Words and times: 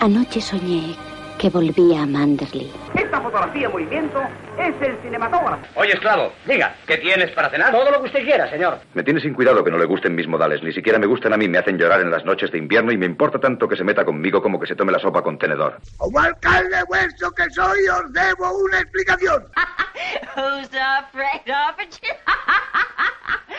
Anoche 0.00 0.40
soñé 0.40 0.94
que 1.38 1.50
volvía 1.50 2.02
a 2.02 2.06
Manderley. 2.06 2.70
Esta 2.94 3.20
fotografía 3.20 3.66
en 3.66 3.72
movimiento 3.72 4.20
es 4.56 4.74
el 4.80 4.96
cinematógrafo. 5.02 5.64
Oye, 5.74 5.92
esclavo, 5.92 6.32
diga, 6.46 6.74
¿qué 6.86 6.98
tienes 6.98 7.32
para 7.32 7.50
cenar? 7.50 7.72
Todo 7.72 7.90
lo 7.90 8.00
que 8.00 8.06
usted 8.06 8.24
quiera, 8.24 8.48
señor. 8.48 8.78
Me 8.94 9.02
tiene 9.02 9.20
sin 9.20 9.34
cuidado 9.34 9.64
que 9.64 9.72
no 9.72 9.78
le 9.78 9.86
gusten 9.86 10.14
mis 10.14 10.28
modales. 10.28 10.62
Ni 10.62 10.72
siquiera 10.72 11.00
me 11.00 11.06
gustan 11.06 11.32
a 11.32 11.36
mí. 11.36 11.48
Me 11.48 11.58
hacen 11.58 11.78
llorar 11.78 12.00
en 12.00 12.12
las 12.12 12.24
noches 12.24 12.52
de 12.52 12.58
invierno 12.58 12.92
y 12.92 12.96
me 12.96 13.06
importa 13.06 13.40
tanto 13.40 13.68
que 13.68 13.76
se 13.76 13.82
meta 13.82 14.04
conmigo 14.04 14.40
como 14.40 14.60
que 14.60 14.68
se 14.68 14.76
tome 14.76 14.92
la 14.92 15.00
sopa 15.00 15.22
con 15.22 15.36
tenedor. 15.36 15.78
Como 15.96 16.18
alcalde 16.20 16.76
vuestro 16.88 17.32
que 17.32 17.50
soy, 17.50 17.88
os 17.88 18.12
debo 18.12 18.56
una 18.56 18.78
explicación. 18.80 19.44
Who's 20.36 20.70
afraid 20.74 21.48
of 21.48 21.76
a 21.76 21.86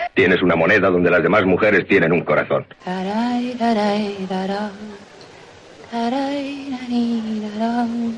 Tienes 0.13 0.41
una 0.41 0.55
moneda 0.55 0.89
donde 0.89 1.11
las 1.11 1.21
demás 1.21 1.45
mujeres 1.45 1.85
tienen 1.87 2.13
un 2.13 2.21
corazón. 2.21 2.65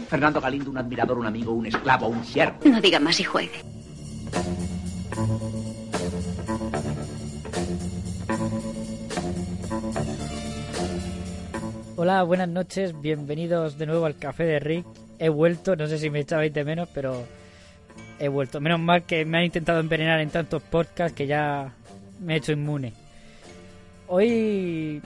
Fernando 0.09 0.41
Galindo, 0.41 0.71
un 0.71 0.77
admirador, 0.77 1.17
un 1.17 1.25
amigo, 1.25 1.53
un 1.53 1.66
esclavo, 1.66 2.07
un 2.07 2.25
siervo. 2.25 2.57
No 2.66 2.81
diga 2.81 2.99
más 2.99 3.17
y 3.21 3.23
juegue. 3.23 3.62
Hola, 11.95 12.23
buenas 12.23 12.49
noches, 12.49 12.99
bienvenidos 12.99 13.77
de 13.77 13.85
nuevo 13.85 14.05
al 14.05 14.17
Café 14.17 14.43
de 14.43 14.59
Rick. 14.59 14.85
He 15.17 15.29
vuelto, 15.29 15.77
no 15.77 15.88
sé 15.88 15.98
si 15.98 16.09
me 16.09 16.20
echabais 16.20 16.53
de 16.53 16.65
menos, 16.65 16.90
pero 16.93 17.26
he 18.20 18.27
vuelto. 18.27 18.59
Menos 18.59 18.81
mal 18.81 19.03
que 19.03 19.23
me 19.23 19.38
han 19.38 19.45
intentado 19.45 19.79
envenenar 19.79 20.20
en 20.20 20.29
tantos 20.29 20.62
podcasts 20.62 21.15
que 21.15 21.26
ya 21.26 21.73
me 22.20 22.34
he 22.34 22.38
hecho 22.38 22.51
inmune. 22.51 22.91
Hoy 24.07 25.01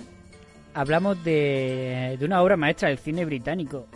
hablamos 0.76 1.24
de, 1.24 2.18
de 2.20 2.26
una 2.26 2.42
obra 2.44 2.58
maestra 2.58 2.90
del 2.90 3.00
cine 3.00 3.26
británico, 3.26 3.88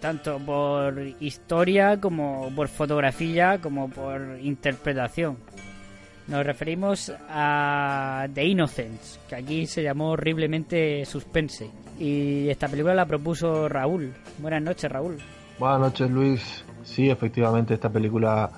tanto 0.00 0.38
por 0.38 0.98
historia 1.20 2.00
como 2.00 2.50
por 2.54 2.68
fotografía 2.68 3.58
como 3.60 3.90
por 3.90 4.38
interpretación. 4.40 5.36
Nos 6.28 6.44
referimos 6.44 7.12
a 7.28 8.26
The 8.32 8.44
Innocents, 8.44 9.20
que 9.28 9.36
aquí 9.36 9.66
se 9.66 9.82
llamó 9.82 10.10
horriblemente 10.10 11.04
Suspense. 11.04 11.70
Y 12.00 12.48
esta 12.48 12.68
película 12.68 12.94
la 12.94 13.06
propuso 13.06 13.68
Raúl. 13.68 14.12
Buenas 14.38 14.62
noches, 14.62 14.90
Raúl. 14.90 15.18
Buenas 15.58 15.80
noches, 15.80 16.10
Luis. 16.10 16.64
Sí, 16.82 17.08
efectivamente, 17.08 17.74
esta 17.74 17.90
película 17.90 18.50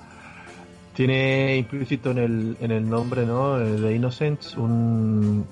tiene 0.95 1.57
implícito 1.57 2.11
en 2.11 2.17
el, 2.17 2.57
en 2.59 2.71
el 2.71 2.89
nombre, 2.89 3.25
¿no? 3.25 3.57
The 3.59 3.93
Innocents, 3.93 4.57
un, 4.57 5.45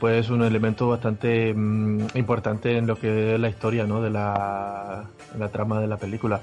pues 0.00 0.30
un 0.30 0.42
elemento 0.42 0.88
bastante 0.88 1.52
mm, 1.54 2.08
importante 2.14 2.76
en 2.76 2.86
lo 2.86 2.98
que 2.98 3.34
es 3.34 3.40
la 3.40 3.48
historia, 3.48 3.84
¿no? 3.86 4.00
De 4.00 4.10
la, 4.10 5.04
la 5.38 5.48
trama 5.48 5.80
de 5.80 5.86
la 5.88 5.96
película. 5.96 6.40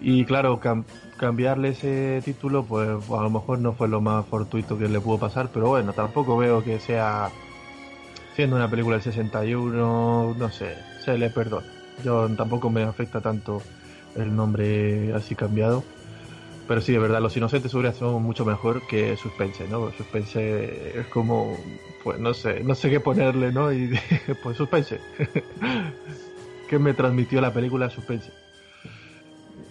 Y 0.00 0.24
claro, 0.24 0.60
cam- 0.60 0.84
cambiarle 1.18 1.70
ese 1.70 2.22
título, 2.24 2.64
pues 2.64 2.88
a 2.88 3.22
lo 3.22 3.30
mejor 3.30 3.58
no 3.58 3.72
fue 3.72 3.88
lo 3.88 4.00
más 4.00 4.26
fortuito 4.26 4.78
que 4.78 4.88
le 4.88 5.00
pudo 5.00 5.18
pasar, 5.18 5.50
pero 5.52 5.68
bueno, 5.68 5.92
tampoco 5.92 6.36
veo 6.36 6.64
que 6.64 6.80
sea, 6.80 7.30
siendo 8.34 8.56
una 8.56 8.70
película 8.70 8.96
del 8.96 9.02
61, 9.02 10.34
no 10.38 10.50
sé, 10.50 10.74
se 11.04 11.18
le 11.18 11.30
perdona. 11.30 11.66
Yo 12.02 12.28
tampoco 12.34 12.70
me 12.70 12.82
afecta 12.82 13.20
tanto 13.20 13.60
el 14.16 14.34
nombre 14.34 15.12
así 15.14 15.34
cambiado. 15.34 15.84
Pero 16.70 16.80
sí, 16.80 16.92
de 16.92 17.00
verdad, 17.00 17.20
Los 17.20 17.36
Inocentes 17.36 17.74
hubiera 17.74 17.92
sido 17.92 18.20
mucho 18.20 18.44
mejor 18.44 18.86
que 18.86 19.16
Suspense, 19.16 19.66
¿no? 19.66 19.90
Suspense 19.90 21.00
es 21.00 21.06
como, 21.08 21.56
pues 22.04 22.20
no 22.20 22.32
sé, 22.32 22.62
no 22.62 22.76
sé 22.76 22.88
qué 22.90 23.00
ponerle, 23.00 23.50
¿no? 23.50 23.72
Y 23.72 23.98
pues 24.44 24.56
Suspense. 24.56 25.00
¿Qué 26.68 26.78
me 26.78 26.94
transmitió 26.94 27.40
la 27.40 27.52
película 27.52 27.90
Suspense? 27.90 28.30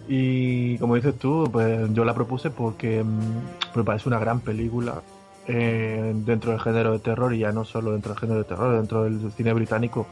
Y 0.09 0.77
como 0.79 0.95
dices 0.95 1.17
tú, 1.17 1.47
pues 1.49 1.87
yo 1.93 2.03
la 2.03 2.13
propuse 2.13 2.49
porque 2.49 3.01
mm, 3.01 3.77
me 3.77 3.85
parece 3.85 4.09
una 4.09 4.19
gran 4.19 4.41
película 4.41 5.01
eh, 5.47 6.11
dentro 6.13 6.51
del 6.51 6.59
género 6.59 6.91
de 6.91 6.99
terror 6.99 7.33
y 7.33 7.39
ya 7.39 7.53
no 7.53 7.63
solo 7.63 7.93
dentro 7.93 8.11
del 8.11 8.19
género 8.19 8.39
de 8.39 8.43
terror, 8.43 8.75
dentro 8.75 9.05
del 9.05 9.31
cine 9.31 9.53
británico. 9.53 10.05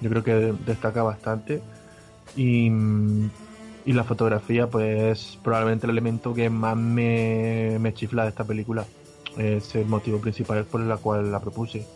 Yo 0.00 0.10
creo 0.10 0.24
que 0.24 0.52
destaca 0.66 1.04
bastante. 1.04 1.62
Y, 2.34 2.68
mm, 2.68 3.30
y 3.84 3.92
la 3.92 4.04
fotografía, 4.04 4.66
pues 4.68 5.02
es 5.02 5.38
probablemente 5.42 5.86
el 5.86 5.90
elemento 5.90 6.34
que 6.34 6.48
más 6.50 6.76
me, 6.76 7.78
me 7.80 7.92
chifla 7.94 8.24
de 8.24 8.30
esta 8.30 8.44
película. 8.44 8.84
Es 9.36 9.74
el 9.74 9.86
motivo 9.86 10.18
principal 10.18 10.64
por 10.64 10.80
el 10.82 10.94
cual 10.98 11.32
la 11.32 11.40
propuse. 11.40 11.86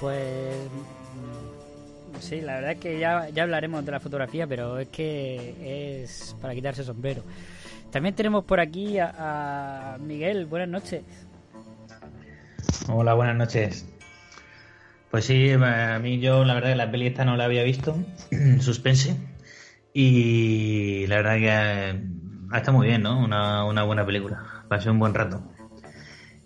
Pues 0.00 0.56
mm, 0.56 2.20
sí, 2.20 2.40
la 2.40 2.54
verdad 2.54 2.72
es 2.72 2.78
que 2.78 2.98
ya, 2.98 3.28
ya 3.30 3.44
hablaremos 3.44 3.84
de 3.84 3.92
la 3.92 4.00
fotografía, 4.00 4.46
pero 4.46 4.78
es 4.78 4.88
que 4.88 6.02
es 6.02 6.36
para 6.40 6.54
quitarse 6.54 6.84
sombrero. 6.84 7.22
También 7.90 8.14
tenemos 8.14 8.44
por 8.44 8.60
aquí 8.60 8.98
a, 8.98 9.94
a 9.94 9.98
Miguel, 9.98 10.46
buenas 10.46 10.68
noches. 10.68 11.02
Hola, 12.88 13.14
buenas 13.14 13.36
noches. 13.36 13.86
Pues 15.12 15.26
sí, 15.26 15.50
a 15.52 15.98
mí 15.98 16.20
yo 16.20 16.42
la 16.42 16.54
verdad 16.54 16.70
que 16.70 16.76
la 16.76 16.90
peli 16.90 17.06
esta 17.06 17.26
no 17.26 17.36
la 17.36 17.44
había 17.44 17.62
visto, 17.64 17.94
suspense, 18.60 19.14
y 19.92 21.06
la 21.06 21.16
verdad 21.16 21.36
que 21.36 21.48
eh, 21.50 22.02
está 22.56 22.72
muy 22.72 22.86
bien, 22.86 23.02
¿no? 23.02 23.22
Una, 23.22 23.82
buena 23.82 24.06
película, 24.06 24.64
pasé 24.70 24.88
un 24.88 24.98
buen 24.98 25.12
rato. 25.12 25.42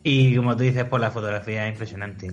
Y 0.03 0.34
como 0.34 0.56
tú 0.56 0.65
dices, 0.65 0.84
pues 0.84 1.00
la 1.00 1.12
fotografía 1.12 1.69
es 1.69 1.75
impresionante. 1.75 2.32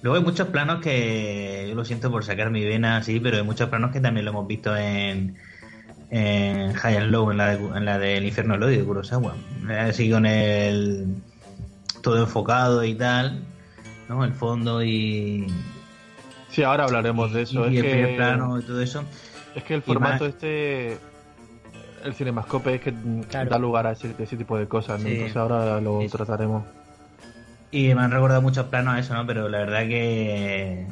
Luego 0.00 0.16
hay 0.16 0.22
muchos 0.22 0.46
planos 0.46 0.80
que 0.80 1.66
yo 1.68 1.74
lo 1.74 1.84
siento 1.84 2.08
por 2.12 2.24
sacar 2.24 2.52
mi 2.52 2.64
vena 2.64 2.98
así, 2.98 3.18
pero 3.18 3.38
hay 3.38 3.42
muchos 3.42 3.68
planos 3.68 3.90
que 3.90 4.00
también 4.00 4.26
lo 4.26 4.30
hemos 4.30 4.46
visto 4.46 4.76
en, 4.76 5.38
en 6.10 6.72
High 6.72 6.98
and 6.98 7.10
Low, 7.10 7.32
en 7.32 7.36
la, 7.36 7.56
de, 7.56 7.66
en 7.78 7.84
la 7.84 7.98
del 7.98 8.24
Infierno 8.24 8.56
Lodi 8.56 8.76
de 8.76 8.84
Kurosawa. 8.84 9.34
Así 9.76 10.08
con 10.08 10.24
el 10.24 11.16
todo 12.00 12.20
enfocado 12.20 12.84
y 12.84 12.94
tal, 12.94 13.42
¿no? 14.08 14.24
El 14.24 14.32
fondo 14.32 14.82
y, 14.82 15.46
Sí, 16.50 16.62
ahora 16.62 16.84
hablaremos 16.84 17.32
de 17.32 17.42
eso. 17.42 17.68
y 17.68 17.78
es 17.78 17.84
el 17.84 17.84
que, 17.84 17.90
primer 17.90 18.16
plano 18.16 18.58
y 18.58 18.62
todo 18.62 18.80
eso. 18.80 19.04
Es 19.54 19.62
que 19.64 19.74
el 19.74 19.82
formato 19.82 20.24
más- 20.24 20.34
este, 20.34 20.98
el 22.04 22.14
cinemascope 22.14 22.76
es 22.76 22.80
que 22.80 22.94
Claro. 23.28 23.50
da 23.50 23.58
lugar 23.58 23.86
a 23.86 23.92
ese, 23.92 24.14
ese 24.18 24.36
tipo 24.36 24.56
de 24.56 24.66
cosas, 24.66 25.00
¿no? 25.00 25.06
Sí. 25.08 25.14
Entonces 25.14 25.36
ahora 25.36 25.80
lo 25.80 26.00
Sí. 26.02 26.08
trataremos. 26.08 26.64
Y 27.70 27.94
me 27.94 28.00
han 28.02 28.10
recordado 28.10 28.40
muchos 28.40 28.66
planos 28.66 28.94
a 28.94 28.98
eso, 28.98 29.12
¿no? 29.14 29.26
Pero 29.26 29.48
la 29.48 29.58
verdad 29.58 29.80
que 29.82 30.86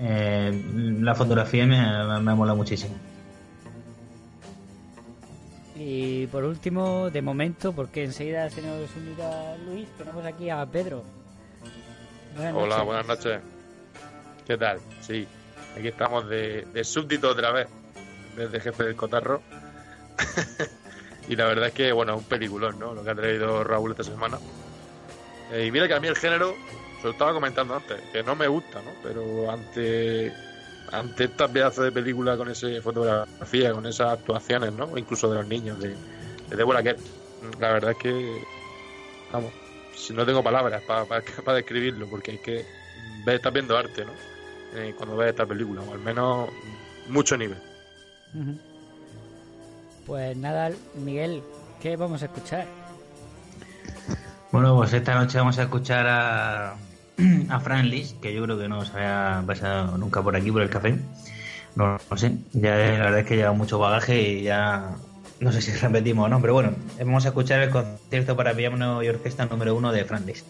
eh, 0.00 0.64
la 1.00 1.14
fotografía 1.14 1.66
me, 1.66 1.76
me, 1.78 2.20
me 2.20 2.30
ha 2.32 2.34
molado 2.34 2.56
muchísimo. 2.56 2.94
Y 5.76 6.26
por 6.28 6.44
último, 6.44 7.10
de 7.10 7.20
momento, 7.20 7.72
porque 7.72 8.04
enseguida 8.04 8.48
se 8.48 8.62
nos 8.62 8.88
unirá 8.96 9.56
Luis, 9.66 9.88
tenemos 9.98 10.24
aquí 10.24 10.48
a 10.50 10.64
Pedro. 10.66 11.02
Buenas 12.34 12.54
Hola, 12.54 12.66
noches. 12.66 12.84
buenas 12.86 13.06
noches. 13.06 13.40
¿Qué 14.46 14.56
tal? 14.58 14.80
Sí, 15.00 15.26
aquí 15.78 15.88
estamos 15.88 16.28
de, 16.28 16.66
de 16.72 16.84
súbdito 16.84 17.30
otra 17.30 17.52
vez, 17.52 17.68
desde 18.36 18.60
jefe 18.60 18.84
del 18.84 18.96
cotarro. 18.96 19.40
y 21.28 21.36
la 21.36 21.46
verdad 21.46 21.68
es 21.68 21.74
que, 21.74 21.92
bueno, 21.92 22.14
es 22.14 22.18
un 22.18 22.24
peliculón, 22.24 22.78
¿no? 22.78 22.92
Lo 22.94 23.04
que 23.04 23.10
ha 23.10 23.14
traído 23.14 23.62
Raúl 23.62 23.92
esta 23.92 24.04
semana. 24.04 24.38
Eh, 25.52 25.66
y 25.66 25.70
mira 25.70 25.86
que 25.86 25.94
a 25.94 26.00
mí 26.00 26.08
el 26.08 26.16
género, 26.16 26.54
se 27.00 27.04
lo 27.04 27.10
estaba 27.12 27.32
comentando 27.32 27.74
antes, 27.76 28.00
que 28.12 28.22
no 28.22 28.34
me 28.34 28.48
gusta, 28.48 28.82
¿no? 28.82 28.90
Pero 29.02 29.50
ante, 29.50 30.32
ante 30.90 31.24
estas 31.24 31.50
pedazos 31.50 31.84
de 31.84 31.92
película 31.92 32.36
con 32.36 32.50
esa 32.50 32.66
fotografía, 32.82 33.72
con 33.72 33.86
esas 33.86 34.12
actuaciones, 34.12 34.72
¿no? 34.72 34.98
Incluso 34.98 35.30
de 35.30 35.36
los 35.36 35.46
niños, 35.46 35.78
de, 35.78 35.94
de 36.48 36.56
Deborah 36.56 36.82
Kerr, 36.82 36.98
la 37.60 37.72
verdad 37.72 37.92
es 37.92 37.98
que, 37.98 38.42
vamos, 39.32 39.52
no 40.12 40.26
tengo 40.26 40.42
palabras 40.42 40.82
para 40.82 41.56
describirlo, 41.56 42.06
porque 42.08 42.34
es 42.34 42.40
que 42.40 42.64
ves, 43.24 43.36
estás 43.36 43.52
viendo 43.52 43.76
arte, 43.76 44.04
¿no? 44.04 44.12
Eh, 44.74 44.94
cuando 44.96 45.16
ves 45.16 45.30
esta 45.30 45.46
película, 45.46 45.82
o 45.82 45.92
al 45.92 46.00
menos 46.00 46.50
mucho 47.08 47.36
nivel. 47.36 47.58
Pues 50.06 50.36
nada, 50.36 50.70
Miguel, 50.96 51.42
¿qué 51.80 51.96
vamos 51.96 52.22
a 52.22 52.26
escuchar? 52.26 52.66
Bueno, 54.50 54.76
pues 54.76 54.92
esta 54.92 55.14
noche 55.14 55.38
vamos 55.38 55.58
a 55.58 55.62
escuchar 55.62 56.06
a, 56.06 56.72
a 57.48 57.60
Fran 57.60 57.88
Lis, 57.88 58.14
que 58.20 58.34
yo 58.34 58.42
creo 58.44 58.58
que 58.58 58.68
no 58.68 58.80
os 58.80 58.90
había 58.94 59.42
pasado 59.46 59.96
nunca 59.98 60.22
por 60.22 60.36
aquí, 60.36 60.50
por 60.50 60.62
el 60.62 60.70
café. 60.70 60.98
No, 61.76 61.98
no 62.10 62.16
sé, 62.16 62.36
ya 62.52 62.76
la 62.76 63.04
verdad 63.04 63.18
es 63.20 63.26
que 63.26 63.36
lleva 63.36 63.52
mucho 63.52 63.78
bagaje 63.78 64.20
y 64.20 64.42
ya 64.44 64.96
no 65.44 65.52
sé 65.52 65.60
si 65.62 65.70
repetimos 65.80 66.26
o 66.26 66.28
no, 66.28 66.40
pero 66.40 66.54
bueno, 66.54 66.72
vamos 66.98 67.24
a 67.26 67.28
escuchar 67.28 67.60
el 67.60 67.70
concierto 67.70 68.36
para 68.36 68.54
piano 68.54 69.02
y 69.02 69.08
orquesta 69.08 69.44
número 69.46 69.74
uno 69.76 69.92
de 69.92 70.04
Fran 70.04 70.26
Lis. 70.26 70.44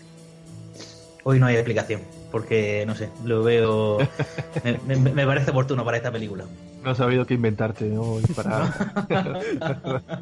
Hoy 1.24 1.40
no 1.40 1.46
hay 1.46 1.56
explicación, 1.56 2.02
porque 2.30 2.84
no 2.86 2.94
sé, 2.94 3.08
lo 3.24 3.42
veo. 3.42 3.98
me, 4.86 4.96
me- 4.96 5.12
me 5.12 5.26
parece 5.26 5.50
oportuno 5.50 5.84
para 5.84 5.96
esta 5.96 6.12
película. 6.12 6.44
No 6.82 6.90
has 6.90 6.98
sabido 6.98 7.24
qué 7.26 7.34
inventarte, 7.34 7.86
¿no? 7.86 8.18
Para... 8.36 8.72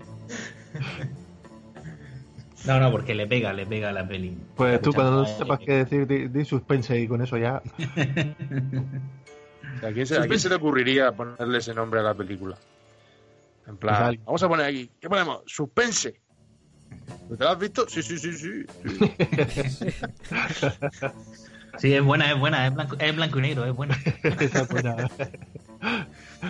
No, 2.64 2.78
no, 2.78 2.92
porque 2.92 3.12
le 3.16 3.26
pega, 3.26 3.52
le 3.52 3.66
pega 3.66 3.88
a 3.88 3.92
la 3.92 4.06
peli. 4.06 4.36
Pues 4.54 4.80
tú 4.80 4.92
cuando 4.92 5.16
no 5.16 5.26
sepas 5.26 5.58
qué 5.58 5.72
decir, 5.78 6.06
di, 6.06 6.28
di 6.28 6.44
suspense 6.44 6.96
y 7.00 7.08
con 7.08 7.20
eso 7.20 7.36
ya. 7.36 7.56
¿A 7.56 7.62
quién, 9.92 10.06
se, 10.06 10.16
a 10.16 10.26
quién 10.28 10.38
se 10.38 10.48
le 10.48 10.54
ocurriría 10.54 11.10
ponerle 11.10 11.58
ese 11.58 11.74
nombre 11.74 11.98
a 11.98 12.04
la 12.04 12.14
película? 12.14 12.56
En 13.66 13.76
plan, 13.76 14.14
Pues 14.14 14.24
vamos 14.24 14.42
a 14.42 14.48
poner 14.48 14.66
aquí, 14.66 14.90
¿qué 15.00 15.08
ponemos? 15.08 15.42
Suspense. 15.46 16.20
¿Te 17.36 17.44
lo 17.44 17.50
has 17.50 17.58
visto? 17.58 17.88
Sí, 17.88 18.02
sí, 18.02 18.18
sí, 18.18 18.32
sí. 18.32 18.64
sí. 19.68 19.86
Sí, 21.78 21.94
es 21.94 22.04
buena, 22.04 22.30
es 22.30 22.38
buena, 22.38 22.66
es 22.66 22.74
blanco, 22.74 22.96
es 22.98 23.16
blanco 23.16 23.38
y 23.38 23.42
negro, 23.42 23.64
es 23.64 23.72
buena. 23.74 23.96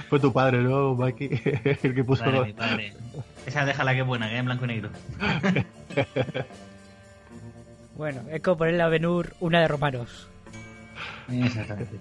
Fue 0.09 0.19
tu 0.19 0.33
padre, 0.33 0.59
¿no, 0.63 0.95
Mikey? 0.95 1.29
El 1.83 1.95
que 1.95 2.05
puso. 2.05 2.25
Padre, 2.25 2.45
mi 2.45 2.53
padre. 2.53 2.93
Esa 3.47 3.65
déjala 3.65 3.95
que 3.95 4.01
es 4.01 4.07
buena, 4.07 4.29
que 4.29 4.35
es 4.35 4.41
en 4.41 4.47
blanco 4.47 4.65
y 4.65 4.69
negro. 4.69 4.91
Bueno, 7.97 8.23
es 8.31 8.43
como 8.43 8.57
ponerle 8.59 8.83
a 8.83 8.89
Benur 8.89 9.35
una 9.41 9.61
de 9.61 9.69
romanos. 9.69 10.29
Exactamente. 11.31 12.01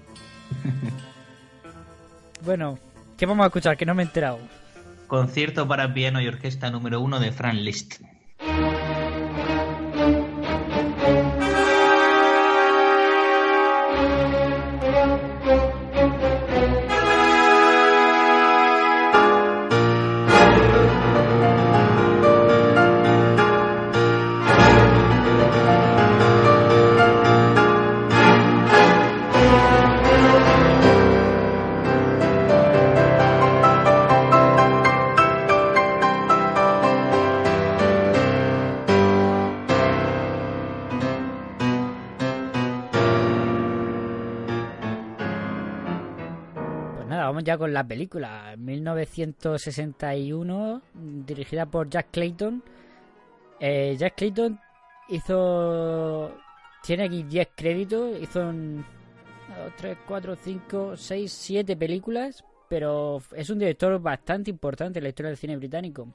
Bueno, 2.43 2.79
¿qué 3.17 3.25
vamos 3.25 3.43
a 3.43 3.47
escuchar? 3.47 3.77
Que 3.77 3.85
no 3.85 3.93
me 3.93 4.01
he 4.03 4.05
enterado. 4.05 4.39
Concierto 5.11 5.67
para 5.67 5.93
piano 5.93 6.21
y 6.21 6.27
orquesta 6.29 6.71
número 6.71 7.01
uno 7.01 7.19
de 7.19 7.33
Franz 7.33 7.59
Liszt. 7.59 8.01
Ya 47.51 47.57
con 47.57 47.73
la 47.73 47.85
película. 47.85 48.55
1961, 48.57 50.81
dirigida 51.25 51.65
por 51.65 51.89
Jack 51.89 52.07
Clayton. 52.11 52.63
Eh, 53.59 53.95
Jack 53.97 54.15
Clayton 54.15 54.57
hizo... 55.09 56.31
Tiene 56.83 57.03
aquí 57.03 57.23
10 57.23 57.49
créditos. 57.55 58.19
Hizo 58.21 58.43
2, 58.43 58.55
3, 59.77 59.97
4, 60.07 60.35
5, 60.35 60.97
6, 60.97 61.31
7 61.31 61.75
películas. 61.75 62.43
Pero 62.69 63.21
es 63.35 63.49
un 63.49 63.59
director 63.59 64.01
bastante 64.01 64.49
importante 64.49 64.99
en 64.99 65.03
la 65.03 65.09
historia 65.09 65.29
del 65.29 65.37
cine 65.37 65.57
británico. 65.57 66.07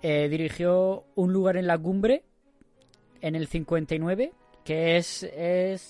Eh, 0.00 0.28
dirigió 0.28 1.04
Un 1.14 1.32
lugar 1.32 1.56
en 1.56 1.66
la 1.66 1.78
cumbre 1.78 2.24
en 3.20 3.36
el 3.36 3.46
59, 3.46 4.32
que 4.64 4.96
es, 4.96 5.22
es, 5.22 5.80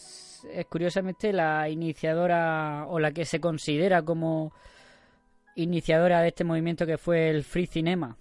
es 0.51 0.67
curiosamente 0.67 1.33
la 1.33 1.69
iniciadora 1.69 2.87
o 2.89 2.99
la 2.99 3.13
que 3.13 3.25
se 3.25 3.41
considera 3.41 4.03
como 4.03 4.53
iniciadora 5.57 6.21
de 6.21 6.29
este 6.29 6.45
movimiento 6.45 6.87
que 6.87 6.99
fue 6.99 7.31
el 7.31 7.45
Free 7.45 7.67
Cinema, 7.67 8.17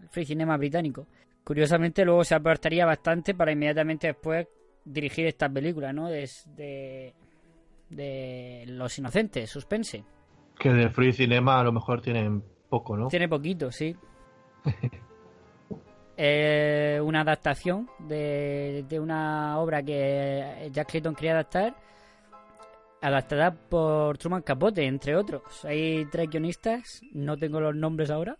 el 0.00 0.08
Free 0.08 0.24
Cinema 0.24 0.56
británico. 0.56 1.06
Curiosamente 1.44 2.04
luego 2.04 2.24
se 2.24 2.34
apartaría 2.34 2.86
bastante 2.86 3.34
para 3.34 3.52
inmediatamente 3.52 4.06
después 4.08 4.46
dirigir 4.84 5.26
esta 5.26 5.48
película, 5.48 5.92
¿no? 5.92 6.08
De, 6.08 7.14
Los 8.66 8.98
Inocentes, 8.98 9.50
Suspense. 9.50 10.04
Que 10.58 10.72
de 10.72 10.88
Free 10.88 11.12
Cinema 11.12 11.60
a 11.60 11.64
lo 11.64 11.72
mejor 11.72 12.00
tienen 12.00 12.42
poco, 12.68 12.96
¿no? 12.96 13.08
Tiene 13.08 13.28
poquito, 13.28 13.70
sí. 13.70 13.96
Una 16.16 17.20
adaptación 17.22 17.88
de, 17.98 18.84
de 18.88 19.00
una 19.00 19.58
obra 19.58 19.82
que 19.82 20.68
Jack 20.72 20.90
Clayton 20.90 21.14
quería 21.14 21.32
adaptar, 21.32 21.74
adaptada 23.00 23.50
por 23.50 24.16
Truman 24.18 24.42
Capote, 24.42 24.84
entre 24.84 25.16
otros. 25.16 25.42
Hay 25.64 26.06
tres 26.06 26.28
guionistas, 26.30 27.00
no 27.12 27.36
tengo 27.36 27.60
los 27.60 27.74
nombres 27.74 28.10
ahora, 28.10 28.36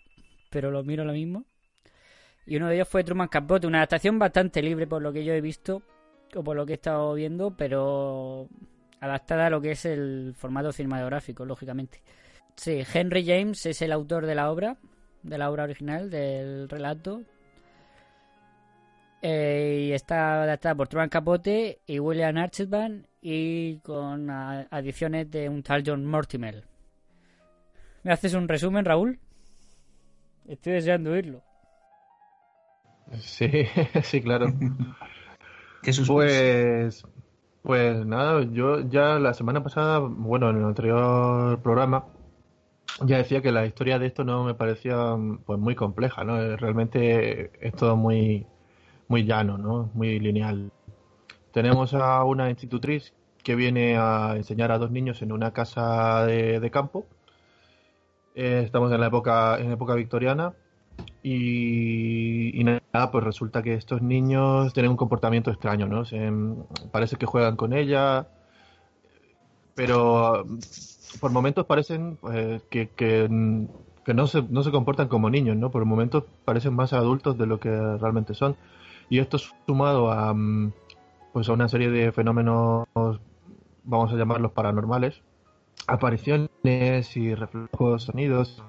pero 0.51 0.71
los 0.71 0.87
miro 0.87 1.03
ahora 1.03 1.15
mismo. 1.15 1.45
Y 2.47 2.57
uno 2.57 2.69
de 2.69 2.77
ellos 2.77 2.89
fue 2.89 3.05
Truman 3.05 3.29
Capote, 3.29 3.67
una 3.67 3.79
adaptación 3.79 4.19
bastante 4.19 4.63
libre 4.63 4.87
por 4.87 5.03
lo 5.03 5.13
que 5.13 5.25
yo 5.25 5.33
he 5.33 5.41
visto, 5.41 5.83
o 6.35 6.43
por 6.43 6.57
lo 6.57 6.65
que 6.65 6.73
he 6.73 6.77
estado 6.77 7.15
viendo, 7.15 7.57
pero 7.57 8.49
adaptada 9.01 9.47
a 9.47 9.51
lo 9.51 9.61
que 9.61 9.73
es 9.73 9.85
el 9.85 10.35
formato 10.37 10.73
cinematográfico, 10.73 11.45
lógicamente. 11.45 12.01
Sí, 12.55 12.83
Henry 12.93 13.25
James 13.27 13.67
es 13.67 13.83
el 13.83 13.93
autor 13.93 14.27
de 14.27 14.35
la 14.35 14.51
obra, 14.51 14.77
de 15.23 15.39
la 15.39 15.51
obra 15.51 15.65
original, 15.65 16.11
del 16.11 16.69
relato. 16.69 17.23
Eh, 19.23 19.87
y 19.89 19.93
está 19.93 20.43
adaptada 20.43 20.75
por 20.75 20.89
Truman 20.89 21.09
Capote 21.09 21.81
y 21.87 21.99
William 22.01 22.37
Archibald 22.39 23.07
y 23.21 23.79
con 23.81 24.29
a- 24.31 24.67
adiciones 24.71 25.31
de 25.31 25.49
un 25.49 25.63
tal 25.63 25.85
John 25.87 26.05
Mortimer. 26.07 26.65
¿Me 28.05 28.13
haces 28.13 28.35
un 28.35 28.49
resumen, 28.49 28.85
Raúl? 28.85 29.19
Estoy 30.47 30.75
deseando 30.75 31.11
oírlo. 31.11 31.43
Sí, 33.21 33.49
sí, 34.03 34.21
claro. 34.23 34.55
¿Qué? 35.83 35.93
Pues, 36.07 37.05
pues 37.63 38.05
nada, 38.07 38.43
yo 38.53 38.81
ya 38.89 39.19
la 39.19 39.35
semana 39.35 39.63
pasada, 39.63 39.99
bueno, 40.01 40.51
en 40.51 40.59
el 40.59 40.65
anterior 40.65 41.61
programa, 41.63 42.07
ya 43.05 43.19
decía 43.19 43.43
que 43.43 43.53
la 43.53 43.67
historia 43.67 43.99
de 43.99 44.07
esto 44.07 44.25
no 44.25 44.45
me 44.45 44.55
parecía 44.55 45.17
pues 45.47 45.59
muy 45.59 45.75
compleja, 45.77 46.25
¿no? 46.25 46.41
Eh, 46.41 46.57
Realmente 46.57 47.53
es 47.67 47.75
todo 47.75 47.97
muy, 47.97 48.47
muy 49.09 49.25
llano, 49.25 49.59
¿no? 49.59 49.91
Muy 49.95 50.19
lineal. 50.21 50.71
Tenemos 51.53 51.95
a 51.95 52.25
una 52.25 52.51
institutriz 52.51 53.15
que 53.45 53.57
viene 53.57 53.97
a 53.99 54.35
enseñar 54.37 54.73
a 54.73 54.79
dos 54.79 54.91
niños 54.91 55.23
en 55.23 55.33
una 55.33 55.53
casa 55.53 56.27
de, 56.27 56.71
campo. 56.71 57.07
Eh, 58.35 58.63
estamos 58.65 58.93
en 58.93 59.01
la 59.01 59.07
época, 59.09 59.59
en 59.59 59.73
época 59.73 59.95
victoriana. 59.95 60.55
Y, 61.23 62.63
nada, 62.65 63.11
pues 63.13 63.25
resulta 63.25 63.63
que 63.63 63.75
estos 63.75 64.03
niños 64.03 64.73
tienen 64.75 64.91
un 64.93 64.97
comportamiento 64.97 65.51
extraño, 65.51 65.87
¿no? 65.89 66.05
Se- 66.05 66.31
parece 66.93 67.17
que 67.17 67.27
juegan 67.27 67.57
con 67.57 67.73
ella, 67.73 68.29
pero 69.75 70.45
mm, 70.47 70.59
por 71.21 71.31
momentos 71.33 71.67
parecen 71.67 72.17
pues, 72.17 72.63
que, 72.71 72.91
que, 72.91 73.29
mm, 73.29 73.67
que 74.05 74.15
no, 74.15 74.27
se, 74.27 74.43
no 74.43 74.63
se 74.63 74.71
comportan 74.71 75.09
como 75.09 75.31
niños, 75.31 75.57
¿no? 75.57 75.71
Por 75.71 75.85
momentos 75.85 76.25
parecen 76.45 76.75
más 76.75 76.93
adultos 76.93 77.39
de 77.39 77.47
lo 77.47 77.61
que 77.61 77.71
realmente 77.71 78.35
son. 78.35 78.57
Y 79.13 79.19
esto 79.19 79.37
sumado 79.67 80.11
a, 80.11 80.33
mm, 80.33 80.73
pues 81.35 81.47
a 81.47 81.53
una 81.53 81.69
serie 81.69 81.91
de 81.91 82.13
fenómenos, 82.13 82.87
vamos 83.85 84.11
a 84.11 84.17
llamarlos 84.17 84.53
paranormales, 84.53 85.21
apariciones 85.87 87.15
y 87.15 87.35
reflejos, 87.35 88.05
sonidos, 88.05 88.65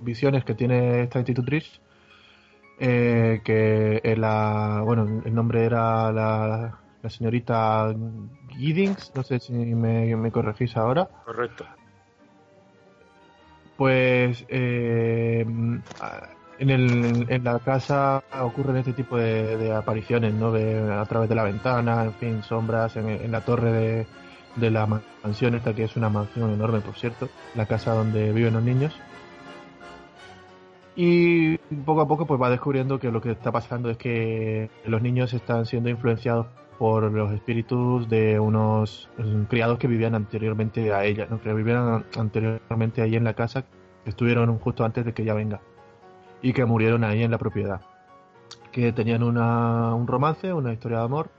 visiones 0.00 0.44
que 0.44 0.54
tiene 0.54 1.04
esta 1.04 1.20
institutriz, 1.20 1.80
eh, 2.78 3.40
que 3.42 4.14
la, 4.18 4.82
bueno, 4.84 5.22
el 5.24 5.34
nombre 5.34 5.64
era 5.64 6.12
la, 6.12 6.78
la 7.02 7.08
señorita 7.08 7.90
Giddings, 8.50 9.12
no 9.14 9.22
sé 9.22 9.40
si 9.40 9.54
me, 9.54 10.14
me 10.14 10.30
corregís 10.30 10.76
ahora, 10.76 11.08
Correcto. 11.24 11.64
pues 13.78 14.44
eh, 14.48 15.46
en, 16.58 16.70
el, 16.70 17.26
en 17.28 17.44
la 17.44 17.58
casa 17.58 18.22
ocurren 18.40 18.76
este 18.76 18.92
tipo 18.92 19.16
de, 19.16 19.72
apariciones, 19.72 20.34
¿no? 20.34 20.52
De, 20.52 20.92
a 20.92 21.04
través 21.06 21.28
de 21.28 21.34
la 21.34 21.44
ventana, 21.44 22.04
en 22.04 22.14
fin, 22.14 22.42
sombras 22.42 22.96
en, 22.96 23.30
la 23.30 23.40
torre 23.40 23.72
de, 23.72 24.06
de 24.56 24.70
la 24.70 24.86
mansión 25.22 25.54
esta, 25.54 25.74
que 25.74 25.84
es 25.84 25.96
una 25.96 26.08
mansión 26.08 26.52
enorme, 26.52 26.80
por 26.80 26.94
cierto, 26.94 27.28
la 27.54 27.66
casa 27.66 27.94
donde 27.94 28.32
viven 28.32 28.54
los 28.54 28.62
niños. 28.62 28.94
Y 30.96 31.58
poco 31.84 32.02
a 32.02 32.08
poco 32.08 32.24
pues 32.24 32.40
va 32.40 32.50
descubriendo 32.50 33.00
que 33.00 33.10
lo 33.10 33.20
que 33.20 33.32
está 33.32 33.50
pasando 33.50 33.90
es 33.90 33.96
que 33.96 34.70
los 34.84 35.02
niños 35.02 35.34
están 35.34 35.66
siendo 35.66 35.88
influenciados 35.88 36.46
por 36.78 37.10
los 37.10 37.32
espíritus 37.32 38.08
de 38.08 38.38
unos 38.38 39.10
mm, 39.18 39.44
criados 39.44 39.78
que 39.78 39.88
vivían 39.88 40.14
anteriormente 40.14 40.92
a 40.92 41.04
ella, 41.04 41.26
que 41.26 41.52
vivían 41.52 42.04
anteriormente 42.16 43.02
ahí 43.02 43.16
en 43.16 43.24
la 43.24 43.34
casa, 43.34 43.64
que 44.04 44.10
estuvieron 44.10 44.56
justo 44.58 44.84
antes 44.84 45.04
de 45.04 45.12
que 45.12 45.22
ella 45.22 45.34
venga 45.34 45.60
y 46.44 46.52
que 46.52 46.66
murieron 46.66 47.04
ahí 47.04 47.22
en 47.22 47.30
la 47.30 47.38
propiedad. 47.38 47.80
Que 48.70 48.92
tenían 48.92 49.22
una, 49.22 49.94
un 49.94 50.06
romance, 50.06 50.52
una 50.52 50.74
historia 50.74 50.98
de 50.98 51.04
amor, 51.04 51.30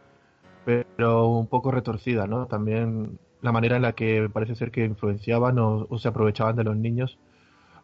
pero 0.65 1.27
un 1.27 1.45
poco 1.45 1.69
retorcida, 1.69 2.25
¿no? 2.25 2.47
También 2.47 3.19
la 3.41 3.51
manera 3.51 3.75
en 3.75 3.83
la 3.83 3.93
que 3.93 4.27
parece 4.33 4.55
ser 4.55 4.71
que 4.71 4.83
influenciaban 4.83 5.59
o, 5.59 5.85
o 5.87 5.99
se 5.99 6.07
aprovechaban 6.07 6.55
de 6.55 6.63
los 6.63 6.75
niños 6.75 7.19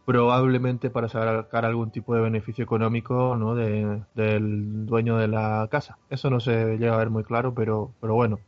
probablemente 0.04 0.90
para 0.90 1.10
sacar 1.10 1.64
algún 1.64 1.92
tipo 1.92 2.16
de 2.16 2.22
beneficio 2.22 2.64
económico 2.64 3.36
¿no? 3.38 3.54
de, 3.54 4.02
del 4.16 4.88
dueño 4.88 5.18
de 5.18 5.28
la 5.28 5.68
casa. 5.70 6.00
Eso 6.10 6.32
no 6.32 6.40
se 6.40 6.78
llega 6.78 6.96
a 6.96 6.98
ver 6.98 7.12
muy 7.12 7.24
claro, 7.24 7.54
pero, 7.54 7.94
pero 8.02 8.16
bueno. 8.16 8.40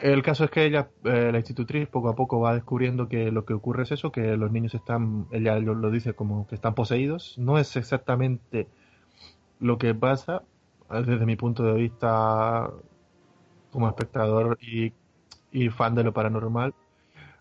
El 0.00 0.22
caso 0.22 0.44
es 0.44 0.50
que 0.50 0.64
ella, 0.64 0.90
eh, 1.04 1.30
la 1.32 1.38
institutriz, 1.38 1.88
poco 1.88 2.08
a 2.08 2.14
poco 2.14 2.40
va 2.40 2.54
descubriendo 2.54 3.08
que 3.08 3.32
lo 3.32 3.44
que 3.44 3.54
ocurre 3.54 3.82
es 3.82 3.92
eso, 3.92 4.12
que 4.12 4.36
los 4.36 4.52
niños 4.52 4.74
están, 4.74 5.26
ella 5.32 5.58
lo, 5.58 5.74
lo 5.74 5.90
dice 5.90 6.14
como 6.14 6.46
que 6.46 6.54
están 6.54 6.74
poseídos. 6.74 7.36
No 7.38 7.58
es 7.58 7.76
exactamente 7.76 8.68
lo 9.60 9.78
que 9.78 9.94
pasa, 9.94 10.42
desde 10.90 11.26
mi 11.26 11.36
punto 11.36 11.64
de 11.64 11.74
vista 11.74 12.70
como 13.70 13.88
espectador 13.88 14.58
y, 14.60 14.92
y 15.52 15.68
fan 15.70 15.94
de 15.94 16.04
lo 16.04 16.12
paranormal, 16.12 16.74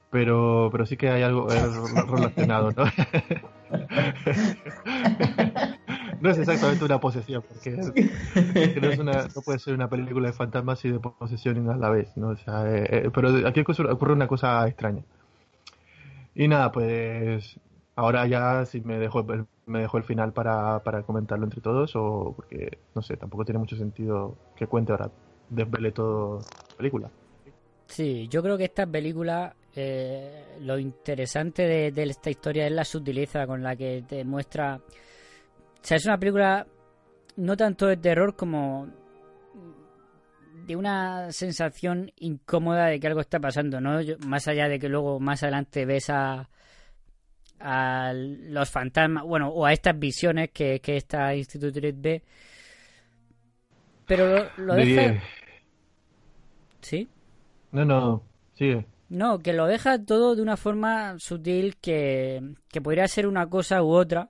pero, 0.09 0.69
pero 0.71 0.85
sí 0.85 0.97
que 0.97 1.09
hay 1.09 1.23
algo 1.23 1.51
eh, 1.51 1.59
relacionado, 2.09 2.71
¿no? 2.71 2.85
no 6.19 6.29
es 6.29 6.37
exactamente 6.37 6.83
una 6.83 6.99
posesión, 6.99 7.43
porque, 7.47 7.71
no, 8.81 8.89
es 8.89 8.99
una, 8.99 9.27
no, 9.35 9.41
puede 9.41 9.59
ser 9.59 9.73
una 9.73 9.89
película 9.89 10.27
de 10.27 10.33
fantasmas 10.33 10.83
y 10.85 10.91
de 10.91 10.99
posesión 10.99 11.69
a 11.69 11.77
la 11.77 11.89
vez, 11.89 12.15
¿no? 12.17 12.29
O 12.29 12.37
sea, 12.37 12.65
eh, 12.69 12.87
eh, 12.89 13.09
pero 13.13 13.47
aquí 13.47 13.61
ocurre 13.61 14.13
una 14.13 14.27
cosa 14.27 14.67
extraña. 14.67 15.03
Y 16.35 16.47
nada, 16.47 16.71
pues 16.71 17.59
ahora 17.95 18.27
ya 18.27 18.65
si 18.65 18.81
me 18.81 18.99
dejo 18.99 19.19
el, 19.21 19.45
me 19.65 19.79
dejo 19.79 19.97
el 19.97 20.03
final 20.03 20.33
para, 20.33 20.79
para 20.79 21.03
comentarlo 21.03 21.45
entre 21.45 21.61
todos 21.61 21.95
o 21.95 22.33
porque, 22.35 22.77
no 22.95 23.01
sé, 23.01 23.17
tampoco 23.17 23.43
tiene 23.43 23.59
mucho 23.59 23.75
sentido 23.75 24.35
que 24.55 24.67
cuente 24.67 24.91
ahora, 24.91 25.09
desvele 25.49 25.91
todo 25.91 26.39
la 26.39 26.77
película. 26.77 27.09
Sí, 27.87 28.27
yo 28.29 28.43
creo 28.43 28.57
que 28.57 28.65
esta 28.65 28.85
película, 28.85 29.55
eh, 29.75 30.57
lo 30.61 30.77
interesante 30.77 31.63
de, 31.63 31.91
de, 31.91 32.03
esta 32.03 32.29
historia 32.29 32.67
es 32.67 32.71
la 32.71 32.85
sutileza 32.85 33.47
con 33.47 33.63
la 33.63 33.75
que 33.75 34.03
te 34.07 34.23
muestra. 34.23 34.79
O 35.87 35.89
sea, 35.89 35.95
es 35.95 36.05
una 36.05 36.19
película 36.19 36.67
no 37.37 37.55
tanto 37.55 37.87
de 37.87 37.95
terror 37.95 38.35
como 38.35 38.89
de 40.65 40.75
una 40.75 41.31
sensación 41.31 42.11
incómoda 42.17 42.87
de 42.87 42.99
que 42.99 43.07
algo 43.07 43.21
está 43.21 43.39
pasando, 43.39 43.79
¿no? 43.79 44.01
Yo, 44.01 44.17
más 44.27 44.49
allá 44.49 44.67
de 44.67 44.79
que 44.79 44.89
luego 44.89 45.21
más 45.21 45.43
adelante 45.43 45.85
ves 45.85 46.09
a, 46.09 46.49
a 47.61 48.11
los 48.13 48.69
fantasmas, 48.69 49.23
bueno, 49.23 49.47
o 49.47 49.65
a 49.65 49.71
estas 49.71 49.97
visiones 49.97 50.49
que, 50.51 50.81
que 50.81 50.97
esta 50.97 51.33
institutriz 51.33 51.95
ve. 51.95 52.21
Pero 54.05 54.27
lo, 54.27 54.65
lo 54.65 54.73
deja. 54.75 55.23
¿Sí? 56.81 57.07
No, 57.71 57.85
no, 57.85 58.23
sigue. 58.55 58.85
No, 59.07 59.39
que 59.39 59.53
lo 59.53 59.67
deja 59.67 60.03
todo 60.03 60.35
de 60.35 60.41
una 60.41 60.57
forma 60.57 61.17
sutil 61.17 61.77
que, 61.77 62.41
que 62.67 62.81
podría 62.81 63.07
ser 63.07 63.25
una 63.25 63.47
cosa 63.47 63.81
u 63.81 63.91
otra. 63.91 64.29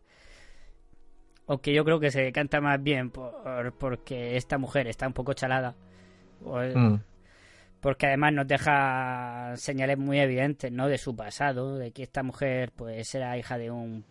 O 1.47 1.59
que 1.59 1.73
yo 1.73 1.83
creo 1.83 1.99
que 1.99 2.11
se 2.11 2.21
decanta 2.21 2.61
más 2.61 2.81
bien 2.81 3.09
por, 3.09 3.73
porque 3.79 4.37
esta 4.37 4.57
mujer 4.57 4.87
está 4.87 5.07
un 5.07 5.13
poco 5.13 5.33
chalada. 5.33 5.75
O, 6.43 6.59
mm. 6.59 6.99
Porque 7.81 8.07
además 8.07 8.33
nos 8.33 8.47
deja 8.47 9.53
señales 9.55 9.97
muy 9.97 10.19
evidentes, 10.19 10.71
¿no? 10.71 10.87
De 10.87 10.97
su 10.97 11.15
pasado, 11.15 11.77
de 11.77 11.91
que 11.91 12.03
esta 12.03 12.21
mujer, 12.23 12.71
pues, 12.75 13.15
era 13.15 13.37
hija 13.37 13.57
de 13.57 13.71
un 13.71 14.03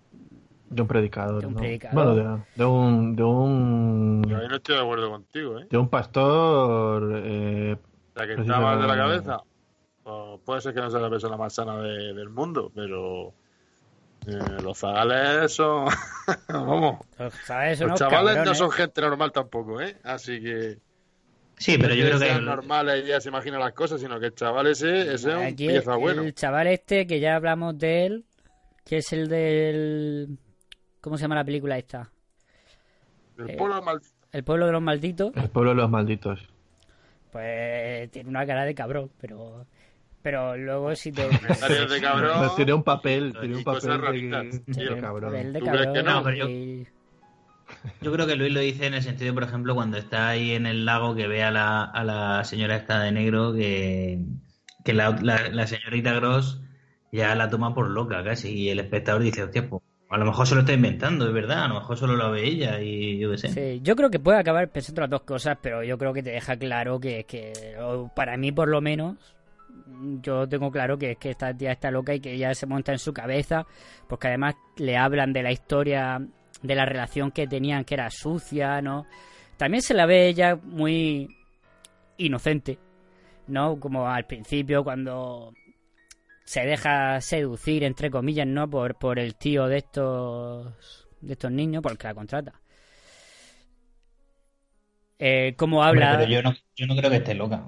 de 0.69 0.83
un 0.83 0.89
predicador. 0.89 1.41
De 1.41 1.47
un 1.47 1.55
¿no? 1.55 1.59
predicador. 1.59 1.95
Bueno, 1.95 2.15
de, 2.15 2.43
de, 2.57 2.65
un. 2.65 3.17
De 3.17 3.23
un. 3.23 4.25
Yo 4.29 4.39
ahí 4.39 4.49
no 4.49 4.57
estoy 4.57 4.77
de 4.77 4.83
acuerdo 4.83 5.11
contigo, 5.11 5.61
¿eh? 5.61 5.67
De 5.71 5.79
un 5.79 5.89
pastor. 5.89 7.23
Eh, 7.25 7.77
la 8.15 8.27
que 8.27 8.33
está 8.35 8.61
mal 8.61 8.81
de 8.81 8.87
la 8.87 8.97
cabeza. 8.97 9.43
Pues 10.03 10.41
puede 10.45 10.61
ser 10.61 10.75
que 10.75 10.81
no 10.81 10.91
sea 10.91 11.01
la 11.01 11.11
persona 11.11 11.37
más 11.37 11.55
sana 11.55 11.77
de, 11.81 12.15
del 12.15 12.31
mundo, 12.31 12.71
pero. 12.75 13.33
Eh, 14.27 14.63
los 14.63 14.79
zagales 14.79 15.53
son. 15.53 15.89
Vamos. 16.49 16.99
Los, 17.19 17.33
los 17.33 17.99
chavales 17.99 17.99
cabrones. 18.01 18.45
no 18.45 18.55
son 18.55 18.71
gente 18.73 19.01
normal 19.01 19.31
tampoco, 19.31 19.81
¿eh? 19.81 19.97
Así 20.03 20.41
que. 20.41 20.79
Sí, 21.59 21.79
pero 21.79 21.95
yo 21.95 22.07
creo 22.07 22.19
que. 22.19 22.35
No 22.35 22.57
normal 22.57 23.05
y 23.05 23.07
ya 23.07 23.21
se 23.21 23.29
imagina 23.29 23.59
las 23.59 23.73
cosas, 23.73 24.01
sino 24.01 24.19
que 24.19 24.27
el 24.27 24.35
chaval 24.35 24.67
ese, 24.67 25.03
ese 25.03 25.15
es 25.15 25.25
un 25.25 25.45
Aquí 25.45 25.69
pieza 25.69 25.95
el, 25.95 26.01
bueno. 26.01 26.23
El 26.23 26.35
chaval 26.35 26.67
este, 26.67 27.07
que 27.07 27.21
ya 27.21 27.37
hablamos 27.37 27.79
de 27.79 28.07
él, 28.07 28.25
que 28.85 28.99
es 28.99 29.13
el 29.13 29.29
del. 29.29 30.39
¿Cómo 31.01 31.17
se 31.17 31.23
llama 31.23 31.37
la 31.37 31.45
película 31.45 31.79
esta? 31.79 32.11
El 33.39 33.57
pueblo, 33.57 33.79
eh, 33.79 34.01
el 34.33 34.43
pueblo 34.43 34.67
de 34.67 34.73
los 34.73 34.83
malditos. 34.83 35.37
El 35.37 35.51
pueblo 35.51 35.71
de 35.71 35.77
los 35.77 35.91
malditos. 35.91 36.41
Pues 37.31 38.11
tiene 38.11 38.29
una 38.29 38.45
cara 38.45 38.65
de 38.65 38.75
cabrón, 38.75 39.11
pero. 39.21 39.67
Pero 40.27 40.57
luego 40.57 40.93
si 40.97 41.13
te. 41.13 41.23
de 41.29 42.01
cabrón. 42.01 42.51
tiene 42.57 42.73
un 42.73 42.83
papel, 42.83 43.33
tiene 43.39 43.59
un 43.59 43.63
papel 43.63 44.61
de, 44.67 44.85
de 44.85 45.01
cabrón. 45.01 45.37
El 45.37 45.53
de 45.53 45.61
pero 45.61 46.33
yo... 46.33 46.49
Yo 48.01 48.13
creo 48.13 48.27
que 48.27 48.35
Luis 48.35 48.53
lo 48.53 48.59
dice 48.59 48.87
en 48.87 48.95
el 48.95 49.05
sentido, 49.05 49.33
por 49.35 49.45
ejemplo, 49.45 49.77
cuando 49.77 49.99
está 49.99 50.31
ahí 50.31 50.51
en 50.51 50.67
el 50.67 50.85
lago 50.85 51.15
que 51.15 51.29
ve 51.29 51.45
a 51.45 51.53
la, 51.53 51.85
a 51.85 52.03
la 52.03 52.43
señora 52.43 52.75
esta 52.75 52.99
de 53.03 53.13
negro 53.13 53.55
que, 53.55 54.19
que 54.85 54.95
la, 54.95 55.11
la, 55.23 55.49
la, 55.49 55.67
señorita 55.69 56.13
Gross 56.15 56.61
ya 57.13 57.37
la 57.37 57.49
toma 57.49 57.73
por 57.73 57.89
loca 57.89 58.25
casi 58.25 58.53
y 58.53 58.71
el 58.71 58.81
espectador 58.81 59.23
dice, 59.23 59.45
hostia, 59.45 59.71
pues 59.71 59.81
a 60.11 60.19
lo 60.19 60.25
mejor 60.25 60.49
se 60.49 60.57
lo 60.57 60.63
está 60.63 60.73
inventando, 60.73 61.29
es 61.29 61.33
verdad, 61.33 61.65
a 61.65 61.69
lo 61.69 61.75
mejor 61.75 61.97
solo 61.97 62.17
lo 62.17 62.33
ve 62.33 62.47
ella 62.47 62.81
y 62.81 63.19
yo 63.19 63.31
qué 63.31 63.39
sé. 63.39 63.49
Sí, 63.51 63.81
yo 63.81 63.95
creo 63.95 64.11
que 64.11 64.19
puede 64.19 64.39
acabar 64.39 64.69
pensando 64.71 65.03
las 65.03 65.11
dos 65.11 65.23
cosas, 65.23 65.57
pero 65.63 65.85
yo 65.85 65.99
creo 65.99 66.13
que 66.13 66.25
te 66.25 66.31
deja 66.31 66.57
claro 66.57 66.99
que, 66.99 67.25
que 67.25 67.77
para 68.17 68.37
mí 68.37 68.51
por 68.51 68.69
lo 68.69 68.81
menos, 68.81 69.17
yo 70.23 70.49
tengo 70.49 70.71
claro 70.71 70.99
que 70.99 71.13
es 71.13 71.19
que 71.19 71.31
esta 71.31 71.57
tía 71.57 71.73
está 71.73 71.91
loca 71.91 72.15
y 72.15 72.21
que 72.21 72.35
ella 72.35 72.55
se 72.55 72.67
monta 72.67 72.93
en 72.93 72.99
su 72.99 73.13
cabeza, 73.13 73.67
porque 74.09 74.29
además 74.29 74.55
le 74.77 74.97
hablan 74.97 75.33
de 75.33 75.43
la 75.43 75.53
historia 75.53 76.21
de 76.63 76.75
la 76.75 76.85
relación 76.85 77.31
que 77.31 77.47
tenían, 77.47 77.85
que 77.85 77.95
era 77.95 78.11
sucia, 78.11 78.81
¿no? 78.81 79.07
También 79.57 79.83
se 79.83 79.95
la 79.95 80.07
ve 80.07 80.29
ella 80.29 80.57
muy 80.57 81.29
inocente, 82.19 82.79
¿no? 83.47 83.79
Como 83.79 84.09
al 84.09 84.27
principio 84.27 84.85
cuando 84.85 85.53
se 86.45 86.61
deja 86.61 87.21
seducir, 87.21 87.85
entre 87.85 88.11
comillas, 88.11 88.47
¿no? 88.47 88.69
Por, 88.69 88.97
por 88.97 89.19
el 89.19 89.37
tío 89.37 89.67
de 89.67 89.79
estos 89.79 91.07
de 91.21 91.33
estos 91.33 91.51
niños, 91.51 91.83
porque 91.83 92.07
la 92.07 92.15
contrata. 92.15 92.61
Eh, 95.19 95.55
¿Cómo 95.57 95.83
habla? 95.83 96.13
Hombre, 96.13 96.27
pero 96.27 96.43
yo 96.43 96.43
no, 96.43 96.55
yo 96.77 96.87
no 96.87 96.97
creo 96.97 97.11
que 97.11 97.17
esté 97.17 97.35
loca. 97.35 97.65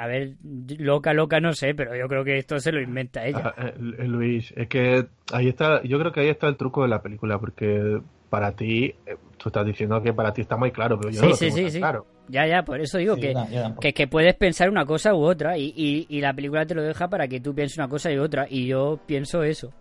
A 0.00 0.06
ver, 0.06 0.34
loca, 0.78 1.12
loca 1.12 1.40
no 1.40 1.52
sé, 1.52 1.74
pero 1.74 1.96
yo 1.96 2.06
creo 2.06 2.22
que 2.24 2.38
esto 2.38 2.60
se 2.60 2.70
lo 2.70 2.80
inventa 2.80 3.26
ella. 3.26 3.52
Ah, 3.56 3.72
eh, 3.76 4.04
Luis, 4.06 4.52
es 4.56 4.68
que 4.68 5.06
ahí 5.32 5.48
está, 5.48 5.82
yo 5.82 5.98
creo 5.98 6.12
que 6.12 6.20
ahí 6.20 6.28
está 6.28 6.46
el 6.46 6.56
truco 6.56 6.82
de 6.82 6.88
la 6.88 7.02
película, 7.02 7.38
porque 7.40 8.00
para 8.30 8.52
ti, 8.52 8.94
eh, 9.06 9.16
tú 9.36 9.48
estás 9.48 9.66
diciendo 9.66 10.00
que 10.00 10.12
para 10.12 10.32
ti 10.32 10.42
está 10.42 10.56
muy 10.56 10.70
claro, 10.70 10.98
pero 11.00 11.10
yo 11.10 11.16
sí, 11.20 11.22
no 11.24 11.30
lo 11.30 11.36
sí, 11.36 11.44
tengo 11.46 11.56
sí, 11.56 11.62
tan 11.64 11.72
sí. 11.72 11.78
claro. 11.80 12.06
Ya, 12.28 12.46
ya, 12.46 12.62
por 12.62 12.80
eso 12.80 12.98
digo 12.98 13.14
Sí, 13.16 13.22
que, 13.22 13.32
tampoco. 13.32 13.80
que, 13.80 13.92
que 13.94 14.06
puedes 14.06 14.34
pensar 14.36 14.70
una 14.70 14.84
cosa 14.86 15.14
u 15.14 15.22
otra 15.24 15.58
y, 15.58 15.72
y, 15.74 16.06
y 16.10 16.20
la 16.20 16.32
película 16.32 16.64
te 16.66 16.74
lo 16.76 16.82
deja 16.82 17.08
para 17.08 17.26
que 17.26 17.40
tú 17.40 17.54
pienses 17.54 17.78
una 17.78 17.88
cosa 17.88 18.12
y 18.12 18.18
otra 18.18 18.46
y 18.48 18.66
yo 18.66 19.00
pienso 19.04 19.42
eso. 19.42 19.72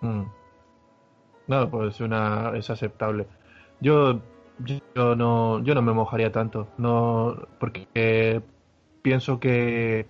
Mm. 0.00 0.22
No, 1.48 1.70
pues 1.70 2.00
una, 2.00 2.52
es 2.56 2.70
aceptable. 2.70 3.26
Yo, 3.80 4.20
yo 4.94 5.14
no, 5.16 5.62
yo 5.62 5.74
no 5.74 5.82
me 5.82 5.92
mojaría 5.92 6.32
tanto, 6.32 6.68
no, 6.78 7.36
porque 7.60 8.40
pienso 9.06 9.38
que 9.38 10.04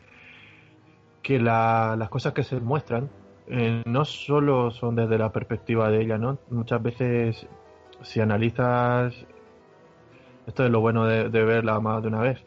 que 1.22 1.38
la- 1.38 1.96
las 1.98 2.08
cosas 2.08 2.32
que 2.32 2.42
se 2.42 2.58
muestran 2.60 3.10
eh, 3.46 3.82
no 3.84 4.06
solo 4.06 4.70
son 4.70 4.96
desde 4.96 5.18
la 5.18 5.30
perspectiva 5.32 5.90
de 5.90 6.00
ella, 6.00 6.16
¿no? 6.16 6.38
Muchas 6.48 6.82
veces 6.82 7.46
si 8.00 8.20
analizas 8.20 9.14
esto 10.46 10.64
es 10.64 10.70
lo 10.70 10.80
bueno 10.80 11.04
de, 11.04 11.28
de 11.28 11.44
verla 11.44 11.78
más 11.78 12.00
de 12.00 12.08
una 12.08 12.20
vez. 12.22 12.42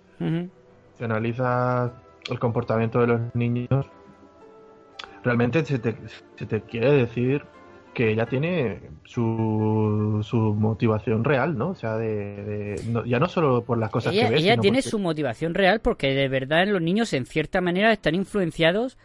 Si 0.97 1.03
analizas 1.03 1.91
el 2.31 2.39
comportamiento 2.39 2.99
de 3.01 3.07
los 3.07 3.21
niños, 3.35 3.85
realmente 5.23 5.63
se 5.65 5.77
te, 5.77 5.95
se 6.35 6.45
te 6.47 6.61
quiere 6.61 6.91
decir 6.93 7.45
que 7.93 8.11
ella 8.11 8.25
tiene 8.25 8.79
su, 9.03 10.19
su 10.23 10.37
motivación 10.55 11.23
real, 11.23 11.57
¿no? 11.57 11.69
O 11.69 11.75
sea, 11.75 11.97
de, 11.97 12.43
de- 12.43 12.83
no- 12.89 13.05
ya 13.05 13.19
no 13.19 13.27
solo 13.27 13.63
por 13.63 13.77
las 13.77 13.89
cosas 13.89 14.13
Ella, 14.13 14.27
que 14.27 14.35
ves, 14.35 14.43
ella 14.43 14.51
sino 14.53 14.61
tiene 14.61 14.77
porque- 14.77 14.89
su 14.89 14.99
motivación 14.99 15.53
real 15.53 15.81
porque 15.81 16.13
de 16.13 16.27
verdad 16.29 16.65
los 16.67 16.81
niños 16.81 17.11
en 17.13 17.25
cierta 17.25 17.59
manera 17.61 17.91
están 17.91 18.15
influenciados 18.15 18.97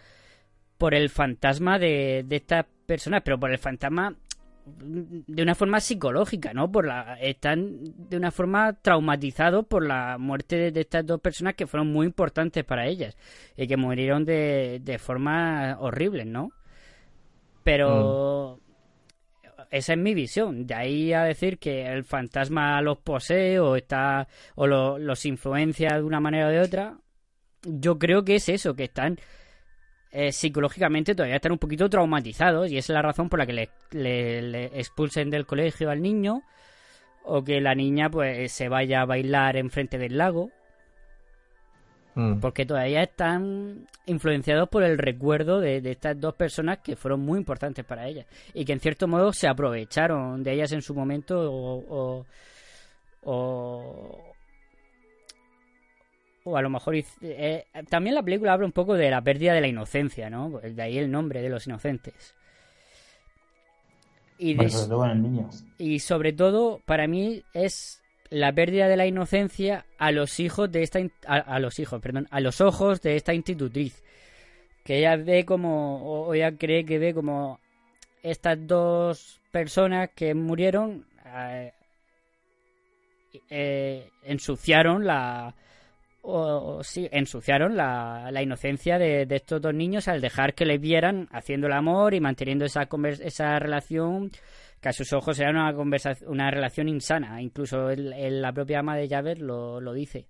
por 0.78 0.94
el 0.94 1.08
fantasma 1.10 1.78
de, 1.78 2.24
de 2.26 2.36
estas 2.36 2.66
personas, 2.86 3.22
pero 3.24 3.38
por 3.40 3.50
el 3.50 3.58
fantasma 3.58 4.14
de 4.66 5.42
una 5.42 5.54
forma 5.54 5.78
psicológica, 5.80 6.54
¿no? 6.54 6.70
Por 6.72 6.86
la 6.86 7.18
están 7.20 7.76
de 8.08 8.16
una 8.16 8.30
forma 8.30 8.72
traumatizados 8.80 9.66
por 9.66 9.84
la 9.84 10.16
muerte 10.18 10.56
de, 10.56 10.70
de 10.72 10.80
estas 10.80 11.04
dos 11.04 11.20
personas 11.20 11.54
que 11.54 11.66
fueron 11.66 11.92
muy 11.92 12.06
importantes 12.06 12.64
para 12.64 12.86
ellas 12.86 13.16
y 13.56 13.66
que 13.66 13.76
murieron 13.76 14.24
de, 14.24 14.80
de 14.82 14.98
formas 14.98 15.76
horribles, 15.80 16.26
¿no? 16.26 16.50
Pero 17.62 18.58
esa 19.70 19.92
es 19.94 19.98
mi 19.98 20.14
visión. 20.14 20.66
De 20.66 20.74
ahí 20.74 21.12
a 21.12 21.22
decir 21.24 21.58
que 21.58 21.86
el 21.86 22.04
fantasma 22.04 22.80
los 22.82 22.98
posee 22.98 23.58
o 23.58 23.76
está 23.76 24.28
o 24.54 24.66
lo- 24.66 24.98
los 24.98 25.24
influencia 25.26 25.96
de 25.96 26.02
una 26.02 26.20
manera 26.20 26.46
o 26.48 26.50
de 26.50 26.60
otra, 26.60 26.98
yo 27.62 27.98
creo 27.98 28.24
que 28.24 28.36
es 28.36 28.48
eso, 28.48 28.74
que 28.74 28.84
están 28.84 29.18
eh, 30.12 30.30
psicológicamente 30.30 31.14
todavía 31.16 31.36
están 31.36 31.52
un 31.52 31.58
poquito 31.58 31.88
traumatizados 31.90 32.70
y 32.70 32.78
esa 32.78 32.92
es 32.92 32.94
la 32.94 33.02
razón 33.02 33.28
por 33.28 33.40
la 33.40 33.46
que 33.46 33.52
le, 33.52 33.68
le- 34.42 34.78
expulsen 34.78 35.28
del 35.30 35.44
colegio 35.46 35.90
al 35.90 36.02
niño 36.02 36.42
o 37.24 37.42
que 37.42 37.60
la 37.60 37.74
niña 37.74 38.10
pues 38.10 38.52
se 38.52 38.68
vaya 38.68 39.00
a 39.00 39.06
bailar 39.06 39.56
enfrente 39.56 39.98
del 39.98 40.16
lago 40.18 40.50
Mm. 42.16 42.38
porque 42.40 42.64
todavía 42.64 43.02
están 43.02 43.88
influenciados 44.06 44.68
por 44.68 44.82
el 44.84 44.98
recuerdo 44.98 45.60
de, 45.60 45.80
de 45.80 45.90
estas 45.92 46.20
dos 46.20 46.34
personas 46.34 46.78
que 46.78 46.94
fueron 46.96 47.20
muy 47.20 47.38
importantes 47.38 47.84
para 47.84 48.06
ellas 48.06 48.26
y 48.52 48.64
que 48.64 48.72
en 48.72 48.80
cierto 48.80 49.08
modo 49.08 49.32
se 49.32 49.48
aprovecharon 49.48 50.42
de 50.44 50.52
ellas 50.52 50.70
en 50.72 50.82
su 50.82 50.94
momento 50.94 51.50
o, 51.52 51.84
o, 51.88 52.26
o, 53.22 54.34
o 56.44 56.56
a 56.56 56.62
lo 56.62 56.70
mejor 56.70 56.94
eh, 57.22 57.64
también 57.88 58.14
la 58.14 58.22
película 58.22 58.52
habla 58.52 58.66
un 58.66 58.72
poco 58.72 58.94
de 58.94 59.10
la 59.10 59.22
pérdida 59.22 59.54
de 59.54 59.60
la 59.62 59.68
inocencia, 59.68 60.28
¿no? 60.30 60.50
De 60.60 60.82
ahí 60.82 60.98
el 60.98 61.10
nombre 61.10 61.40
de 61.42 61.48
los 61.48 61.66
inocentes. 61.66 62.34
Y, 64.38 64.50
de- 64.52 64.56
Bueno, 64.56 64.70
sobre 64.70 64.88
todo 64.88 65.04
en 65.06 65.10
el 65.12 65.22
niño. 65.22 65.50
y 65.78 65.98
sobre 66.00 66.32
todo, 66.32 66.80
para 66.84 67.06
mí, 67.06 67.42
es 67.54 68.02
la 68.34 68.52
pérdida 68.52 68.88
de 68.88 68.96
la 68.96 69.06
inocencia 69.06 69.86
a 69.96 70.10
los 70.10 70.40
hijos 70.40 70.70
de 70.72 70.82
esta 70.82 70.98
a, 71.26 71.36
a 71.36 71.60
los 71.60 71.78
hijos, 71.78 72.00
perdón, 72.00 72.26
a 72.30 72.40
los 72.40 72.60
ojos 72.60 73.00
de 73.00 73.14
esta 73.14 73.32
institutriz. 73.32 74.02
Que 74.84 74.98
ella 74.98 75.16
ve 75.16 75.44
como, 75.44 76.26
o 76.26 76.34
ella 76.34 76.56
cree 76.58 76.84
que 76.84 76.98
ve 76.98 77.14
como 77.14 77.60
estas 78.22 78.66
dos 78.66 79.40
personas 79.52 80.10
que 80.16 80.34
murieron 80.34 81.06
eh, 81.24 81.72
eh, 83.50 84.08
ensuciaron 84.24 85.06
la 85.06 85.54
o, 86.22 86.82
sí, 86.82 87.08
ensuciaron 87.12 87.76
la, 87.76 88.30
la 88.32 88.42
inocencia 88.42 88.98
de, 88.98 89.26
de 89.26 89.36
estos 89.36 89.62
dos 89.62 89.74
niños 89.74 90.08
al 90.08 90.20
dejar 90.20 90.54
que 90.54 90.64
les 90.64 90.80
vieran 90.80 91.28
haciendo 91.30 91.68
el 91.68 91.72
amor 91.74 92.14
y 92.14 92.20
manteniendo 92.20 92.64
esa, 92.64 92.88
esa 93.22 93.58
relación 93.58 94.32
que 94.84 94.90
a 94.90 94.92
sus 94.92 95.14
ojos 95.14 95.40
era 95.40 95.48
una, 95.48 95.72
conversa- 95.72 96.14
una 96.26 96.50
relación 96.50 96.90
insana. 96.90 97.40
Incluso 97.40 97.88
el- 97.88 98.12
el- 98.12 98.42
la 98.42 98.52
propia 98.52 98.80
ama 98.80 98.94
de 98.96 99.08
Javert 99.08 99.40
lo, 99.40 99.80
lo 99.80 99.94
dice. 99.94 100.28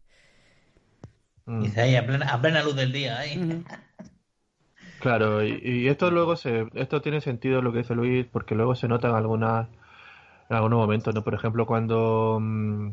Mm. 1.46 1.62
Dice 1.62 1.80
ahí, 1.80 1.96
a 1.96 2.06
plena, 2.06 2.26
a 2.32 2.40
plena 2.40 2.62
luz 2.62 2.76
del 2.76 2.92
día. 2.92 3.18
Claro, 5.00 5.44
y, 5.44 5.60
y 5.62 5.88
esto 5.88 6.10
luego 6.10 6.34
se, 6.36 6.66
esto 6.74 7.02
tiene 7.02 7.20
sentido 7.20 7.60
lo 7.60 7.72
que 7.72 7.78
dice 7.78 7.94
Luis, 7.94 8.24
porque 8.30 8.54
luego 8.54 8.74
se 8.74 8.88
nota 8.88 9.08
en 9.10 9.14
algunas, 9.16 9.68
en 10.48 10.56
algunos 10.56 10.78
momentos, 10.78 11.14
¿no? 11.14 11.22
Por 11.22 11.34
ejemplo, 11.34 11.66
cuando, 11.66 12.38
mm, 12.40 12.90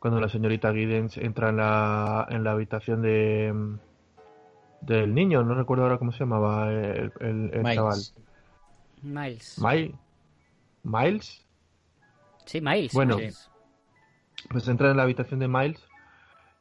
cuando 0.00 0.20
la 0.20 0.28
señorita 0.28 0.72
Giddens 0.72 1.16
entra 1.18 1.50
en 1.50 1.58
la, 1.58 2.26
en 2.30 2.42
la 2.42 2.52
habitación 2.52 3.02
de 3.02 3.52
mm, 3.54 3.78
del 4.80 5.14
niño, 5.14 5.44
no 5.44 5.54
recuerdo 5.54 5.84
ahora 5.84 5.98
cómo 5.98 6.10
se 6.12 6.20
llamaba 6.20 6.72
el, 6.72 7.12
el, 7.20 7.50
el 7.52 7.62
Miles. 7.62 7.74
chaval. 7.76 7.98
Miles. 9.02 9.58
Mil- 9.60 9.94
Miles, 10.84 11.40
Sí, 12.46 12.60
Miles. 12.60 12.92
Bueno. 12.92 13.16
Pues 14.50 14.68
entra 14.68 14.90
en 14.90 14.96
la 14.98 15.04
habitación 15.04 15.40
de 15.40 15.48
Miles 15.48 15.82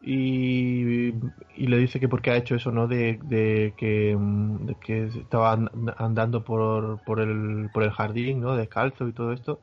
y, 0.02 1.10
y 1.56 1.68
le 1.68 1.78
dice 1.78 2.00
que 2.00 2.10
por 2.10 2.22
qué 2.22 2.32
ha 2.32 2.38
hecho 2.38 2.56
eso, 2.56 2.72
¿no? 2.72 2.88
De, 2.88 3.20
de 3.24 3.74
que, 3.78 4.16
mm, 4.18 4.66
de 4.66 4.76
que 4.76 5.06
estaba 5.06 5.54
and- 5.54 5.94
andando 5.98 6.44
por, 6.44 7.00
por, 7.04 7.20
el, 7.20 7.70
por 7.74 7.84
el 7.84 7.92
jardín, 7.92 8.42
¿no? 8.42 8.56
Descalzo 8.56 9.08
y 9.08 9.14
todo 9.14 9.34
esto. 9.34 9.60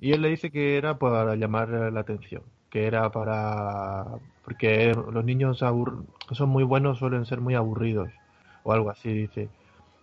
Y 0.00 0.12
él 0.12 0.22
le 0.22 0.30
dice 0.30 0.50
que 0.50 0.76
era 0.76 0.98
para 0.98 1.36
llamar 1.36 1.68
la 1.70 2.00
atención, 2.00 2.42
que 2.70 2.86
era 2.86 3.10
para... 3.10 4.04
porque 4.44 4.94
los 4.94 5.24
niños 5.24 5.62
abur- 5.62 6.04
son 6.32 6.48
muy 6.48 6.64
buenos 6.64 6.98
suelen 6.98 7.26
ser 7.26 7.40
muy 7.40 7.54
aburridos, 7.54 8.10
o 8.64 8.72
algo 8.72 8.90
así, 8.90 9.12
dice. 9.12 9.48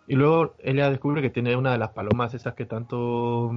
Y 0.08 0.16
luego 0.16 0.56
ella 0.60 0.90
descubre 0.90 1.22
que 1.22 1.30
tiene 1.30 1.56
una 1.56 1.72
de 1.72 1.78
las 1.78 1.90
palomas 1.90 2.34
esas 2.34 2.54
que 2.54 2.66
tanto... 2.66 3.52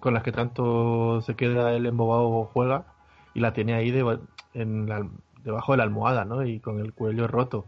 con 0.00 0.14
las 0.14 0.22
que 0.22 0.32
tanto 0.32 1.20
se 1.22 1.36
queda 1.36 1.72
él 1.72 1.86
embobado 1.86 2.28
o 2.28 2.44
juega, 2.46 2.84
y 3.34 3.40
la 3.40 3.52
tiene 3.52 3.74
ahí 3.74 3.90
deba- 3.90 4.20
en 4.54 4.88
la- 4.88 5.08
debajo 5.44 5.72
de 5.72 5.78
la 5.78 5.84
almohada, 5.84 6.24
¿no? 6.24 6.44
Y 6.44 6.60
con 6.60 6.80
el 6.80 6.92
cuello 6.92 7.28
roto. 7.28 7.66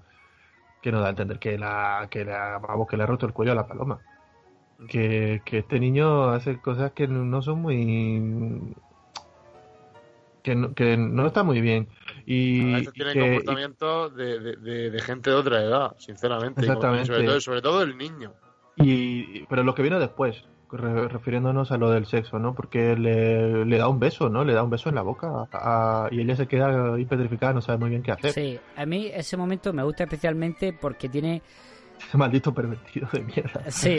Que 0.83 0.93
nos 0.93 1.01
da 1.01 1.09
a 1.09 1.11
entender 1.11 1.39
que 1.39 1.59
la, 1.59 2.09
que 2.11 2.25
la, 2.25 2.59
vamos, 2.59 2.89
que 2.89 2.97
le 2.97 3.03
ha 3.03 3.07
roto 3.07 3.27
el 3.27 3.33
cuello 3.33 3.53
a 3.53 3.57
la 3.57 3.67
paloma. 3.67 4.01
Que, 4.89 5.43
que 5.45 5.59
este 5.59 5.81
niño 5.81 6.31
hace 6.31 6.61
cosas 6.61 6.93
que 6.93 7.09
no 7.09 7.43
son 7.43 7.61
muy 7.63 8.75
que 10.45 10.55
no, 10.55 10.73
que 10.75 10.97
no 10.97 11.27
está 11.27 11.43
muy 11.43 11.61
bien 11.61 11.89
y, 12.31 12.75
A 12.75 12.77
veces 12.79 12.93
que- 12.93 13.11
y- 13.15 13.19
comportamientos 13.21 14.15
de, 14.15 14.39
de- 14.41 14.57
de- 14.57 14.91
de 14.91 15.01
gente 15.01 15.31
de 15.31 15.37
otra 15.37 15.63
edad, 15.63 15.93
sinceramente. 15.99 16.61
Exactamente. 16.61 17.07
sobre, 17.07 17.25
todo, 17.25 17.41
sobre 17.41 17.63
todo 17.63 17.83
el 17.83 17.97
niño. 17.97 18.33
Y, 18.77 19.45
pero 19.47 19.63
lo 19.65 19.75
que 19.75 19.83
viene 19.83 19.99
después, 19.99 20.45
re- 20.71 21.09
refiriéndonos 21.09 21.73
a 21.73 21.79
lo 21.79 21.91
del 21.91 22.05
sexo, 22.07 22.39
¿no? 22.39 22.55
Porque 22.55 22.95
le, 22.97 23.65
le 23.65 23.79
da 23.79 23.89
un 23.89 23.99
beso, 23.99 24.29
¿no? 24.29 24.45
Le 24.45 24.53
da 24.53 24.63
un 24.63 24.69
beso 24.71 24.89
en 24.91 24.95
la 24.97 25.03
boca 25.03 25.49
a- 25.53 26.09
y 26.11 26.21
ella 26.21 26.37
se 26.37 26.47
queda 26.47 26.95
ahí 26.95 27.07
petrificada, 27.07 27.55
no 27.55 27.63
sabe 27.63 27.79
muy 27.79 27.89
bien 27.91 28.03
qué 28.03 28.13
hacer. 28.13 28.33
Sí, 28.33 28.61
a 28.77 28.85
mí 28.85 29.11
ese 29.13 29.37
momento 29.39 29.73
me 29.73 29.83
gusta 29.83 30.05
especialmente 30.05 30.73
porque 30.75 31.09
tiene 31.09 31.41
Ese 32.07 32.17
maldito 32.19 32.53
pervertido 32.53 33.09
de 33.13 33.21
mierda. 33.23 33.71
Sí. 33.71 33.97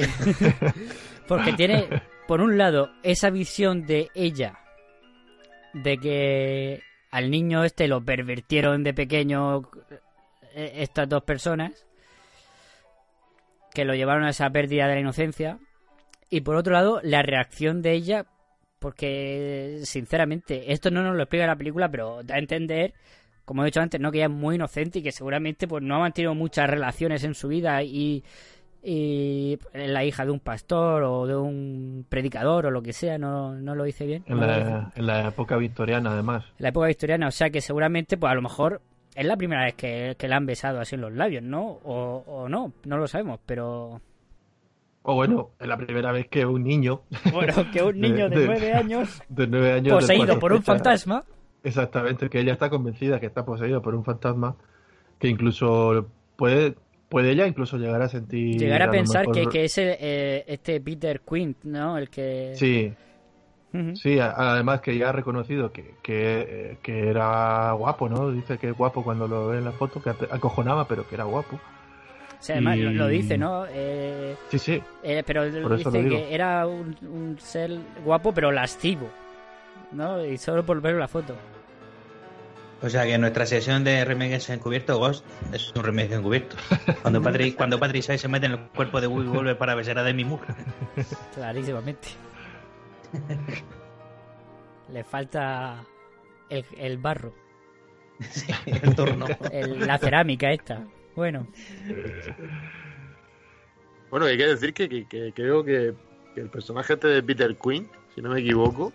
Porque 1.27 1.53
tiene, 1.53 1.87
por 2.27 2.41
un 2.41 2.57
lado, 2.57 2.89
esa 3.03 3.29
visión 3.29 3.85
de 3.85 4.07
ella, 4.15 4.57
de 5.73 5.97
que 5.97 6.81
al 7.11 7.31
niño 7.31 7.63
este 7.63 7.87
lo 7.87 8.03
pervirtieron 8.03 8.83
de 8.83 8.93
pequeño 8.93 9.69
eh, 10.53 10.73
estas 10.77 11.09
dos 11.09 11.23
personas, 11.23 11.85
que 13.73 13.85
lo 13.85 13.95
llevaron 13.95 14.23
a 14.23 14.29
esa 14.29 14.49
pérdida 14.49 14.87
de 14.87 14.95
la 14.95 15.01
inocencia. 15.01 15.59
Y 16.29 16.41
por 16.41 16.55
otro 16.55 16.73
lado, 16.73 16.99
la 17.03 17.23
reacción 17.23 17.81
de 17.81 17.93
ella, 17.93 18.25
porque 18.79 19.79
sinceramente, 19.83 20.71
esto 20.71 20.91
no 20.91 21.03
nos 21.03 21.15
lo 21.15 21.23
explica 21.23 21.47
la 21.47 21.55
película, 21.55 21.89
pero 21.89 22.21
da 22.23 22.35
a 22.35 22.39
entender, 22.39 22.93
como 23.45 23.63
he 23.63 23.65
dicho 23.65 23.81
antes, 23.81 23.99
¿no? 23.99 24.11
que 24.11 24.19
ella 24.19 24.27
es 24.27 24.31
muy 24.31 24.55
inocente 24.55 24.99
y 24.99 25.03
que 25.03 25.11
seguramente 25.11 25.67
pues 25.67 25.83
no 25.83 25.95
ha 25.95 25.99
mantenido 25.99 26.35
muchas 26.35 26.69
relaciones 26.69 27.23
en 27.23 27.33
su 27.33 27.47
vida 27.47 27.81
y, 27.83 28.23
y 28.83 29.59
la 29.73 30.03
hija 30.05 30.25
de 30.25 30.31
un 30.31 30.39
pastor 30.39 31.03
o 31.03 31.25
de 31.27 31.35
un 31.35 32.05
predicador 32.07 32.65
o 32.67 32.71
lo 32.71 32.81
que 32.81 32.93
sea, 32.93 33.17
no, 33.17 33.53
no 33.55 33.75
lo 33.75 33.85
hice 33.85 34.05
bien. 34.05 34.23
En 34.27 34.39
la, 34.39 34.91
en 34.95 35.05
la 35.07 35.27
época 35.27 35.57
victoriana, 35.57 36.11
además. 36.11 36.45
En 36.57 36.63
la 36.63 36.69
época 36.69 36.87
victoriana, 36.87 37.27
o 37.27 37.31
sea 37.31 37.49
que 37.49 37.61
seguramente, 37.61 38.17
pues 38.17 38.31
a 38.31 38.35
lo 38.35 38.41
mejor 38.41 38.81
es 39.15 39.25
la 39.25 39.35
primera 39.35 39.65
vez 39.65 39.73
que, 39.75 40.15
que 40.17 40.27
la 40.27 40.37
han 40.37 40.45
besado 40.45 40.79
así 40.79 40.95
en 40.95 41.01
los 41.01 41.13
labios, 41.13 41.43
¿no? 41.43 41.79
O, 41.83 42.23
o 42.25 42.47
no, 42.47 42.71
no 42.85 42.97
lo 42.97 43.07
sabemos, 43.07 43.39
pero 43.45 43.99
O 45.01 45.15
bueno, 45.15 45.49
es 45.59 45.67
la 45.67 45.77
primera 45.77 46.11
vez 46.13 46.27
que 46.29 46.45
un 46.45 46.63
niño. 46.63 47.01
bueno, 47.33 47.53
que 47.73 47.83
un 47.83 47.99
niño 48.01 48.29
de 48.29 48.45
nueve 48.45 48.73
años 48.75 49.21
De 49.27 49.47
nueve 49.47 49.73
años. 49.73 49.95
poseído 49.95 50.39
por 50.39 50.53
un 50.53 50.63
fantasma. 50.63 51.25
Exactamente, 51.63 52.29
que 52.29 52.39
ella 52.39 52.53
está 52.53 52.69
convencida 52.69 53.19
que 53.19 53.25
está 53.25 53.43
poseído 53.43 53.81
por 53.81 53.93
un 53.93 54.05
fantasma. 54.05 54.55
Que 55.19 55.27
incluso 55.27 56.07
puede, 56.37 56.75
puede 57.09 57.31
ella 57.31 57.47
incluso 57.47 57.77
llegar 57.77 58.01
a 58.01 58.07
sentir. 58.07 58.59
Llegar 58.59 58.83
a 58.83 58.91
pensar 58.91 59.25
que, 59.25 59.39
mejor- 59.41 59.51
que 59.51 59.65
es 59.65 59.77
el, 59.77 59.95
eh, 59.99 60.43
este 60.47 60.79
Peter 60.79 61.21
Quint, 61.21 61.63
¿no? 61.63 61.97
El 61.97 62.09
que... 62.09 62.53
Sí, 62.55 62.93
sí, 63.95 64.19
a- 64.19 64.31
además 64.53 64.81
que 64.81 64.97
ya 64.97 65.09
ha 65.09 65.11
reconocido 65.11 65.71
que, 65.71 65.95
que, 66.01 66.41
eh, 66.71 66.77
que 66.81 67.09
era 67.09 67.71
guapo, 67.73 68.07
¿no? 68.09 68.31
Dice 68.31 68.57
que 68.57 68.69
es 68.69 68.77
guapo 68.77 69.03
cuando 69.03 69.27
lo 69.27 69.47
ve 69.49 69.57
en 69.57 69.65
la 69.65 69.71
foto, 69.71 70.01
que 70.01 70.09
acojonaba, 70.09 70.87
pero 70.87 71.07
que 71.07 71.15
era 71.15 71.23
guapo. 71.25 71.55
O 71.55 72.41
sea, 72.41 72.55
además 72.55 72.77
Y- 72.77 72.81
lo, 72.83 72.91
lo 72.91 73.07
dice, 73.07 73.37
¿no? 73.37 73.65
Eh, 73.69 74.35
Sí, 74.49 74.59
sí, 74.59 74.81
eh, 75.03 75.23
pero 75.25 75.41
Por 75.61 75.77
dice 75.77 75.91
que 75.91 76.33
era 76.33 76.65
un, 76.65 76.95
un 77.01 77.37
ser 77.39 77.77
guapo, 78.05 78.33
pero 78.33 78.51
lascivo, 78.51 79.09
¿no? 79.91 80.23
Y 80.25 80.37
solo 80.37 80.65
por 80.65 80.79
ver 80.81 80.95
la 80.95 81.07
foto. 81.07 81.35
O 82.81 82.89
sea 82.89 83.03
que 83.05 83.17
nuestra 83.17 83.45
sesión 83.45 83.83
de 83.83 84.05
remedios 84.05 84.49
encubierto, 84.49 84.97
Ghost, 84.99 85.25
es 85.51 85.71
un 85.75 85.83
remedio 85.83 86.17
encubierto. 86.17 86.55
Cuando 87.01 87.21
Patrick, 87.21 87.55
cuando 87.57 87.77
Patrick 87.79 88.03
Swayze 88.03 88.21
se 88.21 88.27
mete 88.29 88.45
en 88.45 88.53
el 88.53 88.59
cuerpo 88.69 89.01
de 89.01 89.07
Will 89.07 89.27
vuelve 89.27 89.55
para 89.55 89.75
besar 89.75 89.97
a 89.99 90.03
Demi 90.03 90.23
Moore. 90.23 90.45
Clarísimamente. 91.35 92.07
Le 94.93 95.03
falta 95.03 95.83
el, 96.49 96.65
el 96.77 96.97
barro, 96.97 97.33
el 98.65 98.95
torno. 98.95 99.25
el- 99.51 99.85
la 99.85 99.97
cerámica 99.97 100.49
esta. 100.51 100.83
Bueno, 101.15 101.47
Bueno, 104.09 104.25
hay 104.25 104.37
que 104.37 104.47
decir 104.47 104.73
que, 104.73 104.87
que- 104.89 105.05
que 105.05 105.33
creo 105.33 105.63
que, 105.63 105.93
que 106.33 106.41
el 106.41 106.49
personaje 106.49 106.93
este 106.93 107.07
de 107.09 107.21
Peter 107.21 107.55
Quinn, 107.55 107.89
si 108.15 108.21
no 108.21 108.29
me 108.29 108.39
equivoco, 108.39 108.91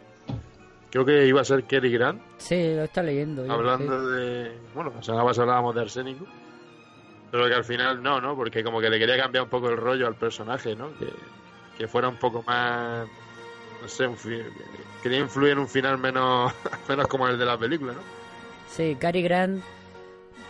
creo 0.94 1.04
que 1.04 1.26
iba 1.26 1.40
a 1.40 1.44
ser 1.44 1.64
Kerry 1.64 1.90
Grant, 1.90 2.22
sí, 2.36 2.54
lo 2.72 2.84
está 2.84 3.02
leyendo. 3.02 3.52
hablando 3.52 4.10
de... 4.10 4.56
Bueno, 4.74 4.92
la 4.94 5.02
semana 5.02 5.24
pasada 5.24 5.42
hablábamos 5.42 5.74
de 5.74 5.80
arsénico, 5.80 6.24
pero 7.32 7.48
que 7.48 7.54
al 7.54 7.64
final 7.64 8.00
no, 8.00 8.20
¿no? 8.20 8.36
Porque 8.36 8.62
como 8.62 8.80
que 8.80 8.88
le 8.88 9.00
quería 9.00 9.16
cambiar 9.16 9.42
un 9.42 9.50
poco 9.50 9.70
el 9.70 9.76
rollo 9.76 10.06
al 10.06 10.14
personaje, 10.14 10.76
¿no? 10.76 10.96
Que, 10.96 11.08
que 11.76 11.88
fuera 11.88 12.08
un 12.08 12.16
poco 12.16 12.44
más... 12.46 13.08
No 13.82 13.88
sé, 13.88 14.06
un 14.06 14.16
quería 15.02 15.18
influir 15.18 15.54
en 15.54 15.58
un 15.58 15.68
final 15.68 15.98
menos, 15.98 16.52
menos 16.88 17.08
como 17.08 17.26
el 17.26 17.38
de 17.38 17.44
la 17.44 17.58
película, 17.58 17.92
¿no? 17.92 18.00
Sí, 18.68 18.96
Cary 18.98 19.22
Grant 19.22 19.64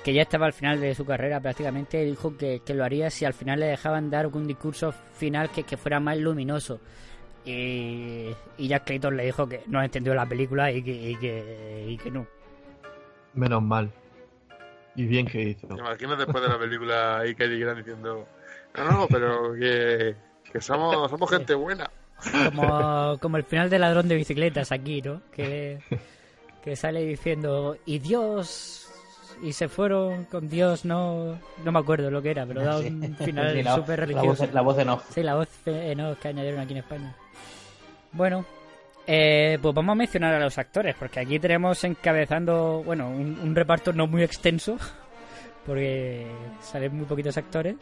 que 0.04 0.12
ya 0.12 0.20
estaba 0.20 0.44
al 0.44 0.52
final 0.52 0.78
de 0.78 0.94
su 0.94 1.07
carrera 1.07 1.40
prácticamente, 1.40 2.04
dijo 2.04 2.37
que, 2.37 2.61
que 2.61 2.74
lo 2.74 2.85
haría 2.85 3.09
si 3.09 3.24
al 3.24 3.33
final 3.33 3.61
le 3.61 3.66
dejaban 3.66 4.11
dar 4.11 4.26
un 4.26 4.46
discurso 4.46 4.92
final 4.92 5.48
que, 5.50 5.62
que 5.62 5.78
fuera 5.78 6.00
más 6.00 6.18
luminoso. 6.18 6.80
Y, 7.44 8.30
y 8.59 8.68
Jack 8.68 8.85
Clayton 8.85 9.16
le 9.16 9.24
dijo 9.26 9.46
que 9.48 9.62
no 9.66 9.83
entendió 9.83 10.14
la 10.14 10.26
película 10.26 10.72
y 10.72 10.83
que, 10.83 10.92
y 11.11 11.16
que, 11.16 11.87
y 11.88 11.96
que 11.98 12.11
no. 12.11 12.26
Menos 13.35 13.62
mal. 13.62 13.90
Y 14.96 15.04
bien 15.07 15.26
que 15.26 15.42
hizo. 15.42 15.66
¿Te 15.66 15.74
imaginas 15.74 16.18
después 16.18 16.42
de 16.42 16.48
la 16.50 16.59
película 16.59 17.18
ahí 17.18 17.35
Cary 17.35 17.59
Grant 17.61 17.78
diciendo, 17.78 18.26
no, 18.76 18.85
no, 18.90 19.07
pero 19.09 19.52
que, 19.54 20.14
que 20.52 20.61
somos, 20.61 21.11
somos 21.11 21.30
gente 21.30 21.54
buena? 21.54 21.90
Como, 22.46 23.18
como 23.20 23.37
el 23.37 23.44
final 23.44 23.68
de 23.68 23.78
Ladrón 23.78 24.09
de 24.09 24.14
Bicicletas 24.14 24.70
aquí, 24.72 25.02
¿no? 25.02 25.20
Que, 25.33 25.80
que 26.62 26.76
sale 26.76 27.04
diciendo, 27.04 27.76
y 27.85 27.98
Dios... 27.98 28.80
Y 29.42 29.52
se 29.52 29.68
fueron 29.68 30.26
con 30.26 30.48
Dios, 30.48 30.85
no 30.85 31.37
no 31.64 31.72
me 31.72 31.78
acuerdo 31.80 32.09
lo 32.09 32.22
que 32.22 32.30
era, 32.30 32.46
pero 32.46 32.62
da 32.62 32.78
un 32.78 33.16
final 33.16 33.52
Sí, 33.52 33.62
la- 33.64 33.74
súper 33.74 33.98
la 33.98 34.07
religioso. 34.07 34.44
voz- 34.44 34.52
la 34.54 34.61
voz 34.61 34.78
en 34.78 34.88
off. 34.90 35.04
Sí, 35.12 35.22
la 35.24 35.35
voz 35.35 35.48
en 35.66 36.00
off 36.00 36.18
que 36.20 36.28
añadieron 36.28 36.61
aquí 36.61 36.72
en 36.72 36.78
España. 36.78 37.16
Bueno, 38.14 38.44
eh, 39.07 39.59
pues 39.61 39.74
vamos 39.74 39.92
a 39.92 39.96
mencionar 39.96 40.35
a 40.35 40.40
los 40.40 40.57
actores, 40.57 40.94
porque 40.98 41.20
aquí 41.20 41.38
tenemos 41.38 41.83
encabezando, 41.85 42.83
bueno, 42.85 43.09
un, 43.09 43.38
un 43.38 43.55
reparto 43.55 43.92
no 43.92 44.07
muy 44.07 44.22
extenso, 44.22 44.77
porque 45.66 46.27
salen 46.61 46.96
muy 46.96 47.07
poquitos 47.07 47.37
actores. 47.37 47.77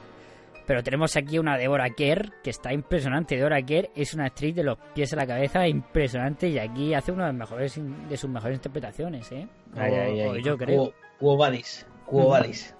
Pero 0.66 0.82
tenemos 0.82 1.16
aquí 1.16 1.38
una 1.38 1.58
Deborah 1.58 1.90
Kerr, 1.90 2.40
que 2.42 2.50
está 2.50 2.72
impresionante. 2.72 3.36
Deborah 3.36 3.62
Kerr 3.62 3.90
es 3.96 4.14
una 4.14 4.26
actriz 4.26 4.54
de 4.54 4.62
los 4.62 4.78
pies 4.94 5.12
a 5.12 5.16
la 5.16 5.26
cabeza 5.26 5.66
impresionante 5.66 6.48
y 6.48 6.58
aquí 6.58 6.94
hace 6.94 7.10
una 7.10 7.26
de, 7.26 7.32
mejores, 7.32 7.80
de 8.08 8.16
sus 8.16 8.30
mejores 8.30 8.58
interpretaciones, 8.58 9.30
¿eh? 9.32 9.48
O, 9.74 9.80
Ay, 9.80 10.42
yo 10.42 10.56
creo. 10.56 10.92
Quo 11.18 11.36
vadis. 11.36 11.86
Vadis. 12.10 12.74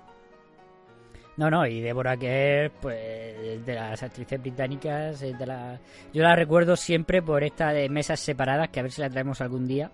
No, 1.43 1.51
no, 1.51 1.67
y 1.67 1.81
Deborah 1.81 2.17
Kerr, 2.17 2.71
pues 2.81 3.67
de 3.67 3.75
las 3.75 4.01
actrices 4.01 4.41
británicas, 4.41 5.19
de 5.19 5.45
la... 5.45 5.81
yo 6.13 6.23
la 6.23 6.37
recuerdo 6.37 6.77
siempre 6.77 7.21
por 7.21 7.43
esta 7.43 7.73
de 7.73 7.89
mesas 7.89 8.21
separadas, 8.21 8.69
que 8.69 8.79
a 8.79 8.85
ver 8.85 8.93
si 8.93 9.01
la 9.01 9.11
traemos 9.11 9.41
algún 9.41 9.67
día. 9.67 9.91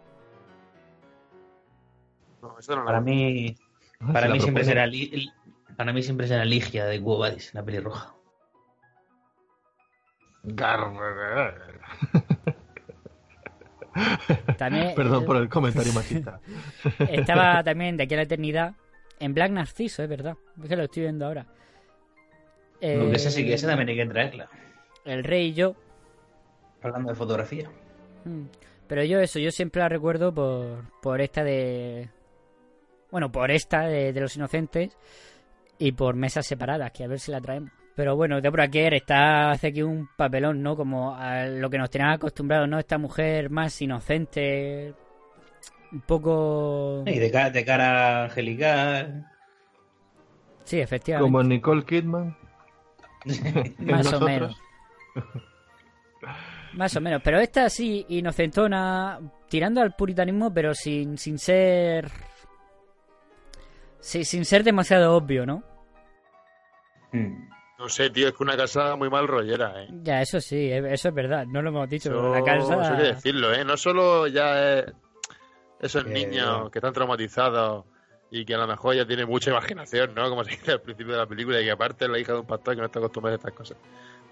No, 2.43 2.59
eso 2.59 2.77
no 2.77 2.85
Para 2.85 3.01
mí, 3.01 3.57
Ah, 3.99 4.13
para 4.13 4.27
se 4.27 4.33
mí 4.35 4.41
siempre 4.41 4.63
será 4.65 4.87
Li- 4.87 5.33
para 5.75 5.91
mí 5.95 6.03
siempre 6.03 6.27
será 6.29 6.45
Ligia 6.45 6.85
de 6.85 7.01
Quo 7.01 7.17
vadis, 7.17 7.55
la 7.55 7.63
pelirroja. 7.65 8.15
También, 14.59 14.95
Perdón 14.97 15.23
eh, 15.23 15.27
por 15.27 15.37
el 15.39 15.49
comentario 15.49 15.95
machista. 15.95 16.41
Estaba 17.11 17.65
también 17.65 17.97
de 17.97 18.03
aquí 18.05 18.13
a 18.13 18.19
la 18.19 18.23
eternidad 18.25 18.75
en 19.21 19.35
Black 19.35 19.51
Narciso, 19.51 20.03
es 20.03 20.09
verdad. 20.09 20.37
Es 20.63 20.69
que 20.69 20.77
lo 20.77 20.85
estoy 20.85 21.03
viendo 21.03 21.27
ahora. 21.27 21.47
Eh, 22.81 22.97
Porque 22.99 23.17
esa 23.17 23.31
sí 23.31 23.45
que 23.45 23.55
esa 23.55 23.67
también 23.67 23.89
hay 23.89 23.97
que 23.97 24.07
traerla. 24.07 24.49
El 25.05 25.25
rey 25.25 25.49
y 25.49 25.55
yo. 25.55 25.75
Hablando 26.83 27.11
de 27.11 27.17
fotografía. 27.17 27.71
Mm. 28.25 28.45
Pero 28.87 29.05
yo 29.05 29.21
eso, 29.21 29.39
yo 29.39 29.51
siempre 29.51 29.83
la 29.83 29.89
recuerdo 29.89 30.33
por, 30.33 30.85
por 31.01 31.21
esta 31.21 31.45
de... 31.45 32.09
Bueno, 33.11 33.31
por 33.31 33.51
esta 33.51 33.83
de, 33.87 34.13
de 34.13 34.21
los 34.21 34.37
inocentes 34.37 34.97
y 35.79 35.93
por 35.93 36.15
mesas 36.15 36.47
separadas, 36.47 36.93
que 36.93 37.05
a 37.05 37.09
ver 37.09 37.19
si 37.19 37.31
la 37.31 37.41
traemos. 37.41 37.71
Pero 37.99 38.15
bueno, 38.15 38.41
Deborah 38.41 38.69
Kerr 38.69 38.95
está, 38.95 39.51
hace 39.51 39.69
aquí 39.69 39.83
un 39.83 40.09
papelón, 40.17 40.63
¿no? 40.63 40.77
Como 40.77 41.17
a 41.17 41.47
lo 41.47 41.69
que 41.69 41.79
nos 41.79 41.91
tenían 41.91 42.13
acostumbrados, 42.13 42.69
¿no? 42.69 42.79
Esta 42.79 42.97
mujer 42.97 43.51
más 43.51 43.83
inocente, 43.83 44.95
un 45.93 46.01
poco... 46.03 47.03
Y 47.07 47.19
de, 47.19 47.31
ca- 47.31 47.51
de 47.51 47.65
cara 47.65 48.25
angelical. 48.25 49.27
Sí, 50.65 50.81
efectivamente. 50.81 51.25
Como 51.27 51.43
Nicole 51.43 51.85
Kidman. 51.85 52.37
Más 53.79 54.13
o 54.13 54.21
menos. 54.21 54.57
Más 56.75 56.95
o 56.97 57.01
menos. 57.01 57.23
Pero 57.25 57.41
esta 57.41 57.69
sí, 57.71 58.05
inocentona, 58.09 59.19
tirando 59.49 59.81
al 59.81 59.95
puritanismo, 59.95 60.53
pero 60.53 60.75
sin, 60.75 61.17
sin 61.19 61.39
ser... 61.39 62.11
Sí, 64.01 64.25
sin 64.25 64.45
ser 64.45 64.63
demasiado 64.63 65.17
obvio, 65.17 65.45
¿no? 65.45 65.63
Mm. 67.13 67.49
No 67.79 67.89
sé, 67.89 68.11
tío, 68.11 68.29
es 68.29 68.35
que 68.35 68.43
una 68.43 68.57
casa 68.57 68.97
muy 68.97 69.09
mal 69.09 69.29
rollera, 69.29 69.83
¿eh? 69.83 69.89
Ya, 70.03 70.21
eso 70.21 70.41
sí, 70.41 70.57
eh, 70.71 70.83
eso 70.93 71.09
es 71.09 71.15
verdad, 71.15 71.47
no 71.47 71.63
lo 71.63 71.69
hemos 71.71 71.89
dicho. 71.89 72.11
Eso, 72.11 72.33
la 72.35 72.43
casa... 72.43 72.75
eso 72.83 72.93
hay 72.93 72.97
que 72.97 73.15
decirlo, 73.15 73.53
¿eh? 73.55 73.65
No 73.65 73.77
solo 73.77 74.27
ya 74.27 74.79
es 74.81 74.87
esos 75.81 76.05
Que- 76.05 76.11
niños 76.11 76.71
que 76.71 76.79
están 76.79 76.93
traumatizados 76.93 77.85
y 78.31 78.45
que 78.45 78.55
a 78.55 78.59
lo 78.59 78.67
mejor 78.67 78.95
ya 78.95 79.07
tienen 79.07 79.27
mucha 79.29 79.51
imaginación, 79.51 80.15
¿no? 80.15 80.29
Como 80.29 80.45
se 80.45 80.51
dice 80.51 80.73
al 80.73 80.81
principio 80.83 81.13
de 81.15 81.19
la 81.21 81.27
película 81.27 81.61
y 81.61 81.65
que 81.65 81.71
aparte 81.71 82.05
es 82.05 82.11
la 82.11 82.19
hija 82.19 82.33
de 82.35 82.41
un 82.41 82.47
pastor 82.47 82.75
que 82.75 82.81
no 82.81 82.87
está 82.87 82.99
acostumbrada 82.99 83.37
a 83.37 83.39
estas 83.39 83.53
cosas. 83.53 83.79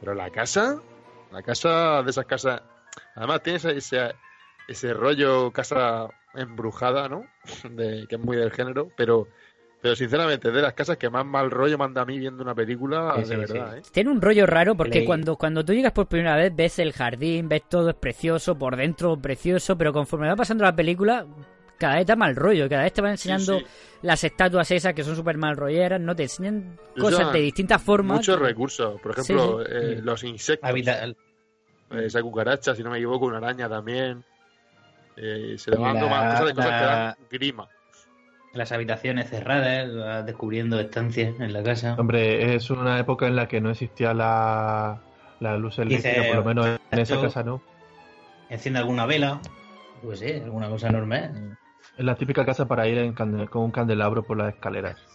Pero 0.01 0.15
la 0.15 0.31
casa, 0.31 0.81
la 1.33 1.43
casa 1.43 2.03
de 2.03 2.11
esas 2.11 2.27
casas, 2.27 2.61
además 3.15 3.43
tiene 3.43 3.57
ese, 3.57 3.77
ese, 3.77 4.15
ese 4.69 4.93
rollo 4.93 5.51
casa 5.53 6.09
embrujada, 6.35 7.09
¿no? 7.09 7.25
De, 7.71 8.07
que 8.09 8.17
es 8.17 8.21
muy 8.21 8.37
del 8.37 8.53
género, 8.53 8.91
pero... 8.97 9.29
Pero 9.83 9.95
sinceramente, 9.95 10.49
es 10.49 10.55
de 10.55 10.63
las 10.63 10.73
casas 10.73 10.97
que 10.97 11.09
más 11.11 11.25
mal 11.25 11.51
rollo 11.51 11.79
manda 11.79 12.03
a 12.03 12.05
mí 12.05 12.19
viendo 12.19 12.43
una 12.43 12.55
película, 12.55 13.13
Sí, 13.17 13.21
de 13.21 13.27
sí, 13.27 13.37
verdad, 13.37 13.73
sí. 13.75 13.79
¿eh? 13.79 13.83
Tiene 13.93 14.11
un 14.11 14.21
rollo 14.21 14.47
raro 14.47 14.75
porque 14.77 15.05
cuando, 15.05 15.37
cuando 15.37 15.65
tú 15.65 15.73
llegas 15.75 15.93
por 15.93 16.07
primera 16.07 16.35
vez 16.37 16.55
ves 16.57 16.79
el 16.79 16.93
jardín, 16.93 17.49
ves 17.49 17.63
todo 17.69 17.91
es 17.91 17.95
precioso, 17.97 18.57
por 18.59 18.75
dentro 18.77 19.17
precioso, 19.17 19.77
pero 19.79 19.93
conforme 19.93 20.29
va 20.29 20.35
pasando 20.37 20.65
la 20.65 20.75
película, 20.75 21.27
cada 21.79 21.97
vez 21.97 22.07
da 22.07 22.17
mal 22.17 22.35
rollo, 22.35 22.69
cada 22.69 22.83
vez 22.85 22.93
te 22.95 23.03
van 23.03 23.13
enseñando 23.13 23.59
sí. 23.59 23.67
las 24.03 24.25
estatuas 24.25 24.69
esas 24.71 24.95
que 24.95 25.05
son 25.05 25.15
súper 25.15 25.37
mal 25.37 25.57
rolleras, 25.57 26.01
no 26.01 26.17
te 26.17 26.25
enseñan 26.25 26.79
cosas 26.99 27.33
de 27.33 27.41
distintas 27.41 27.81
formas. 27.83 28.17
Muchos 28.17 28.39
recursos, 28.41 29.01
por 29.01 29.13
ejemplo, 29.13 29.61
Sí, 29.65 29.71
eh, 29.73 30.01
los 30.03 30.25
insectos. 30.25 30.69
Habita- 30.69 31.07
Eh, 31.07 32.07
esa 32.07 32.21
cucaracha, 32.21 32.75
si 32.75 32.83
no 32.83 32.91
me 32.91 32.97
equivoco, 32.97 33.27
una 33.27 33.37
araña 33.37 33.69
también. 33.69 34.25
Eh, 35.17 35.55
se 35.57 35.71
le 35.71 35.77
van 35.77 35.95
más 36.01 36.33
cosas 36.41 36.47
de 36.47 36.55
cosas 36.55 36.81
que 36.81 36.87
dan 36.87 37.15
grima. 37.31 37.69
Las 38.57 38.73
habitaciones 38.73 39.29
cerradas, 39.31 40.25
descubriendo 40.27 40.81
estancias 40.81 41.39
en 41.41 41.53
la 41.53 41.63
casa. 41.63 41.95
Hombre, 41.99 42.55
es 42.55 42.71
una 42.71 42.99
época 42.99 43.27
en 43.27 43.37
la 43.37 43.47
que 43.49 43.61
no 43.61 43.71
existía 43.71 44.15
la, 44.15 45.01
la 45.41 45.57
luz 45.59 45.79
eléctrica, 45.79 46.17
Dice, 46.21 46.29
por 46.29 46.37
lo 46.37 46.45
menos 46.45 46.81
en 46.91 46.99
esa 46.99 47.21
casa 47.21 47.43
no. 47.43 47.63
Enciende 48.49 48.79
alguna 48.81 49.07
vela, 49.07 49.41
pues 50.03 50.21
sí, 50.21 50.33
alguna 50.33 50.69
cosa 50.69 50.91
normal. 50.91 51.57
Es 51.97 52.05
la 52.05 52.15
típica 52.15 52.45
casa 52.45 52.67
para 52.69 52.87
ir 52.89 52.99
en 52.99 53.13
con 53.15 53.63
un 53.63 53.71
candelabro 53.71 54.23
por 54.23 54.37
las 54.37 54.55
escaleras. 54.55 54.97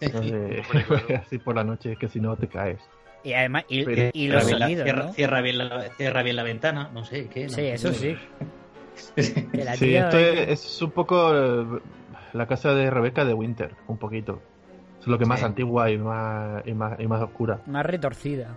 Así 1.20 1.38
por 1.38 1.54
la 1.56 1.64
noche, 1.64 1.92
es 1.92 1.98
que 1.98 2.08
si 2.08 2.20
no 2.20 2.36
te 2.36 2.48
caes. 2.48 2.80
Y 3.24 3.34
además, 3.34 3.64
y, 3.68 3.84
Pero- 3.84 4.10
y 4.12 4.26
los 4.28 4.44
Cierra 4.44 4.46
bien 4.46 4.58
la- 4.58 4.66
sonidos, 4.66 4.84
cierra, 4.84 5.02
¿no? 5.04 5.12
cierra 5.12 5.40
bien 5.42 5.58
la, 5.58 5.82
cierra 5.96 6.22
bien 6.24 6.36
la 6.36 6.42
ventana, 6.42 6.90
no 6.92 7.04
sé, 7.04 7.28
¿qué? 7.28 7.48
Sí, 7.48 7.60
No, 7.62 7.66
eso 7.68 7.88
no- 7.88 7.94
sí. 7.94 8.16
Sí, 9.16 9.34
esto 9.96 10.18
es, 10.18 10.48
es 10.64 10.82
un 10.82 10.90
poco 10.90 11.32
eh, 11.34 11.80
la 12.32 12.46
casa 12.46 12.72
de 12.74 12.90
Rebeca 12.90 13.24
de 13.24 13.34
Winter, 13.34 13.74
un 13.88 13.98
poquito. 13.98 14.40
Es 15.00 15.06
lo 15.06 15.18
que 15.18 15.24
más 15.26 15.40
Sí. 15.40 15.44
antigua 15.46 15.90
y 15.90 15.98
más, 15.98 16.66
y 16.66 16.72
más, 16.74 16.98
y 17.00 17.06
más 17.06 17.20
oscura. 17.22 17.60
Más 17.66 17.84
retorcida. 17.84 18.56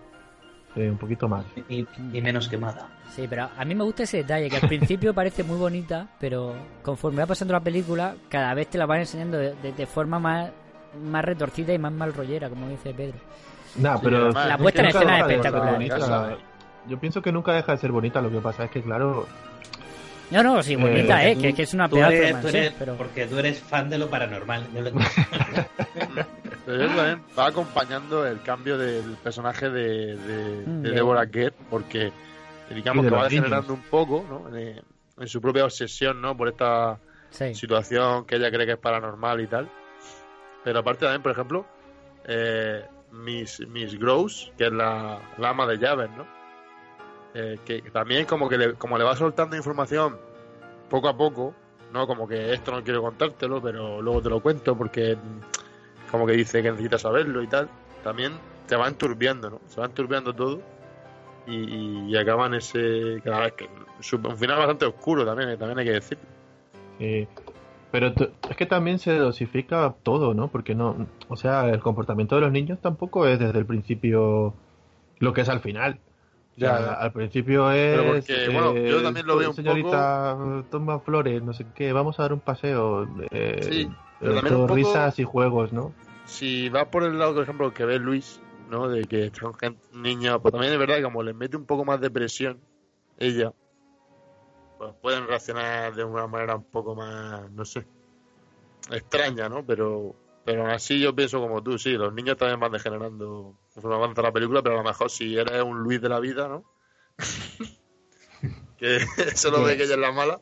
Sí, 0.75 0.81
un 0.81 0.97
poquito 0.97 1.27
más. 1.29 1.45
Y, 1.69 1.87
y 2.13 2.21
menos 2.21 2.47
quemada. 2.49 2.89
Sí, 3.09 3.25
pero 3.29 3.47
a 3.57 3.63
mí 3.65 3.73
me 3.75 3.83
gusta 3.83 4.03
ese 4.03 4.17
detalle, 4.17 4.49
que 4.49 4.57
al 4.57 4.67
principio 4.67 5.13
parece 5.15 5.43
muy 5.43 5.57
bonita, 5.57 6.07
pero 6.19 6.53
conforme 6.83 7.19
va 7.21 7.27
pasando 7.27 7.53
la 7.53 7.61
película, 7.61 8.15
cada 8.29 8.53
vez 8.53 8.67
te 8.67 8.77
la 8.77 8.85
van 8.85 8.99
enseñando 8.99 9.37
de, 9.37 9.55
de- 9.55 9.71
de 9.71 9.85
forma 9.85 10.19
más, 10.19 10.51
más 11.01 11.23
retorcida 11.25 11.73
y 11.73 11.79
más 11.79 11.93
mal 11.93 12.13
rollera, 12.13 12.49
como 12.49 12.67
dice 12.67 12.93
Pedro. 12.93 13.17
Nah, 13.77 13.95
Sí, 13.95 14.01
pero 14.03 14.17
además, 14.25 14.47
La 14.47 14.57
puesta 14.57 14.81
en 14.81 14.87
escena 14.87 15.15
es 15.19 15.21
espectacular. 15.27 15.73
bonita. 15.73 16.31
¿eh? 16.33 16.37
Yo 16.87 16.99
pienso 16.99 17.21
que 17.21 17.31
nunca 17.31 17.53
deja 17.53 17.71
de 17.71 17.77
ser 17.79 17.91
bonita, 17.91 18.21
lo 18.21 18.29
que 18.29 18.39
pasa 18.39 18.65
es 18.65 18.71
que, 18.71 18.81
claro, 18.81 19.25
No, 20.31 20.41
no, 20.43 20.63
sí, 20.63 20.75
bonita, 20.75 21.23
Eh, 21.23 21.31
eh, 21.33 21.37
que, 21.37 21.53
que 21.53 21.63
es 21.63 21.73
una 21.73 21.87
pedazo 21.87 22.09
de 22.11 22.17
eres- 22.17 22.27
tú 22.29 22.33
mansión, 22.33 22.55
eres- 22.63 22.73
pero... 22.79 22.95
Porque 22.97 23.27
tú 23.27 23.37
eres 23.37 23.59
fan 23.59 23.89
de 23.89 23.97
lo 23.97 24.09
paranormal. 24.09 24.67
Yo 24.73 24.81
lo- 24.81 24.91
Pero 26.65 26.77
yo 26.81 26.87
también 26.95 27.21
va 27.37 27.47
acompañando 27.47 28.25
el 28.25 28.41
cambio 28.41 28.77
del 28.77 29.03
personaje 29.23 29.69
de, 29.69 30.15
de, 30.15 30.65
Mm, 30.65 30.81
de 30.81 30.89
de- 30.89 30.95
Deborah 30.95 31.27
Kerr, 31.29 31.53
porque 31.69 32.11
digamos 32.73 33.03
Y 33.03 33.05
de 33.05 33.09
que 33.11 33.15
va 33.15 33.23
degenerando 33.25 33.73
un 33.73 33.81
poco 33.83 34.25
¿no? 34.27 34.57
en, 34.57 34.81
en 35.19 35.27
su 35.27 35.39
propia 35.41 35.63
obsesión 35.65 36.19
¿no? 36.21 36.35
por 36.35 36.47
esta 36.47 36.97
Sí. 37.29 37.53
situación 37.53 38.25
que 38.25 38.37
ella 38.37 38.49
cree 38.49 38.65
que 38.65 38.71
es 38.73 38.77
paranormal 38.79 39.41
y 39.41 39.47
tal. 39.47 39.69
Pero 40.63 40.79
aparte 40.79 41.01
también, 41.05 41.21
por 41.21 41.31
ejemplo, 41.33 41.65
eh, 42.25 42.83
Miss, 43.11 43.59
Miss 43.67 43.99
Gross, 43.99 44.51
que 44.57 44.65
es 44.65 44.71
la, 44.71 45.19
la 45.37 45.49
ama 45.49 45.67
de 45.67 45.77
llaves, 45.77 46.09
¿no? 46.17 46.25
Eh, 47.37 47.59
que 47.65 47.81
también 47.91 48.25
como 48.25 48.47
que 48.47 48.57
le, 48.57 48.73
como 48.75 48.97
le 48.97 49.03
va 49.03 49.13
soltando 49.17 49.57
información 49.57 50.17
poco 50.89 51.09
a 51.09 51.17
poco, 51.17 51.53
¿no? 51.91 52.07
Como 52.07 52.27
que 52.27 52.53
esto 52.53 52.71
no 52.71 52.81
quiero 52.81 53.01
contártelo, 53.01 53.61
pero 53.61 54.01
luego 54.01 54.21
te 54.21 54.29
lo 54.29 54.39
cuento 54.39 54.77
porque 54.77 55.17
como 56.09 56.25
que 56.25 56.31
dice 56.31 56.63
que 56.63 56.71
necesitas 56.71 57.01
saberlo 57.01 57.43
y 57.43 57.47
tal. 57.47 57.69
También 58.03 58.31
te 58.67 58.77
va 58.77 58.87
enturbiando, 58.87 59.49
¿no? 59.49 59.59
Se 59.67 59.81
va 59.81 59.87
enturbiando 59.87 60.33
todo 60.33 60.61
y, 61.45 62.09
y 62.09 62.17
acaba 62.17 62.45
en 62.47 62.53
ese... 62.55 63.21
Cada 63.23 63.41
vez 63.41 63.53
que, 63.53 63.67
un 64.15 64.37
final 64.37 64.57
bastante 64.57 64.85
oscuro 64.85 65.25
también, 65.25 65.49
eh, 65.49 65.57
también 65.57 65.79
hay 65.79 65.85
que 65.85 65.91
decir. 65.91 66.17
eh, 66.99 67.27
Pero 67.91 68.13
es 68.49 68.55
que 68.55 68.65
también 68.65 68.99
se 68.99 69.13
dosifica 69.17 69.93
todo, 70.03 70.33
¿no? 70.33 70.47
Porque 70.47 70.73
no, 70.73 71.07
o 71.27 71.35
sea, 71.35 71.67
el 71.69 71.79
comportamiento 71.81 72.35
de 72.35 72.41
los 72.41 72.51
niños 72.51 72.79
tampoco 72.81 73.27
es 73.27 73.39
desde 73.39 73.59
el 73.59 73.65
principio 73.65 74.53
lo 75.19 75.33
que 75.33 75.41
es 75.41 75.49
al 75.49 75.59
final. 75.59 75.99
O 76.55 76.59
sea, 76.59 76.79
Ya, 76.79 76.93
al 76.93 77.11
principio 77.11 77.67
Pero 77.69 78.15
es. 78.15 78.25
porque, 78.25 78.49
bueno, 78.49 78.75
yo 78.77 79.03
también 79.03 79.27
lo 79.27 79.35
veo 79.37 79.49
un 79.49 79.55
señorita, 79.55 80.37
toma 80.71 80.99
flores, 81.01 81.43
no 81.43 81.53
sé 81.53 81.65
qué, 81.75 81.91
vamos 81.91 82.17
a 82.19 82.23
dar 82.23 82.33
un 82.33 82.39
paseo. 82.39 83.07
Eh, 83.31 83.59
Sí, 83.61 83.91
pero 84.19 84.31
eh, 84.31 84.35
también 84.35 84.53
todo 84.55 84.61
un 84.63 84.67
poco- 84.69 84.75
risas 84.75 85.19
y 85.19 85.23
juegos, 85.23 85.73
¿no? 85.73 85.93
si 86.25 86.69
va 86.69 86.89
por 86.89 87.03
el 87.03 87.19
lado, 87.19 87.33
por 87.35 87.43
ejemplo, 87.43 87.71
que 87.73 87.85
ve 87.85 87.99
Luis, 87.99 88.41
¿no? 88.71 88.87
De 88.87 89.03
que 89.03 89.29
son 89.37 89.53
gente, 89.53 89.79
niños, 89.93 90.39
pues 90.41 90.51
también 90.53 90.73
es 90.73 90.79
verdad 90.79 90.95
que 90.95 91.03
como 91.03 91.21
les 91.21 91.35
mete 91.35 91.55
un 91.55 91.65
poco 91.65 91.85
más 91.85 92.01
de 92.01 92.09
presión 92.09 92.59
ella, 93.19 93.53
pues 94.77 94.93
pueden 95.01 95.27
reaccionar 95.27 95.93
de 95.93 96.03
una 96.03 96.25
manera 96.25 96.55
un 96.55 96.63
poco 96.63 96.95
más, 96.95 97.51
no 97.51 97.63
sé, 97.63 97.85
extraña, 98.91 99.49
¿no? 99.49 99.63
Pero, 99.65 100.15
pero 100.45 100.61
aún 100.61 100.71
así 100.71 100.99
yo 100.99 101.13
pienso 101.15 101.41
como 101.41 101.61
tú, 101.63 101.77
sí, 101.77 101.93
los 101.93 102.13
niños 102.13 102.37
también 102.37 102.59
van 102.59 102.71
degenerando 102.71 103.57
conforme 103.73 103.95
avanza 103.97 104.21
la 104.21 104.31
película, 104.31 104.61
pero 104.61 104.75
a 104.75 104.83
lo 104.83 104.83
mejor 104.87 105.09
si 105.09 105.37
eres 105.37 105.61
un 105.63 105.79
Luis 105.79 105.99
de 106.01 106.07
la 106.09 106.19
vida, 106.19 106.47
¿no? 106.47 106.63
que 108.77 108.99
solo 109.35 109.63
ve 109.63 109.77
que 109.77 109.83
ella 109.83 109.93
es 109.95 109.99
la 109.99 110.11
mala. 110.11 110.39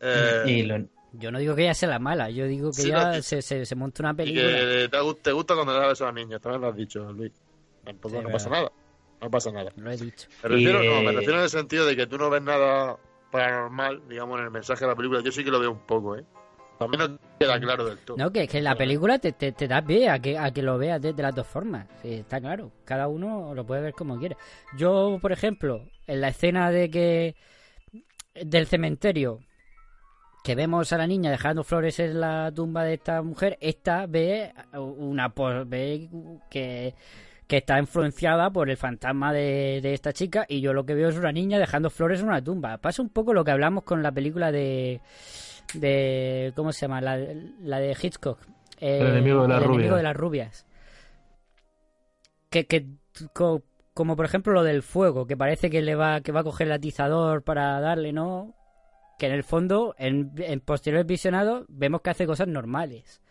eh, 0.00 0.44
Y 0.46 0.62
lo- 0.62 0.86
Yo 1.14 1.30
no 1.30 1.38
digo 1.38 1.54
que 1.54 1.62
ella 1.64 1.74
sea 1.74 1.88
la 1.90 1.98
mala, 1.98 2.30
yo 2.30 2.46
digo 2.46 2.70
que 2.70 2.82
Sí, 2.82 2.88
ella 2.88 3.20
se, 3.20 3.42
se, 3.42 3.66
se 3.66 3.74
monta 3.74 4.02
una 4.02 4.12
Y 4.12 4.16
película. 4.16 4.48
que 4.58 4.88
te, 4.90 5.14
te 5.22 5.32
gusta 5.32 5.54
cuando 5.54 5.74
le 5.74 5.86
das 5.86 6.00
a 6.00 6.06
los 6.06 6.14
niños, 6.14 6.40
también 6.40 6.62
lo 6.62 6.68
has 6.68 6.76
dicho, 6.76 7.12
Luis. 7.12 7.32
Tampoco 7.84 8.16
Sí, 8.16 8.22
no 8.22 8.30
pasa 8.30 8.48
nada. 8.50 8.72
No 9.20 9.30
pasa 9.30 9.52
nada. 9.52 9.72
Lo 9.76 9.90
he 9.90 9.96
dicho. 9.96 10.26
Me 10.42 10.48
refiero, 10.48 10.82
Y, 10.82 10.86
no, 10.86 11.02
me 11.02 11.12
refiero 11.12 11.36
en 11.38 11.44
el 11.44 11.50
sentido 11.50 11.84
de 11.86 11.96
que 11.96 12.06
tú 12.06 12.16
no 12.16 12.30
ves 12.30 12.42
nada 12.42 12.96
paranormal, 13.30 14.08
digamos, 14.08 14.38
en 14.38 14.44
el 14.46 14.50
mensaje 14.50 14.84
de 14.84 14.90
la 14.90 14.96
película. 14.96 15.20
Yo 15.20 15.32
sí 15.32 15.44
que 15.44 15.50
lo 15.50 15.60
veo 15.60 15.70
un 15.72 15.86
poco, 15.86 16.16
¿eh? 16.16 16.24
No 16.88 17.18
queda 17.38 17.60
claro 17.60 17.84
del 17.84 17.98
todo. 17.98 18.16
No, 18.16 18.30
que 18.32 18.46
que 18.48 18.60
la 18.60 18.74
película 18.76 19.18
te, 19.18 19.32
te, 19.32 19.52
te 19.52 19.66
da 19.68 19.82
pie 19.82 20.08
a 20.08 20.18
que, 20.18 20.38
a 20.38 20.50
que 20.52 20.62
lo 20.62 20.78
veas 20.78 21.00
de, 21.00 21.12
de 21.12 21.22
las 21.22 21.34
dos 21.34 21.46
formas. 21.46 21.86
Sí, 22.02 22.14
está 22.14 22.40
claro. 22.40 22.70
Cada 22.84 23.08
uno 23.08 23.54
lo 23.54 23.64
puede 23.66 23.82
ver 23.82 23.92
como 23.94 24.18
quiere. 24.18 24.36
Yo, 24.76 25.18
por 25.20 25.32
ejemplo, 25.32 25.84
en 26.06 26.20
la 26.20 26.28
escena 26.28 26.70
de 26.70 26.90
que. 26.90 27.34
del 28.34 28.66
cementerio. 28.66 29.40
Que 30.44 30.56
vemos 30.56 30.92
a 30.92 30.98
la 30.98 31.06
niña 31.06 31.30
dejando 31.30 31.62
flores 31.62 32.00
en 32.00 32.18
la 32.20 32.50
tumba 32.52 32.82
de 32.82 32.94
esta 32.94 33.22
mujer. 33.22 33.56
Esta 33.60 34.06
ve 34.06 34.52
una 34.74 35.28
pos- 35.28 35.68
ve 35.68 36.08
que, 36.50 36.96
que 37.46 37.58
está 37.58 37.78
influenciada 37.78 38.50
por 38.50 38.68
el 38.68 38.76
fantasma 38.76 39.32
de, 39.32 39.78
de 39.80 39.94
esta 39.94 40.12
chica. 40.12 40.44
Y 40.48 40.60
yo 40.60 40.72
lo 40.72 40.84
que 40.84 40.94
veo 40.94 41.10
es 41.10 41.16
una 41.16 41.30
niña 41.30 41.60
dejando 41.60 41.90
flores 41.90 42.18
en 42.20 42.26
una 42.26 42.42
tumba. 42.42 42.78
Pasa 42.78 43.02
un 43.02 43.10
poco 43.10 43.32
lo 43.32 43.44
que 43.44 43.52
hablamos 43.52 43.84
con 43.84 44.02
la 44.02 44.10
película 44.10 44.50
de 44.50 45.00
de 45.74 46.52
¿cómo 46.56 46.72
se 46.72 46.82
llama? 46.86 47.00
La, 47.00 47.16
la 47.60 47.78
de 47.78 47.96
Hitchcock. 48.00 48.38
Eh, 48.80 48.98
El 49.00 49.06
enemigo 49.08 49.42
de 49.42 49.48
las 49.48 49.58
el 49.58 49.64
enemigo 49.64 49.74
rubias. 49.90 49.96
de 49.96 50.02
las 50.02 50.16
rubias. 50.16 50.66
Que, 52.50 52.66
que 52.66 52.86
co- 53.32 53.62
como 53.94 54.16
por 54.16 54.24
ejemplo 54.24 54.52
lo 54.52 54.62
del 54.62 54.82
fuego, 54.82 55.26
que 55.26 55.36
parece 55.36 55.70
que 55.70 55.82
le 55.82 55.94
va 55.94 56.20
que 56.20 56.32
va 56.32 56.40
a 56.40 56.44
coger 56.44 56.66
el 56.66 56.72
atizador 56.72 57.42
para 57.42 57.80
darle, 57.80 58.12
¿no? 58.12 58.54
Que 59.18 59.26
en 59.26 59.32
el 59.32 59.44
fondo, 59.44 59.94
en, 59.98 60.32
en 60.38 60.60
posteriores 60.60 61.06
visionados, 61.06 61.64
vemos 61.68 62.00
que 62.02 62.10
hace 62.10 62.26
cosas 62.26 62.48
normales. 62.48 63.22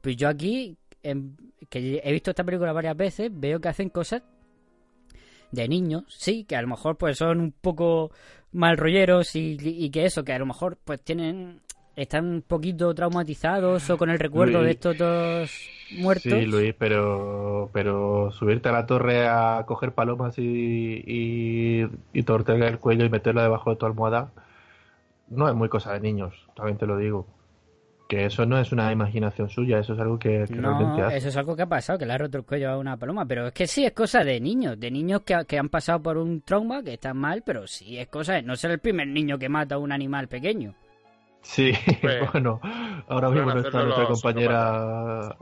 Pues 0.00 0.16
yo 0.16 0.28
aquí, 0.28 0.76
en- 1.02 1.36
que 1.68 2.00
he 2.02 2.12
visto 2.12 2.30
esta 2.30 2.44
película 2.44 2.72
varias 2.72 2.96
veces, 2.96 3.30
veo 3.32 3.60
que 3.60 3.68
hacen 3.68 3.88
cosas 3.90 4.22
de 5.50 5.68
niños, 5.68 6.04
sí, 6.08 6.44
que 6.44 6.56
a 6.56 6.62
lo 6.62 6.68
mejor 6.68 6.96
pues 6.96 7.16
son 7.18 7.40
un 7.40 7.52
poco 7.52 8.10
mal 8.52 8.76
rolleros 8.76 9.36
y, 9.36 9.56
y 9.60 9.90
que 9.90 10.04
eso, 10.04 10.24
que 10.24 10.32
a 10.32 10.38
lo 10.38 10.46
mejor 10.46 10.78
pues 10.84 11.00
tienen 11.02 11.60
están 11.96 12.24
un 12.26 12.42
poquito 12.42 12.94
traumatizados 12.94 13.88
o 13.90 13.96
con 13.98 14.10
el 14.10 14.18
recuerdo 14.18 14.58
Luis. 14.58 14.64
de 14.66 14.70
estos 14.72 14.98
dos 14.98 15.70
muertos. 15.98 16.32
Sí, 16.32 16.46
Luis, 16.46 16.74
pero, 16.78 17.70
pero 17.72 18.30
subirte 18.32 18.68
a 18.68 18.72
la 18.72 18.86
torre 18.86 19.26
a 19.28 19.64
coger 19.66 19.92
palomas 19.92 20.38
y, 20.38 21.02
y, 21.06 21.86
y 22.12 22.22
torcerle 22.22 22.68
el 22.68 22.78
cuello 22.78 23.04
y 23.04 23.10
meterla 23.10 23.42
debajo 23.42 23.70
de 23.70 23.76
tu 23.76 23.86
almohada 23.86 24.32
no 25.28 25.48
es 25.48 25.54
muy 25.54 25.68
cosa 25.68 25.92
de 25.94 26.00
niños, 26.00 26.34
también 26.54 26.78
te 26.78 26.86
lo 26.86 26.96
digo. 26.96 27.26
Que 28.06 28.26
eso 28.26 28.44
no 28.44 28.58
es 28.58 28.70
una 28.70 28.92
imaginación 28.92 29.48
suya, 29.48 29.78
eso 29.78 29.94
es 29.94 29.98
algo 29.98 30.18
que, 30.18 30.44
No, 30.50 30.76
hace. 31.06 31.16
eso 31.16 31.28
es 31.28 31.36
algo 31.38 31.56
que 31.56 31.62
ha 31.62 31.66
pasado, 31.66 31.98
que 31.98 32.04
le 32.04 32.12
ha 32.12 32.18
roto 32.18 32.36
el 32.36 32.44
cuello 32.44 32.68
a 32.70 32.76
una 32.78 32.98
paloma. 32.98 33.24
Pero 33.24 33.46
es 33.46 33.54
que 33.54 33.66
sí, 33.66 33.86
es 33.86 33.92
cosa 33.92 34.22
de 34.22 34.38
niños, 34.40 34.78
de 34.78 34.90
niños 34.90 35.22
que, 35.22 35.34
que 35.48 35.58
han 35.58 35.70
pasado 35.70 36.02
por 36.02 36.18
un 36.18 36.42
trauma, 36.42 36.82
que 36.82 36.92
están 36.92 37.16
mal, 37.16 37.42
pero 37.44 37.66
sí, 37.66 37.96
es 37.98 38.08
cosa 38.08 38.34
de 38.34 38.42
no 38.42 38.54
ser 38.56 38.72
el 38.72 38.78
primer 38.78 39.08
niño 39.08 39.38
que 39.38 39.48
mata 39.48 39.76
a 39.76 39.78
un 39.78 39.90
animal 39.90 40.28
pequeño. 40.28 40.74
Sí, 41.44 41.72
Pues, 42.00 42.32
bueno, 42.32 42.60
ahora 43.06 43.30
mismo 43.30 43.54
no 43.54 43.60
está 43.60 43.82
nuestra 43.84 44.06
compañera, 44.06 45.36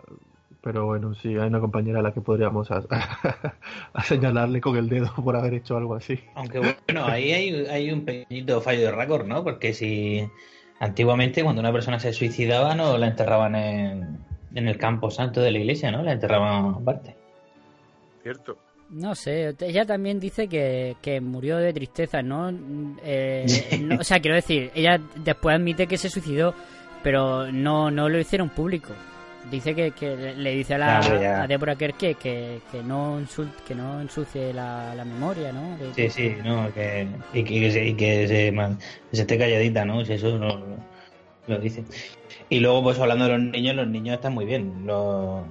pero 0.61 0.87
bueno, 0.87 1.15
sí, 1.15 1.29
hay 1.29 1.49
una 1.49 1.61
compañera 1.61 2.01
a 2.01 2.03
la 2.03 2.13
que 2.13 2.21
podríamos 2.21 2.71
a, 2.71 2.83
a 3.95 4.03
señalarle 4.03 4.61
con 4.61 4.77
el 4.77 4.89
dedo 4.89 5.13
por 5.15 5.37
haber 5.37 5.55
hecho 5.55 5.77
algo 5.77 5.95
así. 5.95 6.21
Aunque 6.35 6.59
bueno, 6.59 7.07
ahí 7.07 7.33
hay, 7.33 7.67
hay 7.67 7.91
un 7.91 8.05
pequeñito 8.05 8.61
fallo 8.61 8.83
de 8.83 8.93
récord, 8.93 9.27
¿no? 9.27 9.43
Porque 9.43 9.73
si 9.73 10.29
antiguamente 10.81 11.43
cuando 11.43 11.61
una 11.61 11.73
persona 11.73 11.99
se 11.99 12.13
suicidaba 12.13 12.75
no 12.75 12.99
la 12.99 13.07
enterraban 13.07 13.55
en, 13.55 14.19
en 14.55 14.69
el 14.69 14.77
campo 14.79 15.11
santo 15.11 15.41
de 15.41 15.53
la 15.53 15.59
iglesia, 15.59 15.93
¿no? 15.93 16.03
La 16.03 16.13
enterraban 16.13 16.75
aparte. 16.75 17.17
Cierto. 18.23 18.59
No 18.93 19.15
sé, 19.15 19.55
ella 19.61 19.85
también 19.87 20.21
dice 20.21 20.49
que, 20.49 20.97
que 21.03 21.21
murió 21.21 21.57
de 21.57 21.73
tristeza, 21.73 22.23
¿no? 22.23 22.51
Eh, 23.03 23.47
no- 23.81 23.97
O 24.01 24.05
sea, 24.05 24.21
quiero 24.21 24.35
decir, 24.37 24.71
ella 24.75 25.01
después 25.17 25.57
admite 25.57 25.87
que 25.87 25.97
se 25.97 26.09
suicidó, 26.11 26.55
pero 27.03 27.51
no, 27.51 27.91
no 27.91 28.09
lo 28.09 28.19
hicieron 28.19 28.51
público. 28.51 28.93
Dice 29.51 29.75
que, 29.75 29.91
que 29.91 30.35
le- 30.37 30.55
dice 30.55 30.75
a, 30.75 30.79
la, 30.79 31.01
Claro, 31.01 31.43
a 31.43 31.47
Deborah 31.49 31.75
Kerr 31.75 31.95
que, 31.95 32.15
que, 32.15 32.61
que 32.71 32.83
no, 32.83 33.19
insul- 33.21 33.51
que 33.67 33.75
no 33.75 34.01
ensucie 34.01 34.53
la, 34.53 34.95
la 34.95 35.05
memoria, 35.05 35.53
¿no? 35.53 35.77
Sí, 35.97 36.09
sí, 36.11 36.37
no, 36.45 36.73
que, 36.73 37.09
y 37.35 37.43
que, 37.43 37.55
y 37.55 37.61
que 37.61 37.71
se, 37.73 37.85
y 37.87 37.95
que 37.95 38.29
se, 38.29 38.53
man- 38.53 38.79
se 39.11 39.23
esté 39.23 39.37
calladita, 39.39 39.85
¿no? 39.85 40.05
Si 40.05 40.13
eso 40.13 40.39
no 40.39 40.61
lo 41.49 41.59
dice. 41.59 41.83
Y 42.51 42.61
luego, 42.61 42.83
pues 42.85 42.99
hablando 43.01 43.25
de 43.25 43.33
los 43.33 43.41
niños, 43.41 43.75
los 43.75 43.89
niños 43.89 44.15
están 44.17 44.35
muy 44.35 44.45
bien. 44.45 44.87
Los, 44.87 45.43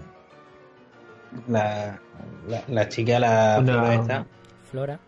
la, 1.48 2.00
la, 2.48 2.64
la 2.68 2.90
chica, 2.90 3.20
la 3.20 3.58
Una- 3.60 3.74
Flora 3.74 3.94
esta, 3.96 4.26
Flora. 4.70 5.00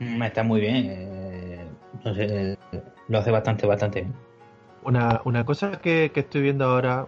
mm, 0.00 0.22
está 0.22 0.42
muy 0.42 0.60
bien. 0.60 0.86
eh, 0.88 1.66
no 2.04 2.14
sé, 2.14 2.58
lo 3.08 3.18
hace 3.18 3.30
bastante, 3.30 3.66
bastante 3.66 4.00
bien. 4.02 4.14
Una, 4.84 5.20
una 5.24 5.44
cosa 5.44 5.80
que, 5.80 6.10
que 6.12 6.20
estoy 6.20 6.42
viendo 6.42 6.64
ahora 6.64 7.06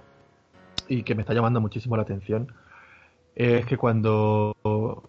y 0.88 1.02
que 1.02 1.14
me 1.14 1.22
está 1.22 1.34
llamando 1.34 1.60
muchísimo 1.60 1.96
la 1.96 2.02
atención 2.02 2.52
es 3.34 3.66
que 3.66 3.76
cuando, 3.76 4.54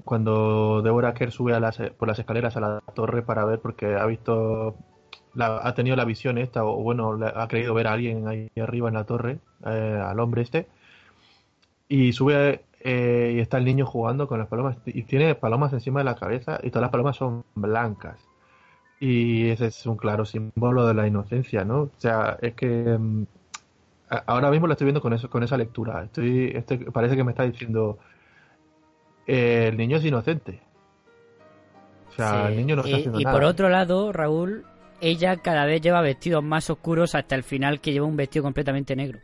cuando 0.04 0.82
Deborah 0.82 1.14
Kerr 1.14 1.32
sube 1.32 1.54
a 1.54 1.60
las, 1.60 1.78
por 1.98 2.08
las 2.08 2.18
escaleras 2.18 2.58
a 2.58 2.60
la 2.62 2.80
torre 2.96 3.22
para 3.22 3.46
ver, 3.46 3.60
porque 3.60 3.94
ha 3.96 4.06
visto, 4.08 4.76
la- 5.36 5.60
ha 5.62 5.76
tenido 5.76 5.96
la 5.96 6.06
visión 6.06 6.40
esta, 6.40 6.64
o 6.66 6.82
bueno, 6.82 7.16
la- 7.18 7.34
ha 7.36 7.48
creído 7.48 7.76
ver 7.76 7.86
a 7.86 7.94
alguien 7.94 8.28
ahí 8.28 8.50
arriba 8.60 8.88
en 8.88 8.96
la 8.96 9.04
torre, 9.04 9.38
eh, 9.68 10.02
al 10.04 10.20
hombre 10.20 10.42
este, 10.42 10.68
y 11.88 12.14
sube 12.14 12.62
eh, 12.88 13.34
y 13.36 13.40
está 13.40 13.58
el 13.58 13.66
niño 13.66 13.84
jugando 13.88 14.28
con 14.28 14.38
las 14.38 14.48
palomas, 14.48 14.78
y 14.86 15.02
tiene 15.04 15.34
palomas 15.34 15.74
encima 15.74 16.02
de 16.02 16.04
la 16.04 16.16
cabeza, 16.16 16.60
y 16.62 16.70
todas 16.70 16.84
las 16.84 16.92
palomas 16.92 17.16
son 17.16 17.44
blancas. 17.56 18.20
Y 19.00 19.50
ese 19.50 19.66
es 19.68 19.86
un 19.88 19.98
claro 19.98 20.24
símbolo 20.24 20.86
de 20.86 20.94
la 20.94 21.08
inocencia, 21.08 21.66
¿no? 21.66 21.82
O 21.82 21.92
sea, 21.98 22.38
es 22.44 22.54
que 22.54 22.68
mm, 22.98 23.26
ahora 24.28 24.52
mismo 24.52 24.68
lo 24.68 24.74
estoy 24.74 24.86
viendo 24.86 25.02
con 25.02 25.14
eso, 25.14 25.32
con 25.32 25.42
esa 25.42 25.58
lectura. 25.58 26.04
Estoy, 26.04 26.52
este, 26.54 26.78
parece 26.92 27.16
que 27.16 27.24
me 27.24 27.32
está 27.32 27.42
diciendo 27.44 27.98
eh, 29.26 29.70
el 29.72 29.78
niño 29.78 29.98
es 29.98 30.06
inocente. 30.06 30.62
O 32.10 32.12
sea, 32.12 32.46
Sí. 32.48 32.54
el 32.54 32.58
niño 32.58 32.76
no 32.76 32.84
está 32.84 32.98
y, 32.98 33.00
haciendo 33.00 33.20
y 33.20 33.24
nada. 33.24 33.36
por 33.36 33.46
otro 33.46 33.70
lado, 33.70 34.14
Raúl, 34.14 34.64
ella 35.02 35.38
cada 35.38 35.66
vez 35.66 35.82
lleva 35.82 36.02
vestidos 36.02 36.44
más 36.44 36.70
oscuros 36.70 37.16
hasta 37.16 37.34
el 37.34 37.42
final 37.42 37.82
que 37.82 37.94
lleva 37.94 38.06
un 38.06 38.16
vestido 38.16 38.44
completamente 38.44 38.96
negro. 38.96 39.20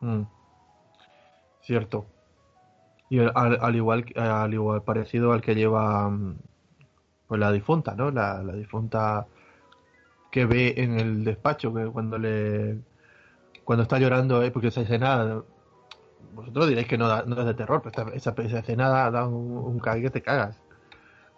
Mm. 0.00 0.22
Cierto. 1.62 2.06
Y 3.08 3.18
al, 3.20 3.58
al 3.60 3.76
igual 3.76 4.04
al 4.16 4.54
igual 4.54 4.82
parecido 4.82 5.32
al 5.32 5.42
que 5.42 5.54
lleva 5.54 6.08
mm, 6.08 6.36
pues 7.28 7.40
la 7.40 7.52
difunta, 7.52 7.94
¿no? 7.94 8.10
La, 8.10 8.42
difunta 8.54 9.26
que 10.30 10.46
ve 10.46 10.74
en 10.78 10.98
el 10.98 11.24
despacho 11.24 11.72
que 11.74 11.86
cuando 11.86 12.18
le 12.18 12.78
cuando 13.64 13.84
está 13.84 13.98
llorando, 13.98 14.42
eh, 14.42 14.50
porque 14.52 14.68
esa 14.68 14.82
escena 14.82 15.42
vosotros 16.34 16.68
diréis 16.68 16.88
que 16.88 16.98
no, 16.98 17.08
da- 17.08 17.24
no 17.26 17.38
es 17.40 17.46
de 17.46 17.54
terror, 17.54 17.82
pero 17.82 17.90
esta- 18.12 18.30
esa, 18.32 18.42
esa 18.42 18.60
escena 18.60 18.88
da, 18.88 19.26
un, 19.28 19.56
un 19.58 19.80
que 19.80 20.10
te 20.10 20.22
cagas. 20.22 20.56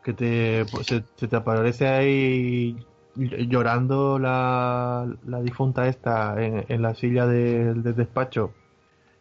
Que 0.05 0.15
te 0.15 0.67
pues, 0.73 0.89
se, 0.89 1.03
te 1.03 1.37
aparece 1.37 1.89
ahí 1.89 2.77
llorando 3.17 4.19
la, 4.19 5.07
la 5.27 5.41
difunta 5.43 5.89
esta 5.89 6.37
en, 6.45 6.83
la 6.83 6.95
silla 6.95 7.27
del 7.27 7.83
del 7.83 7.97
despacho 7.97 8.55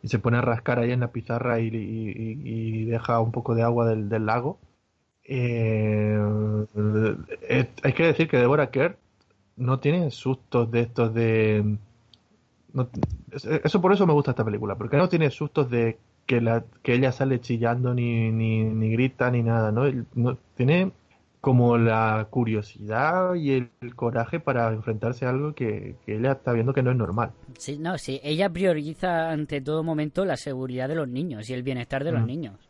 y 0.04 0.10
se 0.10 0.20
pone 0.20 0.38
a 0.40 0.42
rascar 0.42 0.80
ahí 0.80 0.92
en 0.94 1.02
la 1.02 1.14
pizarra 1.14 1.60
y, 1.62 1.70
y- 1.74 2.86
deja 2.86 3.20
un 3.22 3.32
poco 3.34 3.56
de 3.56 3.64
agua 3.64 3.88
del, 3.88 4.10
del 4.10 4.26
lago. 4.28 4.60
Eh, 5.26 6.18
eh, 7.50 7.70
hay 7.84 7.94
que 7.94 8.04
decir 8.06 8.28
que 8.30 8.38
Deborah 8.38 8.72
Kerr 8.72 8.98
no 9.58 9.80
tiene 9.80 10.12
sustos 10.12 10.72
de 10.72 10.82
estos 10.82 11.14
de, 11.14 11.78
eso 13.64 13.82
por 13.82 13.94
eso 13.94 14.08
me 14.08 14.14
gusta 14.14 14.32
esta 14.32 14.46
película, 14.46 14.76
porque 14.76 14.98
no 14.98 15.10
tiene 15.10 15.30
sustos 15.32 15.70
de 15.70 15.98
que, 16.26 16.42
la, 16.42 16.64
que 16.82 16.94
ella 16.96 17.12
sale 17.12 17.40
chillando 17.42 17.94
ni, 17.94 18.32
ni, 18.32 18.64
ni 18.64 18.92
grita 18.92 19.30
ni 19.32 19.44
nada, 19.44 19.72
¿no? 19.72 19.84
No- 20.16 20.38
Tiene 20.56 20.92
como 21.44 21.78
la 21.78 22.26
curiosidad 22.30 23.34
y 23.34 23.52
el, 23.52 23.70
el 23.82 23.96
coraje 23.96 24.40
para 24.40 24.70
enfrentarse 24.70 25.26
a 25.26 25.32
algo 25.32 25.54
que, 25.54 25.98
que 26.06 26.16
ella 26.16 26.32
está 26.32 26.54
viendo 26.54 26.72
que 26.72 26.82
no 26.82 26.92
es 26.92 26.96
normal. 26.96 27.34
Sí, 27.58 27.78
no, 27.78 27.98
sí, 27.98 28.22
ella 28.24 28.50
prioriza 28.50 29.30
ante 29.30 29.60
todo 29.60 29.84
momento 29.84 30.24
la 30.24 30.38
seguridad 30.38 30.88
de 30.88 30.96
los 30.96 31.10
niños 31.10 31.50
y 31.50 31.54
el 31.54 31.62
bienestar 31.62 32.06
de 32.06 32.14
los 32.14 32.26
niños. 32.26 32.70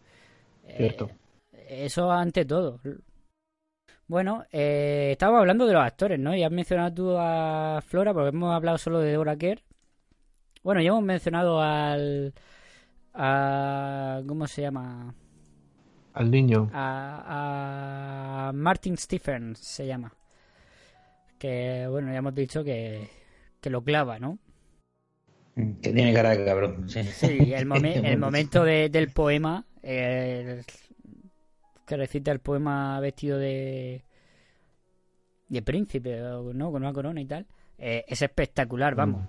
Cierto. 0.76 1.12
Eh, 1.52 1.86
eso 1.86 2.12
ante 2.12 2.46
todo. 2.46 2.80
Bueno, 4.08 4.44
eh, 4.52 5.10
estábamos 5.12 5.42
hablando 5.42 5.68
de 5.68 5.74
los 5.74 5.84
actores, 5.84 6.18
¿no? 6.20 6.36
Ya 6.36 6.48
has 6.48 6.52
mencionado 6.52 6.96
tú 6.96 7.16
a 7.16 7.80
Flora, 7.86 8.12
porque 8.12 8.30
hemos 8.30 8.56
hablado 8.56 8.80
solo 8.80 9.02
de 9.02 9.14
Dora 9.14 9.36
Kerr. 9.36 9.62
Bueno, 10.64 10.82
ya 10.82 10.90
hemos 10.90 11.04
mencionado 11.04 11.62
al... 11.62 12.34
A, 13.14 14.24
¿Cómo 14.28 14.48
se 14.48 14.64
llama? 14.64 15.14
Al 16.14 16.30
niño. 16.32 16.70
A, 16.74 18.48
a 18.50 18.54
Martin 18.54 18.98
Stephens 18.98 19.60
se 19.60 19.88
llama. 19.88 20.14
Que, 21.40 21.88
bueno, 21.90 22.12
ya 22.12 22.20
hemos 22.20 22.36
dicho 22.36 22.64
que, 22.64 23.10
que 23.60 23.70
lo 23.70 23.84
clava, 23.84 24.20
¿no? 24.20 24.38
Que 25.56 25.92
tiene 25.94 26.14
cara 26.14 26.32
de 26.32 26.46
cabrón. 26.46 26.90
Sí, 26.90 27.04
Sí, 27.04 27.54
el, 27.54 27.68
momen- 27.68 28.02
el 28.06 28.18
momento 28.18 28.64
de- 28.64 28.90
del 28.90 29.10
poema, 29.12 29.66
eh, 29.82 30.64
que 31.86 31.98
recita 31.98 32.32
el 32.32 32.40
poema 32.40 33.00
vestido 33.00 33.38
de, 33.38 34.04
de 35.50 35.62
príncipe, 35.62 36.22
o 36.24 36.54
¿no? 36.54 36.72
Con 36.72 36.84
una 36.84 36.94
corona 36.94 37.22
y 37.22 37.26
tal, 37.26 37.46
eh, 37.78 38.06
es 38.08 38.22
espectacular, 38.22 38.96
vamos. 38.96 39.28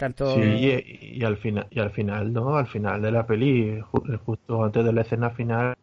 Tanto... 0.00 0.24
Sí, 0.24 0.40
y, 0.40 1.18
y 1.20 1.24
al 1.24 1.36
final, 1.38 1.66
y 1.70 1.80
al 1.80 1.90
final, 1.92 2.32
¿no? 2.32 2.56
Al 2.56 2.66
final 2.66 3.02
de 3.02 3.10
la 3.12 3.26
peli, 3.26 3.80
ju- 3.80 4.18
justo 4.24 4.64
antes 4.64 4.84
de 4.84 4.92
la 4.92 5.00
escena 5.02 5.30
final, 5.30 5.74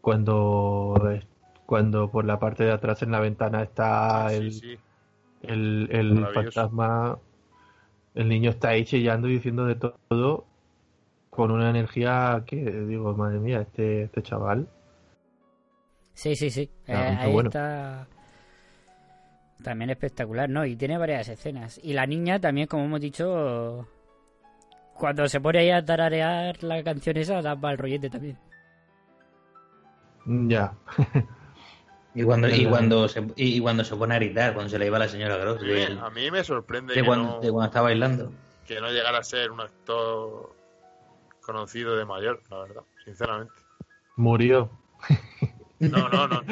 cuando, 0.00 0.94
cuando 1.66 2.10
por 2.10 2.24
la 2.24 2.38
parte 2.38 2.64
de 2.64 2.72
atrás 2.72 3.02
en 3.02 3.12
la 3.12 3.20
ventana 3.20 3.62
está 3.62 4.32
Sí, 4.32 4.36
el, 4.36 4.50
sí. 4.50 4.78
el, 5.42 5.88
el 5.92 6.26
fantasma, 6.34 7.18
el 8.14 8.28
niño 8.28 8.50
está 8.50 8.70
ahí 8.70 8.84
chillando 8.84 9.28
y 9.28 9.34
diciendo 9.34 9.66
de 9.66 9.76
todo 9.76 10.44
con 11.30 11.50
una 11.50 11.70
energía 11.70 12.44
que 12.46 12.56
digo, 12.56 13.14
madre 13.14 13.40
mía, 13.40 13.62
este, 13.62 14.04
este 14.04 14.22
chaval. 14.22 14.68
Sí, 16.14 16.36
sí, 16.36 16.50
sí. 16.50 16.70
Eh, 16.86 16.94
Ah, 16.94 17.18
qué 17.22 17.28
ahí 17.28 17.32
bueno. 17.32 17.50
está. 17.50 18.06
También 19.62 19.90
espectacular, 19.90 20.48
¿no? 20.48 20.64
Y 20.66 20.76
tiene 20.76 20.98
varias 20.98 21.28
escenas. 21.28 21.78
Y 21.82 21.92
la 21.92 22.06
niña 22.06 22.40
también, 22.40 22.66
como 22.66 22.84
hemos 22.84 23.00
dicho, 23.00 23.86
cuando 24.94 25.28
se 25.28 25.40
pone 25.40 25.60
ahí 25.60 25.70
a 25.70 25.84
tararear 25.84 26.62
la 26.62 26.82
canción 26.82 27.16
esa, 27.16 27.40
da 27.42 27.54
para 27.54 27.72
el 27.72 27.78
rollete 27.78 28.10
también. 28.10 28.38
Ya. 30.26 30.74
Y 32.14 32.24
cuando, 32.24 32.46
y 32.46 32.66
cuando 32.66 33.08
se 33.08 33.26
y 33.36 33.58
cuando 33.58 33.82
se 33.84 33.96
pone 33.96 34.14
a 34.14 34.18
gritar, 34.18 34.52
cuando 34.52 34.68
se 34.68 34.78
le 34.78 34.84
iba 34.84 34.98
la 34.98 35.08
señora 35.08 35.38
Gross, 35.38 35.60
A 35.60 35.64
mí, 35.64 35.68
de, 35.70 35.88
me- 35.94 36.00
a 36.02 36.10
mí 36.10 36.30
me 36.30 36.44
sorprende 36.44 36.92
de 36.92 37.00
que, 37.00 37.06
cuando, 37.06 37.24
no, 37.36 37.40
de 37.40 37.50
cuando 37.50 37.64
está 37.68 37.80
bailando. 37.80 38.30
que 38.66 38.78
no 38.82 38.90
llegara 38.90 39.16
a 39.20 39.22
ser 39.22 39.50
un 39.50 39.62
actor 39.62 40.54
conocido 41.40 41.96
de 41.96 42.04
mayor, 42.04 42.42
la 42.50 42.58
verdad, 42.58 42.82
sinceramente. 43.06 43.54
Murió. 44.16 44.70
No, 45.78 46.06
no, 46.10 46.28
no. 46.28 46.42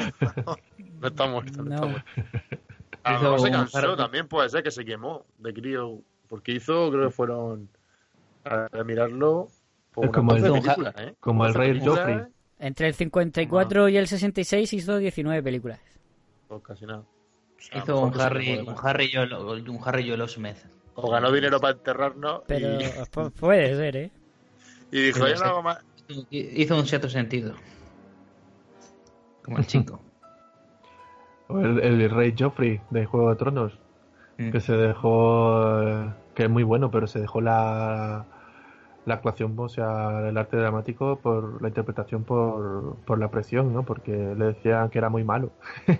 No 0.98 1.06
está 1.08 1.26
muerto, 1.26 1.62
no, 1.62 1.74
está 1.74 1.86
No. 1.86 1.88
muerto. 1.88 2.10
A 3.02 3.12
lo 3.14 3.20
mejor 3.20 3.40
se 3.40 3.50
cansó, 3.50 3.96
también 3.96 4.28
puede 4.28 4.48
ser 4.48 4.62
que 4.62 4.70
se 4.70 4.84
quemó 4.84 5.24
de 5.38 5.54
crío, 5.54 6.00
porque 6.28 6.52
hizo, 6.52 6.90
creo 6.90 7.04
que 7.08 7.10
fueron, 7.10 7.68
a 8.44 8.68
mirarlo, 8.84 9.48
por 9.92 10.10
como 10.10 10.34
el- 10.34 10.42
12 10.42 10.60
películas, 10.60 10.94
¿eh? 10.98 11.14
como 11.20 11.46
el 11.46 11.52
12 11.52 11.58
rey 11.72 11.80
Joffrey. 11.84 12.20
Entre 12.58 12.88
el 12.88 12.94
54 12.94 13.88
y 13.88 13.96
el 13.96 14.06
66 14.06 14.72
hizo 14.74 14.98
19 14.98 15.42
películas. 15.42 15.80
Pues 16.48 16.62
casi 16.62 16.84
nada. 16.84 17.00
O 17.00 17.62
sea, 17.62 17.78
Hizo 17.78 18.00
un 18.00 18.20
Harry, 18.20 18.58
un. 18.58 18.74
Harry 18.82 19.10
Yolo, 19.10 19.50
un 19.52 19.80
Harry 19.84 20.28
Smith. 20.28 20.56
O 20.94 21.10
ganó 21.10 21.30
dinero 21.32 21.60
para 21.60 21.74
enterrarnos 21.74 22.42
Pero 22.46 22.80
y, 22.80 22.84
pu- 23.12 23.30
puede 23.32 23.74
ser, 23.76 23.96
¿eh? 23.96 24.10
y 24.90 25.00
dijo, 25.02 25.26
yo 25.26 25.34
no 25.36 25.44
hago 25.44 25.62
más. 25.62 25.78
Hizo 26.30 26.76
un 26.76 26.86
cierto 26.86 27.08
sentido. 27.08 27.54
Como 29.42 29.58
el 29.58 29.66
chico. 29.66 30.00
O 31.52 31.60
El, 31.60 31.80
el 31.80 32.10
rey 32.10 32.34
Joffrey 32.38 32.80
de 32.90 33.06
Juego 33.06 33.30
de 33.30 33.36
Tronos. 33.36 33.78
Mm. 34.38 34.50
que 34.52 34.60
se 34.60 34.72
dejó 34.74 35.82
eh, 35.82 36.10
que 36.34 36.44
es 36.44 36.50
muy 36.50 36.62
bueno 36.62 36.90
pero 36.90 37.06
se 37.06 37.20
dejó 37.20 37.42
la 37.42 38.24
la 39.04 39.14
actuación 39.14 39.54
o 39.58 39.68
sea 39.68 40.26
el 40.28 40.38
arte 40.38 40.56
dramático 40.56 41.16
por 41.16 41.60
la 41.60 41.68
interpretación 41.68 42.24
por, 42.24 42.96
por 43.04 43.18
la 43.18 43.28
presión 43.30 43.74
no 43.74 43.82
porque 43.82 44.12
le 44.12 44.46
decían 44.46 44.88
que 44.88 44.96
era 44.98 45.10
muy 45.10 45.24
malo 45.24 45.50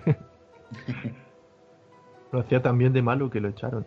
lo 2.31 2.39
hacía 2.39 2.61
tan 2.63 2.77
bien 2.79 2.93
de 2.93 3.03
malo 3.03 3.29
que 3.29 3.41
lo 3.41 3.49
echaron 3.49 3.85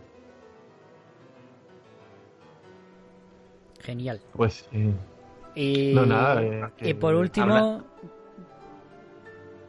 Genial. 3.80 4.20
pues 4.32 4.66
sí. 4.70 4.94
Y, 5.54 5.92
no 5.94 6.06
nada 6.06 6.42
eh, 6.42 6.64
que- 6.76 6.90
y 6.90 6.94
por 6.94 7.14
último... 7.14 7.82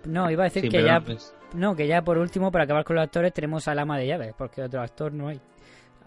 No, 0.05 0.29
iba 0.31 0.43
a 0.43 0.45
decir 0.45 0.63
Sí, 0.63 0.69
que 0.69 0.83
ya... 0.83 1.01
pues, 1.01 1.35
No, 1.55 1.75
que 1.75 1.87
ya 1.87 2.01
por 2.01 2.17
último, 2.17 2.51
para 2.51 2.65
acabar 2.65 2.83
con 2.83 2.95
los 2.95 3.03
actores, 3.03 3.33
tenemos 3.33 3.67
al 3.67 3.79
ama 3.79 3.97
de 3.97 4.07
llaves, 4.07 4.33
porque 4.37 4.61
otro 4.61 4.81
actor 4.81 5.11
no 5.13 5.29
hay. 5.29 5.39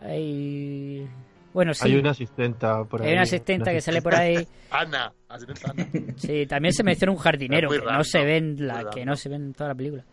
Hay... 0.03 1.09
Bueno, 1.53 1.75
sí, 1.75 1.89
hay 1.89 1.97
una 1.97 2.11
asistenta 2.11 2.85
por 2.85 3.01
ahí 3.01 3.09
hay 3.09 3.15
una 3.15 3.23
asistenta 3.23 3.73
que 3.73 3.81
sale 3.81 4.03
por 4.03 4.15
ahí. 4.15 4.47
Ana. 4.71 5.13
Sí, 6.17 6.47
también 6.47 6.73
se 6.73 6.85
menciona 6.85 7.13
un 7.13 7.19
jardinero, 7.19 7.71
que 7.71 7.79
no 7.79 8.05
se 8.05 8.19
random, 8.19 8.27
ve 8.27 8.37
en 8.37 8.55
muy 8.55 8.67
la, 8.67 8.91
que 8.91 9.05
no 9.05 9.17
se 9.17 9.29
ve 9.29 9.37
en 9.37 9.55
toda 9.55 9.69
la 9.71 9.75
película. 9.75 10.05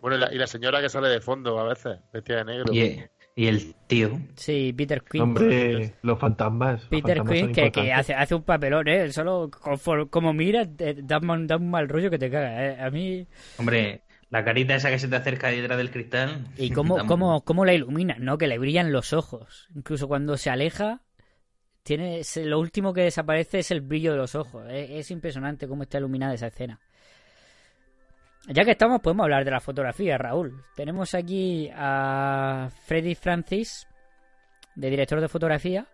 Bueno, 0.00 0.16
y 0.16 0.20
la, 0.20 0.34
y 0.34 0.38
la 0.38 0.46
señora 0.46 0.80
que 0.80 0.88
sale 0.88 1.08
de 1.08 1.20
fondo 1.20 1.58
a 1.58 1.64
veces, 1.64 1.98
vestida 2.12 2.38
de 2.38 2.44
negro. 2.44 2.72
y, 2.72 3.02
y 3.36 3.46
el 3.46 3.74
tío. 3.86 4.18
Sí, 4.36 4.72
Peter 4.76 5.02
Quinn. 5.02 5.22
hombre 5.22 5.94
los 6.02 6.18
fantasmas 6.18 6.80
los 6.82 6.88
Peter 6.88 7.16
fantasmas 7.18 7.38
son 7.38 7.52
Quinn, 7.52 7.72
que, 7.72 7.72
que 7.72 7.92
hace, 7.92 8.14
hace 8.14 8.34
un 8.34 8.42
papelón, 8.42 8.88
¿eh? 8.88 9.12
Solo 9.12 9.50
conforme- 9.50 10.10
como 10.10 10.32
mira, 10.32 10.64
da, 10.66 11.18
un- 11.18 11.46
da 11.46 11.56
un 11.56 11.70
mal 11.70 11.88
rollo 11.88 12.10
que 12.10 12.18
te 12.18 12.30
caga, 12.30 12.66
¿eh? 12.66 12.80
A 12.80 12.90
mí... 12.90 13.26
Hombre, 13.58 14.02
la 14.28 14.44
carita 14.44 14.74
esa 14.74 14.90
que 14.90 14.98
se 14.98 15.08
te 15.08 15.16
acerca 15.16 15.48
detrás 15.48 15.78
del 15.78 15.90
cristal. 15.90 16.46
Y 16.56 16.70
cómo, 16.70 17.06
cómo, 17.06 17.44
cómo 17.44 17.64
la 17.64 17.72
iluminan, 17.74 18.24
¿no? 18.24 18.36
Que 18.38 18.46
le 18.46 18.58
brillan 18.58 18.92
los 18.92 19.12
ojos. 19.12 19.68
Incluso 19.74 20.06
cuando 20.08 20.36
se 20.36 20.50
aleja, 20.50 21.02
tiene 21.82 22.24
se- 22.24 22.44
lo 22.44 22.58
último 22.60 22.92
que 22.92 23.02
desaparece 23.02 23.60
es 23.60 23.70
el 23.70 23.80
brillo 23.80 24.12
de 24.12 24.18
los 24.18 24.34
ojos. 24.34 24.66
Es, 24.70 24.90
es 24.90 25.10
impresionante 25.10 25.66
cómo 25.66 25.82
está 25.84 25.98
iluminada 25.98 26.34
esa 26.34 26.48
escena. 26.48 26.80
Ya 28.48 28.64
que 28.64 28.72
estamos, 28.72 29.00
podemos 29.00 29.24
hablar 29.24 29.44
de 29.44 29.50
la 29.50 29.60
fotografía, 29.60 30.18
Raúl. 30.18 30.62
Tenemos 30.74 31.14
aquí 31.14 31.70
a 31.74 32.68
Freddy 32.84 33.14
Francis, 33.14 33.86
de 34.74 34.90
director 34.90 35.20
de 35.20 35.28
fotografía, 35.28 35.86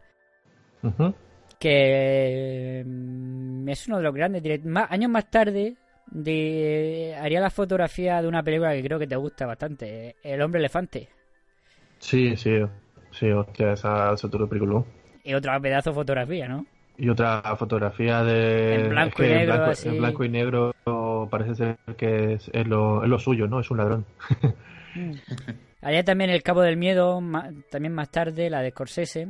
que 1.58 2.82
mm, 2.86 3.68
es 3.68 3.86
uno 3.88 3.98
de 3.98 4.02
los 4.02 4.14
grandes 4.14 4.42
directores. 4.42 4.76
Años 4.88 5.10
más 5.10 5.28
tarde 5.30 5.76
de, 6.06 7.16
haría 7.20 7.40
la 7.40 7.50
fotografía 7.50 8.22
de 8.22 8.28
una 8.28 8.42
película 8.42 8.72
que 8.72 8.82
creo 8.82 8.98
que 8.98 9.06
te 9.06 9.16
gusta 9.16 9.46
bastante, 9.46 10.16
El 10.22 10.40
hombre 10.42 10.60
elefante. 10.60 11.08
sí 11.98 12.36
sí 12.36 12.60
sí 13.10 13.30
hostia 13.30 13.72
esa 13.72 14.12
es 14.12 14.24
otro 14.24 14.48
película 14.48 14.84
Y 15.24 15.34
otra 15.34 15.58
pedazo 15.58 15.90
de 15.90 15.94
fotografía, 15.94 16.46
¿no? 16.48 16.66
Y 16.98 17.08
otra 17.10 17.42
fotografía 17.56 18.22
de. 18.24 18.74
En 18.76 18.88
blanco 18.90 19.22
es 19.22 19.28
y 19.28 19.32
negro, 19.32 19.40
En 19.40 19.46
blanco, 19.46 19.70
así. 19.70 19.88
en 19.88 19.98
blanco 19.98 20.24
y 20.24 20.28
negro 20.28 20.74
parece 21.30 21.54
ser 21.54 21.76
que 21.96 22.34
es, 22.34 22.50
es 22.52 22.66
lo, 22.66 23.02
es 23.02 23.08
lo 23.08 23.18
suyo, 23.18 23.46
¿no? 23.48 23.60
Es 23.60 23.70
un 23.70 23.78
ladrón. 23.78 24.06
Haría 25.82 26.04
también 26.04 26.30
El 26.30 26.42
Cabo 26.42 26.62
del 26.62 26.76
Miedo, 26.76 27.20
también 27.70 27.92
más 27.94 28.10
tarde, 28.10 28.48
la 28.50 28.60
de 28.62 28.70
Scorsese. 28.70 29.28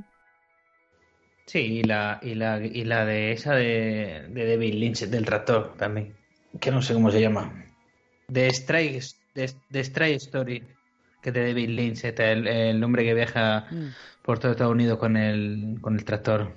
Sí, 1.46 1.59
y 1.59 1.83
la, 1.83 2.18
y 2.22 2.35
la, 2.35 2.59
y 2.64 2.85
la 2.85 3.05
de 3.05 3.33
esa 3.33 3.55
de, 3.55 4.26
de 4.31 4.48
David 4.50 4.74
Lynch, 4.74 5.00
del 5.07 5.24
tractor 5.24 5.74
también. 5.76 6.14
Que 6.61 6.70
no 6.70 6.82
sé 6.82 6.95
cómo 6.95 7.11
se 7.11 7.20
llama. 7.20 7.64
The 8.32 8.49
Strike, 8.49 9.03
The, 9.34 9.51
The 9.70 9.80
Strike 9.80 10.16
Story. 10.16 10.62
Que 11.22 11.30
es 11.30 11.34
de 11.34 11.47
David 11.49 11.68
Lynch, 11.70 12.05
este, 12.05 12.32
el, 12.32 12.47
el 12.47 12.82
hombre 12.82 13.05
que 13.05 13.14
viaja 13.14 13.66
Mm. 13.70 13.88
por 14.22 14.38
todo 14.38 14.53
Estados 14.53 14.72
Unidos 14.72 14.99
con 14.99 15.16
el, 15.16 15.78
con 15.80 15.95
el 15.97 16.05
tractor. 16.05 16.53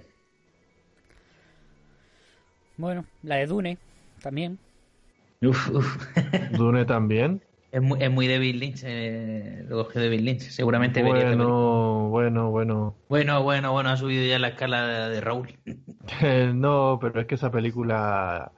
Bueno, 2.80 3.06
la 3.22 3.36
de 3.36 3.46
Dune, 3.46 3.78
también. 4.22 4.60
Uf, 5.42 5.70
uf. 5.70 5.98
Dune 6.50 6.86
también. 6.86 7.44
Es 7.72 7.82
muy, 7.82 8.02
es 8.02 8.10
muy 8.12 8.28
David 8.28 8.56
Lynch, 8.56 8.82
eh, 8.84 9.64
lo 9.68 9.84
cogió 9.86 10.02
David 10.02 10.22
Lynch. 10.22 10.50
Seguramente 10.50 11.04
vería. 11.04 11.36
Bueno, 11.36 12.10
bueno, 12.10 12.50
bueno. 12.52 12.96
Bueno, 13.10 13.44
bueno, 13.44 13.72
bueno, 13.74 13.90
ha 13.90 13.98
subido 13.98 14.26
ya 14.26 14.40
la 14.40 14.50
escala 14.50 14.88
de, 14.88 15.16
de 15.16 15.22
Raúl. 15.22 15.60
no, 16.56 16.98
pero 17.02 17.22
es 17.22 17.28
que 17.28 17.36
esa 17.36 17.52
película 17.52 18.54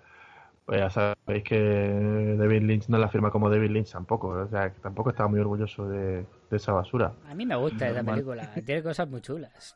Pues 0.65 0.79
ya 0.81 0.89
sabéis 0.91 1.43
que 1.45 2.35
David 2.37 2.63
Lynch 2.63 2.89
no 2.89 2.97
la 2.99 3.09
firma 3.09 3.31
como 3.31 3.49
David 3.49 3.71
Lynch 3.71 3.91
tampoco. 3.91 4.29
O 4.29 4.47
sea, 4.49 4.73
que 4.73 4.81
tampoco 4.81 5.11
estaba 5.11 5.29
muy 5.29 5.39
orgulloso 5.41 5.87
de, 5.89 6.27
de 6.49 6.57
esa 6.57 6.73
basura. 6.73 7.19
A 7.23 7.33
mí 7.35 7.45
me 7.45 7.55
gusta 7.55 7.91
Normal. 7.91 8.03
película. 8.03 8.53
Tiene 8.65 8.83
cosas 8.83 9.09
muy 9.09 9.21
chulas 9.21 9.75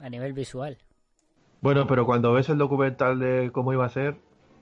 a 0.00 0.08
nivel 0.10 0.32
visual. 0.32 0.78
Bueno, 1.62 1.86
pero 1.86 2.04
cuando 2.06 2.32
ves 2.32 2.48
el 2.48 2.58
documental 2.58 3.18
de 3.18 3.50
cómo 3.52 3.72
iba 3.72 3.84
a 3.86 3.88
ser, 3.88 4.16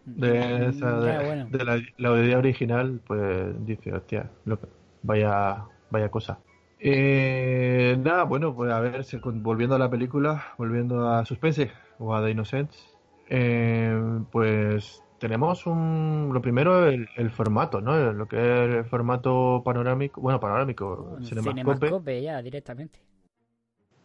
de, 0.04 0.68
esa- 0.68 1.00
de, 1.00 1.24
bueno. 1.24 1.48
de 1.50 1.64
la, 1.64 1.80
la 1.96 2.24
idea 2.24 2.38
original, 2.38 3.00
pues 3.06 3.66
dice, 3.66 3.92
hostia, 3.94 4.30
lo 4.44 4.58
vaya, 5.02 5.64
vaya 5.90 6.10
cosa. 6.10 6.38
Eh, 6.78 7.96
nada, 8.02 8.24
bueno, 8.24 8.54
pues 8.54 8.70
a 8.70 8.80
ver, 8.80 9.04
volviendo 9.22 9.76
a 9.76 9.78
la 9.78 9.90
película, 9.90 10.44
volviendo 10.58 11.08
a 11.08 11.24
Suspense 11.24 11.70
o 11.98 12.14
a 12.14 12.22
The 12.22 12.30
Innocents, 12.30 12.96
eh, 13.28 13.98
pues 14.30 15.02
tenemos 15.18 15.66
un, 15.66 16.30
lo 16.32 16.40
primero, 16.40 16.86
el, 16.86 17.08
el 17.16 17.30
formato, 17.30 17.80
¿no? 17.80 18.12
Lo 18.12 18.26
que 18.28 18.36
es 18.36 18.74
el 18.76 18.84
formato 18.86 19.62
panorámico, 19.64 20.20
bueno, 20.22 20.40
panorámico, 20.40 21.18
cinemascope, 21.22 21.88
Cinemascope 21.88 22.22
ya, 22.22 22.42
directamente. 22.42 22.98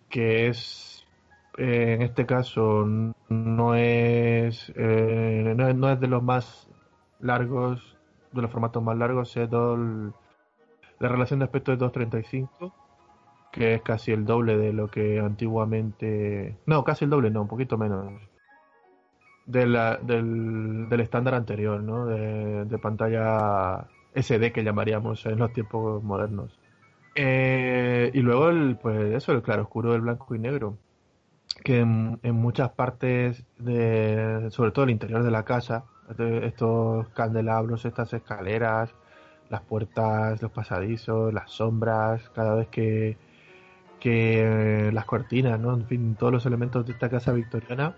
que 0.09 0.47
es 0.47 0.94
eh, 1.57 1.93
en 1.95 2.01
este 2.01 2.25
caso 2.25 2.85
no 3.29 3.75
es, 3.75 4.71
eh, 4.75 5.53
no 5.55 5.67
es 5.67 5.75
no 5.75 5.89
es 5.91 5.99
de 5.99 6.07
los 6.07 6.23
más 6.23 6.67
largos 7.19 7.97
de 8.31 8.41
los 8.41 8.51
formatos 8.51 8.83
más 8.83 8.97
largos 8.97 9.35
es 9.37 9.49
dos- 9.49 10.13
la 10.99 11.09
relación 11.09 11.39
de 11.39 11.45
aspecto 11.45 11.73
es 11.73 11.79
2.35 11.79 12.73
que 13.51 13.75
es 13.75 13.81
casi 13.81 14.11
el 14.11 14.25
doble 14.25 14.57
de 14.57 14.73
lo 14.73 14.89
que 14.89 15.19
antiguamente 15.19 16.57
no 16.65 16.83
casi 16.83 17.05
el 17.05 17.11
doble 17.11 17.31
no 17.31 17.43
un 17.43 17.47
poquito 17.47 17.77
menos 17.77 18.13
de 19.45 19.65
la- 19.67 19.97
del, 19.97 20.87
del 20.89 20.99
estándar 21.01 21.35
anterior 21.35 21.81
no 21.81 22.05
de, 22.07 22.65
de 22.65 22.77
pantalla 22.79 23.85
SD 24.13 24.51
que 24.51 24.63
llamaríamos 24.63 25.25
en 25.25 25.39
los 25.39 25.53
tiempos 25.53 26.03
modernos 26.03 26.57
eh, 27.15 28.11
y 28.13 28.19
luego 28.21 28.49
el, 28.49 28.77
pues 28.77 29.13
eso, 29.15 29.31
el 29.33 29.41
claroscuro 29.41 29.91
del 29.93 30.01
blanco 30.01 30.35
y 30.35 30.39
negro. 30.39 30.77
Que 31.65 31.79
en, 31.79 32.19
muchas 32.35 32.69
partes 32.69 33.43
de, 33.57 34.49
sobre 34.51 34.71
todo 34.71 34.85
el 34.85 34.91
interior 34.91 35.23
de 35.23 35.31
la 35.31 35.43
casa, 35.43 35.85
estos 36.43 37.09
candelabros, 37.09 37.85
estas 37.85 38.13
escaleras, 38.13 38.93
las 39.49 39.61
puertas, 39.61 40.41
los 40.43 40.51
pasadizos, 40.51 41.33
las 41.33 41.49
sombras, 41.51 42.29
cada 42.29 42.53
vez 42.53 42.67
que, 42.67 43.17
que 43.99 44.91
las 44.93 45.05
cortinas, 45.05 45.59
¿no? 45.59 45.73
En 45.73 45.87
fin, 45.87 46.15
todos 46.15 46.31
los 46.31 46.45
elementos 46.45 46.85
de 46.85 46.93
esta 46.93 47.09
casa 47.09 47.33
victoriana, 47.33 47.95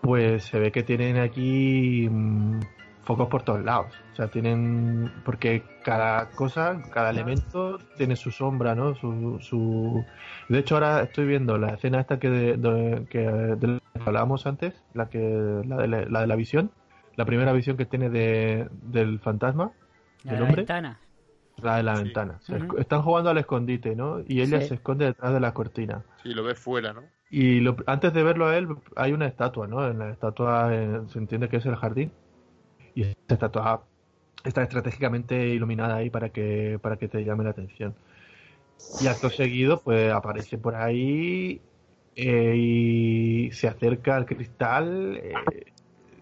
pues 0.00 0.44
se 0.44 0.60
ve 0.60 0.70
que 0.70 0.84
tienen 0.84 1.18
aquí 1.18 2.08
mm, 2.08 2.60
focos 3.04 3.28
por 3.28 3.42
todos 3.42 3.62
lados. 3.64 3.92
O 4.12 4.16
sea, 4.16 4.28
tienen. 4.28 5.10
Porque 5.24 5.64
cada 5.84 6.30
cosa, 6.30 6.80
cada 6.92 7.10
elemento 7.10 7.78
tiene 7.96 8.16
su 8.16 8.30
sombra, 8.30 8.74
¿no? 8.74 8.94
Su. 8.94 9.38
su... 9.40 10.04
De 10.48 10.58
hecho, 10.58 10.74
ahora 10.76 11.02
estoy 11.02 11.26
viendo 11.26 11.58
la 11.58 11.74
escena 11.74 12.00
esta 12.00 12.18
que 12.18 12.30
de, 12.30 12.56
de- 12.56 13.06
que, 13.08 13.18
de 13.20 13.66
la 13.68 13.78
que 13.94 14.02
hablábamos 14.06 14.46
antes, 14.46 14.74
la, 14.94 15.08
que, 15.08 15.62
la, 15.66 15.76
de 15.76 15.88
la, 15.88 16.04
la 16.06 16.20
de 16.20 16.26
la 16.26 16.36
visión, 16.36 16.70
la 17.16 17.24
primera 17.24 17.52
visión 17.52 17.76
que 17.76 17.86
tiene 17.86 18.10
de, 18.10 18.68
del 18.82 19.18
fantasma, 19.20 19.72
La 20.24 20.32
del 20.32 20.34
de 20.34 20.36
la 20.40 20.42
hombre. 20.44 20.56
ventana. 20.62 20.98
La 21.62 21.76
de 21.76 21.82
la 21.82 21.94
ventana. 21.94 22.40
Están 22.78 23.02
jugando 23.02 23.30
al 23.30 23.38
escondite, 23.38 23.94
¿no? 23.94 24.20
Y 24.26 24.40
ella 24.40 24.60
Sí. 24.62 24.68
se 24.68 24.74
esconde 24.74 25.04
detrás 25.04 25.32
de 25.32 25.38
la 25.40 25.52
cortina. 25.54 26.02
Sí, 26.22 26.30
lo 26.34 26.42
ves 26.42 26.58
fuera, 26.58 26.92
¿no? 26.92 27.02
Y 27.30 27.60
lo- 27.60 27.76
antes 27.86 28.12
de 28.12 28.22
verlo 28.22 28.46
a 28.46 28.56
él, 28.56 28.68
hay 28.96 29.12
una 29.12 29.26
estatua, 29.26 29.66
¿no? 29.66 29.86
En 29.86 29.98
la 29.98 30.10
estatua 30.10 30.74
eh, 30.74 31.00
se 31.08 31.18
entiende 31.18 31.48
que 31.48 31.58
es 31.58 31.66
el 31.66 31.76
jardín. 31.76 32.10
Y 32.94 33.02
esta 33.02 33.34
estatua 33.34 33.84
está 34.44 34.62
estratégicamente 34.62 35.48
iluminada 35.48 35.96
ahí 35.96 36.10
para 36.10 36.30
que, 36.30 36.78
para 36.80 36.96
que 36.96 37.08
te 37.08 37.24
llame 37.24 37.44
la 37.44 37.50
atención. 37.50 37.94
Y 39.00 39.06
acto 39.06 39.30
seguido, 39.30 39.80
pues 39.80 40.12
aparece 40.12 40.58
por 40.58 40.74
ahí 40.74 41.60
eh, 42.16 42.54
y 42.56 43.52
se 43.52 43.68
acerca 43.68 44.16
al 44.16 44.26
cristal, 44.26 45.20
eh, 45.22 45.34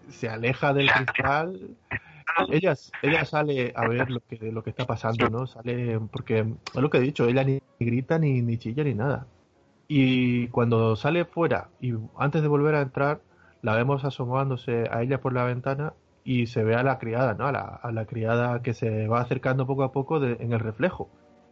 se 0.09 0.29
aleja 0.29 0.73
del 0.73 0.89
cristal. 0.91 1.75
Ella, 2.49 2.75
ella 3.01 3.25
sale 3.25 3.73
a 3.75 3.87
ver 3.87 4.09
lo 4.09 4.21
que, 4.21 4.51
lo 4.51 4.63
que 4.63 4.69
está 4.69 4.85
pasando, 4.85 5.29
¿no? 5.29 5.47
Sale, 5.47 5.99
porque 6.11 6.39
es 6.39 6.81
lo 6.81 6.89
que 6.89 6.97
he 6.97 7.01
dicho, 7.01 7.27
ella 7.27 7.43
ni 7.43 7.61
grita, 7.79 8.17
ni, 8.19 8.41
ni 8.41 8.57
chilla, 8.57 8.83
ni 8.83 8.93
nada. 8.93 9.27
Y 9.87 10.47
cuando 10.47 10.95
sale 10.95 11.25
fuera 11.25 11.69
y 11.81 11.93
antes 12.17 12.41
de 12.41 12.47
volver 12.47 12.75
a 12.75 12.81
entrar, 12.81 13.21
la 13.61 13.75
vemos 13.75 14.05
asomándose 14.05 14.85
a 14.89 15.01
ella 15.01 15.19
por 15.19 15.33
la 15.33 15.43
ventana 15.43 15.93
y 16.23 16.47
se 16.47 16.63
ve 16.63 16.75
a 16.75 16.83
la 16.83 16.99
criada, 16.99 17.33
¿no? 17.33 17.47
A 17.47 17.51
la, 17.51 17.61
a 17.81 17.91
la 17.91 18.05
criada 18.05 18.61
que 18.61 18.73
se 18.73 19.07
va 19.07 19.21
acercando 19.21 19.65
poco 19.65 19.83
a 19.83 19.91
poco 19.91 20.19
de- 20.19 20.37
en 20.39 20.53
el 20.53 20.59
reflejo. 20.59 21.09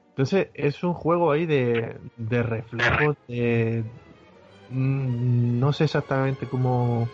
Entonces 0.09 0.49
es 0.53 0.84
un 0.84 0.93
juego 0.93 1.32
ahí 1.32 1.45
de, 1.45 1.97
de 2.17 2.43
reflejos, 2.43 3.15
de... 3.28 3.84
mm, 4.70 5.59
No 5.59 5.74
sé 5.74 5.86
exactamente 5.86 6.45
cómo, 6.45 7.07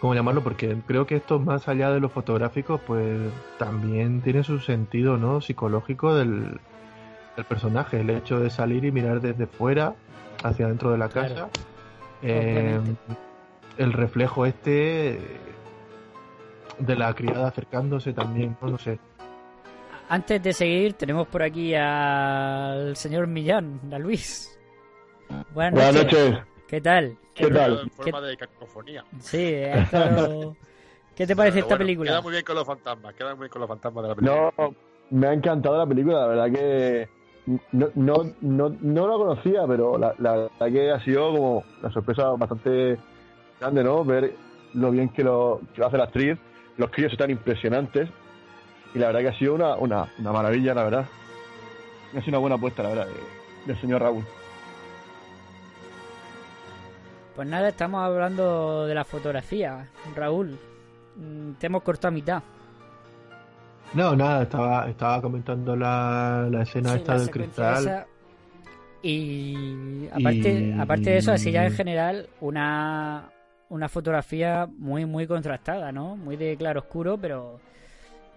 cómo 0.00 0.14
llamarlo, 0.14 0.42
porque 0.42 0.76
creo 0.86 1.06
que 1.06 1.16
esto 1.16 1.38
más 1.40 1.68
allá 1.68 1.90
de 1.90 2.00
lo 2.00 2.08
fotográfico, 2.10 2.78
pues 2.86 3.18
también 3.58 4.20
tiene 4.20 4.44
su 4.44 4.60
sentido, 4.60 5.16
¿no? 5.16 5.40
Psicológico 5.40 6.14
del, 6.14 6.60
del 7.36 7.44
personaje, 7.46 8.00
el 8.00 8.10
hecho 8.10 8.38
de 8.40 8.50
salir 8.50 8.84
y 8.84 8.92
mirar 8.92 9.20
desde 9.20 9.46
fuera 9.46 9.94
hacia 10.42 10.68
dentro 10.68 10.90
de 10.92 10.98
la 10.98 11.08
casa. 11.08 11.34
Claro. 11.34 11.50
Eh, 12.22 12.80
el 13.78 13.92
reflejo 13.92 14.46
este 14.46 15.18
de 16.78 16.96
la 16.96 17.14
criada 17.14 17.48
acercándose 17.48 18.12
también, 18.12 18.56
no, 18.60 18.68
No 18.70 18.78
sé. 18.78 18.98
Antes 20.08 20.42
de 20.42 20.52
seguir, 20.52 20.92
tenemos 20.94 21.26
por 21.28 21.42
aquí 21.42 21.74
al 21.74 22.94
señor 22.96 23.26
Millán, 23.26 23.80
a 23.92 23.98
Luis. 23.98 24.58
Buenas 25.54 25.72
Buenas 25.74 25.94
noches. 25.94 26.30
noches. 26.30 26.44
¿Qué 26.68 26.80
tal? 26.80 27.16
¿Qué 27.34 27.46
tal? 27.48 27.80
En 27.84 27.90
forma 27.90 28.20
de 28.20 28.36
cacofonía. 28.36 29.04
Sí, 29.20 29.54
estado- 29.54 30.56
¿qué 31.16 31.26
te 31.26 31.34
parece 31.34 31.54
Pero 31.56 31.64
esta 31.66 31.74
bueno, 31.74 31.78
película? 31.78 32.10
Queda 32.10 32.20
muy 32.20 32.32
bien 32.32 32.44
con 32.44 32.54
los 32.56 32.66
fantasmas, 32.66 33.14
queda 33.14 33.30
muy 33.34 33.40
bien 33.44 33.50
con 33.50 33.60
los 33.60 33.68
fantasmas 33.68 34.02
de 34.02 34.08
la 34.10 34.14
película. 34.14 34.52
No, 34.58 34.74
me 35.10 35.26
ha 35.26 35.32
encantado 35.32 35.78
la 35.78 35.86
película, 35.86 36.20
la 36.20 36.26
verdad 36.26 36.50
que 36.52 37.08
no, 37.72 37.88
no, 37.94 38.14
no, 38.42 38.76
no 38.80 39.08
la 39.08 39.14
conocía, 39.16 39.66
pero 39.66 39.96
la, 39.98 40.14
la 40.18 40.32
verdad 40.36 40.72
que 40.72 40.90
ha 40.90 41.00
sido 41.04 41.32
como 41.32 41.64
una 41.80 41.90
sorpresa 41.92 42.28
bastante 42.30 42.98
grande, 43.60 43.82
¿no? 43.84 44.04
Ver 44.04 44.34
lo 44.74 44.90
bien 44.90 45.08
que 45.08 45.24
lo, 45.24 45.60
que 45.74 45.80
lo 45.80 45.86
hace 45.86 45.96
la 45.98 46.04
actriz, 46.04 46.38
los 46.76 46.90
críos 46.90 47.12
están 47.12 47.30
impresionantes 47.30 48.08
y 48.94 48.98
la 48.98 49.06
verdad 49.08 49.20
que 49.20 49.28
ha 49.28 49.38
sido 49.38 49.54
una, 49.54 49.76
una, 49.76 50.08
una 50.18 50.32
maravilla, 50.32 50.74
la 50.74 50.84
verdad. 50.84 51.06
Ha 52.16 52.20
sido 52.20 52.30
una 52.30 52.38
buena 52.38 52.56
apuesta, 52.56 52.82
la 52.82 52.88
verdad, 52.90 53.06
de- 53.06 53.72
del 53.72 53.80
señor 53.80 54.02
Raúl. 54.02 54.24
Pues 57.34 57.48
nada, 57.48 57.68
estamos 57.68 58.00
hablando 58.04 58.86
de 58.86 58.94
la 58.94 59.04
fotografía. 59.04 59.88
Raúl, 60.14 60.56
mm, 61.16 61.52
te 61.58 61.66
hemos 61.66 61.82
cortado 61.82 62.08
a 62.08 62.12
mitad. 62.12 62.42
No, 63.94 64.14
nada, 64.14 64.42
estaba, 64.44 64.88
estaba 64.88 65.20
comentando 65.20 65.74
la, 65.76 66.46
la 66.50 66.62
escena 66.62 66.90
Sí, 66.92 66.98
esta 66.98 67.14
la 67.14 67.20
del 67.20 67.30
cristal. 67.30 67.78
esa. 67.84 68.06
Y 69.02 70.08
aparte, 70.12 70.52
Y- 70.52 70.80
aparte 70.80 71.10
de 71.10 71.16
eso, 71.18 71.32
así 71.32 71.50
ya 71.50 71.66
en 71.66 71.72
general, 71.74 72.28
una, 72.40 73.24
una 73.68 73.88
fotografía 73.88 74.68
muy, 74.78 75.06
muy 75.06 75.26
contrastada, 75.26 75.90
¿no? 75.92 76.16
Muy 76.16 76.36
de 76.36 76.56
claro 76.56 76.80
oscuro, 76.80 77.18
pero 77.18 77.60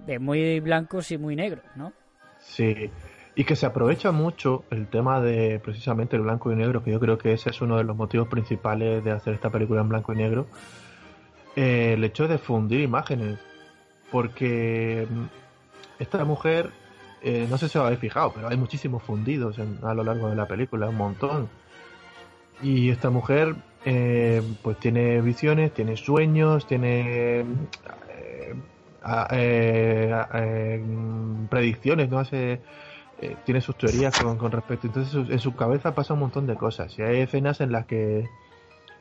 de 0.06 0.20
muy 0.20 0.60
blancos 0.60 1.12
y 1.12 1.18
muy 1.18 1.36
negros, 1.36 1.64
¿no? 1.76 1.94
Sí, 2.40 2.90
y 3.36 3.44
que 3.44 3.56
se 3.56 3.66
aprovecha 3.66 4.12
mucho 4.12 4.64
el 4.72 4.88
tema 4.88 5.22
de 5.22 5.60
precisamente 5.60 6.16
el 6.16 6.24
blanco 6.24 6.52
y 6.52 6.56
negro, 6.56 6.84
que 6.84 6.92
yo 6.92 7.00
creo 7.00 7.18
que 7.18 7.34
ese 7.34 7.50
es 7.50 7.62
uno 7.62 7.78
de 7.78 7.84
los 7.84 7.96
motivos 7.96 8.28
principales 8.28 9.04
de 9.04 9.12
hacer 9.12 9.34
esta 9.34 9.50
película 9.50 9.82
en 9.82 9.90
blanco 9.90 10.14
y 10.14 10.18
negro. 10.18 10.48
Eh, 11.56 11.94
el 11.94 12.04
hecho 12.04 12.28
de 12.28 12.38
fundir 12.38 12.82
imágenes, 12.82 13.40
porque 14.12 15.08
mm, 15.10 15.24
esta 16.00 16.24
mujer, 16.24 16.70
eh, 17.22 17.48
no 17.50 17.58
sé 17.58 17.68
si 17.68 17.78
os 17.78 17.84
habéis 17.84 18.00
fijado, 18.00 18.32
pero 18.34 18.48
hay 18.48 18.58
muchísimos 18.58 19.04
fundidos 19.04 19.58
en- 19.60 19.80
a 19.84 19.94
lo 19.94 20.04
largo 20.04 20.30
de 20.30 20.36
la 20.36 20.48
película, 20.48 20.88
un 20.90 20.96
montón. 20.98 21.50
Y 22.62 22.90
esta 22.90 23.10
mujer, 23.10 23.56
eh, 23.86 24.42
pues 24.62 24.78
tiene 24.80 25.22
visiones, 25.22 25.74
tiene 25.74 25.98
sueños, 25.98 26.68
tiene 26.68 27.46
eh, 29.08 29.26
eh, 29.32 30.26
eh, 30.34 30.84
predicciones, 31.50 32.10
¿no? 32.10 32.20
Hace, 32.20 32.62
tiene 33.46 33.62
sus 33.62 33.78
teorías 33.78 34.20
con, 34.20 34.52
respecto. 34.52 34.88
Entonces, 34.88 35.30
en 35.30 35.40
su 35.40 35.56
cabeza 35.56 35.96
pasa 35.96 36.14
un 36.14 36.20
montón 36.20 36.46
de 36.46 36.56
cosas. 36.56 36.98
Y 37.00 37.02
hay 37.02 37.22
escenas 37.22 37.62
en 37.62 37.72
las 37.72 37.86
que. 37.86 38.28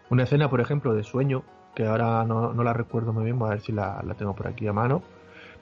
Una 0.08 0.22
escena, 0.22 0.48
por 0.48 0.60
ejemplo, 0.60 0.94
de 0.94 1.02
sueño, 1.02 1.42
que 1.74 1.84
ahora 1.84 2.24
no, 2.24 2.52
no 2.52 2.62
la 2.62 2.72
recuerdo 2.72 3.12
muy 3.12 3.24
bien, 3.24 3.38
voy 3.38 3.48
a 3.48 3.50
ver 3.50 3.60
si 3.60 3.72
la, 3.72 4.00
la 4.06 4.14
tengo 4.14 4.36
por 4.36 4.46
aquí 4.46 4.68
a 4.68 4.72
mano. 4.72 5.02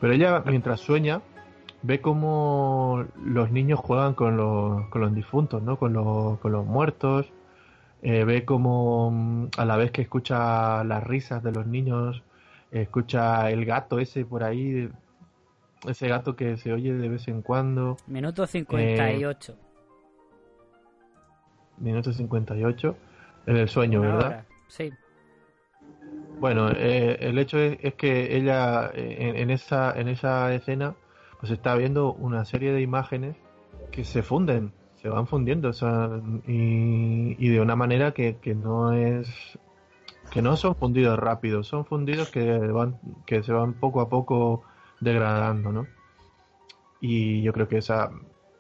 Pero 0.01 0.12
ella, 0.12 0.43
mientras 0.45 0.81
sueña, 0.81 1.23
ve 1.83 2.03
como 2.03 3.05
los 3.25 3.51
niños 3.51 3.81
juegan 3.81 4.12
con 4.12 4.37
los, 4.37 4.87
con 4.89 5.01
los 5.01 5.15
difuntos, 5.15 5.62
¿no? 5.62 5.79
Con 5.79 5.95
los, 5.95 6.39
con 6.41 6.53
los 6.53 6.67
muertos. 6.67 7.33
Eh, 8.07 8.25
ve 8.25 8.45
como 8.45 9.11
mm, 9.11 9.49
a 9.57 9.65
la 9.65 9.77
vez 9.79 9.91
que 9.91 10.03
escucha 10.03 10.85
las 10.85 11.03
risas 11.03 11.43
de 11.43 11.53
los 11.53 11.67
niños, 11.67 12.23
escucha 12.71 13.51
el 13.51 13.65
gato 13.65 13.99
ese 13.99 14.27
por 14.27 14.45
ahí, 14.45 14.91
ese 15.89 16.09
gato 16.09 16.37
que 16.37 16.59
se 16.59 16.73
oye 16.73 16.93
de 16.93 17.09
vez 17.09 17.27
en 17.29 17.41
cuando. 17.41 17.97
Minuto 18.07 18.47
58. 18.47 19.53
Eh, 19.53 19.57
minuto 21.79 22.13
58. 22.13 22.97
En 23.47 23.57
el 23.57 23.69
sueño, 23.69 24.01
Una 24.01 24.09
¿verdad? 24.11 24.27
hora, 24.27 24.47
Sí. 24.69 24.93
Bueno, 26.41 26.69
eh, 26.71 27.17
el 27.21 27.39
hecho 27.39 27.59
es, 27.59 27.79
es 27.81 27.95
que 27.95 28.37
ella 28.37 28.91
eh, 28.93 29.17
en, 29.21 29.37
en 29.37 29.51
esa 29.51 29.99
en 29.99 30.09
esa 30.09 30.53
escena 30.53 30.95
pues 31.41 31.53
está 31.53 31.75
viendo 31.77 32.13
una 32.13 32.45
serie 32.45 32.73
de 32.73 32.81
imágenes 32.83 33.37
que 33.93 34.05
se 34.05 34.23
funden, 34.23 34.73
se 35.05 35.11
van 35.11 35.27
fundiendo, 35.27 35.69
o 35.69 35.73
sea, 35.75 36.09
y, 36.47 37.37
y 37.39 37.49
de 37.51 37.61
una 37.61 37.77
manera 37.77 38.13
que, 38.13 38.39
que 38.39 38.55
no 38.55 38.95
es 38.95 39.29
que 40.31 40.41
no 40.41 40.57
son 40.57 40.77
fundidos 40.77 41.19
rápido, 41.19 41.63
son 41.63 41.85
fundidos 41.85 42.31
que 42.31 42.57
van 42.59 42.99
que 43.27 43.43
se 43.43 43.53
van 43.53 43.75
poco 43.75 44.01
a 44.01 44.09
poco 44.09 44.63
degradando, 45.01 45.73
¿no? 45.73 45.87
Y 47.03 47.43
yo 47.43 47.53
creo 47.53 47.69
que 47.69 47.77
esa 47.77 48.13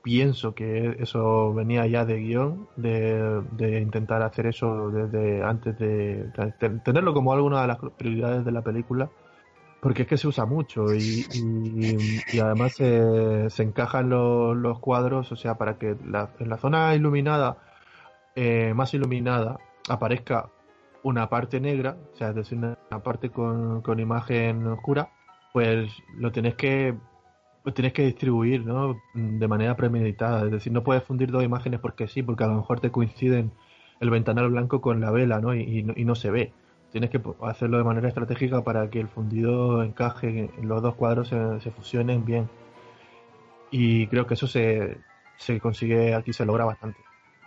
pienso 0.02 0.54
que 0.54 0.98
eso 1.00 1.54
venía 1.54 1.86
ya 1.86 2.04
de 2.04 2.18
guion, 2.18 2.68
de, 2.76 3.40
de 3.52 3.80
intentar 3.80 4.20
hacer 4.20 4.44
eso 4.44 4.90
desde 4.90 5.42
antes 5.42 5.78
de, 5.78 6.24
de 6.24 6.70
tenerlo 6.84 7.14
como 7.14 7.32
alguna 7.32 7.62
de 7.62 7.68
las 7.68 7.78
prioridades 7.96 8.44
de 8.44 8.52
la 8.52 8.60
película, 8.60 9.08
porque 9.84 10.04
es 10.04 10.08
que 10.08 10.16
se 10.16 10.26
usa 10.26 10.46
mucho 10.46 10.94
y, 10.94 11.26
y, 12.32 12.38
además 12.38 12.72
se, 12.72 13.62
encajan 13.62 14.08
los, 14.08 14.78
cuadros, 14.78 15.30
o 15.30 15.36
sea, 15.36 15.58
para 15.58 15.76
que 15.76 15.94
la, 16.06 16.30
en 16.38 16.48
la 16.48 16.56
zona 16.56 16.94
iluminada, 16.94 17.58
eh, 18.34 18.72
más 18.74 18.94
iluminada, 18.94 19.58
aparezca 19.86 20.48
una 21.02 21.28
parte 21.28 21.60
negra, 21.60 21.98
o 22.14 22.16
sea, 22.16 22.30
es 22.30 22.34
decir, 22.34 22.56
una 22.56 23.02
parte 23.02 23.28
con, 23.28 23.82
con 23.82 24.00
imagen 24.00 24.66
oscura, 24.68 25.10
pues 25.52 25.90
lo 26.16 26.32
tenés 26.32 26.54
que 26.54 26.94
lo 27.62 27.74
tienes 27.74 27.92
que 27.92 28.06
distribuir, 28.06 28.64
¿no? 28.64 28.96
De 29.12 29.48
manera 29.48 29.76
premeditada. 29.76 30.46
Es 30.46 30.50
decir, 30.50 30.72
no 30.72 30.82
puedes 30.82 31.04
fundir 31.04 31.30
dos 31.30 31.44
imágenes 31.44 31.80
porque 31.80 32.08
sí, 32.08 32.22
porque 32.22 32.44
a 32.44 32.46
lo 32.46 32.54
mejor 32.54 32.80
te 32.80 32.90
coinciden 32.90 33.52
el 34.00 34.08
ventanal 34.08 34.48
blanco 34.48 34.80
con 34.80 35.02
la 35.02 35.10
vela, 35.10 35.40
¿no? 35.40 35.54
Y 35.54 35.82
no, 35.82 35.92
y 35.94 36.06
no 36.06 36.14
se 36.14 36.30
ve. 36.30 36.54
Tienes 36.94 37.10
que 37.10 37.20
hacerlo 37.42 37.78
de 37.78 37.82
manera 37.82 38.06
estratégica 38.06 38.62
para 38.62 38.88
que 38.88 39.00
el 39.00 39.08
fundido 39.08 39.82
encaje, 39.82 40.48
los 40.62 40.80
dos 40.80 40.94
cuadros 40.94 41.26
se, 41.26 41.60
se 41.60 41.72
fusionen 41.72 42.24
bien. 42.24 42.48
Y 43.72 44.06
creo 44.06 44.28
que 44.28 44.34
eso 44.34 44.46
se, 44.46 44.98
se 45.36 45.58
consigue 45.58 46.14
aquí, 46.14 46.32
se 46.32 46.46
logra 46.46 46.64
bastante. 46.64 47.00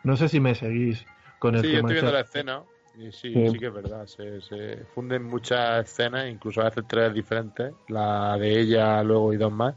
No 0.03 0.17
sé 0.17 0.27
si 0.27 0.41
me 0.41 0.53
seguís 0.53 1.05
con 1.39 1.55
el 1.55 1.61
Sí, 1.61 1.67
yo 1.71 1.77
tema. 1.77 1.87
estoy 1.87 1.93
viendo 1.93 2.09
este- 2.09 2.13
la 2.13 2.19
escena 2.19 2.63
y 2.97 3.11
sí, 3.13 3.33
Sí. 3.33 3.49
sí 3.51 3.57
que 3.57 3.67
es 3.67 3.73
verdad. 3.73 4.05
Se, 4.05 4.41
se 4.41 4.83
funden 4.93 5.23
muchas 5.23 5.85
escenas, 5.89 6.29
incluso 6.29 6.59
a 6.59 6.65
veces 6.65 6.83
tres 6.85 7.13
diferentes. 7.13 7.73
La 7.87 8.37
de 8.37 8.59
ella, 8.59 9.01
luego 9.01 9.31
y 9.31 9.37
dos 9.37 9.53
más, 9.53 9.75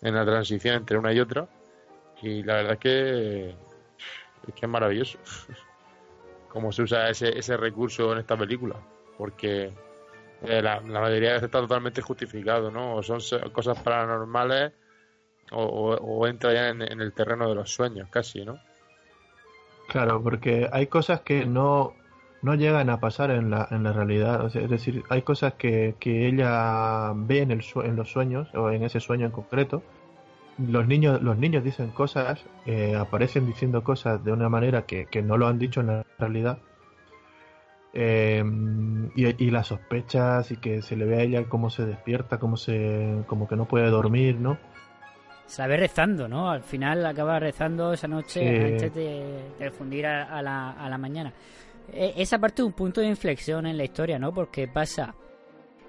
en 0.00 0.14
la 0.14 0.24
transición 0.24 0.76
entre 0.76 0.96
una 0.96 1.12
y 1.12 1.20
otra. 1.20 1.46
Y 2.22 2.42
la 2.44 2.54
verdad 2.54 2.72
es 2.72 2.78
que 2.78 3.48
es 3.50 4.54
que 4.54 4.64
es 4.64 4.68
maravilloso 4.70 5.18
cómo 6.56 6.72
se 6.72 6.84
usa 6.84 7.10
ese, 7.10 7.38
ese 7.38 7.54
recurso 7.58 8.14
en 8.14 8.18
esta 8.20 8.34
película. 8.34 8.76
Porque 9.18 9.70
eh, 10.40 10.62
la, 10.62 10.80
mayoría 10.80 11.28
de 11.28 11.34
veces 11.34 11.42
está 11.42 11.60
totalmente 11.60 12.00
justificado, 12.00 12.70
¿no? 12.70 12.94
O 12.94 13.02
son 13.02 13.20
cosas 13.52 13.78
paranormales 13.82 14.72
o, 15.52 15.62
o- 15.62 16.26
entra 16.26 16.54
ya 16.54 16.70
en, 16.70 16.80
el 16.80 17.12
terreno 17.12 17.46
de 17.46 17.56
los 17.56 17.70
sueños, 17.70 18.08
casi, 18.08 18.42
¿no? 18.42 18.58
Claro, 19.88 20.22
porque 20.22 20.66
hay 20.72 20.86
cosas 20.86 21.20
que 21.20 21.44
no, 21.44 21.92
no 22.40 22.54
llegan 22.54 22.88
a 22.88 23.00
pasar 23.00 23.32
en 23.32 23.50
la, 23.50 23.68
en 23.70 23.82
la 23.82 23.92
realidad. 23.92 24.42
O 24.42 24.48
sea, 24.48 24.62
es 24.62 24.70
decir, 24.70 25.04
hay 25.10 25.20
cosas 25.20 25.52
que, 25.58 25.94
que 26.00 26.26
ella 26.26 27.12
ve 27.14 27.42
en, 27.42 27.50
el 27.50 27.62
en 27.84 27.96
los 27.96 28.10
sueños, 28.10 28.48
o 28.54 28.70
en 28.70 28.82
ese 28.82 29.00
sueño 29.00 29.26
en 29.26 29.32
concreto. 29.32 29.82
Los 30.58 30.86
niños, 30.86 31.20
los 31.22 31.36
niños 31.36 31.62
dicen 31.62 31.90
cosas, 31.90 32.42
eh, 32.64 32.94
aparecen 32.96 33.46
diciendo 33.46 33.84
cosas 33.84 34.24
de 34.24 34.32
una 34.32 34.48
manera 34.48 34.82
que, 34.86 35.06
que 35.06 35.20
no 35.22 35.36
lo 35.36 35.46
han 35.48 35.58
dicho 35.58 35.80
en 35.80 35.86
la 35.88 36.06
realidad. 36.18 36.58
Eh, 37.92 38.42
y, 39.14 39.44
y 39.44 39.50
las 39.50 39.68
sospechas 39.68 40.50
y 40.50 40.56
que 40.58 40.82
se 40.82 40.96
le 40.96 41.06
ve 41.06 41.16
a 41.16 41.22
ella 41.22 41.44
cómo 41.48 41.70
se 41.70 41.86
despierta, 41.86 42.38
cómo 42.38 42.56
se, 42.56 43.22
como 43.26 43.48
que 43.48 43.56
no 43.56 43.66
puede 43.66 43.88
dormir, 43.90 44.36
¿no? 44.36 44.58
Se 45.46 45.62
la 45.62 45.68
ve 45.68 45.76
rezando, 45.76 46.26
¿no? 46.28 46.50
Al 46.50 46.62
final 46.62 47.06
acaba 47.06 47.38
rezando 47.38 47.92
esa 47.92 48.08
noche 48.08 48.40
Sí. 48.40 48.72
antes 48.72 48.94
de, 48.94 49.42
de 49.58 49.70
fundir 49.70 50.06
a, 50.06 50.24
a 50.24 50.42
la, 50.42 50.72
a 50.72 50.88
la 50.90 50.98
mañana. 50.98 51.32
E- 51.92 52.14
esa 52.16 52.38
parte 52.38 52.62
es 52.62 52.66
un 52.66 52.72
punto 52.72 53.00
de 53.00 53.06
inflexión 53.08 53.66
en 53.66 53.76
la 53.76 53.84
historia, 53.84 54.18
¿no? 54.18 54.32
Porque 54.32 54.68
pasa 54.68 55.14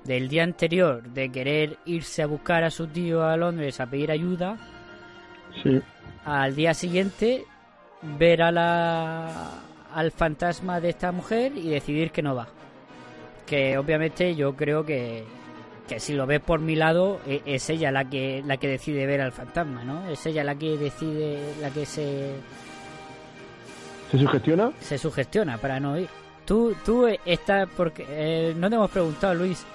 del 0.08 0.28
día 0.30 0.44
anterior 0.44 1.04
de 1.04 1.30
querer 1.32 1.78
irse 1.86 2.24
a 2.24 2.28
buscar 2.28 2.64
a 2.64 2.72
su 2.72 2.88
tío 2.88 3.24
a 3.24 3.38
Londres 3.38 3.80
a 3.80 3.86
pedir 3.86 4.10
ayuda 4.12 4.58
Sí. 5.62 5.80
al 6.26 6.56
día 6.56 6.74
siguiente 6.74 7.44
ver 8.02 8.42
a 8.42 8.52
la, 8.52 9.52
al 9.94 10.12
fantasma 10.12 10.80
de 10.80 10.90
esta 10.90 11.12
mujer 11.12 11.52
y 11.58 11.70
decidir 11.70 12.12
que 12.12 12.22
no 12.22 12.34
va. 12.36 12.48
Que 13.46 13.78
obviamente 13.78 14.36
yo 14.36 14.56
creo 14.56 14.86
que, 14.86 15.24
que 15.88 16.00
si 16.00 16.14
lo 16.14 16.26
ves 16.28 16.42
por 16.42 16.60
mi 16.60 16.76
lado 16.76 17.20
e- 17.26 17.42
es 17.46 17.70
ella 17.70 17.92
la 17.92 18.06
que 18.10 18.44
la 18.46 18.58
que 18.58 18.68
decide 18.68 19.06
ver 19.06 19.22
al 19.22 19.32
fantasma, 19.32 19.84
¿no? 19.84 20.08
Es 20.10 20.26
ella 20.26 20.44
la 20.44 20.56
que 20.56 20.78
decide, 20.78 21.40
la 21.62 21.70
que 21.72 21.86
se, 21.86 22.34
¿Se 24.12 24.18
sugestiona? 24.18 24.72
se 24.80 24.98
sugestiona 24.98 25.58
para 25.58 25.80
no 25.80 25.98
ir. 26.00 26.08
Tú, 26.46 26.76
tú 26.86 27.08
estás 27.26 27.68
porque 27.76 28.06
eh, 28.10 28.54
no 28.56 28.70
te 28.70 28.76
hemos 28.76 28.90
preguntado, 28.92 29.34
Luis. 29.34 29.66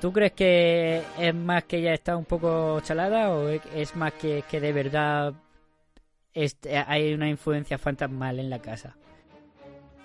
¿Tú 0.00 0.12
crees 0.12 0.32
que 0.32 1.02
es 1.18 1.34
más 1.34 1.64
que 1.64 1.78
ella 1.78 1.94
está 1.94 2.16
un 2.16 2.24
poco 2.24 2.80
chalada 2.80 3.30
o 3.30 3.48
es- 3.48 3.96
más 3.96 4.12
que, 4.14 4.44
que 4.50 4.60
de 4.60 4.72
verdad 4.72 5.32
este, 6.34 6.76
hay 6.76 7.14
una 7.14 7.28
influencia 7.28 7.78
fantasmal 7.78 8.38
en 8.38 8.50
la 8.50 8.58
casa? 8.58 8.94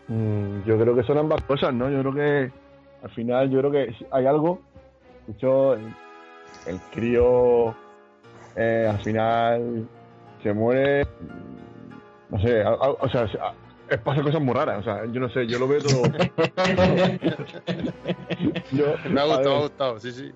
Mm, 0.07 0.63
yo 0.65 0.79
creo 0.79 0.95
que 0.95 1.03
son 1.03 1.17
ambas 1.17 1.41
cosas, 1.43 1.73
¿no? 1.73 1.89
Yo 1.89 1.99
creo 1.99 2.13
que 2.13 2.51
al 3.03 3.09
final, 3.11 3.49
yo 3.49 3.59
creo 3.59 3.71
que 3.71 3.95
hay 4.11 4.25
algo. 4.25 4.61
De 5.27 5.33
hecho, 5.33 5.73
el, 5.73 6.79
crío 6.91 7.75
eh, 8.55 8.87
al 8.89 8.99
final 8.99 9.87
se 10.41 10.53
muere. 10.53 11.05
No 12.29 12.39
sé, 12.41 12.63
o 12.65 13.09
sea, 13.09 13.27
es, 13.91 14.01
pasa 14.01 14.21
cosas 14.21 14.41
muy 14.41 14.53
raras. 14.53 14.79
O 14.79 14.83
sea, 14.83 15.05
yo 15.05 15.19
no 15.19 15.29
sé, 15.29 15.45
yo 15.47 15.59
lo 15.59 15.67
veo 15.67 15.81
todo. 15.81 16.03
Yo- 18.71 18.95
Me 19.09 19.21
ha 19.21 19.25
gustado, 19.25 19.49
me 19.49 19.55
ha 19.55 19.59
gustado, 19.61 19.99
sí, 19.99 20.11
sí. 20.11 20.31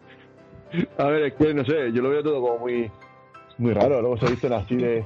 A 0.98 1.06
ver, 1.06 1.24
es 1.24 1.34
que 1.34 1.54
no 1.54 1.64
sé, 1.66 1.92
yo 1.94 2.02
lo 2.02 2.10
veo 2.10 2.24
todo 2.24 2.42
como 2.42 2.60
muy. 2.60 2.92
Muy 3.58 3.74
raro, 3.74 4.02
luego 4.02 4.18
se 4.18 4.28
dicen 4.32 4.52
así 4.52 4.76
de. 4.76 5.06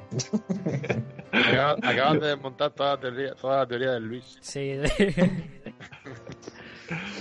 Acaban, 1.32 1.86
acaban 1.86 2.20
de 2.20 2.28
desmontar 2.30 2.72
toda 2.72 2.96
la 2.96 3.00
teoría, 3.00 3.36
toda 3.36 3.58
la 3.58 3.68
teoría 3.68 3.92
de 3.92 4.00
Luis. 4.00 4.38
Sí. 4.42 4.74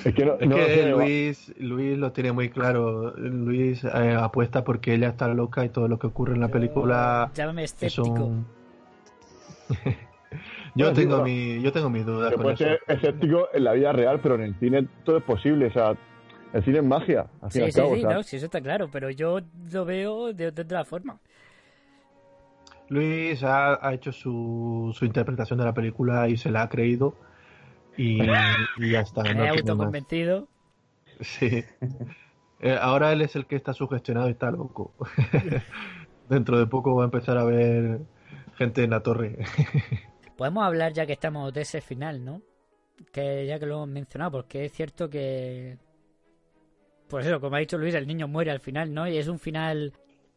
Es 0.03 0.15
que 0.15 0.25
no, 0.25 0.37
Es 0.41 0.49
no 0.49 0.57
que 0.57 0.65
sé, 0.67 0.93
va- 0.95 1.03
Luis, 1.05 1.53
Luis 1.59 1.99
lo 1.99 2.11
tiene 2.13 2.33
muy 2.33 2.49
claro. 2.49 3.11
Luis 3.19 3.85
eh, 3.85 4.17
apuesta 4.19 4.65
porque 4.65 4.95
ella 4.95 5.09
está 5.09 5.29
loca 5.29 5.63
y 5.63 5.69
todo 5.69 5.89
lo 5.89 5.99
que 5.99 6.07
ocurre 6.07 6.33
en 6.33 6.41
la 6.41 6.49
película 6.49 7.31
Llámame 7.35 7.65
es 7.65 7.75
escéptico. 7.83 8.25
un... 8.25 8.47
yo 10.79 10.93
tengo 10.93 11.23
mi, 11.23 11.61
yo 11.63 11.73
tengo 11.73 11.91
mis 11.91 12.07
dudas 12.07 12.35
con 12.35 12.43
puede 12.43 12.55
eso. 12.55 12.65
ser 12.65 12.81
escéptico 12.87 13.49
en 13.53 13.65
la 13.65 13.73
vida 13.73 13.93
real, 13.93 14.21
pero 14.21 14.37
en 14.37 14.43
el 14.43 14.59
cine 14.59 14.89
todo 15.05 15.19
es 15.19 15.25
posible. 15.25 15.67
O 15.67 15.73
sea, 15.73 15.97
el 16.53 16.65
cine 16.65 16.79
es 16.79 16.85
magia, 16.85 17.27
al 17.41 17.51
Sí, 17.51 17.61
sí, 17.73 17.73
cabo. 17.73 17.95
sí, 17.95 17.97
o 17.97 17.99
sea. 17.99 18.11
no, 18.15 18.23
sí, 18.23 18.37
eso 18.37 18.47
está 18.47 18.61
claro, 18.61 18.91
pero 18.91 19.11
yo 19.11 19.41
lo 19.73 19.85
veo 19.85 20.33
de, 20.33 20.53
de 20.53 20.63
otra 20.63 20.85
forma. 20.85 21.21
Luis 22.89 23.43
ha, 23.43 23.87
ha 23.87 23.95
hecho 23.95 24.13
su, 24.13 24.93
su 24.99 25.05
interpretación 25.05 25.59
de 25.59 25.65
la 25.67 25.75
película 25.75 26.29
y 26.29 26.37
se 26.37 26.51
la 26.51 26.63
ha 26.63 26.69
creído 26.69 27.15
y, 27.97 28.41
y 28.77 28.91
ya 28.93 29.01
está. 29.01 29.25
Me 29.25 29.35
no 29.35 29.45
he 29.45 29.51
tiene 29.51 29.75
más. 29.75 29.89
autoconvencido. 29.89 30.49
Sí. 31.21 31.65
Eh, 32.61 32.77
ahora 32.81 33.13
él 33.13 33.23
es 33.23 33.37
el 33.37 33.47
que 33.47 33.57
está 33.57 33.73
sugestionado 33.73 34.29
y 34.29 34.33
está 34.33 34.51
loco. 34.51 34.95
Dentro 36.29 36.59
de 36.59 36.67
poco 36.67 36.95
va 36.97 37.05
a 37.05 37.07
empezar 37.07 37.39
a 37.39 37.45
ver 37.45 38.01
gente 38.57 38.85
en 38.85 38.91
la 38.91 39.03
torre. 39.03 39.39
Podemos 40.39 40.65
hablar 40.65 40.93
ya 40.95 41.05
que 41.05 41.13
estamos 41.13 41.53
de 41.53 41.61
ese 41.63 41.83
final, 41.83 42.25
¿no? 42.25 42.41
Que 43.13 43.45
ya 43.47 43.59
que 43.59 43.67
lo 43.67 43.75
hemos 43.75 43.89
mencionado, 43.89 44.31
porque 44.31 44.65
es 44.65 44.73
cierto 44.73 45.11
que. 45.11 45.77
Pues 47.09 47.27
eso, 47.27 47.41
como 47.41 47.57
ha 47.57 47.59
dicho 47.61 47.77
Luis, 47.77 47.95
el 47.95 48.07
niño 48.07 48.29
muere 48.29 48.51
al 48.53 48.61
final, 48.61 48.95
¿no? 48.95 49.07
Y 49.09 49.19
es 49.19 49.29
un 49.29 49.39
final. 49.39 49.93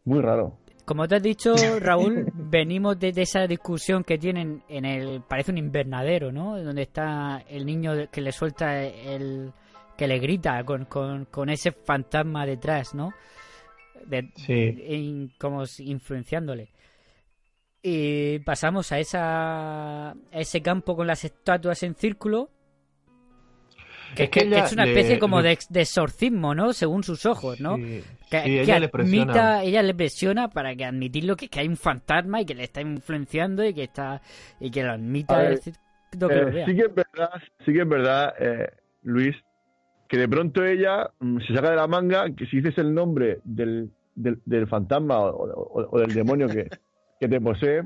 Muy 0.06 0.20
raro. 0.22 0.58
Como 0.86 1.08
te 1.08 1.16
has 1.18 1.24
dicho, 1.24 1.54
Raúl, 1.80 2.26
venimos 2.34 2.98
de, 3.00 3.12
de 3.12 3.22
esa 3.22 3.46
discusión 3.46 4.04
que 4.04 4.18
tienen 4.18 4.64
en 4.68 4.86
el. 4.86 5.22
Parece 5.22 5.52
un 5.52 5.60
invernadero, 5.60 6.32
¿no? 6.32 6.62
Donde 6.62 6.82
está 6.82 7.44
el 7.48 7.66
niño 7.66 7.94
que 8.12 8.22
le 8.22 8.32
suelta 8.32 8.84
el. 8.84 9.52
que 9.96 10.08
le 10.08 10.18
grita 10.18 10.64
con, 10.64 10.86
con, 10.86 11.26
con 11.26 11.50
ese 11.50 11.72
fantasma 11.72 12.46
detrás, 12.46 12.96
¿no? 12.96 13.12
De- 14.08 14.32
Sí. 14.36 14.54
in- 14.88 15.32
como 15.40 15.64
influenciándole. 15.80 16.71
Y 17.84 18.40
pasamos 18.40 18.92
a, 18.92 19.00
esa, 19.00 20.12
a 20.12 20.16
ese 20.32 20.62
campo 20.62 20.96
con 20.96 21.08
las 21.08 21.24
estatuas 21.26 21.82
en 21.84 21.96
círculo. 21.96 22.50
Que, 24.16 24.24
Es 24.24 24.30
que 24.30 24.42
que- 24.42 24.50
que 24.50 24.56
ella 24.56 24.66
es 24.66 24.74
una 24.74 24.86
le- 24.86 24.92
especie 24.92 25.20
como 25.20 25.42
le- 25.42 25.50
de, 25.50 25.60
de 25.70 25.82
exorcismo, 25.82 26.54
¿no? 26.54 26.74
Según 26.74 27.02
sus 27.04 27.26
ojos, 27.26 27.60
¿no? 27.62 27.78
Sí, 27.78 28.04
que, 28.30 28.40
sí, 28.42 28.44
que 28.46 28.62
ella 28.62 28.80
le 28.80 28.90
presiona. 28.90 29.64
ella 29.64 29.82
le 29.84 29.94
presiona 29.96 30.50
para 30.50 30.76
que 30.76 30.86
admitirlo 30.86 31.36
que, 31.36 31.48
que 31.48 31.62
hay 31.62 31.68
un 31.68 31.78
fantasma 31.78 32.42
y 32.42 32.46
que 32.46 32.54
le 32.54 32.64
está 32.66 32.82
influenciando 32.82 33.64
y 33.66 33.74
que 33.74 33.84
está 33.84 34.22
y 34.60 34.70
que 34.70 34.84
lo 34.84 34.92
admita. 34.92 35.38
Ver, 35.38 35.60
lo 36.20 36.30
Eh, 36.30 36.46
vea. 36.46 36.66
sí 36.66 36.76
que 36.76 36.82
es 36.82 36.94
verdad, 36.94 37.30
sí 37.66 37.74
que 37.74 37.82
es 37.82 37.88
verdad, 37.88 38.34
eh, 38.38 38.70
Luis, 39.04 39.36
que 40.10 40.18
de 40.18 40.28
pronto 40.28 40.64
ella 40.66 41.10
mm, 41.20 41.40
se 41.48 41.56
saca 41.56 41.70
de 41.72 41.78
la 41.78 41.88
manga 41.88 42.26
que 42.36 42.46
si 42.48 42.58
dices 42.58 42.78
el 42.80 42.94
nombre 42.94 43.40
del, 43.46 43.90
del, 44.14 44.42
del 44.46 44.68
fantasma 44.68 45.20
o, 45.20 45.30
o- 45.30 45.90
o 45.90 46.00
del 46.00 46.14
demonio 46.14 46.50
que, 46.50 46.68
que 47.22 47.28
te 47.30 47.40
posee, 47.40 47.84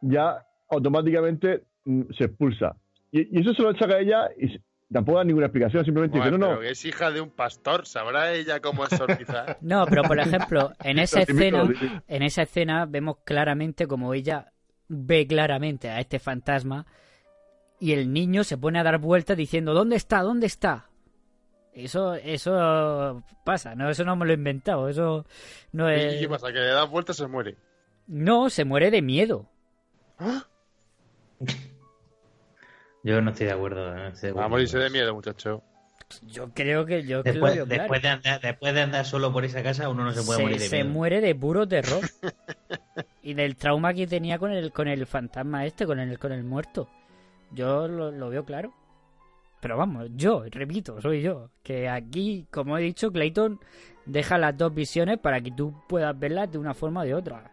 ya 0.00 0.46
automáticamente 0.70 1.64
mm, 1.84 2.02
se 2.16 2.24
expulsa. 2.26 2.76
Y, 3.10 3.36
y 3.36 3.40
eso 3.42 3.52
se 3.52 3.62
lo 3.62 3.76
saca 3.76 3.98
ella 3.98 4.28
y 4.38 4.56
tampoco 4.92 5.18
da 5.18 5.24
ninguna 5.24 5.46
explicación, 5.46 5.84
simplemente 5.84 6.18
Bueno, 6.18 6.36
dice, 6.36 6.38
no, 6.38 6.46
pero 6.46 6.60
no, 6.60 6.60
que 6.60 6.70
es 6.70 6.84
hija 6.84 7.10
de 7.10 7.20
un 7.20 7.30
pastor, 7.30 7.84
sabrá 7.84 8.32
ella 8.32 8.60
cómo 8.60 8.84
exorcizar. 8.84 9.58
No, 9.60 9.84
pero 9.86 10.04
por 10.04 10.20
ejemplo, 10.20 10.70
en 10.84 10.98
esa 11.00 11.22
escena, 11.22 11.68
en 12.06 12.22
esa 12.22 12.42
escena 12.42 12.86
vemos 12.86 13.16
claramente 13.24 13.88
como 13.88 14.14
ella 14.14 14.52
ve 14.86 15.26
claramente 15.26 15.90
a 15.90 15.98
este 15.98 16.20
fantasma 16.20 16.86
y 17.80 17.92
el 17.92 18.12
niño 18.12 18.44
se 18.44 18.56
pone 18.56 18.78
a 18.78 18.84
dar 18.84 18.98
vueltas 18.98 19.36
diciendo 19.36 19.74
¿Dónde 19.74 19.96
está? 19.96 20.20
¿Dónde 20.22 20.46
está? 20.46 20.90
Eso, 21.72 22.14
eso 22.14 23.24
pasa, 23.44 23.74
no, 23.74 23.90
eso 23.90 24.04
no 24.04 24.14
me 24.14 24.26
lo 24.26 24.30
he 24.30 24.36
inventado, 24.36 24.88
eso 24.88 25.26
no 25.72 25.90
¿Y 25.90 25.96
es. 25.96 26.20
qué 26.20 26.28
pasa? 26.28 26.52
Que 26.52 26.60
le 26.60 26.66
das 26.66 26.88
vueltas 26.88 27.18
y 27.18 27.22
se 27.22 27.26
muere. 27.26 27.56
No, 28.06 28.50
se 28.50 28.64
muere 28.64 28.90
de 28.90 29.02
miedo. 29.02 29.48
Yo 33.02 33.20
no 33.20 33.30
estoy 33.30 33.46
de 33.46 33.52
acuerdo. 33.52 33.94
no 33.94 34.08
estoy 34.08 34.30
de 34.30 34.34
Va 34.34 34.44
a 34.44 34.48
morirse 34.48 34.78
de 34.78 34.90
miedo, 34.90 35.14
muchacho. 35.14 35.62
Yo 36.22 36.52
creo 36.54 36.84
que 36.86 37.02
yo 37.04 37.22
Después, 37.22 37.54
claro. 37.54 37.66
después, 37.66 38.02
de 38.02 38.08
andar, 38.08 38.40
después 38.40 38.74
de 38.74 38.82
andar 38.82 39.04
solo 39.04 39.32
por 39.32 39.44
esa 39.44 39.62
casa, 39.62 39.88
uno 39.88 40.04
no 40.04 40.12
se 40.12 40.22
puede 40.22 40.36
se, 40.38 40.42
morir 40.42 40.58
de 40.60 40.68
se 40.68 40.76
miedo. 40.82 40.90
muere 40.90 41.20
de 41.20 41.34
puro 41.34 41.66
terror. 41.66 42.02
y 43.22 43.34
del 43.34 43.56
trauma 43.56 43.92
que 43.94 44.06
tenía 44.06 44.38
con 44.38 44.52
el, 44.52 44.70
con 44.70 44.86
el 44.86 45.06
fantasma 45.06 45.66
este, 45.66 45.86
con 45.86 45.98
el, 45.98 46.18
con 46.18 46.32
el 46.32 46.44
muerto. 46.44 46.88
Yo 47.50 47.88
lo, 47.88 48.10
lo 48.10 48.28
veo 48.28 48.44
claro. 48.44 48.72
Pero 49.60 49.76
vamos, 49.78 50.10
yo, 50.14 50.44
repito, 50.50 51.00
soy 51.00 51.22
yo. 51.22 51.50
Que 51.62 51.88
aquí, 51.88 52.46
como 52.50 52.76
he 52.78 52.82
dicho, 52.82 53.10
Clayton 53.10 53.58
deja 54.04 54.38
las 54.38 54.56
dos 54.56 54.74
visiones 54.74 55.18
para 55.18 55.40
que 55.40 55.50
tú 55.50 55.74
puedas 55.88 56.16
verlas 56.18 56.52
de 56.52 56.58
una 56.58 56.74
forma 56.74 57.00
o 57.00 57.04
de 57.04 57.14
otra. 57.14 57.50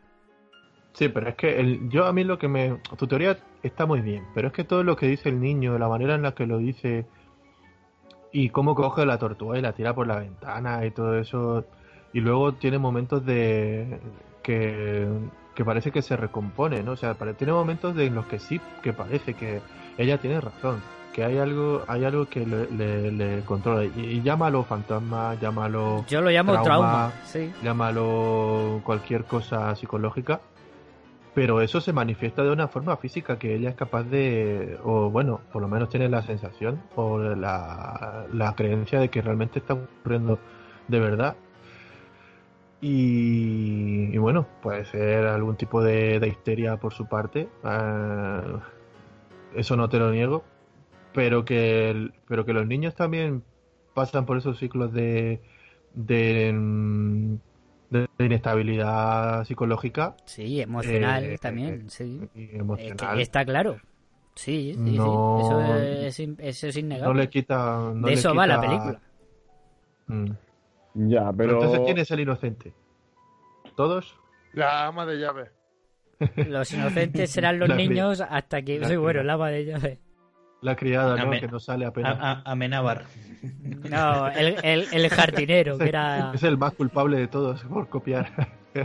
Sí, 0.94 1.08
pero 1.10 1.30
es 1.30 1.36
que 1.36 1.60
el, 1.60 1.90
yo 1.90 2.06
a 2.06 2.14
mí 2.14 2.24
lo 2.24 2.38
que 2.38 2.48
me... 2.48 2.78
Tu 2.98 3.08
teoría 3.08 3.38
está 3.64 3.86
muy 3.86 4.02
bien, 4.02 4.26
pero 4.36 4.48
es 4.50 4.54
que 4.54 4.64
todo 4.64 4.84
lo 4.84 4.96
que 4.96 5.08
dice 5.08 5.30
el 5.30 5.40
niño, 5.40 5.78
la 5.80 5.88
manera 5.88 6.16
en 6.16 6.22
la 6.22 6.34
que 6.34 6.46
lo 6.46 6.58
dice 6.58 7.06
y 8.34 8.50
cómo 8.50 8.76
coge 8.76 9.06
la 9.06 9.18
tortuga 9.18 9.58
y 9.58 9.62
la 9.62 9.74
tira 9.74 9.94
por 9.94 10.08
la 10.08 10.18
ventana 10.20 10.86
y 10.86 10.92
todo 10.92 11.18
eso, 11.18 11.66
y 12.14 12.20
luego 12.22 12.54
tiene 12.54 12.78
momentos 12.78 13.26
de... 13.26 14.00
que, 14.44 15.08
que 15.56 15.66
parece 15.66 15.92
que 15.92 16.02
se 16.02 16.16
recompone, 16.16 16.82
¿no? 16.84 16.92
O 16.94 16.98
sea, 16.98 17.16
tiene 17.38 17.54
momentos 17.54 17.96
de, 17.96 18.06
en 18.06 18.16
los 18.16 18.26
que 18.26 18.40
sí, 18.40 18.60
que 18.82 18.94
parece 18.94 19.34
que 19.34 19.62
ella 19.98 20.18
tiene 20.18 20.40
razón, 20.40 20.82
que 21.14 21.26
hay 21.26 21.38
algo 21.38 21.84
hay 21.88 22.06
algo 22.06 22.26
que 22.28 22.46
le, 22.46 22.72
le- 22.72 23.12
le 23.12 23.42
controla. 23.42 23.84
Y, 23.84 24.00
y 24.02 24.22
llámalo 24.22 24.64
fantasma, 24.64 25.36
llámalo... 25.36 26.06
Yo 26.08 26.22
lo 26.22 26.30
llamo 26.30 26.54
trauma, 26.54 27.12
sí. 27.26 27.52
Llámalo 27.64 28.80
cualquier 28.84 29.26
cosa 29.26 29.76
psicológica. 29.76 30.40
Pero 31.34 31.62
eso 31.62 31.80
se 31.80 31.94
manifiesta 31.94 32.44
de 32.44 32.52
una 32.52 32.68
forma 32.68 32.98
física 32.98 33.40
que 33.40 33.56
ella 33.56 33.70
es 33.70 33.76
capaz 33.76 34.04
de, 34.04 34.78
o 34.84 35.10
bueno, 35.10 35.40
por 35.54 35.62
lo 35.62 35.70
menos 35.70 35.90
tiene 35.90 36.10
la 36.10 36.22
sensación 36.24 36.82
o 36.96 37.20
la, 37.20 38.26
la 38.34 38.54
creencia 38.56 39.00
de 39.00 39.10
que 39.10 39.22
realmente 39.22 39.60
está 39.60 39.76
ocurriendo 39.76 40.40
de 40.90 41.00
verdad. 41.00 41.36
Y, 42.82 44.18
bueno, 44.18 44.48
puede 44.62 44.86
ser 44.86 45.28
algún 45.28 45.56
tipo 45.56 45.84
de, 45.84 46.20
de 46.20 46.28
histeria 46.28 46.78
por 46.78 46.94
su 46.94 47.06
parte. 47.06 47.48
eh, 47.64 48.42
eso 49.56 49.76
no 49.76 49.88
te 49.90 50.00
lo 50.00 50.12
niego. 50.12 50.44
Pero 51.14 51.46
que, 51.46 52.10
pero 52.28 52.46
que 52.46 52.54
los 52.54 52.66
niños 52.68 52.96
también 52.96 53.44
pasan 53.94 54.26
por 54.26 54.38
esos 54.38 54.58
ciclos 54.58 54.94
de, 54.94 55.42
de, 55.94 57.40
de 57.92 58.08
inestabilidad 58.20 59.44
psicológica. 59.44 60.16
Sí, 60.26 60.62
emocional 60.62 61.24
Eh, 61.26 61.38
también, 61.38 61.90
sí. 61.90 62.20
Es 62.34 62.50
que 62.50 62.58
emocional. 62.58 63.20
está 63.20 63.46
claro. 63.46 63.78
Sí, 64.34 64.74
sí, 64.76 64.92
sí. 64.92 64.96
Eso 64.96 65.62
es, 65.62 66.20
eso 66.40 66.68
es 66.68 66.78
innegable. 66.78 67.14
no 67.14 67.20
le 67.20 67.30
quita. 67.30 67.92
no 67.94 68.08
de 68.08 68.14
le 68.14 68.14
eso 68.14 68.34
va 68.34 68.48
la 68.48 68.62
película. 68.62 69.02
Mm. 70.08 70.32
ya, 71.10 71.32
pero... 71.34 71.54
Entonces, 71.54 71.82
¿quién 71.86 71.98
es 71.98 72.12
el 72.12 72.20
inocente? 72.22 72.74
¿Todos? 73.76 74.16
La 74.54 74.88
ama 74.88 75.06
de 75.06 75.18
llaves. 75.20 75.50
Los 76.36 76.72
inocentes 76.74 77.30
serán 77.32 77.60
los 77.60 77.68
La 77.70 77.76
niños 77.76 78.22
hasta 78.22 78.62
que... 78.62 78.80
la 78.80 78.88
Sí, 78.88 78.96
bueno, 78.98 79.22
cri- 79.22 79.26
lava 79.26 79.50
de 79.50 79.66
llave. 79.66 80.00
La 80.62 80.76
criada, 80.76 81.16
¿no? 81.26 81.32
Que 81.32 81.48
no 81.48 81.60
sale 81.60 81.86
apenas. 81.86 82.18
A, 82.20 82.32
a- 82.32 82.52
Amenábar. 82.52 83.06
No, 83.90 84.28
el, 84.30 84.56
el, 84.64 84.88
el 84.92 85.10
jardinero, 85.10 85.78
que 85.80 85.86
era... 85.90 86.32
Es 86.34 86.44
el 86.44 86.58
más 86.58 86.74
culpable 86.74 87.18
de 87.18 87.28
todos 87.28 87.64
por 87.64 87.90
copiar. 87.90 88.30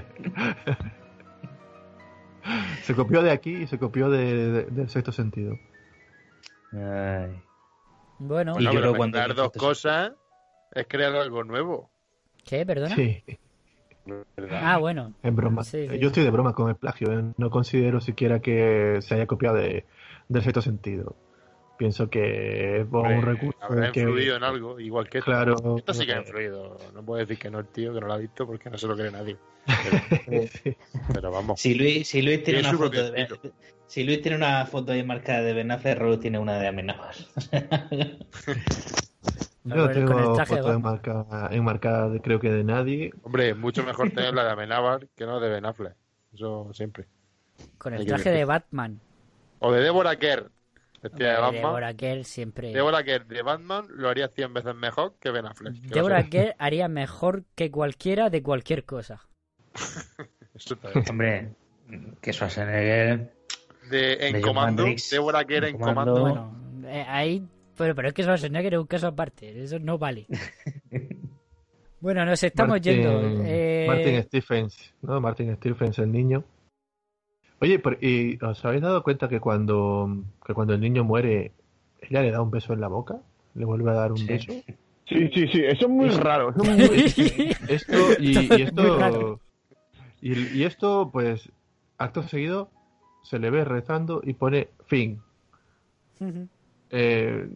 se 2.83 2.95
copió 2.95 3.23
de 3.23 3.31
aquí 3.31 3.55
y 3.55 3.67
se 3.67 3.79
copió 3.79 4.09
de, 4.09 4.51
de- 4.51 4.65
del 4.65 4.89
sexto 4.89 5.13
sentido. 5.13 5.55
Ay. 6.73 7.43
Bueno, 8.19 8.55
Bueno, 8.55 8.61
Y 8.61 8.65
yo 8.65 8.71
pero 8.71 8.81
creo 8.81 8.95
cuando- 8.97 9.35
dos 9.35 9.53
cosas 9.53 10.13
es 10.73 10.87
crear 10.89 11.15
algo 11.15 11.45
nuevo. 11.45 11.91
¿qué? 12.45 12.65
¿Perdona? 12.65 12.95
Sí, 12.95 13.23
¿verdad? 14.37 14.61
Ah, 14.63 14.79
bueno. 14.79 15.13
en 15.23 15.35
broma. 15.37 15.65
Sí, 15.65 15.89
sí. 15.89 15.99
Yo 15.99 16.09
estoy 16.09 16.23
de 16.25 16.31
broma 16.31 16.53
con 16.55 16.69
el 16.71 16.77
plagio. 16.77 17.13
¿eh? 17.19 17.25
No 17.37 17.51
considero 17.51 18.01
siquiera 18.01 18.41
que 18.41 18.99
se 19.03 19.15
haya 19.15 19.27
copiado 19.27 19.57
de, 19.57 19.85
del 20.29 20.43
sexto 20.43 20.63
sentido. 20.63 21.17
Pienso 21.79 22.09
que 22.09 22.81
es 22.81 22.87
un 22.91 23.23
recurso 23.23 23.59
Habrá 23.61 23.93
que- 23.93 24.01
influido 24.01 24.37
en 24.37 24.45
algo, 24.45 24.81
igual 24.81 25.09
que 25.11 25.19
esto. 25.19 25.31
Claro. 25.31 25.77
Esto 25.77 25.93
sí 25.95 26.07
que 26.07 26.15
ha 26.15 26.19
influido. 26.21 26.79
No 26.95 27.03
puedo 27.05 27.21
decir 27.21 27.39
que 27.39 27.51
no 27.51 27.59
el 27.59 27.67
tío, 27.67 27.93
que 27.93 28.01
no 28.01 28.07
lo 28.07 28.15
ha 28.15 28.19
visto, 28.19 28.47
porque 28.47 28.71
no 28.71 28.79
se 28.79 28.87
lo 28.87 28.97
cree 28.97 29.11
nadie. 29.11 29.37
Sí. 30.49 30.77
Pero 31.13 31.31
vamos. 31.31 31.61
Si 31.61 31.75
Luis, 31.75 32.09
si 32.09 32.23
Luis 32.23 32.43
tiene 32.43 32.61
una 32.61 32.73
foto 32.73 33.11
de 33.13 33.21
estilo. 33.23 33.41
si 33.87 34.05
Luis 34.05 34.23
tiene 34.23 34.37
una 34.39 34.65
foto 34.65 34.93
ahí 34.93 35.03
marcada 35.05 35.43
de 35.43 35.53
Ben 35.53 35.71
Affleck, 35.71 35.99
Raúl 35.99 36.19
tiene 36.19 36.39
una 36.39 36.59
de 36.59 36.69
Amenábar. 36.69 37.15
Yo 39.65 39.91
tengo 39.91 40.15
foto 40.37 40.37
Batman. 40.37 40.75
enmarcada, 40.77 41.49
enmarcada 41.51 42.09
de- 42.09 42.21
creo 42.21 42.39
que 42.39 42.51
de 42.53 42.63
nadie. 42.65 43.13
Hombre, 43.23 43.55
mucho 43.55 43.83
mejor 43.85 44.11
tener 44.11 44.33
la 44.35 44.45
de 44.45 44.51
Amenábar 44.53 45.09
que 45.17 45.27
no 45.27 45.41
de 45.41 45.49
Ben 45.51 45.67
Affleck. 45.67 45.95
Eso 46.33 46.71
siempre. 46.73 47.07
Con 47.79 47.95
el 47.95 48.07
traje 48.07 48.31
de 48.31 48.45
Batman. 48.45 49.01
O 49.59 49.73
de 49.73 49.81
Deborah 49.83 50.17
Kerr. 50.17 50.51
Vestida 51.09 51.29
de 51.35 51.41
Batman. 51.41 51.63
Deborah 51.63 51.95
Kerr 51.95 52.25
siempre... 52.25 52.73
Deborah 52.73 53.03
Kerr 53.05 53.27
de 53.27 53.43
Batman 53.43 53.87
lo 53.91 54.09
haría 54.09 54.29
100 54.29 54.55
veces 54.55 54.75
mejor 54.75 55.15
que 55.21 55.31
Ben 55.31 55.47
Affleck. 55.47 55.75
Deborah. 55.75 56.23
Kerr 56.29 56.55
haría 56.59 56.89
mejor 56.89 57.45
que 57.55 57.71
cualquiera 57.71 58.31
de 58.31 58.43
cualquier 58.43 58.85
cosa. 58.85 59.21
Eso. 60.55 60.77
Hombre, 61.11 61.51
que 62.21 62.33
Schwarzenegger. 62.33 63.33
De, 63.91 64.13
en 64.15 64.33
De 64.33 64.41
John 64.41 64.43
comando, 64.43 64.83
Matrix. 64.83 65.11
Deborah 65.11 65.45
Kerr 65.45 65.65
en 65.65 65.75
En 65.77 65.81
Comando. 65.81 66.15
comando. 66.15 66.51
Bueno, 66.81 66.89
eh, 66.89 67.05
ahí... 67.09 67.47
Pero, 67.77 67.95
pero 67.95 68.09
es 68.09 68.15
que 68.15 68.23
Schwarzenegger 68.23 68.75
es 68.75 68.81
un 68.81 68.87
caso 68.87 69.07
aparte. 69.09 69.63
Eso 69.63 69.79
no 69.79 69.99
vale. 69.99 70.27
Bueno, 71.99 72.25
nos 72.27 72.43
estamos 72.43 72.73
Martin- 72.79 72.95
yendo. 73.03 73.43
eh, 73.45 73.87
Martin 73.89 74.23
Stephens, 74.25 74.95
¿no? 75.03 75.21
Martin 75.21 75.57
Stephens, 75.57 75.99
el 75.99 76.13
niño. 76.13 76.45
Oye, 77.61 77.79
pero- 77.79 77.97
¿y 78.01 78.39
os 78.43 78.65
habéis 78.65 78.83
dado 78.83 79.03
cuenta 79.03 79.29
que 79.29 79.41
cuando, 79.41 80.17
que 80.45 80.53
cuando 80.55 80.75
el 80.75 80.81
niño 80.81 81.05
muere, 81.05 81.53
ella 82.03 82.23
le 82.23 82.31
da 82.31 82.43
un 82.43 82.51
beso 82.51 82.73
en 82.73 82.81
la 82.81 82.89
boca? 82.89 83.17
¿Le 83.55 83.65
vuelve 83.65 83.91
a 83.91 83.95
dar 83.95 84.13
un 84.13 84.19
Sí. 84.19 84.27
beso? 84.27 84.53
Sí, 85.09 85.31
sí, 85.33 85.47
sí, 85.49 85.63
eso 85.65 85.87
es 85.87 85.89
muy 85.89 86.09
raro. 86.11 86.51
Eso 86.51 86.63
es 86.65 87.17
muy... 87.19 87.57
Esto, 87.69 87.95
y, 88.21 88.63
esto, 88.63 89.41
y, 90.21 90.59
y 90.59 90.65
esto, 90.65 91.11
pues, 91.13 91.49
acto 91.97 92.23
seguido, 92.25 92.69
se 93.23 93.39
le 93.39 93.51
ve 93.51 93.65
rezando 93.65 94.21
y 94.25 94.35
pone 94.35 94.69
fin. 94.87 95.21
Eh, 96.91 97.49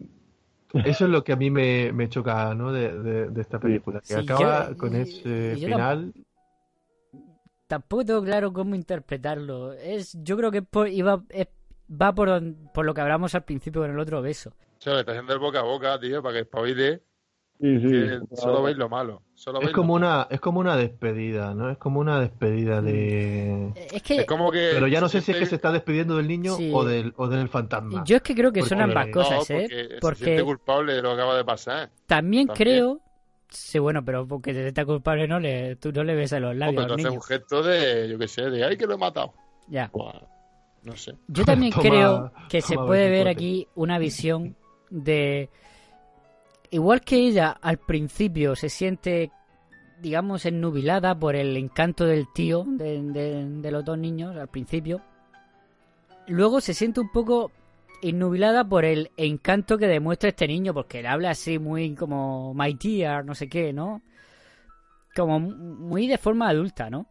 eso 0.85 1.05
es 1.05 1.11
lo 1.11 1.23
que 1.23 1.33
a 1.33 1.35
mí 1.35 1.49
me, 1.51 1.91
me 1.91 2.07
choca, 2.09 2.53
¿no? 2.55 2.71
De, 2.71 2.97
de- 3.01 3.29
de 3.29 3.41
esta 3.41 3.59
película. 3.59 3.99
Que 3.99 4.07
Sí, 4.07 4.13
acaba 4.15 4.69
yo- 4.69 4.77
con 4.77 4.95
ese 4.95 5.55
final. 5.57 6.13
Tampoco 7.71 8.03
tengo 8.03 8.21
claro 8.21 8.51
cómo 8.51 8.75
interpretarlo. 8.75 9.71
Es, 9.71 10.17
yo 10.21 10.35
creo 10.35 10.51
que 10.51 10.61
por- 10.61 10.89
iba, 10.89 11.23
es- 11.29 11.47
va 11.89 12.13
por, 12.13 12.27
don- 12.27 12.69
por 12.73 12.85
lo 12.85 12.93
que 12.93 12.99
hablamos 12.99 13.33
al 13.33 13.43
principio 13.45 13.81
con 13.81 13.91
el 13.91 13.97
otro 13.97 14.21
beso. 14.21 14.51
Se 14.79 14.89
le 14.91 14.99
está 14.99 15.13
haciendo 15.13 15.31
el 15.31 15.39
boca 15.39 15.59
a 15.59 15.63
boca, 15.63 15.97
tío, 15.97 16.21
para 16.21 16.33
que 16.33 16.39
espabile. 16.41 17.01
Sí, 17.61 17.79
sí. 17.79 17.89
Que 17.89 18.19
solo 18.35 18.63
veis 18.63 18.75
lo 18.75 18.89
malo. 18.89 19.21
Solo 19.35 19.61
Es 19.61 19.69
como 19.71 19.97
lo- 19.97 20.05
una, 20.07 20.27
es 20.29 20.41
como 20.41 20.59
una 20.59 20.75
despedida, 20.75 21.53
¿no? 21.53 21.69
Es 21.69 21.77
como 21.77 22.01
una 22.01 22.19
despedida 22.19 22.81
de. 22.81 23.71
Es 23.93 24.03
que 24.03 24.15
Es 24.17 24.25
como 24.25 24.51
que. 24.51 24.71
Pero 24.73 24.87
ya 24.87 24.99
no 24.99 25.07
sé 25.07 25.21
si 25.21 25.31
es 25.31 25.37
que 25.37 25.45
se 25.45 25.55
está 25.55 25.71
despidiendo 25.71 26.17
del 26.17 26.27
niño 26.27 26.55
Sí. 26.57 26.71
o 26.73 26.83
del, 26.83 27.13
o 27.15 27.27
del 27.29 27.47
fantasma. 27.47 28.03
yo 28.05 28.17
es 28.17 28.21
que 28.21 28.35
creo 28.35 28.51
que 28.51 28.59
Porque- 28.61 28.69
son 28.75 28.81
ambas 28.81 29.07
cosas, 29.13 29.49
No, 29.49 29.55
¿eh? 29.55 29.61
porque, 29.69 29.87
se 29.95 29.99
Porque 30.01 30.23
siente 30.25 30.43
culpable 30.43 30.93
de 30.95 31.01
lo 31.03 31.09
que 31.09 31.13
acaba 31.21 31.37
de 31.37 31.45
pasar. 31.45 31.89
también 32.07 32.47
también. 32.47 32.67
creo... 32.67 33.01
Sí, 33.51 33.79
bueno, 33.79 34.03
pero 34.03 34.25
porque 34.27 34.53
se 34.53 34.67
está 34.67 34.85
culpable 34.85 35.27
no 35.27 35.39
le, 35.39 35.75
tú 35.75 35.91
no 35.91 36.03
le 36.03 36.15
ves 36.15 36.31
a 36.33 36.39
los 36.39 36.53
No, 36.53 36.59
labios 36.59 36.75
pero 36.75 36.87
tú 36.87 36.93
al 36.93 36.99
haces 36.99 37.05
niño. 37.11 37.19
un 37.19 37.23
gesto 37.25 37.61
de, 37.63 38.09
yo 38.09 38.17
qué 38.17 38.27
sé, 38.27 38.49
de 38.49 38.63
ay 38.65 38.77
que 38.77 38.87
lo 38.87 38.93
he 38.93 38.97
matado. 38.97 39.33
Ya. 39.67 39.89
Buah, 39.93 40.13
no 40.83 40.95
sé. 40.95 41.15
Yo 41.27 41.43
también 41.45 41.71
Toma- 41.73 41.83
creo 41.83 42.31
que 42.49 42.61
se 42.61 42.75
puede 42.75 43.09
ver 43.09 43.27
aquí 43.27 43.67
una 43.75 43.99
visión 43.99 44.55
de... 44.89 45.49
Igual 46.69 47.01
que 47.01 47.17
ella 47.17 47.49
al 47.61 47.77
principio 47.77 48.55
se 48.55 48.69
siente, 48.69 49.31
digamos, 49.99 50.45
ennubilada 50.45 51.13
por 51.19 51.35
el 51.35 51.57
encanto 51.57 52.05
del 52.05 52.27
tío 52.33 52.63
de, 52.65 53.01
de- 53.03 53.45
de 53.61 53.71
los 53.71 53.83
dos 53.83 53.97
niños 53.97 54.37
al 54.37 54.47
principio, 54.47 55.01
luego 56.27 56.61
se 56.61 56.73
siente 56.73 57.01
un 57.01 57.11
poco 57.11 57.51
ennubilada 58.01 58.67
por 58.67 58.85
el 58.85 59.11
encanto 59.17 59.77
que 59.77 59.87
demuestra 59.87 60.29
este 60.29 60.47
niño, 60.47 60.73
porque 60.73 61.01
le 61.01 61.07
habla 61.07 61.31
así 61.31 61.59
muy 61.59 61.95
como 61.95 62.53
my 62.53 62.73
dear, 62.73 63.25
no 63.25 63.35
sé 63.35 63.47
qué, 63.47 63.73
¿no? 63.73 64.01
Como 65.15 65.39
muy 65.39 66.07
de 66.07 66.17
forma 66.17 66.49
adulta, 66.49 66.89
¿no? 66.89 67.07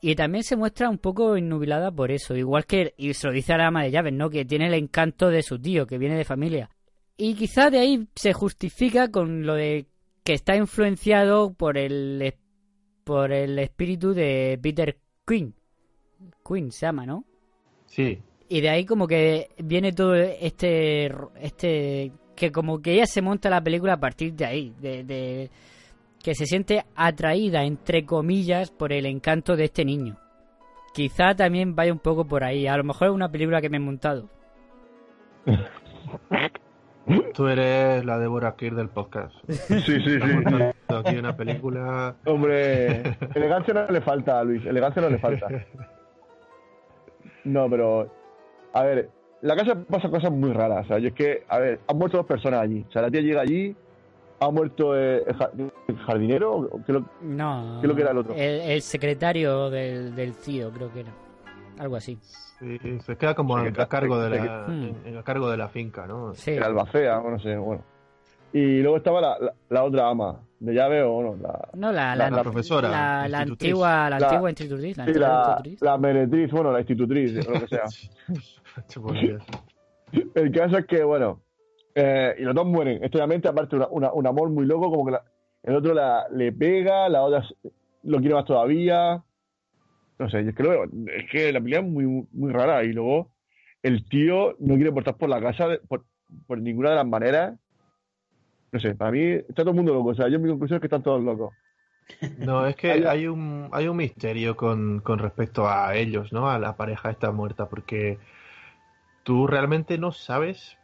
Y 0.00 0.14
también 0.14 0.44
se 0.44 0.56
muestra 0.56 0.88
un 0.88 0.98
poco 0.98 1.36
innubilada 1.36 1.90
por 1.90 2.10
eso, 2.10 2.36
igual 2.36 2.66
que, 2.66 2.94
y 2.96 3.14
se 3.14 3.26
lo 3.26 3.32
dice 3.32 3.54
a 3.54 3.58
la 3.58 3.68
ama 3.68 3.82
de 3.82 3.90
llaves, 3.90 4.12
¿no? 4.12 4.30
Que 4.30 4.44
tiene 4.44 4.66
el 4.66 4.74
encanto 4.74 5.30
de 5.30 5.42
su 5.42 5.58
tío, 5.58 5.86
que 5.86 5.98
viene 5.98 6.16
de 6.16 6.24
familia. 6.24 6.70
Y 7.16 7.34
quizá 7.34 7.70
de 7.70 7.78
ahí 7.78 8.08
se 8.14 8.32
justifica 8.32 9.10
con 9.10 9.46
lo 9.46 9.54
de 9.54 9.86
que 10.22 10.34
está 10.34 10.54
influenciado 10.54 11.54
por 11.54 11.78
el, 11.78 12.34
por 13.04 13.32
el 13.32 13.58
espíritu 13.58 14.12
de 14.12 14.58
Peter 14.62 14.98
Quinn. 15.26 15.54
Quinn 16.46 16.70
se 16.70 16.86
llama, 16.86 17.06
¿no? 17.06 17.24
Sí. 17.86 18.20
Y 18.48 18.60
de 18.60 18.68
ahí 18.70 18.84
como 18.84 19.06
que 19.06 19.50
viene 19.58 19.92
todo 19.92 20.14
este, 20.14 21.10
este, 21.40 22.12
que 22.36 22.52
como 22.52 22.80
que 22.80 22.94
ella 22.94 23.06
se 23.06 23.22
monta 23.22 23.50
la 23.50 23.60
película 23.60 23.94
a 23.94 24.00
partir 24.00 24.34
de 24.34 24.44
ahí, 24.44 24.74
de, 24.80 25.02
de 25.04 25.50
que 26.22 26.34
se 26.34 26.46
siente 26.46 26.84
atraída, 26.94 27.64
entre 27.64 28.04
comillas, 28.04 28.70
por 28.70 28.92
el 28.92 29.06
encanto 29.06 29.56
de 29.56 29.64
este 29.64 29.84
niño. 29.84 30.16
Quizá 30.94 31.34
también 31.34 31.74
vaya 31.74 31.92
un 31.92 31.98
poco 31.98 32.24
por 32.24 32.44
ahí, 32.44 32.66
a 32.66 32.76
lo 32.76 32.84
mejor 32.84 33.08
es 33.08 33.14
una 33.14 33.30
película 33.30 33.60
que 33.60 33.68
me 33.68 33.76
he 33.76 33.80
montado. 33.80 34.28
Tú 37.34 37.46
eres 37.46 38.04
la 38.04 38.18
Deborah 38.18 38.56
Keir 38.56 38.74
del 38.74 38.88
podcast. 38.88 39.34
Sí, 39.48 39.80
sí, 39.80 40.00
sí. 40.00 40.18
Aquí 40.88 41.16
una 41.16 41.36
película. 41.36 42.16
Hombre, 42.24 43.02
elegancia 43.34 43.74
no 43.74 43.86
le 43.88 44.00
falta 44.00 44.40
a 44.40 44.44
Luis, 44.44 44.64
elegancia 44.66 45.02
no 45.02 45.10
le 45.10 45.18
falta. 45.18 45.46
No, 47.44 47.70
pero. 47.70 48.12
A 48.76 48.82
ver, 48.82 49.08
la 49.42 49.56
casa 49.56 49.74
pasa 49.74 50.08
cosas 50.10 50.30
muy 50.32 50.52
raras. 50.52 50.84
O 50.84 50.88
sea, 50.88 50.98
y 50.98 51.06
es 51.06 51.12
que, 51.14 51.44
a 51.48 51.58
ver, 51.58 51.80
han 51.86 51.96
muerto 51.96 52.18
dos 52.18 52.26
personas 52.26 52.60
allí. 52.60 52.84
O 52.88 52.92
sea, 52.92 53.02
la 53.02 53.10
tía 53.10 53.20
llega 53.22 53.40
allí, 53.40 53.74
ha 54.40 54.50
muerto 54.50 54.96
eh, 54.98 55.22
el, 55.26 55.34
ja- 55.34 55.50
el 55.88 55.96
jardinero. 55.98 56.52
¿o 56.56 56.80
qué 56.84 56.92
lo- 56.92 57.04
No. 57.22 57.78
¿Qué 57.80 57.86
es 57.86 57.88
lo 57.88 57.94
que 57.96 58.02
era 58.02 58.10
el 58.10 58.18
otro? 58.18 58.34
El, 58.34 58.60
el 58.60 58.82
secretario 58.82 59.70
del, 59.70 60.14
del 60.14 60.34
CIO, 60.34 60.70
creo 60.70 60.92
que 60.92 61.00
era. 61.00 61.12
Algo 61.78 61.96
así. 61.96 62.18
Sí, 62.58 62.78
se 63.04 63.16
queda 63.16 63.34
como 63.34 63.58
Se 63.60 63.68
a, 63.68 63.72
queda- 63.72 63.82
a 63.84 63.88
cargo 63.88 64.18
de 64.18 64.30
se 64.30 64.36
la, 64.36 64.42
queda- 64.42 64.66
en- 64.68 64.96
en- 65.04 65.16
a 65.18 65.22
cargo 65.22 65.50
de 65.50 65.56
la 65.56 65.68
finca, 65.68 66.06
¿no? 66.06 66.34
Sí. 66.34 66.52
El 66.52 66.62
albacea, 66.62 67.18
o 67.20 67.30
no 67.30 67.38
sé, 67.38 67.56
bueno. 67.56 67.82
Y 68.52 68.80
luego 68.80 68.96
estaba 68.98 69.20
la, 69.20 69.38
la, 69.38 69.52
la 69.68 69.84
otra 69.84 70.08
ama, 70.08 70.40
de 70.60 70.72
llave 70.72 71.02
o 71.02 71.20
no, 71.22 71.36
la, 71.36 71.68
No, 71.74 71.92
la, 71.92 72.16
La- 72.16 72.30
la, 72.30 72.36
la 72.36 72.42
profesora, 72.42 72.88
La, 73.28 73.40
antigua, 73.40 74.08
la 74.08 74.18
La- 74.18 74.26
antigua 74.28 74.48
institutriz. 74.50 74.96
La 74.96 75.04
sí, 75.04 75.10
antigua 75.10 75.28
la, 75.28 75.38
institutriz. 75.48 75.82
la 75.82 75.98
meretriz, 75.98 76.50
bueno, 76.52 76.72
la 76.72 76.78
institutriz, 76.80 77.46
o 77.46 77.50
lo 77.52 77.60
que 77.60 77.68
sea. 77.68 77.84
El 80.34 80.52
caso 80.52 80.78
es 80.78 80.86
que, 80.86 81.02
bueno, 81.02 81.40
eh, 81.94 82.34
y 82.38 82.42
los 82.42 82.54
dos 82.54 82.66
mueren. 82.66 83.02
Extrañamente, 83.02 83.48
aparte, 83.48 83.76
una, 83.76 83.88
una- 83.88 84.12
un 84.12 84.26
amor 84.26 84.50
muy 84.50 84.66
loco, 84.66 84.90
como 84.90 85.04
que 85.06 85.12
la- 85.12 85.24
el 85.62 85.74
otro 85.74 85.94
la, 85.94 86.26
le 86.30 86.52
pega, 86.52 87.08
la 87.08 87.22
otra 87.22 87.44
lo 88.04 88.18
quiere 88.18 88.34
más 88.34 88.44
todavía. 88.44 89.22
No 90.18 90.30
sé, 90.30 90.40
es 90.40 90.54
que 90.54 90.62
lo 90.62 90.84
es 90.84 91.30
que 91.30 91.52
la 91.52 91.60
pelea 91.60 91.80
es 91.80 91.86
muy, 91.86 92.26
muy 92.32 92.52
rara. 92.52 92.84
Y 92.84 92.92
luego, 92.92 93.30
el 93.82 94.08
tío 94.08 94.54
no 94.60 94.76
quiere 94.76 94.92
portar 94.92 95.16
por 95.16 95.28
la 95.28 95.40
casa 95.40 95.68
de- 95.68 95.78
por, 95.78 96.04
por 96.46 96.58
ninguna 96.60 96.90
de 96.90 96.96
las 96.96 97.06
maneras. 97.06 97.58
No 98.72 98.80
sé, 98.80 98.94
para 98.94 99.10
mí 99.10 99.22
está 99.24 99.62
todo 99.62 99.70
el 99.70 99.76
mundo 99.76 99.94
loco. 99.94 100.10
O 100.10 100.14
sea, 100.14 100.28
yo 100.28 100.38
mi 100.38 100.48
conclusión 100.48 100.76
es 100.76 100.80
que 100.80 100.86
están 100.86 101.02
todos 101.02 101.22
locos. 101.22 101.54
No, 102.38 102.66
es 102.66 102.76
que 102.76 102.92
Hay- 102.92 103.04
hay 103.04 103.26
un, 103.26 103.68
hay 103.72 103.88
un 103.88 103.96
misterio 103.96 104.56
con, 104.56 105.00
con 105.00 105.18
respecto 105.18 105.68
a 105.68 105.94
ellos, 105.96 106.32
¿no? 106.32 106.48
A 106.48 106.58
la 106.58 106.76
pareja 106.76 107.10
esta 107.10 107.32
muerta, 107.32 107.68
porque 107.68 108.18
tú 109.26 109.48
realmente 109.48 109.98
no 109.98 110.12
sabes 110.12 110.78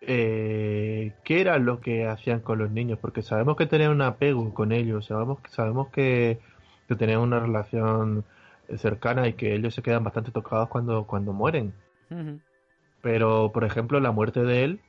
eh, 0.00 1.12
qué 1.24 1.42
era 1.42 1.58
lo 1.58 1.80
que 1.80 2.06
hacían 2.06 2.40
con 2.40 2.58
los 2.58 2.70
niños, 2.70 2.98
porque 2.98 3.20
sabemos 3.20 3.54
que 3.58 3.66
tenían 3.66 3.90
un 3.90 4.00
apego 4.00 4.54
con 4.54 4.72
ellos, 4.72 5.04
sabemos, 5.04 5.40
sabemos 5.50 5.88
que, 5.90 6.40
que 6.88 6.94
tenían 6.96 7.20
una 7.20 7.38
relación 7.38 8.24
cercana 8.78 9.28
y 9.28 9.34
que 9.34 9.54
ellos 9.54 9.74
se 9.74 9.82
quedan 9.82 10.02
bastante 10.02 10.30
tocados 10.30 10.70
cuando, 10.70 11.06
cuando 11.06 11.34
mueren. 11.34 11.74
Pero, 13.02 13.52
por 13.52 13.64
ejemplo, 13.64 14.00
la 14.00 14.10
muerte 14.10 14.42
de 14.42 14.64
él, 14.64 14.80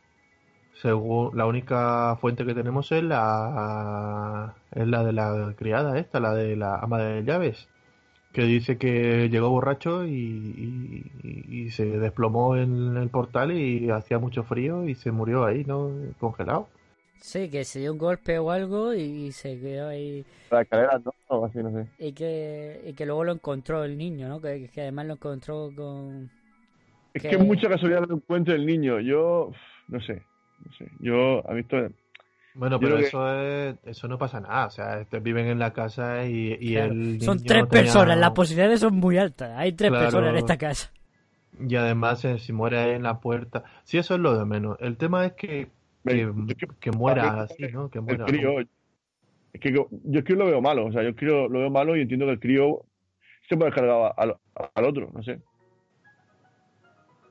según 0.81 1.37
la 1.37 1.47
única 1.47 2.15
fuente 2.21 2.45
que 2.45 2.53
tenemos 2.53 2.89
es 2.93 3.03
la, 3.03 4.55
es 4.71 4.87
la 4.87 5.03
de 5.03 5.11
la 5.11 5.53
criada 5.57 5.99
esta, 5.99 6.21
la 6.21 6.33
de 6.33 6.55
la 6.55 6.77
ama 6.77 6.99
de 6.99 7.25
llaves, 7.25 7.67
que 8.33 8.43
dice 8.43 8.77
que 8.77 9.29
llegó 9.29 9.49
borracho 9.49 10.05
y, 10.05 10.11
y- 11.23 11.69
se 11.71 11.85
desplomó 11.85 12.57
en 12.57 12.97
el 12.97 13.09
portal 13.09 13.51
y 13.53 13.89
hacía 13.89 14.19
mucho 14.19 14.43
frío 14.43 14.85
y 14.87 14.95
se 14.95 15.11
murió 15.11 15.45
ahí, 15.45 15.63
¿no? 15.65 15.89
Congelado. 16.19 16.67
Sí, 17.21 17.49
que 17.49 17.63
se 17.63 17.79
dio 17.79 17.93
un 17.93 17.99
golpe 17.99 18.39
o 18.39 18.51
algo 18.51 18.93
y 18.93 19.31
se 19.31 19.59
quedó 19.59 19.89
ahí. 19.89 20.25
La 20.49 20.61
escalera, 20.61 20.99
¿no? 20.99 21.13
O 21.27 21.45
así, 21.45 21.59
no 21.59 21.71
sé. 21.71 21.87
Y 21.99 22.11
que, 22.13 22.81
y 22.87 22.93
que 22.93 23.05
luego 23.05 23.23
lo 23.23 23.31
encontró 23.33 23.83
el 23.83 23.97
niño, 23.97 24.27
¿no? 24.27 24.41
Que, 24.41 24.69
que 24.73 24.81
además 24.81 25.05
lo 25.05 25.13
encontró 25.13 25.69
con. 25.75 26.29
Es 27.13 27.21
Que- 27.21 27.29
que 27.29 27.37
mucha 27.37 27.69
casualidad 27.69 28.05
lo 28.07 28.15
encuentro 28.15 28.55
el 28.55 28.65
niño. 28.65 28.99
Yo, 28.99 29.51
no 29.87 30.01
sé, 30.01 30.23
no 30.65 30.71
sé. 30.77 30.89
Yo, 30.99 31.47
a 31.49 31.53
mí 31.53 31.61
esto 31.61 31.77
Bueno, 32.53 32.79
pero 32.79 32.97
que- 32.97 33.03
eso 33.03 33.33
es, 33.41 33.75
eso 33.85 34.07
no 34.09 34.17
pasa 34.17 34.41
nada, 34.41 34.65
o 34.67 34.71
sea, 34.71 34.99
este- 34.99 35.19
viven 35.19 35.47
en 35.47 35.57
la 35.59 35.71
casa 35.71 36.25
y, 36.25 36.57
y 36.59 36.73
Claro. 36.73 36.91
el 36.93 37.21
Son 37.21 37.37
niño 37.37 37.47
tres 37.47 37.65
personas, 37.67 38.17
las 38.17 38.31
posibilidades 38.31 38.79
son 38.81 38.95
muy 38.95 39.17
altas. 39.17 39.51
Hay 39.57 39.71
tres 39.73 39.89
Claro. 39.89 40.05
personas 40.05 40.29
en 40.31 40.35
esta 40.37 40.57
casa. 40.57 40.91
Y 41.59 41.75
además, 41.75 42.23
eh, 42.25 42.39
si 42.39 42.51
muere 42.53 42.93
en 42.95 43.03
la 43.03 43.19
puerta. 43.19 43.63
Sí, 43.83 43.97
eso 43.97 44.15
es 44.15 44.19
lo 44.19 44.37
de 44.37 44.45
menos. 44.45 44.77
El 44.81 44.97
tema 44.97 45.25
es 45.25 45.33
que, 45.33 45.69
que, 46.05 46.91
muera 46.91 47.41
así, 47.43 47.63
¿no? 47.71 47.89
Que 47.89 47.99
el 47.99 48.03
muera. 48.05 48.25
crío, 48.25 48.59
es 48.59 49.59
que 49.59 49.71
yo, 49.71 49.87
yo 49.91 50.19
el 50.19 50.23
crío 50.23 50.37
lo 50.37 50.45
veo 50.47 50.61
malo, 50.61 50.85
o 50.85 50.91
sea, 50.91 51.01
yo 51.03 51.09
el 51.09 51.15
crío 51.15 51.47
lo 51.47 51.59
veo 51.59 51.69
malo 51.69 51.95
y 51.95 52.01
entiendo 52.01 52.25
que 52.25 52.31
el 52.33 52.39
crío 52.39 52.81
se 53.47 53.55
puede 53.55 53.69
descargar 53.71 54.13
al, 54.17 54.35
al 54.75 54.85
otro, 54.85 55.09
no 55.13 55.21
sé. 55.23 55.39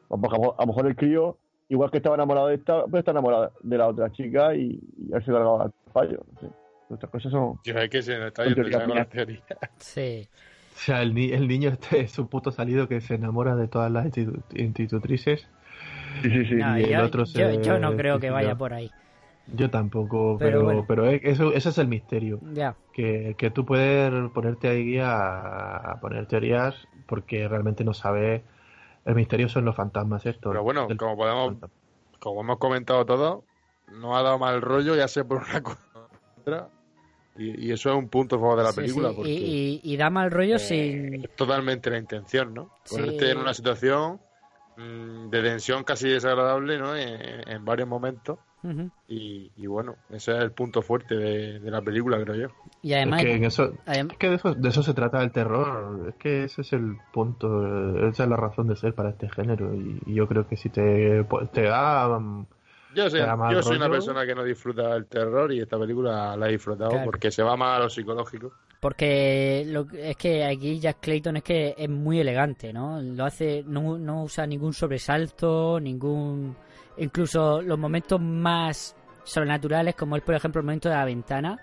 Lo- 0.08 0.16
a 0.56 0.60
lo 0.60 0.66
mejor 0.66 0.86
el 0.86 0.96
crío, 0.96 1.38
igual 1.70 1.90
que 1.90 1.96
estaba 1.96 2.16
enamorado 2.16 2.48
de 2.48 2.56
esta, 2.56 2.84
pues 2.84 3.00
está 3.00 3.12
enamorado 3.12 3.52
de 3.62 3.78
la 3.78 3.88
otra 3.88 4.10
chica 4.12 4.54
y, 4.54 4.78
y 4.98 5.14
él 5.14 5.24
se 5.24 5.32
cargaba 5.32 5.64
al 5.64 5.72
fallo, 5.92 6.20
no 6.34 6.40
sé. 6.40 6.46
Estas 6.92 7.08
cosas 7.08 7.30
son... 7.32 7.56
Tío, 7.62 7.78
es 7.78 7.88
que 7.88 8.02
se 8.02 8.18
nos 8.18 8.26
está 8.26 8.44
yendo 8.44 8.62
con 8.62 8.70
las 8.72 8.86
mías. 8.88 9.08
teorías. 9.08 9.42
Sí. 9.78 10.28
O 10.74 10.78
sea, 10.82 11.02
el, 11.02 11.14
ni- 11.14 11.30
el 11.32 11.46
niño 11.46 11.70
este 11.70 12.00
es 12.00 12.18
un 12.18 12.26
puto 12.26 12.50
salido 12.50 12.88
que 12.88 13.00
se 13.00 13.14
enamora 13.14 13.54
de 13.56 13.68
todas 13.68 13.90
las 13.92 14.04
institu- 14.06 14.42
institutrices. 14.56 15.46
Sí, 16.22 16.30
sí, 16.30 16.44
sí. 16.46 16.54
No, 16.56 16.78
y 16.78 16.82
el 16.84 16.90
yo, 16.90 17.04
otro 17.04 17.24
yo- 17.24 17.26
se 17.26 17.62
yo 17.62 17.78
no 17.78 17.96
creo 17.96 18.18
que 18.18 18.30
vaya 18.30 18.56
por 18.56 18.72
ahí. 18.74 18.90
Yo 19.54 19.70
tampoco, 19.70 20.36
Pero 20.38 20.50
pero, 20.58 20.64
bueno. 20.64 20.84
pero 20.88 21.06
es- 21.06 21.20
eso, 21.24 21.52
ese 21.52 21.68
es 21.68 21.78
el 21.78 21.86
misterio. 21.88 22.40
Ya. 22.52 22.74
Que, 22.92 23.34
que 23.38 23.50
tú 23.50 23.64
puedes 23.64 24.12
ponerte 24.30 24.68
ahí 24.68 24.98
a, 24.98 25.76
a 25.76 26.00
poner 26.00 26.26
teorías 26.26 26.74
porque 27.06 27.46
realmente 27.46 27.84
no 27.84 27.94
sabes. 27.94 28.42
El 29.11 29.16
misterio 29.16 29.48
son 29.48 29.64
los 29.64 29.74
fantasmas 29.74 30.24
estos. 30.24 30.52
Pero 30.52 30.62
bueno, 30.62 30.86
como 30.96 31.16
podemos, 31.16 31.56
como 32.20 32.42
hemos 32.42 32.58
comentado 32.58 33.04
todo, 33.04 33.44
no 33.88 34.16
ha 34.16 34.22
dado 34.22 34.38
mal 34.38 34.62
rollo, 34.62 34.94
ya 34.94 35.08
sea 35.08 35.24
por 35.24 35.38
una 35.42 35.61
cosa 35.62 35.80
o 35.94 36.08
por 36.08 36.20
otra. 36.40 36.68
Y, 37.36 37.66
y 37.68 37.72
eso 37.72 37.90
es 37.90 37.96
un 37.96 38.08
punto 38.08 38.36
a 38.36 38.38
favor 38.38 38.58
de 38.58 38.64
la 38.64 38.70
Sí, 38.70 38.76
película, 38.82 39.08
sí, 39.08 39.14
porque 39.16 39.30
Y, 39.30 39.80
y- 39.84 39.92
y 39.94 39.96
da 39.96 40.11
mal 40.11 40.30
rollo 40.30 40.56
eh, 40.56 40.58
sin. 40.61 41.24
es 41.24 41.34
totalmente 41.36 41.90
la 41.90 41.98
intención, 41.98 42.54
¿no? 42.54 42.72
Sí. 42.84 42.96
Ponerte 42.96 43.30
en 43.30 43.38
una 43.38 43.52
situación 43.54 44.20
mm, 44.76 45.28
de 45.30 45.42
tensión 45.42 45.82
casi 45.84 46.08
desagradable, 46.08 46.78
¿no? 46.78 46.94
En, 46.94 47.48
en 47.48 47.64
varios 47.64 47.88
momentos. 47.88 48.38
Y, 49.08 49.50
y 49.56 49.66
bueno, 49.66 49.96
ese 50.11 50.32
es 50.36 50.42
el 50.42 50.52
punto 50.52 50.82
fuerte 50.82 51.16
de, 51.16 51.58
de 51.61 51.70
la 51.70 51.80
película, 51.80 52.22
creo 52.22 52.34
yo. 52.48 52.54
Y 52.82 52.92
además. 52.92 53.20
es 53.20 53.26
que, 53.26 53.34
en 53.34 53.44
eso, 53.44 53.72
adem- 53.86 54.12
es 54.12 54.18
que 54.18 54.28
de, 54.28 54.34
eso, 54.36 54.54
de 54.54 54.68
eso 54.68 54.82
se 54.82 54.94
trata 54.94 55.22
el 55.22 55.32
terror. 55.32 56.08
Es 56.08 56.14
que 56.16 56.44
ese 56.44 56.61
es 56.62 56.72
el 56.72 56.96
punto, 57.12 58.06
esa 58.08 58.24
es 58.24 58.28
la 58.28 58.36
razón 58.36 58.68
de 58.68 58.76
ser 58.76 58.94
para 58.94 59.11
este 59.11 59.28
género. 59.30 59.74
Y, 59.74 60.00
y 60.06 60.14
yo 60.14 60.26
creo 60.28 60.46
que 60.46 60.56
si 60.56 60.68
te, 60.68 61.24
pues, 61.24 61.50
te 61.52 61.62
da 61.62 62.18
mm, 62.18 62.46
Yo 62.94 63.08
soy, 63.11 63.20
te 63.20 63.26
da 63.26 63.36
mal 63.36 63.54
yo 63.54 63.62
soy 63.62 63.76
una 63.76 63.88
persona 63.88 64.26
que 64.26 64.34
no 64.34 64.44
disfruta 64.44 64.94
del 64.94 65.06
terror 65.06 65.52
y 65.52 65.61
esta 65.61 65.78
película 65.78 66.36
la 66.36 66.48
he 66.48 66.52
disfrutado 66.52 66.90
Claro. 66.90 67.04
porque 67.06 67.30
se 67.30 67.42
va 67.42 67.56
más 67.56 67.78
a 67.78 67.82
lo 67.84 67.88
psicológico. 67.90 68.52
Porque 68.80 69.64
lo, 69.66 69.86
es 69.92 70.16
que 70.16 70.42
aquí 70.44 70.78
Jack 70.80 70.98
Clayton 71.00 71.36
es 71.36 71.42
que 71.42 71.74
es 71.76 71.88
muy 71.88 72.18
elegante, 72.20 72.72
¿no? 72.72 73.00
Lo 73.02 73.24
hace, 73.26 73.62
no, 73.66 73.98
no 73.98 74.24
usa 74.24 74.46
ningún 74.46 74.72
sobresalto, 74.72 75.78
ningún... 75.80 76.56
Incluso 77.01 77.61
los 77.62 77.78
momentos 77.78 78.20
más 78.20 78.94
sobrenaturales, 79.24 79.94
como 79.96 80.16
es 80.16 80.22
por 80.22 80.34
ejemplo 80.34 80.61
el 80.61 80.66
momento 80.66 80.88
de 80.88 80.94
la 80.94 81.05
ventana, 81.05 81.59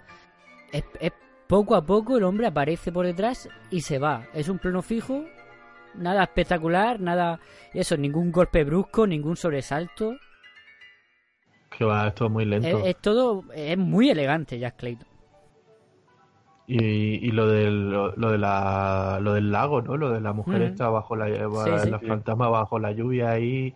es, 0.72 0.84
es 1.00 1.12
poco 1.48 1.76
a 1.76 1.86
poco 1.86 2.18
el 2.18 2.24
hombre 2.24 2.48
aparece 2.48 2.92
por 2.92 3.06
detrás 3.06 3.48
y 3.72 3.82
se 3.82 4.00
va. 4.00 4.26
Es 4.34 4.50
un 4.50 4.58
plano 4.60 4.82
fijo, 4.82 5.24
nada 5.96 6.24
espectacular, 6.24 7.00
nada... 7.00 7.40
Eso, 7.74 7.96
ningún 7.98 8.32
golpe 8.32 8.64
brusco, 8.64 9.06
ningún 9.08 9.36
sobresalto. 9.38 10.16
Que 11.78 11.86
va, 11.86 12.08
esto 12.08 12.26
es 12.26 12.32
muy 12.32 12.46
lento. 12.46 12.68
Es, 12.80 12.86
es 12.88 12.98
todo, 12.98 13.44
es 13.54 13.78
muy 13.78 14.10
elegante 14.10 14.58
Jack 14.58 14.78
Clayton. 14.78 15.08
Y, 16.70 17.26
y 17.26 17.32
lo 17.32 17.48
del 17.48 17.90
lo, 17.92 18.14
lo 18.18 18.32
de 18.32 18.38
la 18.38 19.20
lo 19.22 19.34
del 19.34 19.52
lago, 19.54 19.82
¿no? 19.82 19.96
Lo 19.96 20.10
de 20.12 20.20
la 20.20 20.34
mujer 20.34 20.60
Mm. 20.60 20.64
esta 20.64 20.90
bajo 20.90 21.16
la, 21.16 21.28
Sí, 21.28 21.84
sí. 21.84 21.90
la 21.90 22.00
fantasma 22.00 22.50
bajo 22.50 22.78
la 22.78 22.92
lluvia 22.92 23.30
ahí 23.32 23.74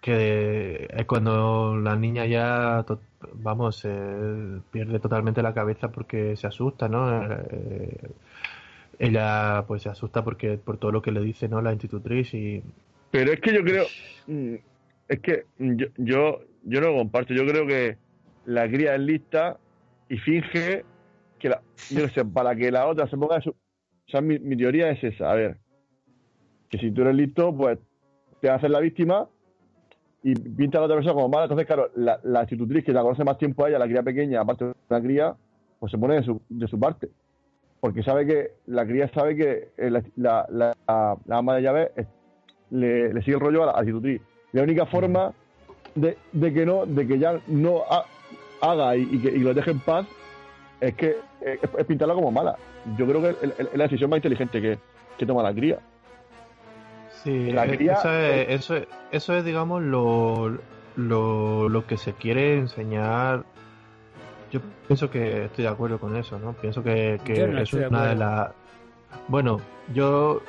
que 0.00 0.88
es 0.90 1.06
cuando 1.06 1.76
la 1.76 1.96
niña 1.96 2.26
ya 2.26 2.84
vamos 3.34 3.84
eh, 3.84 4.60
pierde 4.70 5.00
totalmente 5.00 5.42
la 5.42 5.54
cabeza 5.54 5.90
porque 5.90 6.36
se 6.36 6.46
asusta, 6.46 6.88
¿no? 6.88 7.22
Eh, 7.22 8.10
ella 8.98 9.64
pues 9.66 9.82
se 9.82 9.88
asusta 9.88 10.24
porque 10.24 10.58
por 10.58 10.78
todo 10.78 10.92
lo 10.92 11.02
que 11.02 11.12
le 11.12 11.20
dice, 11.20 11.48
¿no? 11.48 11.60
La 11.60 11.72
institutriz 11.72 12.32
y 12.34 12.62
Pero 13.10 13.32
es 13.32 13.40
que 13.40 13.54
yo 13.54 13.62
creo. 13.62 13.84
mm, 14.26 14.54
Es 15.08 15.20
que 15.20 15.44
yo, 15.58 15.86
yo, 15.96 16.40
yo 16.64 16.80
no 16.80 16.88
lo 16.88 16.96
comparto. 16.98 17.34
Yo 17.34 17.46
creo 17.46 17.66
que 17.66 17.98
la 18.46 18.68
cría 18.68 18.94
es 18.94 19.00
lista 19.00 19.58
y 20.08 20.18
finge 20.18 20.84
que 21.38 21.48
la. 21.48 21.60
Yo 21.90 22.06
no 22.06 22.08
sé, 22.12 22.24
para 22.32 22.54
que 22.54 22.70
la 22.70 22.86
otra 22.86 23.08
se 23.08 23.16
ponga. 23.16 23.40
Su, 23.40 23.50
o 23.50 24.10
sea, 24.10 24.20
mi, 24.20 24.38
mi 24.38 24.56
teoría 24.56 24.90
es 24.90 25.02
esa. 25.02 25.30
A 25.30 25.34
ver. 25.34 25.58
Que 26.70 26.78
si 26.78 26.90
tú 26.90 27.02
eres 27.02 27.14
listo, 27.14 27.54
pues 27.56 27.78
te 28.40 28.50
haces 28.50 28.70
la 28.70 28.80
víctima 28.80 29.28
y 30.28 30.34
pinta 30.34 30.78
a 30.78 30.80
la 30.80 30.86
otra 30.86 30.96
persona 30.96 31.14
como 31.14 31.28
mala. 31.28 31.44
Entonces, 31.44 31.66
claro, 31.66 31.90
la, 31.94 32.18
la 32.24 32.40
institutriz 32.42 32.84
que 32.84 32.92
la 32.92 33.02
conoce 33.02 33.22
más 33.22 33.38
tiempo 33.38 33.64
a 33.64 33.68
ella, 33.68 33.78
la 33.78 33.86
cría 33.86 34.02
pequeña, 34.02 34.40
aparte 34.40 34.64
de 34.64 34.74
una 34.90 35.00
cría, 35.00 35.34
pues 35.78 35.92
se 35.92 35.98
pone 35.98 36.16
de 36.16 36.22
su, 36.24 36.40
de 36.48 36.66
su 36.66 36.80
parte. 36.80 37.08
Porque 37.80 38.02
sabe 38.02 38.26
que. 38.26 38.50
La 38.66 38.84
cría 38.84 39.08
sabe 39.14 39.36
que 39.36 39.68
eh, 39.76 39.90
la, 40.16 40.46
la, 40.50 40.74
ama 41.28 41.54
de 41.54 41.62
llave 41.62 41.92
es- 41.94 42.06
le, 42.70 43.12
sigue 43.22 43.34
el 43.36 43.40
rollo 43.40 43.62
a 43.62 43.66
la, 43.66 43.72
a 43.72 43.80
institutriz. 43.82 44.20
La 44.52 44.62
única 44.64 44.86
forma 44.86 45.32
de, 45.94 46.16
de 46.32 46.52
que 46.52 46.66
no, 46.66 46.86
de 46.86 47.06
que 47.06 47.18
ya 47.20 47.38
no 47.46 47.82
ha- 47.88 48.06
haga 48.60 48.96
y, 48.96 49.18
que 49.20 49.28
y 49.28 49.38
lo 49.38 49.54
deje 49.54 49.70
en 49.70 49.78
paz 49.80 50.06
es 50.80 50.94
que 50.94 51.16
es, 51.40 51.60
es 51.78 51.86
pintarla 51.86 52.14
como 52.14 52.32
mala. 52.32 52.56
Yo 52.98 53.06
creo 53.06 53.22
que 53.22 53.28
es- 53.46 53.60
es 53.60 53.76
la 53.76 53.84
decisión 53.84 54.10
más 54.10 54.16
inteligente 54.18 54.60
que, 54.60 54.78
que 55.18 55.24
toma 55.26 55.44
la 55.44 55.54
cría. 55.54 55.78
Sí, 57.26 57.50
La 57.50 57.66
eh, 57.66 57.76
cría- 57.76 57.94
eso, 57.94 58.12
es, 58.12 58.48
eso, 58.50 58.76
es, 58.76 58.86
eso 59.10 59.34
es, 59.34 59.44
digamos, 59.44 59.82
lo, 59.82 60.56
lo, 60.94 61.68
lo 61.68 61.84
que 61.84 61.96
se 61.96 62.12
quiere 62.12 62.56
enseñar. 62.56 63.44
Yo 64.52 64.60
pienso 64.86 65.10
que 65.10 65.46
estoy 65.46 65.64
de 65.64 65.70
acuerdo 65.70 65.98
con 65.98 66.14
eso, 66.14 66.38
¿no? 66.38 66.52
Pienso 66.52 66.84
que, 66.84 67.20
que 67.24 67.48
no 67.48 67.58
es 67.58 67.72
una 67.72 68.04
de 68.04 68.14
las... 68.14 68.52
Bueno, 69.26 69.60
yo 69.92 70.40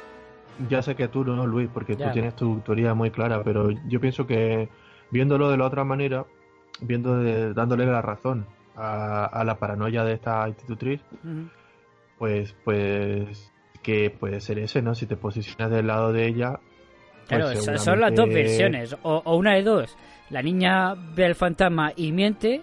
ya 0.69 0.83
sé 0.83 0.95
que 0.95 1.07
tú 1.07 1.23
no, 1.25 1.47
Luis, 1.47 1.67
porque 1.73 1.95
Ya. 1.95 2.09
tú 2.09 2.13
tienes 2.13 2.35
tu 2.35 2.59
teoría 2.59 2.93
muy 2.93 3.09
clara, 3.09 3.41
pero 3.43 3.71
yo 3.87 3.99
pienso 3.99 4.27
que 4.27 4.69
viéndolo 5.09 5.49
de 5.49 5.57
la 5.57 5.65
otra 5.65 5.83
manera, 5.83 6.25
viendo 6.81 7.17
de- 7.17 7.55
dándole 7.55 7.87
la 7.87 8.03
razón 8.03 8.45
a, 8.75 9.25
a 9.25 9.43
la 9.43 9.57
paranoia 9.57 10.03
de 10.03 10.13
esta 10.13 10.47
institutriz, 10.47 11.01
pues, 12.19 12.55
pues 12.63 13.51
que 13.81 14.11
puede 14.11 14.41
ser 14.41 14.59
ese, 14.59 14.83
¿no? 14.83 14.93
Si 14.93 15.07
te 15.07 15.17
posicionas 15.17 15.71
del 15.71 15.87
lado 15.87 16.13
de 16.13 16.27
ella. 16.27 16.59
Pues 17.27 17.41
Claro, 17.43 17.61
son- 17.61 17.77
son 17.79 17.99
las 17.99 18.13
dos 18.15 18.27
versiones. 18.29 18.95
O, 19.03 19.21
o 19.25 19.35
una 19.35 19.55
de 19.55 19.63
dos. 19.63 19.95
La 20.29 20.41
niña 20.41 20.93
ve 21.15 21.25
al 21.25 21.35
fantasma 21.35 21.91
y 21.95 22.11
miente. 22.11 22.61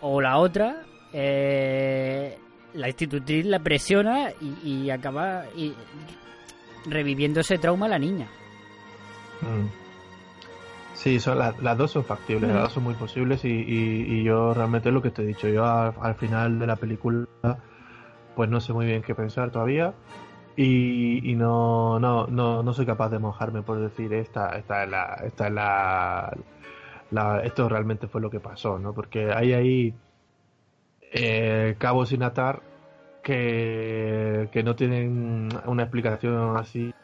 O 0.00 0.20
la 0.20 0.38
otra, 0.38 0.82
eh, 1.12 2.36
la 2.74 2.88
institutriz 2.88 3.46
la 3.46 3.58
presiona 3.60 4.30
y, 4.40 4.68
y 4.84 4.90
acaba 4.90 5.44
y- 5.56 5.74
reviviendo 6.88 7.40
ese 7.40 7.58
trauma 7.58 7.86
a 7.86 7.88
la 7.88 7.98
niña. 7.98 8.26
Mm. 9.40 9.66
Sí, 10.94 11.18
son 11.20 11.38
las, 11.38 11.58
las 11.60 11.76
dos 11.76 11.90
son 11.90 12.04
factibles, 12.04 12.50
Mm. 12.50 12.54
las 12.54 12.62
dos 12.64 12.72
son 12.72 12.84
muy 12.84 12.94
posibles 12.94 13.44
y, 13.44 13.48
y- 13.48 14.06
y 14.20 14.24
yo 14.24 14.54
realmente 14.54 14.88
es 14.88 14.94
lo 14.94 15.02
que 15.02 15.10
te 15.10 15.22
he 15.22 15.26
dicho, 15.26 15.48
yo 15.48 15.64
al, 15.64 15.92
al 16.00 16.14
final 16.14 16.58
de 16.58 16.66
la 16.66 16.76
película 16.76 17.26
pues 18.34 18.50
no 18.50 18.60
sé 18.60 18.72
muy 18.74 18.86
bien 18.86 19.02
qué 19.02 19.14
pensar 19.14 19.50
todavía 19.50 19.94
y, 20.56 21.30
y 21.30 21.36
no, 21.36 21.98
no, 22.00 22.26
no, 22.28 22.62
no 22.62 22.72
soy 22.74 22.86
capaz 22.86 23.10
de 23.10 23.18
mojarme 23.18 23.62
por 23.62 23.78
decir 23.80 24.12
esta, 24.14 24.56
esta 24.58 24.84
es 24.84 24.90
la, 24.90 25.04
esta 25.24 25.46
es 25.48 25.52
la, 25.52 26.36
la- 27.10 27.40
esto 27.44 27.68
realmente 27.68 28.08
fue 28.08 28.20
lo 28.20 28.30
que 28.30 28.40
pasó, 28.40 28.78
¿no? 28.78 28.94
Porque 28.94 29.32
hay 29.32 29.52
ahí 29.54 30.00
eh, 31.12 31.76
cabos 31.78 32.08
sin 32.10 32.22
atar 32.22 32.64
que, 33.22 34.48
que 34.52 34.62
no 34.62 34.76
tienen 34.76 35.48
una 35.66 35.82
explicación 35.84 36.56
así, 36.56 36.94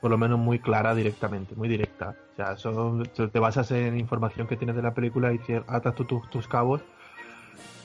por 0.00 0.10
lo 0.10 0.18
menos 0.18 0.38
muy 0.38 0.60
clara 0.60 0.94
directamente, 0.94 1.54
muy 1.56 1.68
directa. 1.68 2.16
O 2.32 2.36
sea, 2.36 2.56
son, 2.56 3.02
te 3.12 3.38
basas 3.38 3.70
en 3.72 3.98
información 3.98 4.46
que 4.46 4.56
tienes 4.56 4.76
de 4.76 4.82
la 4.82 4.94
película 4.94 5.32
y 5.34 5.40
atas 5.66 5.94
tú 5.94 6.06
tus, 6.06 6.28
tus 6.30 6.48
cabos, 6.48 6.86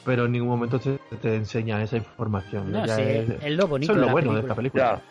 pero 0.06 0.26
en 0.26 0.32
ningún 0.34 0.50
momento 0.50 0.80
te, 0.80 0.98
te 1.22 1.36
enseña 1.36 1.82
esa 1.84 1.98
información. 1.98 2.72
¿no? 2.72 2.80
No, 2.80 2.86
Ya 2.86 2.96
sí, 2.96 3.02
es- 3.04 3.30
es 3.44 3.52
lo 3.56 3.68
bonito 3.68 3.92
eso 3.94 4.02
es 4.02 4.06
lo 4.08 4.12
bueno 4.12 4.34
de 4.34 4.40
esta 4.42 4.56
película. 4.56 4.84
Ya. 4.96 5.02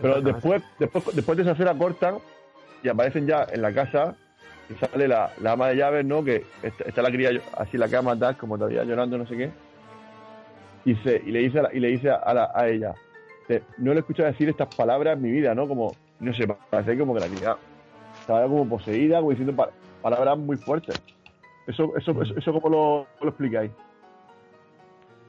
Pero 0.00 0.20
después, 0.22 0.62
después, 0.78 1.04
después 1.14 1.36
de 1.36 1.42
esa 1.42 1.52
escena 1.52 1.76
cortan 1.76 2.16
y 2.82 2.88
aparecen 2.88 3.26
ya 3.26 3.46
en 3.52 3.60
la 3.60 3.72
casa 3.74 4.14
y 4.70 4.74
sale 4.74 5.06
la, 5.08 5.30
la 5.42 5.52
ama 5.52 5.68
de 5.68 5.76
llaves, 5.76 6.04
¿no? 6.06 6.24
Que 6.24 6.44
está, 6.62 6.84
está 6.84 7.02
la 7.02 7.10
cría 7.10 7.30
así 7.58 7.70
en 7.74 7.80
la 7.80 7.88
cama, 7.88 8.18
tal, 8.18 8.36
como 8.38 8.56
todavía 8.56 8.84
llorando, 8.84 9.18
no 9.18 9.26
sé 9.26 9.36
qué. 9.36 9.50
Y, 10.86 10.94
se, 10.96 11.16
y 11.26 11.30
le 11.30 11.40
dice, 11.40 11.58
a 11.58 11.62
la- 11.64 11.74
y 11.74 11.80
le 11.80 11.88
dice 11.88 12.10
a, 12.10 12.32
la- 12.32 12.50
a 12.54 12.66
ella, 12.68 12.94
"Te- 13.46 13.62
no 13.78 13.90
le 13.92 13.98
he 13.98 14.00
escuchado 14.00 14.30
decir 14.30 14.48
estas 14.48 14.68
palabras 14.68 15.16
en 15.16 15.22
mi 15.22 15.30
vida, 15.30 15.54
¿no? 15.54 15.68
Como, 15.68 15.94
no 16.20 16.32
sé, 16.32 16.46
parece 16.70 16.96
como 16.98 17.12
que 17.14 17.20
la 17.20 17.26
cría 17.28 17.56
estaba 18.22 18.42
como 18.44 18.66
poseída, 18.66 19.18
como 19.18 19.30
diciendo 19.30 19.54
pa- 19.54 19.70
palabras 20.00 20.38
muy 20.38 20.56
fuertes. 20.56 20.96
Eso, 21.66 21.92
eso, 21.96 22.22
eso, 22.22 22.34
eso 22.38 22.52
¿cómo 22.54 22.68
lo, 22.70 23.06
lo 23.20 23.28
explicáis? 23.28 23.70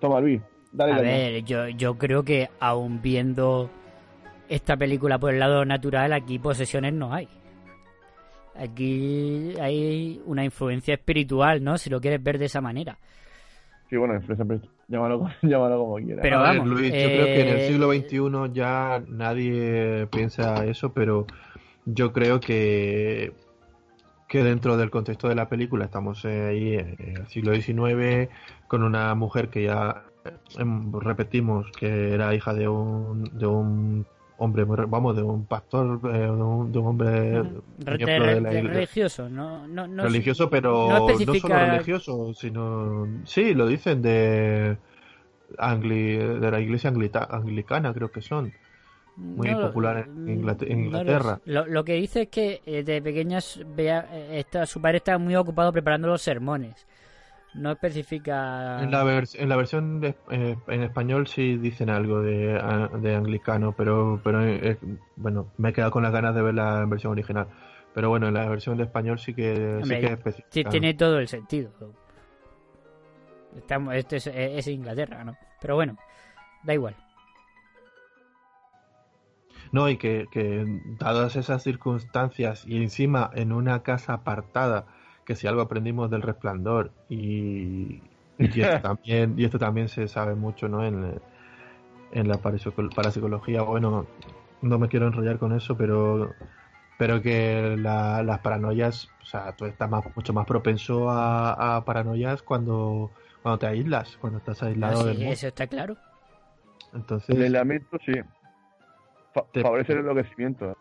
Toma, 0.02 0.20
Luis, 0.20 0.42
dale, 0.74 0.92
A 0.92 0.96
dale. 0.98 1.08
ver, 1.08 1.44
yo, 1.46 1.68
yo 1.70 1.98
creo 1.98 2.24
que 2.24 2.50
aún 2.60 3.02
viendo 3.02 3.70
esta 4.50 4.76
película 4.76 5.18
por 5.20 5.34
el 5.34 5.40
lado 5.40 5.64
natural, 5.64 6.12
aquí 6.12 6.40
posesiones 6.40 6.94
no 6.94 7.14
hay. 7.14 7.30
Aquí 8.56 9.54
hay 9.62 10.22
una 10.26 10.44
influencia 10.44 10.96
espiritual, 10.96 11.64
¿no? 11.64 11.78
Si 11.78 11.90
lo 11.90 12.02
quieres 12.02 12.22
ver 12.22 12.38
de 12.38 12.46
esa 12.46 12.60
manera. 12.60 12.98
Sí, 13.90 13.96
bueno, 13.96 14.16
influencia, 14.16 14.46
llámalo, 14.88 15.30
llámalo 15.42 15.78
como 15.78 15.96
quieras. 15.98 16.20
Pero 16.22 16.40
A 16.40 16.52
ver, 16.52 16.58
vamos, 16.60 16.68
Luis, 16.68 16.92
yo 16.92 16.98
eh, 17.00 17.14
creo 17.14 17.26
que 17.28 17.42
en 17.42 17.48
el 17.48 17.62
siglo 17.68 17.92
XXI 17.94 18.54
ya 18.54 19.04
nadie 19.08 20.08
piensa 20.08 20.66
eso, 20.66 20.92
pero 20.94 21.28
yo 21.86 22.12
creo 22.12 22.40
que, 22.40 23.34
que 24.32 24.44
dentro 24.46 24.78
del 24.78 24.90
contexto 24.90 25.28
de 25.28 25.36
la 25.36 25.50
película 25.50 25.84
estamos 25.84 26.24
eh, 26.24 26.48
ahí 26.50 26.74
en 26.76 27.18
el 27.18 27.28
siglo 27.28 27.54
XIX 27.54 28.30
con 28.70 28.82
una 28.82 29.14
mujer 29.14 29.50
que 29.50 29.64
ya 29.64 30.04
em, 30.58 30.90
repetimos 30.94 31.70
que 31.78 32.14
era 32.14 32.34
hija 32.34 32.54
de 32.54 32.70
un, 32.70 33.26
de 33.38 33.46
un 33.46 34.06
hombre, 34.38 34.64
vamos, 34.64 35.18
de 35.18 35.22
un 35.22 35.46
pastor, 35.46 36.00
eh, 36.06 36.18
de, 36.20 36.32
un, 36.32 36.72
de 36.72 36.80
un 36.80 36.88
hombre 36.88 37.12
de- 37.12 37.44
de 38.34 38.42
la 38.42 38.52
religioso, 38.74 39.28
no, 39.30 39.68
no, 39.68 39.86
no 39.88 40.04
religioso, 40.04 40.50
pero 40.50 40.88
no 40.90 41.00
no, 41.00 41.10
especifica- 41.10 41.42
solo 41.60 41.72
religioso, 41.74 42.34
sino 42.34 43.08
sí, 43.26 43.54
lo 43.54 43.68
dicen 43.68 44.02
de 44.02 44.78
Angli- 45.58 46.40
de 46.40 46.50
la 46.52 46.62
iglesia 46.62 46.90
anglita- 46.90 47.28
anglicana, 47.30 47.94
creo 47.94 48.10
que 48.12 48.22
son, 48.22 48.54
muy 49.16 49.50
No, 49.52 49.62
popular 49.62 50.06
en, 50.08 50.42
no 50.42 50.66
Inglaterra. 50.68 51.40
lo, 51.46 51.66
lo, 51.66 51.68
lo 51.68 51.84
que 51.84 51.94
dice 51.96 52.24
es 52.24 52.30
que 52.30 52.62
eh, 52.66 52.84
de 52.84 53.02
pequeñas 53.02 53.60
vea, 53.76 54.08
eh, 54.12 54.40
esta- 54.40 54.66
su 54.66 54.82
padre 54.82 54.98
estaba 54.98 55.18
muy 55.18 55.36
ocupado 55.36 55.72
preparando 55.72 56.08
los 56.08 56.22
sermones. 56.22 56.88
No 57.54 57.72
especifica. 57.74 58.82
En 58.82 58.92
la, 58.92 59.04
vers- 59.04 59.36
en 59.38 59.50
la 59.50 59.58
versión 59.58 60.00
de- 60.00 60.16
eh, 60.32 60.56
en 60.68 60.84
español 60.84 61.28
sí 61.28 61.58
dicen 61.58 61.90
algo 61.90 62.22
de, 62.22 62.58
anglicano, 63.14 63.74
pero, 63.74 64.22
pero 64.24 64.42
eh, 64.46 64.78
bueno, 65.18 65.48
me 65.58 65.70
he 65.70 65.74
quedado 65.74 65.92
con 65.92 66.02
las 66.04 66.14
ganas 66.14 66.34
de 66.34 66.42
ver 66.42 66.54
la 66.54 66.86
versión 66.86 67.12
original. 67.12 67.48
Pero 67.94 68.08
bueno, 68.08 68.30
en 68.30 68.36
la 68.36 68.48
versión 68.48 68.78
de 68.78 68.84
español 68.86 69.20
sí 69.20 69.34
que, 69.34 69.82
sí 69.84 69.90
que 70.00 70.06
especifica. 70.14 70.70
tiene 70.70 70.94
todo 70.94 71.20
el 71.20 71.28
sentido. 71.28 71.72
Estamos, 73.58 73.96
esto 73.96 74.16
es, 74.16 74.28
es 74.28 74.68
Inglaterra, 74.68 75.26
¿no? 75.26 75.36
Pero 75.60 75.76
bueno, 75.76 75.98
da 76.64 76.74
igual. 76.74 76.96
No, 79.72 79.90
y 79.90 79.98
que, 79.98 80.28
que 80.30 80.66
dadas 80.68 81.36
esas 81.38 81.64
circunstancias 81.64 82.66
y 82.66 82.78
encima 82.78 83.30
en 83.34 83.54
una 83.54 83.84
casa 83.84 84.14
apartada 84.14 84.88
que 85.26 85.36
si 85.36 85.48
algo 85.48 85.62
aprendimos 85.62 86.10
del 86.12 86.22
resplandor 86.24 86.94
y, 87.08 88.12
y 88.38 88.62
esto 88.62 88.80
también 88.82 89.36
y 89.40 89.46
esto 89.46 89.60
también 89.60 89.88
se 89.88 90.08
sabe 90.10 90.36
mucho 90.36 90.68
no 90.68 90.86
en, 90.86 91.22
en 92.12 92.28
la 92.28 92.42
parapsico- 92.42 92.94
parapsicología 92.94 93.62
bueno 93.64 94.08
no 94.62 94.80
me 94.80 94.90
quiero 94.90 95.08
enrollar 95.08 95.40
con 95.40 95.54
eso 95.54 95.78
pero 95.78 96.36
pero 96.98 97.22
que 97.22 97.76
la- 97.78 98.24
las 98.24 98.40
paranoias 98.42 99.14
o 99.22 99.26
sea 99.26 99.56
tú 99.56 99.66
estás 99.66 99.90
más, 99.90 100.04
mucho 100.16 100.34
más 100.34 100.46
propenso 100.48 101.10
a, 101.10 101.78
a 101.78 101.86
paranoias 101.86 102.44
cuando 102.44 103.14
cuando 103.42 103.60
te 103.60 103.68
aíslas 103.68 104.18
cuando 104.18 104.40
estás 104.40 104.64
aislado 104.64 104.96
Ah, 104.96 104.96
sí, 104.96 105.08
del 105.08 105.20
mundo 105.20 105.32
eso 105.32 105.48
está 105.48 105.68
claro. 105.68 105.98
entonces 106.94 107.36
El 107.36 107.42
aislamiento, 107.42 107.98
sí. 108.06 108.14
Fa- 109.34 109.46
Te- 109.52 109.62
favorece 109.62 109.94
el 109.94 110.00
enloquecimiento. 110.00 110.76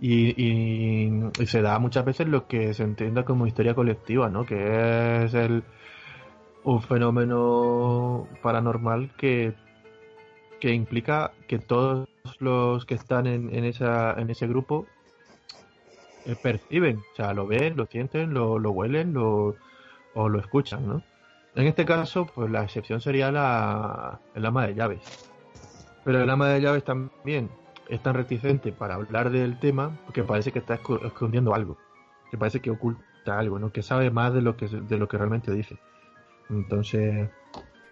Y, 0.00 0.34
y- 0.42 1.30
y 1.38 1.46
se 1.46 1.62
da 1.62 1.78
muchas 1.78 2.04
veces 2.04 2.28
lo 2.28 2.46
que 2.46 2.74
se 2.74 2.82
entiende 2.82 3.24
como 3.24 3.46
histeria 3.46 3.74
colectiva, 3.74 4.28
¿no? 4.28 4.44
Que 4.44 5.24
es 5.24 5.34
el, 5.34 5.62
un 6.64 6.82
fenómeno 6.82 8.26
paranormal 8.42 9.10
que, 9.16 9.54
que 10.60 10.72
implica 10.72 11.32
que 11.46 11.58
todos 11.58 12.08
los 12.40 12.84
que 12.86 12.94
están 12.94 13.26
en, 13.26 13.54
en, 13.54 13.64
esa, 13.64 14.14
en 14.14 14.30
ese 14.30 14.46
grupo 14.46 14.86
eh, 16.26 16.36
perciben, 16.40 16.98
o 17.12 17.16
sea, 17.16 17.32
lo 17.34 17.46
ven, 17.46 17.76
lo 17.76 17.86
sienten, 17.86 18.34
lo, 18.34 18.58
lo 18.58 18.70
huelen 18.72 19.12
lo, 19.12 19.54
o 20.14 20.28
lo 20.28 20.38
escuchan, 20.40 20.86
¿no? 20.88 21.02
En 21.54 21.66
este 21.66 21.84
caso, 21.84 22.26
pues 22.26 22.50
la 22.50 22.64
excepción 22.64 23.00
sería 23.00 23.30
la, 23.30 24.18
el 24.34 24.44
ama 24.44 24.66
de 24.66 24.74
llaves. 24.74 25.02
Pero 26.04 26.22
el 26.22 26.30
ama 26.30 26.48
de 26.48 26.60
llaves 26.60 26.84
también 26.84 27.50
es 27.88 28.02
tan 28.02 28.14
reticente 28.14 28.72
para 28.72 28.94
hablar 28.94 29.30
del 29.30 29.58
tema 29.58 29.98
porque 30.04 30.22
parece 30.22 30.52
que 30.52 30.58
está 30.58 30.74
escondiendo 30.74 31.54
algo. 31.54 31.78
Que 32.30 32.38
parece 32.38 32.60
que 32.60 32.70
oculta 32.70 33.38
algo, 33.38 33.58
¿no? 33.58 33.72
Que 33.72 33.82
sabe 33.82 34.10
más 34.10 34.34
de 34.34 34.42
lo 34.42 34.56
que, 34.56 34.66
de 34.68 34.98
lo 34.98 35.08
que 35.08 35.16
realmente 35.18 35.52
dice. 35.52 35.78
Entonces, 36.50 37.28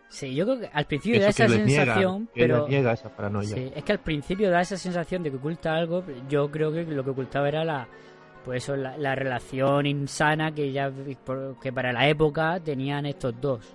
Sí, 0.09 0.35
yo 0.35 0.45
creo 0.45 0.61
que 0.61 0.71
al 0.71 0.85
principio 0.85 1.23
da 1.23 1.29
esa 1.29 1.47
que 1.47 1.65
niega, 1.65 1.85
sensación, 1.85 2.29
que 2.35 2.45
ella 2.45 2.55
pero 2.55 2.69
niega 2.69 2.93
esa 2.93 3.09
paranoia. 3.17 3.49
sí, 3.49 3.73
es 3.75 3.83
que 3.83 3.93
al 3.93 4.01
principio 4.01 4.51
da 4.51 4.61
esa 4.61 4.77
sensación 4.77 5.23
de 5.23 5.31
que 5.31 5.39
oculta 5.39 5.75
algo. 5.75 6.05
Yo 6.29 6.51
creo 6.51 6.71
que 6.71 6.85
lo 6.85 7.03
que 7.03 7.11
ocultaba 7.11 7.49
era 7.49 7.65
la, 7.65 7.89
pues 8.45 8.63
eso, 8.63 8.77
la, 8.77 8.99
la 8.99 9.15
relación 9.15 9.87
insana 9.87 10.53
que 10.53 10.71
ya 10.71 10.93
que 11.63 11.73
para 11.73 11.95
la 11.95 12.09
época 12.09 12.61
tenían 12.61 13.07
estos 13.07 13.41
dos 13.41 13.75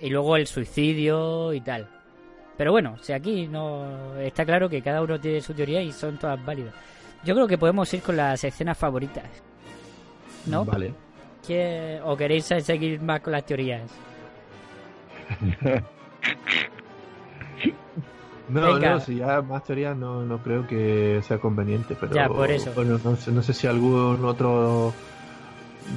y 0.00 0.08
luego 0.08 0.36
el 0.36 0.46
suicidio 0.46 1.52
y 1.52 1.60
tal. 1.62 1.88
Pero 2.56 2.72
bueno, 2.72 2.96
si 3.02 3.12
aquí 3.12 3.46
no 3.48 4.16
está 4.18 4.44
claro 4.44 4.68
que 4.68 4.80
cada 4.82 5.02
uno 5.02 5.20
tiene 5.20 5.40
su 5.40 5.52
teoría 5.54 5.82
y 5.82 5.92
son 5.92 6.16
todas 6.18 6.42
válidas. 6.44 6.72
Yo 7.24 7.34
creo 7.34 7.46
que 7.46 7.58
podemos 7.58 7.92
ir 7.92 8.02
con 8.02 8.16
las 8.16 8.42
escenas 8.44 8.78
favoritas, 8.78 9.24
¿no? 10.46 10.64
Vale. 10.64 10.94
¿Qué- 11.46 12.00
¿O 12.04 12.16
queréis 12.16 12.44
seguir 12.46 13.00
más 13.02 13.20
con 13.20 13.32
las 13.32 13.44
teorías? 13.44 13.90
No, 18.48 18.74
Venga. 18.74 18.90
no, 18.90 19.00
si 19.00 19.16
ya 19.16 19.42
más 19.42 19.64
teorías 19.64 19.96
no, 19.96 20.22
no 20.24 20.38
creo 20.38 20.64
que 20.68 21.20
sea 21.26 21.38
conveniente, 21.38 21.96
pero 21.98 22.14
Ya, 22.14 22.28
por 22.28 22.48
eso. 22.48 22.70
bueno, 22.76 22.96
no 23.02 23.16
sé, 23.16 23.32
no 23.32 23.42
sé 23.42 23.52
si 23.52 23.66
algún 23.66 24.24
otro 24.24 24.92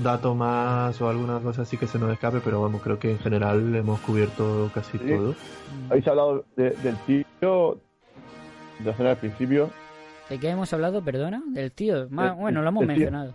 dato 0.03 0.35
más 0.35 0.99
o 1.01 1.09
alguna 1.09 1.39
cosa 1.39 1.63
así 1.63 1.77
que 1.77 1.87
se 1.87 1.97
nos 1.99 2.11
escape, 2.11 2.39
pero 2.43 2.61
vamos, 2.61 2.81
creo 2.81 2.99
que 2.99 3.11
en 3.11 3.19
general 3.19 3.75
hemos 3.75 3.99
cubierto 4.01 4.69
casi 4.73 4.97
Sí. 4.97 5.07
todo. 5.07 5.35
Habéis 5.89 6.07
hablado 6.07 6.45
de- 6.55 6.71
del 6.71 6.95
tío, 7.05 7.79
de 8.79 8.91
escena 8.91 9.11
al 9.11 9.17
principio. 9.17 9.69
¿De 10.29 10.39
qué 10.39 10.49
hemos 10.49 10.71
hablado, 10.73 11.03
perdona? 11.03 11.41
Del 11.47 11.71
tío. 11.71 12.03
El- 12.03 12.07
bueno, 12.07 12.61
lo 12.61 12.67
hemos 12.69 12.81
tío. 12.81 12.87
mencionado. 12.87 13.33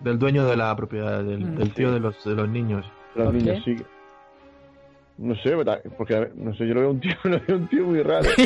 Del 0.00 0.18
dueño 0.18 0.46
de 0.46 0.56
la 0.56 0.74
propiedad, 0.76 1.22
del, 1.22 1.40
Mm. 1.44 1.56
del 1.56 1.74
tío 1.74 1.92
de 1.92 2.00
los, 2.00 2.24
de 2.24 2.34
los 2.34 2.48
niños. 2.48 2.86
Los 3.14 3.26
¿Por 3.26 3.34
niños, 3.34 3.62
qué? 3.64 3.76
sí. 3.78 3.84
No 5.20 5.34
sé, 5.36 5.54
¿verdad? 5.54 5.82
porque 5.98 6.30
no 6.34 6.54
sé, 6.54 6.66
yo 6.66 6.72
lo 6.72 6.80
veo 6.80 6.90
un 6.92 7.00
tío, 7.00 7.12
lo 7.24 7.38
veo 7.46 7.56
un 7.58 7.68
tío 7.68 7.84
muy 7.84 8.02
raro. 8.02 8.26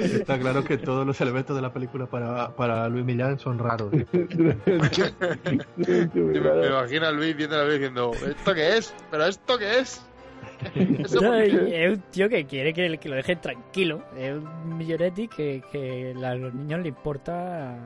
Está 0.00 0.36
claro 0.38 0.64
que 0.64 0.78
todos 0.78 1.06
los 1.06 1.20
elementos 1.20 1.54
de 1.54 1.62
la 1.62 1.72
película 1.72 2.06
para, 2.06 2.54
para 2.56 2.88
Luis 2.88 3.04
Millán 3.04 3.38
son 3.38 3.60
raros. 3.60 3.92
Un 4.12 4.56
un 6.14 6.32
Me, 6.32 6.66
imagino 6.66 7.06
a 7.06 7.12
Luis 7.12 7.36
viendo 7.36 7.56
la 7.56 7.62
vez 7.64 7.74
diciendo, 7.74 8.10
¿esto 8.14 8.52
qué 8.54 8.76
es? 8.78 8.94
¿Pero 9.12 9.26
esto 9.26 9.58
qué 9.58 9.78
es? 9.78 10.04
¿Eso 10.74 11.20
No, 11.20 11.28
por 11.30 11.40
es 11.40 11.96
un 11.96 12.02
tío 12.10 12.28
que 12.28 12.44
quiere 12.46 12.74
que, 12.74 12.98
que 12.98 13.08
lo 13.08 13.14
dejen 13.16 13.40
tranquilo. 13.40 14.02
Es 14.16 14.32
un 14.32 14.76
millonetti 14.76 15.28
que, 15.28 15.62
que 15.70 16.14
a 16.20 16.34
los 16.34 16.52
niños 16.52 16.80
le 16.80 16.88
importa 16.88 17.76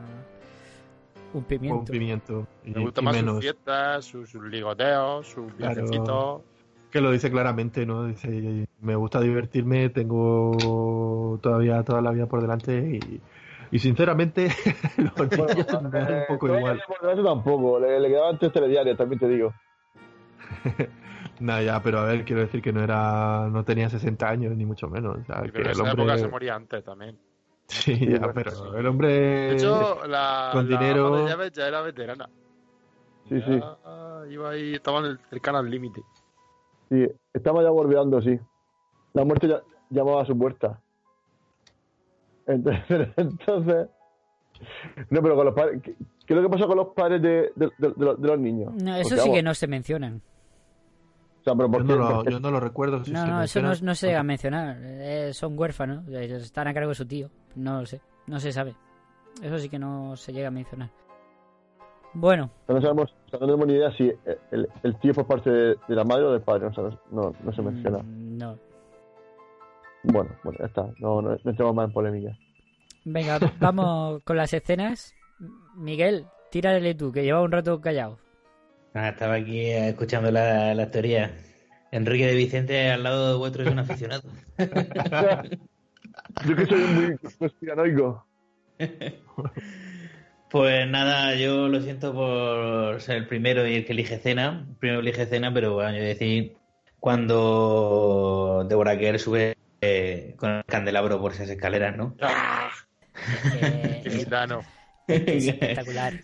un 1.34 1.38
Un 1.40 1.84
pimiento. 1.84 2.46
Y, 2.64 2.70
Me 2.70 2.80
gusta 2.80 3.00
y 3.00 3.04
más 3.04 3.14
menos. 3.14 3.34
sus 3.34 3.42
fiestas, 3.44 4.04
sus, 4.06 4.30
sus 4.30 4.42
ligoteos, 4.44 5.26
sus 5.26 5.52
Claro. 5.54 5.74
viajecitos. 5.82 6.42
Que 6.94 7.00
lo 7.00 7.10
dice 7.10 7.28
claramente, 7.28 7.84
¿no? 7.84 8.06
Dice, 8.06 8.68
me 8.80 8.94
gusta 8.94 9.20
divertirme, 9.20 9.88
tengo 9.88 11.40
todavía 11.42 11.82
toda 11.82 12.00
la 12.00 12.12
vida 12.12 12.26
por 12.26 12.40
delante 12.40 12.72
y, 12.78 13.20
y 13.72 13.78
sinceramente 13.80 14.46
los 14.98 15.32
niños 15.32 15.82
me 15.92 15.98
dan 15.98 16.14
un 16.14 16.24
poco 16.28 16.46
Eh, 16.46 16.56
igual. 16.56 16.80
eso 17.12 17.24
tampoco, 17.24 17.80
le, 17.80 17.98
le 17.98 18.08
quedaban 18.08 18.38
tres 18.38 18.52
telediarios, 18.52 18.96
también 18.96 19.18
te 19.18 19.26
digo. 19.26 19.52
Nada, 21.40 21.62
ya, 21.62 21.82
pero 21.82 21.98
a 21.98 22.04
ver, 22.04 22.24
quiero 22.24 22.42
decir 22.42 22.62
que 22.62 22.72
no 22.72 22.80
era, 22.80 23.48
no 23.50 23.64
tenía 23.64 23.90
60 23.90 24.28
años, 24.28 24.56
ni 24.56 24.64
mucho 24.64 24.88
menos. 24.88 25.16
O 25.18 25.24
sea, 25.24 25.42
que 25.42 25.48
en 25.62 25.66
el 25.66 25.72
esa 25.72 25.82
hombre... 25.82 26.04
época 26.04 26.16
se 26.18 26.28
moría 26.28 26.54
antes 26.54 26.84
también. 26.84 27.18
Sí, 27.66 27.98
ya, 27.98 28.18
bueno, 28.18 28.34
pero 28.34 28.50
sí. 28.52 28.62
el 28.78 28.86
hombre... 28.86 29.08
De 29.10 29.52
hecho, 29.54 30.06
la, 30.06 30.50
con 30.52 30.70
la 30.70 30.78
dinero- 30.78 31.24
de 31.24 31.28
llaves 31.28 31.50
ya 31.52 31.66
era 31.66 31.80
veterana. 31.80 32.28
Sí, 33.28 33.40
sí. 33.40 33.58
Ya 33.58 34.22
iba 34.30 34.50
ahí, 34.50 34.74
estaba 34.74 35.02
cercana 35.28 35.58
al 35.58 35.68
límite. 35.68 36.00
Sí, 36.88 37.06
estamos 37.32 37.62
ya 37.62 37.70
bordeando, 37.70 38.20
sí. 38.22 38.38
La 39.14 39.24
muerte 39.24 39.48
ya 39.48 39.62
llamaba 39.90 40.22
a 40.22 40.26
su 40.26 40.36
puerta. 40.36 40.80
Entonces, 42.46 43.08
entonces 43.16 43.88
no, 45.10 45.22
pero 45.22 45.34
con 45.34 45.46
los 45.46 45.54
padres, 45.54 45.82
¿qué, 45.82 45.94
qué 46.26 46.34
es 46.34 46.36
lo 46.36 46.42
que 46.42 46.48
pasó 46.48 46.66
con 46.68 46.76
los 46.76 46.88
padres 46.88 47.20
de, 47.22 47.52
de- 47.56 47.70
de- 47.78 47.92
de 47.96 48.04
los, 48.04 48.20
de 48.20 48.28
los 48.28 48.38
niños? 48.38 48.72
No, 48.74 48.94
eso 48.96 49.02
Porque, 49.08 49.08
sí 49.16 49.16
vamos, 49.20 49.34
que 49.36 49.42
no 49.42 49.54
se 49.54 49.66
mencionan. 49.66 50.22
O 51.40 51.44
sea, 51.44 51.54
pero 51.54 51.70
¿por 51.70 51.82
Yo 51.82 51.86
qué? 51.88 52.00
no, 52.00 52.22
lo, 52.22 52.40
no 52.40 52.50
lo 52.50 52.60
recuerdo. 52.60 53.04
si 53.04 53.12
No, 53.12 53.22
se 53.22 53.28
no, 53.30 53.42
eso 53.42 53.60
no 53.84 53.94
se 53.94 54.06
llega 54.06 54.20
a 54.20 54.24
mencionar. 54.24 54.78
Eh, 54.80 55.30
son 55.34 55.58
huérfanos, 55.58 56.06
eh, 56.08 56.24
están 56.36 56.68
a 56.68 56.74
cargo 56.74 56.90
de 56.90 56.94
su 56.94 57.06
tío. 57.06 57.28
No 57.56 57.80
lo 57.80 57.86
sé, 57.86 58.00
no 58.26 58.38
se 58.40 58.52
sabe. 58.52 58.74
Eso 59.42 59.58
sí 59.58 59.68
que 59.68 59.78
no 59.78 60.16
se 60.16 60.32
llega 60.32 60.48
a 60.48 60.52
mencionar. 60.52 60.90
Bueno, 62.14 62.50
O 62.62 62.66
sea, 62.66 62.74
no 62.76 62.80
sabemos, 62.80 63.10
o 63.26 63.30
sea, 63.30 63.38
no 63.40 63.46
tenemos 63.46 63.66
ni 63.66 63.74
idea 63.74 63.90
si 63.96 64.12
el, 64.52 64.68
el 64.82 64.96
tío 65.00 65.10
es 65.10 65.16
por 65.16 65.26
parte 65.26 65.50
de, 65.50 65.76
de 65.88 65.94
la 65.94 66.04
madre 66.04 66.24
o 66.24 66.32
del 66.32 66.42
padre, 66.42 66.66
o 66.66 66.72
sea, 66.74 66.84
no, 67.10 67.34
se 67.52 67.62
menciona. 67.62 67.98
mm, 67.98 68.38
no. 68.38 68.58
Bueno, 70.04 70.30
bueno, 70.44 70.58
ya 70.60 70.66
está, 70.66 70.86
no, 71.00 71.22
no, 71.22 71.72
más 71.72 71.86
en 71.86 71.92
polémica. 71.92 72.36
Venga, 73.04 73.38
vamos 73.60 74.22
con 74.24 74.36
las 74.36 74.52
escenas. 74.52 75.14
Miguel, 75.76 76.26
tírale 76.50 76.94
tú, 76.94 77.10
que 77.10 77.24
lleva 77.24 77.42
un 77.42 77.50
rato 77.52 77.80
callado. 77.80 78.18
Ah, 78.94 79.08
estaba 79.08 79.34
aquí 79.34 79.70
escuchando 79.70 80.30
la, 80.30 80.72
la 80.74 80.90
teoría. 80.90 81.34
Enrique 81.90 82.26
de 82.26 82.34
Vicente 82.34 82.90
al 82.90 83.02
lado 83.02 83.32
de 83.32 83.38
vuestro 83.38 83.62
es 83.64 83.70
un 83.70 83.78
aficionado. 83.78 84.22
Yo 86.46 86.56
que 86.56 86.66
soy 86.66 86.80
muy 86.80 87.16
conspiranoico. 87.38 88.26
Pues 90.54 90.88
nada, 90.88 91.34
yo 91.34 91.66
lo 91.66 91.80
siento 91.80 92.14
por 92.14 93.00
ser 93.00 93.16
el 93.16 93.26
primero 93.26 93.66
y 93.66 93.74
el 93.74 93.84
que 93.84 93.92
elige 93.92 94.18
cena. 94.18 94.64
El 94.68 94.76
primero 94.76 95.00
elige 95.00 95.26
cena, 95.26 95.52
pero 95.52 95.74
bueno, 95.74 95.98
yo 95.98 96.04
decir, 96.04 96.56
cuando 97.00 98.64
Deborah 98.68 98.96
Kerr 98.96 99.18
sube 99.18 99.56
eh, 99.80 100.36
con 100.36 100.50
el 100.50 100.64
candelabro 100.64 101.20
por 101.20 101.32
esas 101.32 101.50
escaleras, 101.50 101.96
¿no? 101.96 102.14
Eh, 103.48 105.24
es 105.26 105.48
espectacular. 105.48 106.20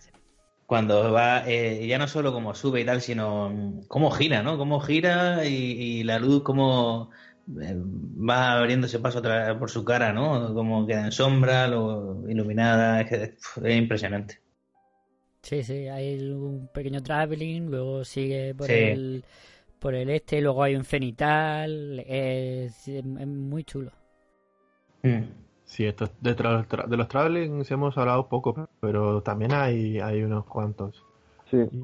Cuando 0.65 1.11
va, 1.11 1.43
eh, 1.45 1.85
ya 1.85 1.97
no 1.97 2.07
solo 2.07 2.31
como 2.31 2.55
sube 2.55 2.79
y 2.79 2.85
tal, 2.85 3.01
sino 3.01 3.49
mm, 3.49 3.87
cómo 3.87 4.11
gira, 4.11 4.43
¿no? 4.43 4.57
Cómo 4.57 4.79
gira 4.79 5.45
y, 5.45 5.53
y 5.53 6.03
la 6.03 6.19
luz 6.19 6.43
cómo 6.43 7.11
va 7.47 8.53
abriéndose 8.53 8.99
paso 8.99 9.19
otra- 9.19 9.57
por 9.59 9.69
su 9.69 9.83
cara, 9.85 10.13
¿no? 10.13 10.53
Como 10.53 10.85
queda 10.87 11.05
en 11.05 11.11
sombra, 11.11 11.67
lo 11.67 12.29
iluminada, 12.29 13.01
es, 13.01 13.09
que, 13.09 13.17
pf, 13.29 13.67
es 13.69 13.77
impresionante. 13.77 14.41
Sí, 15.43 15.63
sí, 15.63 15.87
hay 15.87 16.29
un 16.31 16.67
pequeño 16.73 17.01
traveling, 17.01 17.69
luego 17.71 18.03
sigue 18.05 18.53
por 18.55 18.67
Sí. 18.67 18.73
el 18.73 19.25
por 19.79 19.95
el 19.95 20.09
este, 20.11 20.41
luego 20.41 20.63
hay 20.63 20.75
un 20.75 20.85
cenital, 20.85 21.99
es, 22.07 22.87
es 22.87 23.05
muy 23.05 23.63
chulo. 23.65 23.91
Mm. 25.03 25.23
Sí, 25.63 25.85
esto, 25.85 26.09
de, 26.19 26.35
tra- 26.35 26.87
de 26.87 26.97
los 26.97 27.07
travelings 27.07 27.69
hemos 27.71 27.97
hablado 27.97 28.27
poco, 28.27 28.67
pero 28.81 29.21
también 29.23 29.53
hay, 29.53 29.99
hay 29.99 30.23
unos 30.23 30.45
cuantos. 30.45 31.05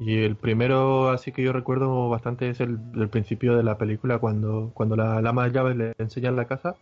Y 0.00 0.18
el 0.22 0.36
primero, 0.36 1.10
así 1.10 1.32
que 1.32 1.42
yo 1.42 1.52
recuerdo 1.52 2.08
bastante, 2.08 2.48
es 2.48 2.60
el, 2.60 2.78
el 2.94 3.08
principio 3.08 3.56
de 3.56 3.62
la 3.62 3.78
película, 3.78 4.18
cuando, 4.18 4.70
cuando 4.74 4.96
la 4.96 5.20
lama 5.20 5.44
de 5.44 5.52
llaves 5.52 5.76
le 5.76 5.94
enseñan 5.98 6.36
la 6.36 6.46
casa. 6.46 6.76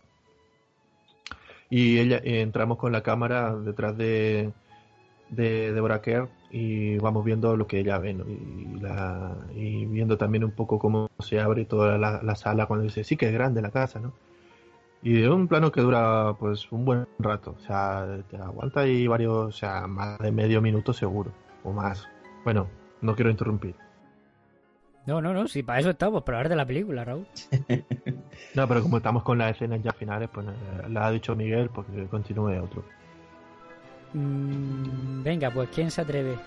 Y 1.69 1.99
ella 1.99 2.21
y 2.23 2.37
entramos 2.37 2.77
con 2.77 2.91
la 2.91 3.03
cámara 3.03 3.55
detrás 3.55 3.97
de, 3.97 4.53
de 5.29 5.99
Kerr 6.01 6.29
y 6.49 6.97
vamos 6.97 7.25
viendo 7.25 7.57
lo 7.57 7.67
que 7.67 7.79
ella 7.79 7.97
ve, 7.97 8.13
¿no? 8.13 8.25
Y, 8.25 8.79
la, 8.79 9.35
y 9.53 9.85
viendo 9.85 10.17
también 10.17 10.43
un 10.45 10.51
poco 10.51 10.79
cómo 10.79 11.09
se 11.19 11.39
abre 11.41 11.65
toda 11.65 11.97
la, 11.97 12.21
la 12.23 12.35
sala 12.35 12.67
cuando 12.67 12.85
dice, 12.85 13.03
sí 13.03 13.17
que 13.17 13.27
es 13.27 13.33
grande 13.33 13.61
la 13.61 13.71
casa, 13.71 13.99
¿no? 13.99 14.13
Y 15.03 15.13
de 15.13 15.29
un 15.29 15.47
plano 15.47 15.71
que 15.71 15.81
dura 15.81 16.35
pues 16.39 16.71
un 16.71 16.85
buen 16.85 17.07
rato, 17.19 17.55
o 17.57 17.59
sea, 17.61 18.07
te 18.29 18.37
aguanta 18.37 18.81
ahí 18.81 19.07
varios, 19.07 19.47
o 19.47 19.51
sea, 19.51 19.87
más 19.87 20.17
de 20.19 20.31
medio 20.31 20.61
minuto 20.61 20.93
seguro, 20.93 21.31
o 21.63 21.71
más. 21.71 22.07
Bueno, 22.47 22.69
no 23.01 23.13
quiero 23.13 23.29
interrumpir. 23.29 23.75
No, 25.05 25.19
no, 25.19 25.33
no, 25.33 25.49
si 25.49 25.63
para 25.63 25.81
eso 25.81 25.89
estamos, 25.89 26.23
para 26.23 26.37
hablar 26.37 26.49
de 26.49 26.55
la 26.55 26.65
película, 26.65 27.03
Raúl. 27.03 27.27
no, 28.55 28.67
pero 28.69 28.81
como 28.83 28.95
estamos 28.95 29.23
con 29.23 29.37
las 29.37 29.51
escenas 29.51 29.83
ya 29.83 29.91
finales, 29.91 30.29
pues 30.31 30.47
eh, 30.47 30.87
la 30.87 31.07
ha 31.07 31.11
dicho 31.11 31.35
Miguel, 31.35 31.69
porque 31.69 32.07
continúe 32.07 32.63
otro. 32.63 32.85
Mm, 34.13 35.23
venga, 35.23 35.51
pues 35.51 35.67
¿quién 35.75 35.91
se 35.91 35.99
atreve? 35.99 36.37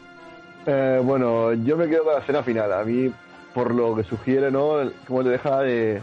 Eh, 0.65 1.03
bueno, 1.05 1.53
yo 1.53 1.77
me 1.77 1.87
quedo 1.87 2.05
con 2.05 2.15
la 2.15 2.21
escena 2.21 2.43
final. 2.43 2.73
A 2.73 2.83
mí, 2.83 3.13
por 3.53 3.75
lo 3.75 3.95
que 3.95 4.05
sugiere, 4.05 4.51
¿no? 4.51 4.77
Cómo 5.07 5.23
te 5.23 5.29
deja 5.29 5.61
de... 5.61 6.01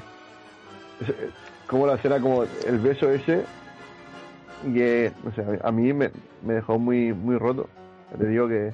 Como 1.65 1.87
la 1.87 1.95
escena, 1.95 2.19
como 2.19 2.43
el 2.43 2.77
beso 2.77 3.09
ese, 3.09 3.45
que, 4.63 5.11
no 5.23 5.31
sé, 5.31 5.59
a 5.63 5.71
mí 5.71 5.91
me, 5.91 6.11
me 6.43 6.53
dejó 6.53 6.77
muy, 6.77 7.13
muy 7.13 7.39
roto. 7.39 7.67
Te 8.15 8.27
digo 8.27 8.47
que 8.47 8.73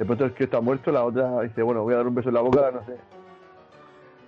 de 0.00 0.06
pronto 0.06 0.24
es 0.24 0.32
que 0.32 0.44
está 0.44 0.62
muerto, 0.62 0.90
la 0.90 1.04
otra 1.04 1.42
dice, 1.42 1.60
bueno, 1.60 1.82
voy 1.82 1.92
a 1.92 1.98
dar 1.98 2.06
un 2.06 2.14
beso 2.14 2.30
en 2.30 2.36
la 2.36 2.40
boca, 2.40 2.70
no 2.70 2.82
sé. 2.86 2.96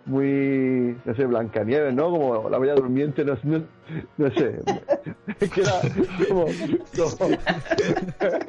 Muy, 0.04 0.98
no 1.02 1.14
sé, 1.14 1.24
Blancanieves, 1.24 1.94
¿no? 1.94 2.10
Como 2.10 2.50
la 2.50 2.58
bella 2.58 2.74
durmiente, 2.74 3.24
no, 3.24 3.38
no, 3.42 3.62
no 4.18 4.30
sé. 4.32 4.60
Es 5.40 5.50
que 5.50 5.62
era 5.62 5.80
como, 6.28 6.44
como 6.44 7.38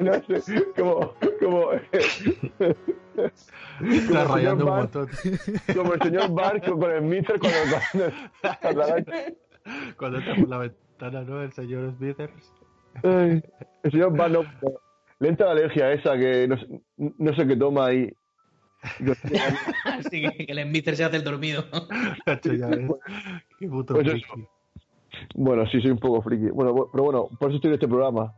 no 0.00 0.12
sé, 0.42 0.66
como, 0.76 1.14
como, 1.40 1.70
Está 3.90 4.24
rayando 4.24 4.66
un 4.66 4.76
montón. 4.76 5.08
Como 5.74 5.94
el 5.94 6.02
señor 6.02 6.30
Barco 6.30 6.78
con 6.78 6.90
el 6.90 7.00
Mister 7.00 7.40
cuando, 7.40 7.78
cuando, 9.96 10.20
por 10.20 10.48
la 10.50 10.58
ventana, 10.58 11.22
¿no? 11.22 11.40
El 11.40 11.54
señor 11.54 11.94
Smithers. 11.96 12.52
el 13.02 13.42
señor 13.90 14.14
Barco 15.18 15.24
Lenta 15.24 15.44
la 15.46 15.52
alergia 15.52 15.92
esa 15.92 16.16
que 16.16 16.48
no, 16.48 16.56
no 16.96 17.34
sé 17.34 17.46
qué 17.46 17.56
toma 17.56 17.86
ahí. 17.86 18.12
Así 19.84 20.22
que 20.38 20.44
el 20.48 20.62
Smithers 20.62 20.98
se 20.98 21.04
hace 21.04 21.16
el 21.16 21.24
dormido. 21.24 21.64
Qué 23.58 23.68
puto 23.68 23.94
Pues 23.94 24.10
friki. 24.10 24.46
Bueno, 25.34 25.66
sí, 25.66 25.80
soy 25.80 25.90
un 25.90 25.98
poco 25.98 26.22
friki. 26.22 26.50
Bueno, 26.50 26.90
pero 26.92 27.04
bueno, 27.04 27.28
por 27.38 27.48
eso 27.48 27.56
estoy 27.56 27.70
en 27.70 27.74
este 27.74 27.88
programa. 27.88 28.34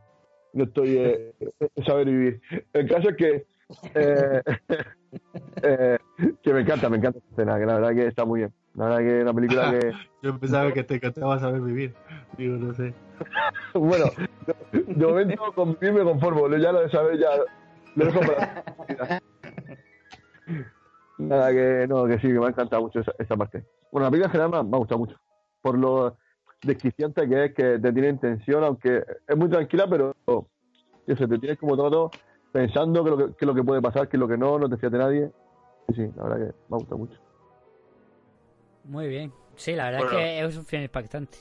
No 0.53 0.63
estoy 0.63 0.97
eh, 0.97 1.33
en 1.75 1.85
saber 1.85 2.07
vivir. 2.07 2.41
El 2.73 2.87
caso 2.87 3.09
es 3.09 3.17
que. 3.17 3.45
Eh, 3.95 4.41
eh, 5.63 5.97
que 6.41 6.53
me 6.53 6.61
encanta, 6.61 6.89
me 6.89 6.97
encanta 6.97 7.19
esta 7.19 7.31
escena, 7.31 7.59
que 7.59 7.65
la 7.65 7.79
verdad 7.79 7.95
que 7.95 8.07
está 8.07 8.25
muy 8.25 8.39
bien. 8.41 8.53
La 8.77 8.85
verdad 8.85 8.99
que 8.99 9.21
una 9.23 9.33
película 9.33 9.71
que. 9.71 9.91
Yo 10.21 10.39
pensaba 10.39 10.71
que 10.71 10.83
te 10.83 10.95
encantaba 10.95 11.39
saber 11.39 11.61
vivir. 11.61 11.93
Digo, 12.37 12.57
no 12.57 12.73
sé. 12.73 12.93
bueno, 13.73 14.05
de, 14.71 14.83
de 14.83 15.05
momento 15.05 15.51
con 15.53 15.77
vivir 15.79 15.93
me 15.93 16.03
conformo. 16.03 16.47
Ya 16.55 16.71
lo 16.71 16.81
de 16.81 16.89
saber 16.89 17.19
ya. 17.19 17.29
Lo 17.95 18.05
dejo 18.05 18.19
para. 18.19 18.63
Nada, 21.17 21.51
que 21.51 21.87
no, 21.89 22.05
que 22.05 22.19
sí, 22.19 22.27
que 22.27 22.39
me 22.39 22.45
ha 22.45 22.49
encantado 22.49 22.83
mucho 22.83 22.99
esa, 22.99 23.11
esa 23.17 23.35
parte. 23.35 23.65
Bueno, 23.91 24.05
la 24.05 24.11
película 24.11 24.27
en 24.27 24.31
general 24.31 24.51
me, 24.51 24.69
me 24.69 24.77
ha 24.77 24.79
gustado 24.79 24.99
mucho. 24.99 25.17
Por 25.61 25.77
lo 25.77 26.15
desquiciante 26.61 27.27
que 27.27 27.45
es, 27.45 27.53
que 27.55 27.79
te 27.79 27.91
tiene 27.91 28.09
en 28.09 28.19
tensión, 28.19 28.63
aunque 28.63 29.03
es 29.27 29.37
muy 29.37 29.49
tranquila, 29.49 29.87
pero 29.89 30.15
yo 30.27 31.15
sé, 31.15 31.27
te 31.27 31.39
tienes 31.39 31.57
como 31.57 31.75
todo 31.75 32.11
pensando 32.51 33.03
qué 33.03 33.09
es 33.09 33.17
lo 33.17 33.35
que, 33.35 33.45
lo 33.45 33.55
que 33.55 33.63
puede 33.63 33.81
pasar, 33.81 34.07
qué 34.07 34.17
es 34.17 34.19
lo 34.19 34.27
que 34.27 34.37
no, 34.37 34.59
no 34.59 34.69
te 34.69 34.77
fías 34.77 34.91
de 34.91 34.97
nadie. 34.99 35.31
Sí, 35.89 35.95
sí, 35.95 36.11
la 36.15 36.23
verdad 36.23 36.37
que 36.37 36.53
me 36.69 36.75
ha 36.75 36.77
gustado 36.77 36.97
mucho. 36.97 37.26
Muy 38.87 39.07
bien. 39.07 39.33
Sí, 39.55 39.73
la 39.75 39.85
verdad 39.91 39.99
Bueno. 39.99 40.19
es 40.19 40.25
que 40.25 40.45
es 40.45 40.57
un 40.57 40.65
final 40.65 40.83
impactante. 40.85 41.37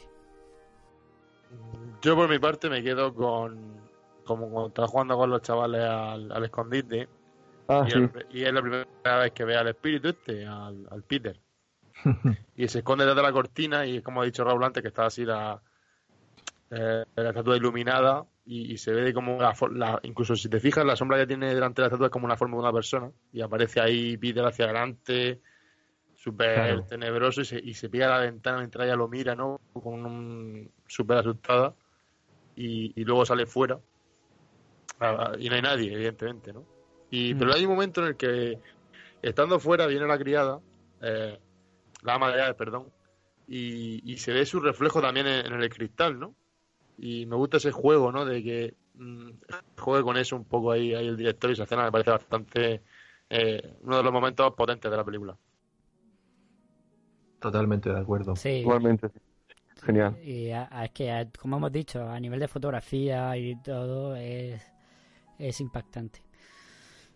Yo 2.02 2.14
por 2.16 2.28
mi 2.28 2.38
parte 2.38 2.68
me 2.68 2.82
quedo 2.82 3.14
con 3.14 3.76
como 4.24 4.50
cuando 4.50 4.68
estás 4.68 4.90
jugando 4.90 5.16
con 5.16 5.30
los 5.30 5.40
chavales 5.42 5.82
al, 5.82 6.32
al 6.32 6.44
escondite 6.44 7.08
Ah, 7.68 7.84
y, 7.86 7.90
sí. 7.92 7.98
el- 7.98 8.26
y 8.30 8.44
es 8.44 8.52
la 8.52 8.60
primera 8.60 8.86
vez 9.20 9.32
que 9.32 9.44
ve 9.44 9.56
al 9.56 9.68
espíritu 9.68 10.08
este, 10.08 10.44
al, 10.46 10.86
al 10.90 11.02
Peter. 11.04 11.40
y 12.56 12.68
se 12.68 12.78
esconde 12.78 13.04
detrás 13.04 13.16
de 13.16 13.22
la 13.22 13.32
cortina 13.32 13.86
y 13.86 14.02
como 14.02 14.22
ha 14.22 14.24
dicho 14.24 14.44
Raúl 14.44 14.64
antes 14.64 14.82
que 14.82 14.88
está 14.88 15.06
así 15.06 15.24
la, 15.24 15.60
eh, 16.70 17.04
la 17.14 17.28
estatua 17.28 17.56
iluminada 17.56 18.24
y, 18.44 18.72
y 18.72 18.78
se 18.78 18.92
ve 18.92 19.12
como 19.14 19.40
la, 19.40 19.54
for- 19.54 19.72
la- 19.76 20.00
incluso 20.02 20.34
si 20.36 20.48
te 20.48 20.58
fijas 20.60 20.84
la 20.84 20.96
sombra 20.96 21.18
que 21.18 21.26
tiene 21.26 21.54
delante 21.54 21.82
de 21.82 21.84
la 21.84 21.88
estatua 21.88 22.06
es 22.06 22.12
como 22.12 22.26
una 22.26 22.36
forma 22.36 22.56
de 22.56 22.60
una 22.62 22.72
persona 22.72 23.10
y 23.32 23.40
aparece 23.40 23.80
ahí 23.80 24.16
Peter 24.16 24.44
hacia 24.44 24.64
adelante 24.66 25.40
súper 26.26 26.54
Claro. 26.54 26.82
tenebroso 26.88 27.40
y 27.40 27.44
se, 27.44 27.58
y 27.60 27.72
se 27.74 27.88
pega 27.88 28.06
a 28.06 28.18
la 28.18 28.24
ventana 28.24 28.58
mientras 28.58 28.84
ella 28.84 28.96
lo 28.96 29.06
mira 29.06 29.36
¿no? 29.36 29.60
con 29.72 30.04
un 30.04 30.68
súper 30.88 31.18
asustada 31.18 31.72
y, 32.56 32.92
y 33.00 33.04
luego 33.04 33.24
sale 33.24 33.46
fuera 33.46 33.78
Ah, 34.98 35.32
y 35.38 35.48
no 35.48 35.54
hay 35.54 35.62
nadie 35.62 35.92
evidentemente 35.92 36.52
¿no? 36.52 36.64
y 37.10 37.34
Mm. 37.34 37.38
pero 37.38 37.54
hay 37.54 37.64
un 37.64 37.70
momento 37.70 38.00
en 38.00 38.08
el 38.08 38.16
que 38.16 38.58
estando 39.22 39.60
fuera 39.60 39.86
viene 39.86 40.06
la 40.06 40.18
criada 40.18 40.58
eh, 41.00 41.38
la 42.02 42.14
ama 42.14 42.30
de 42.32 42.38
llaves, 42.38 42.56
perdón 42.56 42.88
y, 43.46 44.02
y 44.10 44.16
se 44.18 44.32
ve 44.32 44.44
su 44.46 44.58
reflejo 44.58 45.00
también 45.00 45.28
en, 45.28 45.46
en 45.46 45.62
el 45.62 45.68
cristal 45.68 46.18
¿no? 46.18 46.34
y 46.98 47.24
me 47.26 47.36
gusta 47.36 47.58
ese 47.58 47.70
juego 47.70 48.10
¿no? 48.10 48.24
de 48.24 48.42
que 48.42 48.74
mm, 48.94 49.30
juegue 49.78 50.02
con 50.02 50.16
eso 50.16 50.34
un 50.34 50.44
poco 50.44 50.72
ahí, 50.72 50.92
ahí 50.92 51.06
el 51.06 51.16
director 51.16 51.50
y 51.50 51.52
esa 51.52 51.64
escena 51.64 51.84
me 51.84 51.92
parece 51.92 52.10
bastante 52.10 52.82
eh, 53.30 53.74
uno 53.82 53.98
de 53.98 54.02
los 54.02 54.12
momentos 54.12 54.52
potentes 54.54 54.90
de 54.90 54.96
la 54.96 55.04
película 55.04 55.36
Totalmente 57.40 57.90
de 57.92 57.98
acuerdo. 57.98 58.34
Sí. 58.36 58.50
Igualmente. 58.50 59.10
Genial. 59.82 60.16
Y 60.22 60.50
a- 60.50 60.68
a- 60.70 60.84
es 60.86 60.90
que, 60.92 61.10
a- 61.12 61.28
como 61.30 61.56
hemos 61.58 61.72
dicho, 61.72 62.08
a 62.08 62.18
nivel 62.20 62.40
de 62.40 62.48
fotografía 62.48 63.36
y 63.36 63.56
todo, 63.56 64.16
es, 64.16 64.62
es 65.38 65.60
impactante. 65.60 66.22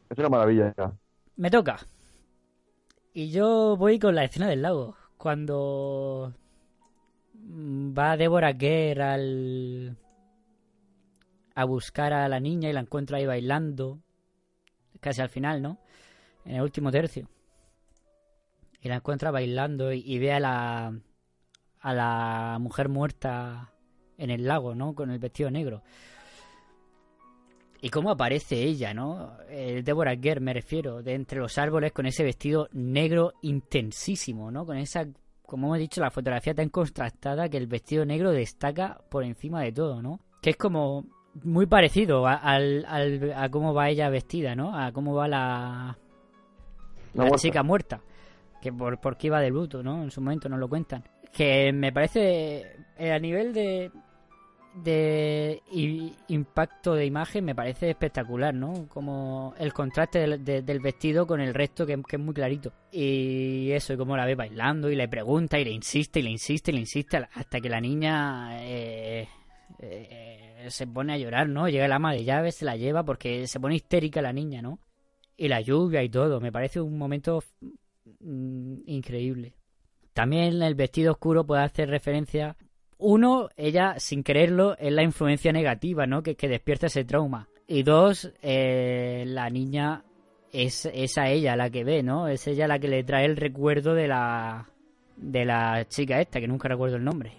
Es 0.09 0.19
una 0.19 0.29
maravilla 0.29 0.75
ya. 0.77 0.93
Me 1.37 1.51
toca. 1.51 1.79
Y 3.13 3.31
yo 3.31 3.77
voy 3.77 3.99
con 4.01 4.15
la 4.17 4.25
escena 4.25 4.49
del 4.49 4.63
lago. 4.63 4.97
Cuando 5.17 6.33
mm, 7.35 7.93
va 7.97 8.17
Deborah 8.17 8.57
Kerr 8.57 9.01
al... 9.03 9.97
a 11.55 11.65
buscar 11.65 12.13
a 12.13 12.29
la 12.29 12.41
niña 12.41 12.69
y 12.69 12.73
la 12.73 12.81
encuentra 12.81 13.19
ahí 13.19 13.27
bailando. 13.27 14.01
Casi 15.01 15.21
al 15.21 15.29
final, 15.29 15.63
¿no? 15.63 15.79
En 16.45 16.57
el 16.57 16.63
último 16.63 16.91
tercio. 16.91 17.29
Y 18.83 18.89
la 18.89 18.97
encuentra 18.97 19.31
bailando 19.31 19.93
y, 19.93 20.03
y 20.05 20.19
ve 20.19 20.33
a 20.33 20.41
la... 20.41 20.95
a 21.81 21.95
la 21.95 22.59
mujer 22.61 22.89
muerta 22.89 23.73
en 24.19 24.31
el 24.31 24.47
lago, 24.47 24.75
¿no? 24.75 24.95
Con 24.95 25.11
el 25.11 25.19
vestido 25.19 25.51
negro. 25.51 25.83
Y 27.83 27.89
cómo 27.89 28.11
aparece 28.11 28.57
ella, 28.63 28.93
¿no? 28.93 29.33
Eh, 29.49 29.81
Deborah 29.83 30.15
Kerr, 30.17 30.41
me 30.43 30.53
refiero, 30.53 31.03
de 31.03 31.15
entre 31.15 31.39
los 31.41 31.57
árboles 31.57 31.93
con 31.93 32.05
ese 32.05 32.23
vestido 32.23 32.69
negro 32.73 33.33
intensísimo, 33.41 34.51
¿no? 34.51 34.67
Con 34.67 34.77
esa, 34.77 35.07
como 35.47 35.69
hemos 35.69 35.79
dicho, 35.79 36.03
la 36.03 36.11
fotografía 36.11 36.55
tan 36.55 36.69
contrastada 36.69 37.49
que 37.49 37.57
el 37.57 37.67
vestido 37.67 38.05
negro 38.05 38.33
destaca 38.33 39.01
por 39.09 39.25
encima 39.25 39.63
de 39.63 39.73
todo, 39.73 40.03
¿no? 40.03 40.21
Que 40.43 40.51
es 40.51 40.57
como 40.59 41.07
muy 41.43 41.65
parecido 41.65 42.27
a, 42.27 42.35
al, 42.35 42.85
al- 42.87 43.33
a 43.35 43.49
cómo 43.49 43.73
va 43.73 43.89
ella 43.89 44.11
vestida, 44.11 44.55
¿no? 44.55 44.77
A 44.79 44.93
cómo 44.93 45.15
va 45.15 45.27
la, 45.27 45.97
La 47.15 47.31
chica 47.39 47.63
muerta. 47.63 48.03
Que 48.61 48.73
por, 48.73 49.01
porque 49.01 49.29
iba 49.29 49.41
de 49.41 49.51
luto, 49.51 49.83
¿no? 49.83 50.03
En 50.03 50.11
su 50.11 50.21
momento 50.21 50.49
nos 50.49 50.59
lo 50.61 50.69
cuentan. 50.69 51.03
Que 51.33 51.73
me 51.73 51.93
parece, 51.93 52.67
eh, 52.99 53.13
a 53.13 53.19
nivel 53.19 53.53
de, 53.55 53.91
de 54.75 55.63
impacto 56.29 56.95
de 56.95 57.07
imagen, 57.07 57.45
me 57.45 57.55
parece 57.55 57.91
espectacular, 57.91 58.55
¿no? 58.55 58.87
Como 58.89 59.55
el 59.59 59.73
contraste 59.73 60.19
del, 60.21 60.45
de- 60.45 60.63
del 60.63 60.81
vestido 60.81 61.27
con 61.27 61.41
el 61.41 61.55
resto, 61.55 61.87
que, 61.87 62.01
que 62.09 62.17
es 62.17 62.23
muy 62.23 62.35
clarito. 62.35 62.73
Y 62.93 63.71
eso, 63.73 63.93
y 63.93 63.97
cómo 63.97 64.17
la 64.17 64.27
ve 64.27 64.35
bailando, 64.35 64.91
y 64.91 64.97
le 64.97 65.09
pregunta, 65.09 65.59
y 65.59 65.65
le 65.65 65.71
insiste, 65.71 66.21
y 66.21 66.23
le 66.23 66.31
insiste, 66.31 66.71
y 66.71 66.75
le 66.75 66.81
insiste, 66.81 67.17
hasta 67.33 67.61
que 67.61 67.69
la 67.69 67.81
niña 67.81 68.59
eh, 68.63 69.29
eh, 69.79 70.67
se 70.69 70.87
pone 70.87 71.15
a 71.15 71.19
llorar, 71.19 71.49
¿no? 71.49 71.69
Llega 71.69 71.87
el 71.87 71.93
ama 71.93 72.13
de 72.13 72.25
llaves, 72.25 72.57
se 72.57 72.65
la 72.65 72.77
lleva 72.77 73.05
porque 73.05 73.47
se 73.47 73.61
pone 73.61 73.77
histérica 73.77 74.21
la 74.21 74.33
niña, 74.33 74.63
¿no? 74.63 74.79
Y 75.37 75.49
la 75.49 75.61
lluvia 75.63 76.03
y 76.03 76.11
todo, 76.11 76.39
me 76.41 76.53
parece 76.53 76.81
un 76.81 76.99
momento 76.99 77.43
mm, 78.21 78.83
increíble. 78.87 79.55
También 80.13 80.63
el 80.63 80.75
vestido 80.75 81.13
oscuro 81.13 81.45
puede 81.45 81.63
hacer 81.63 81.89
referencia. 81.89 82.57
Uno, 82.99 83.49
ella 83.57 83.95
sin 83.99 84.23
quererlo 84.23 84.77
es 84.79 84.93
la 84.93 85.03
influencia 85.03 85.53
negativa, 85.53 86.07
¿no? 86.07 86.23
Que, 86.23 86.37
que 86.37 86.49
despierta 86.49 86.87
ese 86.87 87.05
trauma. 87.05 87.49
Y 87.67 87.83
dos, 87.83 88.33
eh, 88.43 89.25
la 89.27 89.49
niña 89.49 90.05
es, 90.53 90.87
es 90.87 91.17
a 91.17 91.29
ella 91.29 91.57
la 91.57 91.71
que 91.71 91.85
ve, 91.85 92.03
¿no? 92.03 92.29
Es 92.29 92.47
ella 92.47 92.67
la 92.67 92.79
que 92.79 92.89
le 92.89 93.05
trae 93.05 93.25
el 93.25 93.37
recuerdo 93.37 93.95
de 93.95 94.09
la 94.09 94.69
de 95.17 95.45
la 95.45 95.87
chica 95.87 96.21
esta, 96.21 96.41
que 96.41 96.49
nunca 96.49 96.69
recuerdo 96.69 96.97
el 96.97 97.05
nombre. 97.05 97.33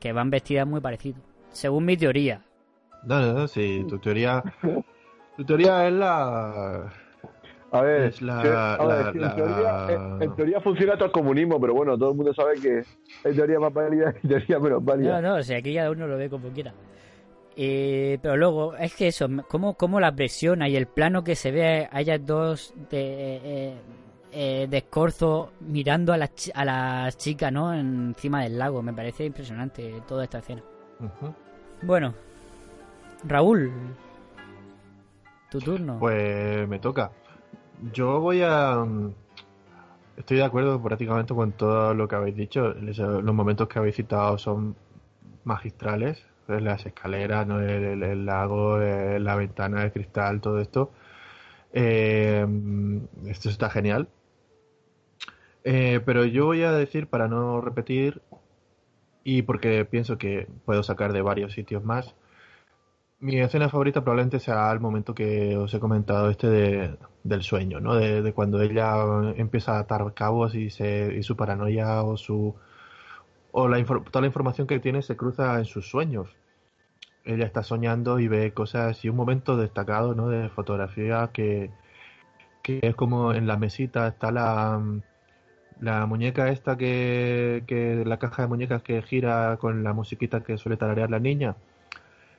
Que 0.00 0.12
van 0.12 0.30
vestidas 0.30 0.66
muy 0.66 0.80
parecido. 0.80 1.18
Según 1.50 1.84
mi 1.84 1.96
teoría. 1.96 2.44
No, 3.04 3.20
no, 3.20 3.32
no, 3.32 3.48
sí, 3.48 3.84
tu 3.88 3.98
teoría 3.98 4.42
Tu 5.36 5.44
teoría 5.44 5.86
es 5.86 5.92
la. 5.92 6.92
A 7.72 7.80
ver, 7.82 8.02
Es 8.02 8.22
la- 8.22 8.42
que- 8.42 8.48
a 8.48 8.86
ver, 8.86 9.06
la- 9.06 9.12
que 9.12 9.18
la- 9.18 9.28
en, 9.28 9.34
teoría, 9.36 9.86
en- 9.90 10.22
en 10.22 10.34
teoría 10.36 10.60
funciona 10.60 10.94
todo 10.94 11.06
el 11.06 11.12
comunismo, 11.12 11.60
pero 11.60 11.74
bueno, 11.74 11.98
todo 11.98 12.10
el 12.10 12.16
mundo 12.16 12.32
sabe 12.32 12.54
que 12.60 12.82
hay 13.24 13.34
teoría 13.34 13.58
más 13.58 13.72
válida 13.74 14.14
y 14.22 14.28
teoría 14.28 14.58
menos 14.58 14.84
válida. 14.84 15.20
No, 15.20 15.28
no, 15.30 15.34
o 15.36 15.42
sea, 15.42 15.58
aquí 15.58 15.74
cada 15.74 15.90
uno 15.90 16.06
lo 16.06 16.16
ve 16.16 16.30
como 16.30 16.48
quiera. 16.50 16.72
Eh, 17.56 18.18
pero 18.22 18.36
luego, 18.36 18.76
es 18.76 18.94
que 18.94 19.08
eso, 19.08 19.26
cómo, 19.48 19.74
cómo 19.74 19.98
la 19.98 20.14
presiona 20.14 20.68
y 20.68 20.76
el 20.76 20.86
plano 20.86 21.24
que 21.24 21.34
se 21.34 21.50
ve 21.50 21.88
a 21.90 22.00
ellas 22.00 22.20
dos 22.24 22.74
de, 22.90 23.36
eh, 23.42 23.74
eh, 24.32 24.66
de 24.68 24.76
escorzo 24.76 25.52
mirando 25.60 26.12
a 26.12 26.18
las 26.18 26.30
a 26.54 26.64
las 26.66 27.16
chicas, 27.16 27.50
¿no? 27.50 27.72
Encima 27.74 28.42
del 28.42 28.58
lago, 28.58 28.82
me 28.82 28.92
parece 28.92 29.24
impresionante 29.24 30.02
toda 30.06 30.24
esta 30.24 30.38
escena. 30.40 30.62
Bueno, 31.82 32.12
Raúl, 33.24 33.72
tu 35.50 35.58
turno. 35.60 35.96
Pues 35.98 36.68
me 36.68 36.78
toca. 36.78 37.10
Yo 37.92 38.20
voy 38.20 38.42
a. 38.42 38.84
mm, 38.84 39.14
Estoy 40.16 40.38
de 40.38 40.44
acuerdo 40.44 40.82
prácticamente 40.82 41.34
con 41.34 41.52
todo 41.52 41.92
lo 41.94 42.08
que 42.08 42.16
habéis 42.16 42.36
dicho. 42.36 42.72
Los 42.72 43.34
momentos 43.34 43.68
que 43.68 43.78
habéis 43.78 43.96
citado 43.96 44.38
son 44.38 44.74
magistrales. 45.44 46.24
Las 46.48 46.86
escaleras, 46.86 47.46
¿no? 47.46 47.60
el 47.60 48.24
lago, 48.24 48.80
eh, 48.80 49.18
la 49.20 49.34
ventana 49.36 49.82
de 49.82 49.92
cristal, 49.92 50.40
todo 50.40 50.60
esto. 50.60 50.92
Eh, 51.72 52.46
mm, 52.48 53.26
esto 53.26 53.50
está 53.50 53.68
genial. 53.68 54.08
Eh, 55.64 56.00
pero 56.06 56.24
yo 56.24 56.46
voy 56.46 56.62
a 56.62 56.72
decir, 56.72 57.08
para 57.08 57.28
no 57.28 57.60
repetir, 57.60 58.22
y 59.24 59.42
porque 59.42 59.84
pienso 59.84 60.16
que 60.18 60.46
puedo 60.64 60.82
sacar 60.82 61.12
de 61.12 61.22
varios 61.22 61.52
sitios 61.52 61.84
más, 61.84 62.14
mi 63.20 63.38
escena 63.40 63.68
favorita 63.68 64.02
probablemente 64.02 64.40
sea 64.40 64.70
el 64.72 64.80
momento 64.80 65.14
que 65.14 65.56
os 65.56 65.72
he 65.74 65.80
comentado, 65.80 66.30
este 66.30 66.48
de, 66.48 66.98
del 67.24 67.42
sueño, 67.42 67.80
¿no? 67.80 67.94
De, 67.94 68.22
de 68.22 68.32
cuando 68.32 68.60
ella 68.62 69.32
empieza 69.36 69.76
a 69.76 69.80
atar 69.80 70.12
cabos 70.14 70.54
y, 70.54 70.70
se, 70.70 71.14
y 71.16 71.22
su 71.22 71.36
paranoia 71.36 72.02
o 72.02 72.16
su 72.16 72.54
o 73.52 73.68
la 73.68 73.84
toda 73.84 74.20
la 74.20 74.26
información 74.26 74.66
que 74.66 74.80
tiene 74.80 75.02
se 75.02 75.16
cruza 75.16 75.58
en 75.58 75.64
sus 75.64 75.88
sueños. 75.88 76.28
Ella 77.24 77.46
está 77.46 77.62
soñando 77.62 78.20
y 78.20 78.28
ve 78.28 78.52
cosas 78.54 79.04
y 79.04 79.08
un 79.08 79.16
momento 79.16 79.56
destacado, 79.56 80.14
¿no? 80.14 80.28
De 80.28 80.48
fotografía 80.50 81.30
que, 81.32 81.70
que 82.62 82.80
es 82.82 82.94
como 82.96 83.32
en 83.34 83.46
la 83.46 83.56
mesita 83.56 84.08
está 84.08 84.30
la, 84.32 84.80
la 85.80 86.06
muñeca 86.06 86.50
esta 86.50 86.76
que, 86.76 87.64
que 87.66 88.04
la 88.04 88.18
caja 88.18 88.42
de 88.42 88.48
muñecas 88.48 88.82
que 88.82 89.02
gira 89.02 89.56
con 89.58 89.84
la 89.84 89.92
musiquita 89.92 90.42
que 90.42 90.58
suele 90.58 90.76
tararear 90.76 91.10
la 91.10 91.20
niña 91.20 91.56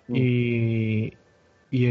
y, 0.07 1.13
y 1.69 1.85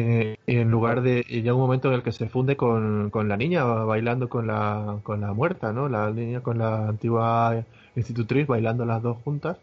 en, 0.46 0.70
lugar 0.70 1.02
de 1.02 1.22
llega 1.22 1.54
un 1.54 1.60
momento 1.60 1.88
en 1.88 1.94
el 1.94 2.02
que 2.02 2.12
se 2.12 2.28
funde 2.28 2.56
con, 2.56 3.10
con 3.10 3.28
la 3.28 3.36
niña 3.36 3.64
bailando 3.64 4.28
con 4.28 4.46
la 4.46 5.00
con 5.02 5.20
la 5.20 5.32
muerta 5.34 5.72
no 5.72 5.88
la 5.88 6.10
niña 6.10 6.40
con 6.40 6.58
la 6.58 6.88
antigua 6.88 7.64
institutriz 7.94 8.46
bailando 8.46 8.84
las 8.84 9.02
dos 9.02 9.18
juntas. 9.24 9.58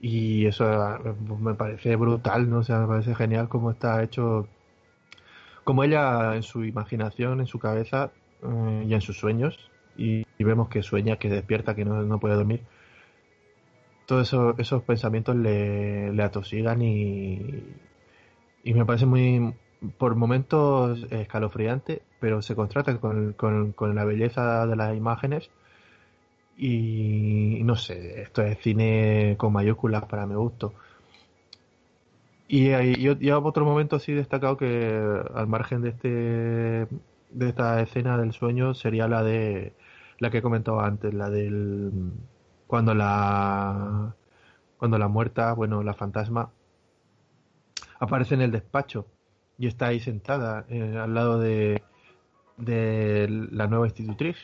Y 0.00 0.46
eso 0.46 0.64
eh, 0.66 1.14
me 1.40 1.54
parece 1.54 1.96
brutal 1.96 2.50
no 2.50 2.58
o 2.58 2.62
sea 2.62 2.80
me 2.80 2.86
parece 2.86 3.14
genial 3.14 3.48
cómo 3.48 3.70
está 3.70 4.02
hecho 4.02 4.48
como 5.64 5.84
ella 5.84 6.36
en 6.36 6.42
su 6.42 6.64
imaginación 6.64 7.40
en 7.40 7.46
su 7.46 7.58
cabeza 7.58 8.12
eh, 8.42 8.84
y 8.88 8.94
en 8.94 9.00
sus 9.00 9.18
sueños 9.18 9.70
y, 9.96 10.26
y 10.38 10.44
vemos 10.44 10.68
que 10.68 10.82
sueña 10.82 11.16
que 11.16 11.28
despierta 11.30 11.74
que 11.74 11.84
no, 11.84 12.02
no 12.02 12.18
puede 12.20 12.34
dormir 12.34 12.62
todos 14.06 14.28
eso- 14.28 14.54
esos 14.58 14.82
pensamientos 14.82 15.36
le, 15.36 16.12
le 16.12 16.22
atosigan 16.22 16.82
y, 16.82 17.40
y 18.64 18.74
me 18.74 18.84
parece 18.84 19.06
muy, 19.06 19.54
por 19.98 20.14
momentos, 20.16 21.06
escalofriante, 21.10 22.02
pero 22.20 22.42
se 22.42 22.54
contrasta 22.56 22.98
con, 23.00 23.32
con- 23.34 23.72
con 23.72 23.94
la 23.94 24.04
belleza 24.04 24.66
de 24.66 24.76
las 24.76 24.96
imágenes 24.96 25.50
y 26.56 27.60
no 27.64 27.76
sé, 27.76 28.22
esto 28.22 28.42
es 28.42 28.58
cine 28.60 29.34
con 29.38 29.52
mayúsculas 29.52 30.04
para 30.04 30.26
mi 30.26 30.34
gusto. 30.34 30.74
Y 32.48 32.70
hay 32.70 33.08
otro 33.08 33.64
momento 33.64 33.96
así 33.96 34.12
destacado 34.12 34.56
que 34.56 34.66
al 35.34 35.46
margen 35.46 35.82
de 35.82 35.88
este 35.90 36.08
de 37.30 37.48
esta 37.48 37.80
escena 37.82 38.16
del 38.18 38.32
sueño 38.32 38.74
sería 38.74 39.08
la 39.08 39.22
de 39.24 39.72
la 40.18 40.30
que 40.30 40.38
he 40.38 40.42
comentado 40.42 40.80
antes, 40.80 41.12
la 41.14 41.30
del 41.30 41.90
cuando 42.74 42.92
la 42.92 44.16
cuando 44.78 44.98
la 44.98 45.06
muerta, 45.06 45.52
bueno, 45.52 45.84
la 45.84 45.94
fantasma 45.94 46.50
aparece 48.00 48.34
en 48.34 48.40
el 48.40 48.50
despacho 48.50 49.06
y 49.56 49.68
está 49.68 49.86
ahí 49.86 50.00
sentada 50.00 50.64
eh, 50.68 50.98
al 51.00 51.14
lado 51.14 51.38
de 51.38 51.84
de 52.56 53.28
la 53.52 53.68
nueva 53.68 53.86
institutriz 53.86 54.36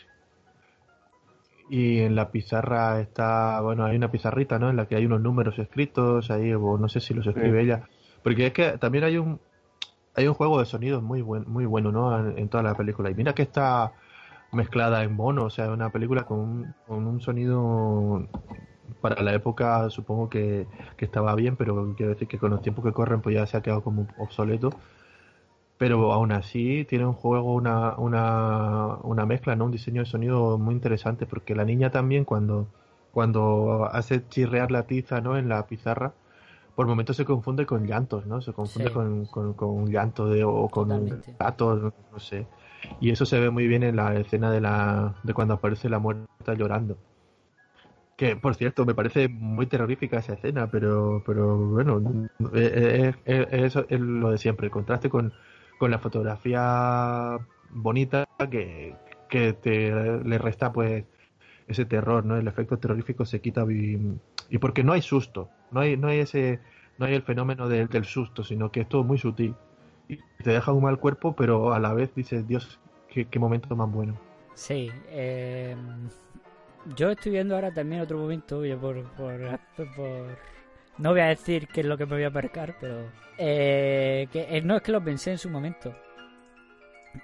y 1.68 1.98
en 2.02 2.14
la 2.14 2.30
pizarra 2.30 3.00
está, 3.00 3.60
bueno, 3.62 3.84
hay 3.84 3.96
una 3.96 4.12
pizarrita, 4.12 4.60
¿no? 4.60 4.70
En 4.70 4.76
la 4.76 4.86
que 4.86 4.94
hay 4.94 5.06
unos 5.06 5.20
números 5.20 5.58
escritos 5.58 6.30
ahí, 6.30 6.52
o 6.54 6.78
no 6.78 6.88
sé 6.88 7.00
si 7.00 7.14
los 7.14 7.26
escribe 7.26 7.58
Sí. 7.58 7.66
ella. 7.66 7.88
Porque 8.22 8.46
es 8.46 8.52
que 8.52 8.78
también 8.78 9.02
hay 9.02 9.16
un 9.18 9.40
hay 10.14 10.28
un 10.28 10.34
juego 10.34 10.60
de 10.60 10.66
sonidos 10.66 11.02
muy 11.02 11.20
buen, 11.20 11.50
muy 11.50 11.66
bueno, 11.66 11.90
¿no? 11.90 12.16
En, 12.16 12.38
en 12.38 12.48
toda 12.48 12.62
la 12.62 12.76
película. 12.76 13.10
Y 13.10 13.14
mira 13.16 13.32
que 13.32 13.42
está 13.42 13.92
mezclada 14.52 15.02
en 15.04 15.14
mono, 15.14 15.44
o 15.44 15.50
sea, 15.50 15.70
una 15.70 15.90
película 15.92 16.24
con 16.24 16.38
un, 16.40 16.74
con 16.86 17.06
un 17.06 17.20
sonido 17.20 18.26
para 19.00 19.22
la 19.22 19.34
época 19.34 19.88
supongo 19.90 20.28
que, 20.28 20.66
que 20.96 21.04
estaba 21.06 21.34
bien, 21.34 21.56
pero 21.56 21.94
quiero 21.96 22.12
decir 22.12 22.28
que 22.28 22.38
con 22.38 22.50
los 22.50 22.62
tiempos 22.62 22.84
que 22.84 22.92
corren 22.92 23.22
pues 23.22 23.34
ya 23.36 23.46
se 23.46 23.56
ha 23.56 23.62
quedado 23.62 23.82
como 23.82 24.06
obsoleto. 24.18 24.70
Pero 25.78 26.12
aún 26.12 26.30
así 26.32 26.84
tiene 26.88 27.06
un 27.06 27.14
juego, 27.14 27.54
una, 27.54 27.96
una, 27.96 28.96
una 29.02 29.24
mezcla, 29.26 29.56
¿no? 29.56 29.64
Un 29.64 29.70
diseño 29.70 30.02
de 30.02 30.06
sonido 30.06 30.58
muy 30.58 30.74
interesante, 30.74 31.26
porque 31.26 31.54
la 31.54 31.64
niña 31.64 31.90
también 31.90 32.24
cuando, 32.26 32.68
cuando 33.12 33.86
hace 33.90 34.26
chirrear 34.28 34.70
la 34.70 34.86
tiza, 34.86 35.20
¿no? 35.22 35.38
En 35.38 35.48
la 35.48 35.66
pizarra, 35.66 36.12
por 36.74 36.86
momentos 36.86 37.16
se 37.16 37.24
confunde 37.24 37.66
con 37.66 37.86
llantos, 37.86 38.26
¿no? 38.26 38.42
Se 38.42 38.52
confunde 38.52 38.90
Sí. 38.90 38.94
con, 38.94 39.26
con, 39.26 39.54
con 39.54 39.70
un 39.70 39.90
llanto 39.90 40.28
de, 40.28 40.44
o 40.44 40.68
con 40.70 40.90
Totalmente. 40.90 41.30
un 41.32 41.36
gato, 41.38 41.76
no, 41.76 41.94
no 42.12 42.18
sé. 42.20 42.46
Y 43.00 43.10
eso 43.10 43.26
se 43.26 43.38
ve 43.40 43.50
muy 43.50 43.66
bien 43.66 43.82
en 43.82 43.96
la 43.96 44.14
escena 44.16 44.50
de, 44.50 44.60
la, 44.60 45.14
de 45.22 45.34
cuando 45.34 45.54
aparece 45.54 45.88
la 45.88 45.98
muerta 45.98 46.54
llorando. 46.54 46.96
Que, 48.16 48.36
por 48.36 48.54
cierto, 48.54 48.84
me 48.84 48.94
parece 48.94 49.28
muy 49.28 49.66
terrorífica 49.66 50.18
esa 50.18 50.34
escena, 50.34 50.70
pero, 50.70 51.22
pero 51.24 51.56
bueno, 51.56 52.28
es, 52.52 53.16
es- 53.24 53.76
es- 53.76 53.76
es 53.88 54.00
lo 54.00 54.30
de 54.30 54.36
siempre, 54.38 54.66
el 54.66 54.70
contraste 54.70 55.08
con, 55.08 55.32
con 55.78 55.90
la 55.90 55.98
fotografía 55.98 57.38
bonita 57.70 58.24
que, 58.50 58.94
que 59.28 59.54
te 59.54 59.90
le 60.22 60.38
resta 60.38 60.70
pues 60.72 61.04
ese 61.68 61.86
terror, 61.86 62.24
¿no? 62.26 62.36
El 62.36 62.48
efecto 62.48 62.78
terrorífico 62.78 63.24
se 63.26 63.40
quita 63.40 63.64
y, 63.70 63.98
y 64.50 64.58
porque 64.58 64.84
no 64.84 64.92
hay 64.92 65.02
susto, 65.02 65.48
no 65.70 65.80
hay, 65.80 65.96
no 65.96 66.08
hay 66.08 66.20
ese, 66.20 66.60
no 66.98 67.06
hay 67.06 67.14
el 67.14 67.22
fenómeno 67.22 67.68
del- 67.68 67.88
del 67.88 68.04
susto, 68.04 68.44
sino 68.44 68.70
que 68.72 68.82
es 68.82 68.88
todo 68.88 69.04
muy 69.04 69.18
sutil. 69.18 69.54
Y 70.12 70.42
te 70.42 70.50
deja 70.50 70.72
un 70.72 70.82
mal 70.82 70.98
cuerpo, 70.98 71.34
pero 71.36 71.72
a 71.72 71.78
la 71.78 71.92
vez 71.92 72.14
dices, 72.14 72.46
Dios, 72.48 72.80
qué, 73.08 73.26
qué 73.26 73.38
momento 73.38 73.74
más 73.76 73.90
bueno. 73.90 74.18
Sí, 74.54 74.90
eh, 75.08 75.76
yo 76.96 77.10
estoy 77.10 77.32
viendo 77.32 77.54
ahora 77.54 77.72
también 77.72 78.00
otro 78.02 78.18
momento, 78.18 78.64
yo 78.64 78.78
por, 78.78 79.02
por, 79.14 79.38
por- 79.96 80.38
No 80.98 81.10
voy 81.10 81.20
a 81.20 81.26
decir 81.26 81.68
qué 81.68 81.80
es 81.80 81.86
lo 81.86 81.96
que 81.96 82.06
me 82.06 82.12
voy 82.16 82.24
a 82.24 82.30
percar, 82.30 82.74
pero... 82.80 83.06
eh, 83.38 84.26
que, 84.32 84.46
eh, 84.56 84.60
no, 84.62 84.76
es 84.76 84.82
que 84.82 84.92
lo 84.92 85.02
pensé 85.02 85.30
en 85.32 85.38
su 85.38 85.48
momento. 85.50 85.94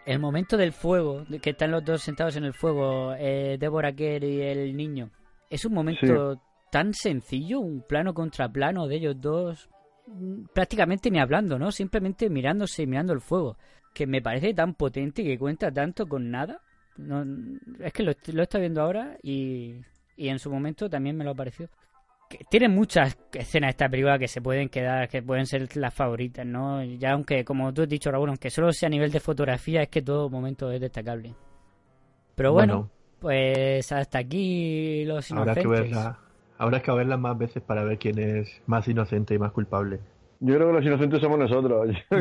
El 0.05 0.19
momento 0.19 0.57
del 0.57 0.73
fuego, 0.73 1.25
que 1.41 1.51
están 1.51 1.71
los 1.71 1.85
dos 1.85 2.03
sentados 2.03 2.37
en 2.37 2.45
el 2.45 2.55
fuego, 2.55 3.15
eh, 3.19 3.57
Deborah 3.59 3.93
Kerr 3.93 4.25
y 4.25 4.41
el 4.43 4.77
niño. 4.77 5.11
Es 5.49 5.65
un 5.65 5.75
momento 5.75 6.41
tan 6.73 6.93
sencillo, 6.93 7.61
un 7.61 7.83
plano 7.83 8.13
contra 8.13 8.49
plano 8.49 8.89
de 8.89 8.97
ellos 8.97 9.21
dos, 9.21 9.69
prácticamente 10.53 11.11
ni 11.11 11.19
hablando, 11.19 11.59
¿no? 11.59 11.71
Simplemente 11.71 12.31
mirándose 12.31 12.83
y 12.83 12.87
mirando 12.87 13.13
el 13.13 13.21
fuego. 13.21 13.57
Que 13.95 14.07
me 14.07 14.21
parece 14.21 14.53
tan 14.55 14.75
potente 14.75 15.23
y 15.23 15.27
que 15.27 15.39
cuenta 15.39 15.71
tanto 15.71 16.07
con 16.07 16.31
nada. 16.31 16.61
No, 16.97 17.25
es 17.81 17.93
que 17.93 18.03
lo, 18.03 18.13
lo 18.33 18.43
está 18.43 18.59
viendo 18.59 18.83
ahora 18.83 19.17
y, 19.23 19.77
y 20.17 20.29
en 20.29 20.39
su 20.39 20.51
momento 20.51 20.89
también 20.89 21.17
me 21.17 21.25
lo 21.25 21.31
ha 21.33 21.35
parecido. 21.35 21.69
Que 22.29 22.39
tiene 22.51 22.69
muchas 22.69 23.17
escenas 23.33 23.71
esta 23.71 23.89
película 23.89 24.19
que 24.19 24.27
se 24.27 24.41
pueden 24.41 24.69
quedar, 24.69 25.09
que 25.09 25.23
pueden 25.23 25.47
ser 25.47 25.77
las 25.77 25.95
favoritas, 25.95 26.45
¿no? 26.45 26.83
Ya 26.83 27.13
aunque, 27.13 27.45
como 27.45 27.73
tú 27.73 27.83
has 27.83 27.89
dicho, 27.89 28.11
Raúl, 28.11 28.29
aunque 28.31 28.51
solo 28.51 28.73
sea 28.73 28.89
a 28.89 28.91
nivel 28.91 29.13
de 29.13 29.21
fotografía, 29.21 29.83
es 29.83 29.89
que 29.89 30.03
todo 30.03 30.29
momento 30.29 30.71
es 30.73 30.81
destacable. 30.81 31.35
Pero 32.35 32.53
bueno, 32.53 32.91
pues 33.21 33.91
hasta 33.93 34.19
aquí 34.19 35.05
los 35.05 35.31
habrá 35.31 35.53
inocentes. 35.53 35.63
que 35.63 35.69
verla, 35.69 36.19
habrá 36.59 36.81
que 36.81 36.91
verla 36.93 37.17
más 37.17 37.37
veces 37.39 37.63
para 37.63 37.85
ver 37.85 37.99
quién 37.99 38.19
es 38.19 38.63
más 38.67 38.89
inocente 38.89 39.35
y 39.35 39.39
más 39.39 39.53
culpable. 39.53 40.01
Yo 40.41 40.55
creo 40.55 40.69
que 40.69 40.75
los 40.75 40.85
inocentes 40.85 41.21
somos 41.21 41.39
nosotros. 41.39 41.89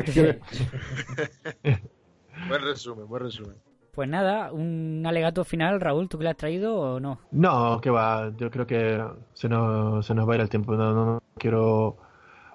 Buen 2.48 2.62
resumen, 2.62 3.07
buen 3.07 3.24
resumen. 3.24 3.56
Pues 3.94 4.10
nada, 4.10 4.52
un 4.52 5.03
alegato 5.06 5.45
final, 5.45 5.80
Raúl, 5.80 6.10
¿tú 6.10 6.18
que 6.18 6.26
le 6.26 6.30
has 6.32 6.38
traído 6.38 6.76
o 6.76 6.99
no? 6.99 7.20
No, 7.32 7.80
que 7.80 7.90
va, 7.90 8.30
yo 8.38 8.52
creo 8.52 8.68
que 8.68 9.02
se 9.34 9.48
nos, 9.48 10.06
se 10.06 10.14
nos 10.14 10.28
va 10.28 10.34
a 10.34 10.36
ir 10.36 10.41
el 10.41 10.49
tiempo, 10.49 10.76
no, 10.76 10.94
no, 10.94 11.06
no 11.06 11.24
quiero 11.38 11.95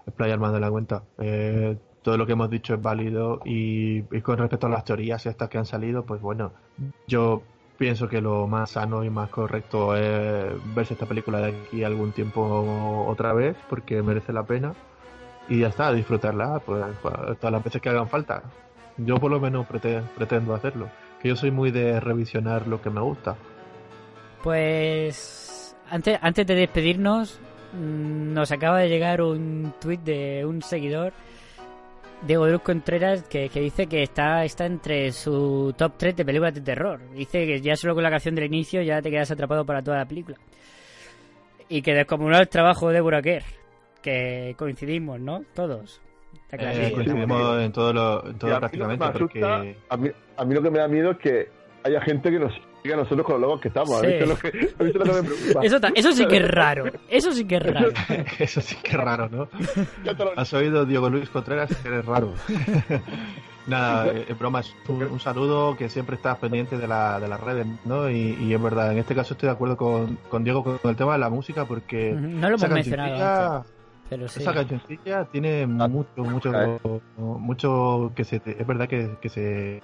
explayar 0.07 0.39
más 0.39 0.53
de 0.53 0.61
la 0.61 0.71
cuenta. 0.71 1.03
Eh, 1.19 1.79
todo 2.03 2.19
lo 2.19 2.27
que 2.27 2.33
hemos 2.33 2.51
dicho 2.51 2.75
es 2.75 2.83
válido 2.83 3.41
y, 3.47 4.05
y 4.15 4.21
con 4.21 4.37
respecto 4.37 4.67
a 4.67 4.71
las 4.71 4.85
teorías 4.85 5.25
estas 5.25 5.49
que 5.49 5.57
han 5.57 5.67
salido, 5.67 6.05
pues 6.05 6.21
bueno, 6.21 6.53
yo 7.07 7.43
pienso 7.81 8.07
que 8.11 8.21
lo 8.21 8.47
más 8.47 8.73
sano 8.73 9.03
y 9.05 9.09
más 9.09 9.31
correcto 9.31 9.97
es 9.97 10.53
verse 10.75 10.93
esta 10.93 11.07
película 11.07 11.39
de 11.39 11.47
aquí 11.49 11.83
algún 11.83 12.13
tiempo 12.13 13.07
otra 13.09 13.33
vez 13.33 13.57
porque 13.71 14.03
merece 14.03 14.35
la 14.35 14.43
pena 14.43 14.75
y 15.49 15.61
ya 15.61 15.69
está, 15.69 15.91
disfrutarla 15.91 16.61
pues, 16.61 16.85
pues, 17.01 17.15
todas 17.39 17.53
las 17.53 17.65
veces 17.65 17.81
que 17.81 17.89
hagan 17.89 18.07
falta. 18.07 18.43
Yo 18.99 19.17
por 19.17 19.31
lo 19.31 19.41
menos 19.41 19.67
prete- 19.67 20.03
pretendo 20.15 20.55
hacerlo, 20.55 20.91
que 21.23 21.29
yo 21.29 21.37
soy 21.37 21.51
muy 21.51 21.71
de 21.71 21.99
revisionar 22.01 22.67
lo 22.67 22.83
que 22.83 22.91
me 22.91 23.01
gusta. 23.01 23.35
Pues 24.43 25.75
antes, 25.91 26.19
antes 26.21 26.47
de 26.47 26.55
despedirnos, 26.55 27.41
mm, 27.73 28.35
nos 28.35 28.53
acaba 28.53 28.79
de 28.81 28.91
llegar 28.91 29.23
un 29.23 29.73
tuit 29.81 30.03
de 30.03 30.45
un 30.45 30.61
seguidor, 30.61 31.15
Diego 32.27 32.47
Luz 32.47 32.61
Contreras, 32.63 33.23
que, 33.25 33.49
que 33.49 33.61
dice 33.61 33.87
que 33.87 34.03
está, 34.03 34.45
está 34.45 34.67
entre 34.67 35.11
su 35.13 35.75
top 35.77 35.95
3 35.97 36.17
de 36.17 36.25
películas 36.25 36.55
de 36.55 36.61
terror. 36.61 37.01
Dice 37.15 37.47
que 37.47 37.61
ya 37.61 37.77
solo 37.77 37.95
con 37.95 38.03
la 38.03 38.11
canción 38.11 38.35
del 38.35 38.45
inicio 38.45 38.83
ya 38.83 39.01
te 39.01 39.11
quedas 39.11 39.31
atrapado 39.31 39.65
para 39.65 39.83
toda 39.83 39.97
la 39.99 40.05
película. 40.07 40.37
Y 41.69 41.83
que 41.83 41.95
descomunal 41.95 42.49
trabajo 42.49 42.91
de 42.91 43.01
Buraquer, 43.01 43.45
que 44.03 44.55
coincidimos, 44.59 45.19
¿no? 45.21 45.43
Todos. 45.55 46.01
Está 46.51 46.73
Eh, 46.73 46.93
coincidimos 46.93 47.63
en 47.63 47.73
todo, 47.73 47.93
lo, 47.93 48.27
en 48.29 48.39
todo 48.39 48.51
a 48.51 48.55
mí 48.55 48.61
prácticamente 48.61 49.05
asusta- 49.05 49.19
porque... 49.19 49.77
a, 49.89 49.97
mí, 49.97 50.11
a 50.37 50.45
mí 50.45 50.55
lo 50.55 50.63
que 50.63 50.71
me 50.71 50.79
da 50.79 50.89
miedo 50.89 51.13
es 51.13 51.19
que 51.19 51.49
haya 51.85 52.01
gente 52.03 52.31
que 52.31 52.39
nos 52.39 52.53
siga 52.83 52.95
a 52.95 52.99
nosotros 52.99 53.25
con 53.27 53.35
los 53.35 53.41
logos 53.43 53.61
que 53.61 53.69
estamos. 53.69 54.01
Sí. 54.01 54.07
eso 54.07 54.23
es 54.25 54.29
lo 54.29 54.37
que, 54.37 54.49
a 54.49 54.53
mí 54.53 54.61
eso 54.69 54.85
es 54.89 54.95
lo 54.95 55.05
que 55.05 55.13
me 55.13 55.23
preocupa. 55.29 55.61
Eso, 55.67 55.81
ta- 55.81 55.93
eso 55.95 56.13
sí 56.13 56.27
que 56.27 56.37
es 56.39 56.49
raro. 56.51 56.85
Eso 57.09 57.33
sí 57.33 57.45
que 57.47 57.57
es 57.57 57.63
raro. 57.63 57.89
Eso 58.39 58.61
sí 58.61 58.77
que 58.83 58.91
es 58.91 58.97
raro, 58.97 59.29
¿no? 59.29 59.49
Lo- 60.05 60.33
¿Has 60.39 60.53
oído 60.55 60.85
Diego 60.87 61.09
Luis 61.11 61.29
Contreras? 61.31 61.75
Que 61.83 61.89
eres 61.89 62.05
raro. 62.07 62.33
Nada, 63.67 64.09
eh, 64.09 64.25
en 64.29 64.39
broma, 64.39 64.61
es 64.61 64.75
un, 64.89 65.03
un 65.03 65.21
saludo 65.21 65.77
que 65.77 65.89
siempre 65.89 66.17
estás 66.17 66.39
pendiente 66.39 66.79
de, 66.79 66.89
la, 66.89 67.21
de 67.21 67.29
las 67.29 67.39
redes, 67.41 67.67
¿no? 67.85 68.09
Y, 68.11 68.37
y 68.41 68.55
es 68.55 68.61
verdad, 68.63 68.91
en 68.93 68.99
este 68.99 69.15
caso 69.15 69.35
estoy 69.35 69.49
de 69.49 69.53
acuerdo 69.53 69.77
con, 69.77 70.17
con 70.29 70.43
Diego 70.45 70.65
con 70.65 70.79
el 70.91 70.97
tema 70.97 71.13
de 71.13 71.19
la 71.19 71.29
música 71.29 71.67
porque 71.67 72.13
No 72.13 72.49
lo 72.49 72.57
esa 72.57 72.67
hemos 72.67 72.75
mencionado 72.77 73.65
pero 74.09 74.27
sí. 74.27 74.41
Esa 74.43 74.53
cancioncilla 74.53 75.25
tiene 75.27 75.69
mucho, 75.69 76.09
mucho, 76.17 76.51
mucho 77.17 78.13
que 78.17 78.25
se, 78.25 78.37
es 78.45 78.67
verdad 78.67 78.89
que, 78.89 79.11
que 79.21 79.29
se 79.29 79.81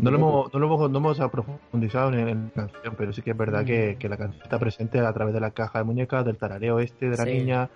no 0.00 0.10
lo 0.10 0.16
hemos, 0.18 0.52
no 0.54 0.58
lo 0.60 0.66
hemos, 0.66 0.90
no 0.90 0.98
hemos 0.98 1.18
profundizado 1.30 2.12
en, 2.12 2.28
en 2.28 2.52
la 2.54 2.66
canción, 2.66 2.94
pero 2.96 3.12
sí 3.12 3.22
que 3.22 3.30
es 3.32 3.36
verdad 3.36 3.64
que, 3.64 3.96
que 3.98 4.08
la 4.08 4.16
canción 4.16 4.42
está 4.42 4.58
presente 4.58 4.98
a 5.00 5.12
través 5.12 5.34
de 5.34 5.40
la 5.40 5.50
caja 5.52 5.78
de 5.78 5.84
muñecas, 5.84 6.24
del 6.24 6.36
tarareo 6.36 6.78
este 6.80 7.08
de 7.10 7.16
la 7.16 7.24
Sí. 7.24 7.32
niña, 7.32 7.68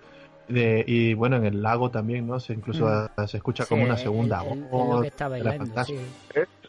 de, 0.49 0.85
y 0.87 1.15
bueno, 1.15 1.37
en 1.37 1.47
el 1.47 1.63
lago 1.63 1.91
también, 1.91 2.27
¿no? 2.27 2.39
Se 2.41 2.53
incluso 2.53 2.87
Mm. 2.87 3.27
se 3.27 3.37
escucha 3.39 3.65
Sí, 3.65 3.69
como 3.71 3.85
una 3.85 3.97
segunda 3.97 4.43
el- 4.43 4.53
el- 4.53 4.59
el 4.65 4.69
voz 4.71 5.01
que 5.03 5.09
está 5.09 5.29
la 5.29 5.85
sí. 5.85 5.97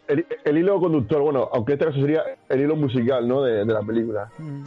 El, 0.08 0.26
el 0.46 0.58
hilo 0.58 0.80
conductor, 0.80 1.22
bueno, 1.22 1.50
aunque 1.52 1.74
este 1.74 1.86
caso 1.86 2.00
sería 2.00 2.22
el 2.48 2.62
hilo 2.62 2.76
musical, 2.76 3.28
¿no? 3.28 3.42
De, 3.42 3.66
de 3.66 3.74
la 3.74 3.82
película. 3.82 4.30
Mm. 4.38 4.64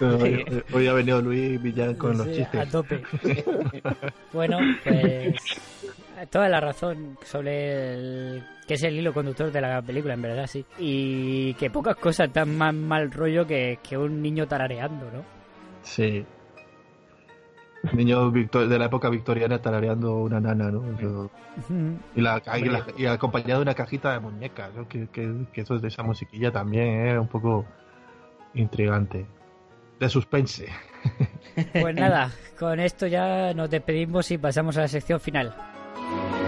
Hoy, 0.00 0.44
hoy 0.72 0.86
ha 0.88 0.92
venido 0.92 1.20
Luis 1.22 1.62
Villar 1.62 1.96
con 1.96 2.18
los 2.18 2.26
chistes. 2.32 2.60
A 2.60 2.66
tope. 2.66 3.02
bueno, 4.32 4.58
pues 4.84 5.34
toda 6.26 6.48
la 6.48 6.60
razón 6.60 7.16
sobre 7.24 7.94
el, 7.94 8.44
que 8.66 8.74
es 8.74 8.82
el 8.82 8.96
hilo 8.96 9.12
conductor 9.12 9.50
de 9.52 9.60
la 9.60 9.80
película, 9.82 10.14
en 10.14 10.22
verdad, 10.22 10.46
sí. 10.46 10.64
Y 10.78 11.54
que 11.54 11.70
pocas 11.70 11.96
cosas 11.96 12.32
dan 12.32 12.56
más 12.56 12.74
mal 12.74 13.10
rollo 13.10 13.46
que, 13.46 13.78
que 13.82 13.96
un 13.96 14.20
niño 14.22 14.46
tarareando, 14.46 15.10
¿no? 15.10 15.22
Sí. 15.82 16.24
Niño 17.94 18.30
victor- 18.30 18.68
de 18.68 18.78
la 18.78 18.84
época 18.86 19.08
victoriana 19.08 19.58
tarareando 19.62 20.16
una 20.16 20.38
nana, 20.38 20.70
¿no? 20.70 20.84
Eso- 20.98 21.30
y, 22.14 22.20
la, 22.20 22.42
y, 22.58 22.64
la- 22.66 22.84
y 22.96 23.06
acompañado 23.06 23.60
de 23.60 23.62
una 23.62 23.74
cajita 23.74 24.12
de 24.12 24.20
muñecas, 24.20 24.72
¿no? 24.74 24.86
que, 24.86 25.08
que, 25.08 25.46
que 25.52 25.60
eso 25.62 25.78
de 25.78 25.88
esa 25.88 26.02
musiquilla 26.02 26.52
también 26.52 27.06
es 27.06 27.18
un 27.18 27.26
poco 27.28 27.64
intrigante. 28.54 29.26
De 29.98 30.08
suspense. 30.08 30.66
Pues 31.72 31.94
nada, 31.96 32.30
con 32.58 32.80
esto 32.80 33.06
ya 33.06 33.52
nos 33.54 33.70
despedimos 33.70 34.30
y 34.30 34.38
pasamos 34.38 34.76
a 34.76 34.82
la 34.82 34.88
sección 34.88 35.18
final. 35.20 35.54
Miguel, 35.96 36.39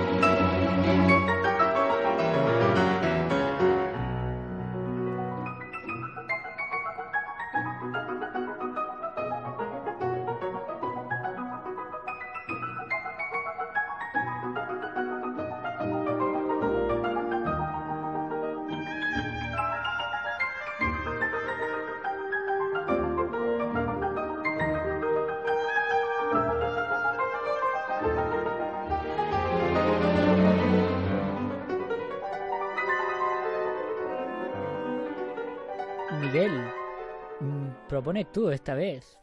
propones 37.89 38.31
tú 38.33 38.51
esta 38.51 38.75
vez. 38.75 39.19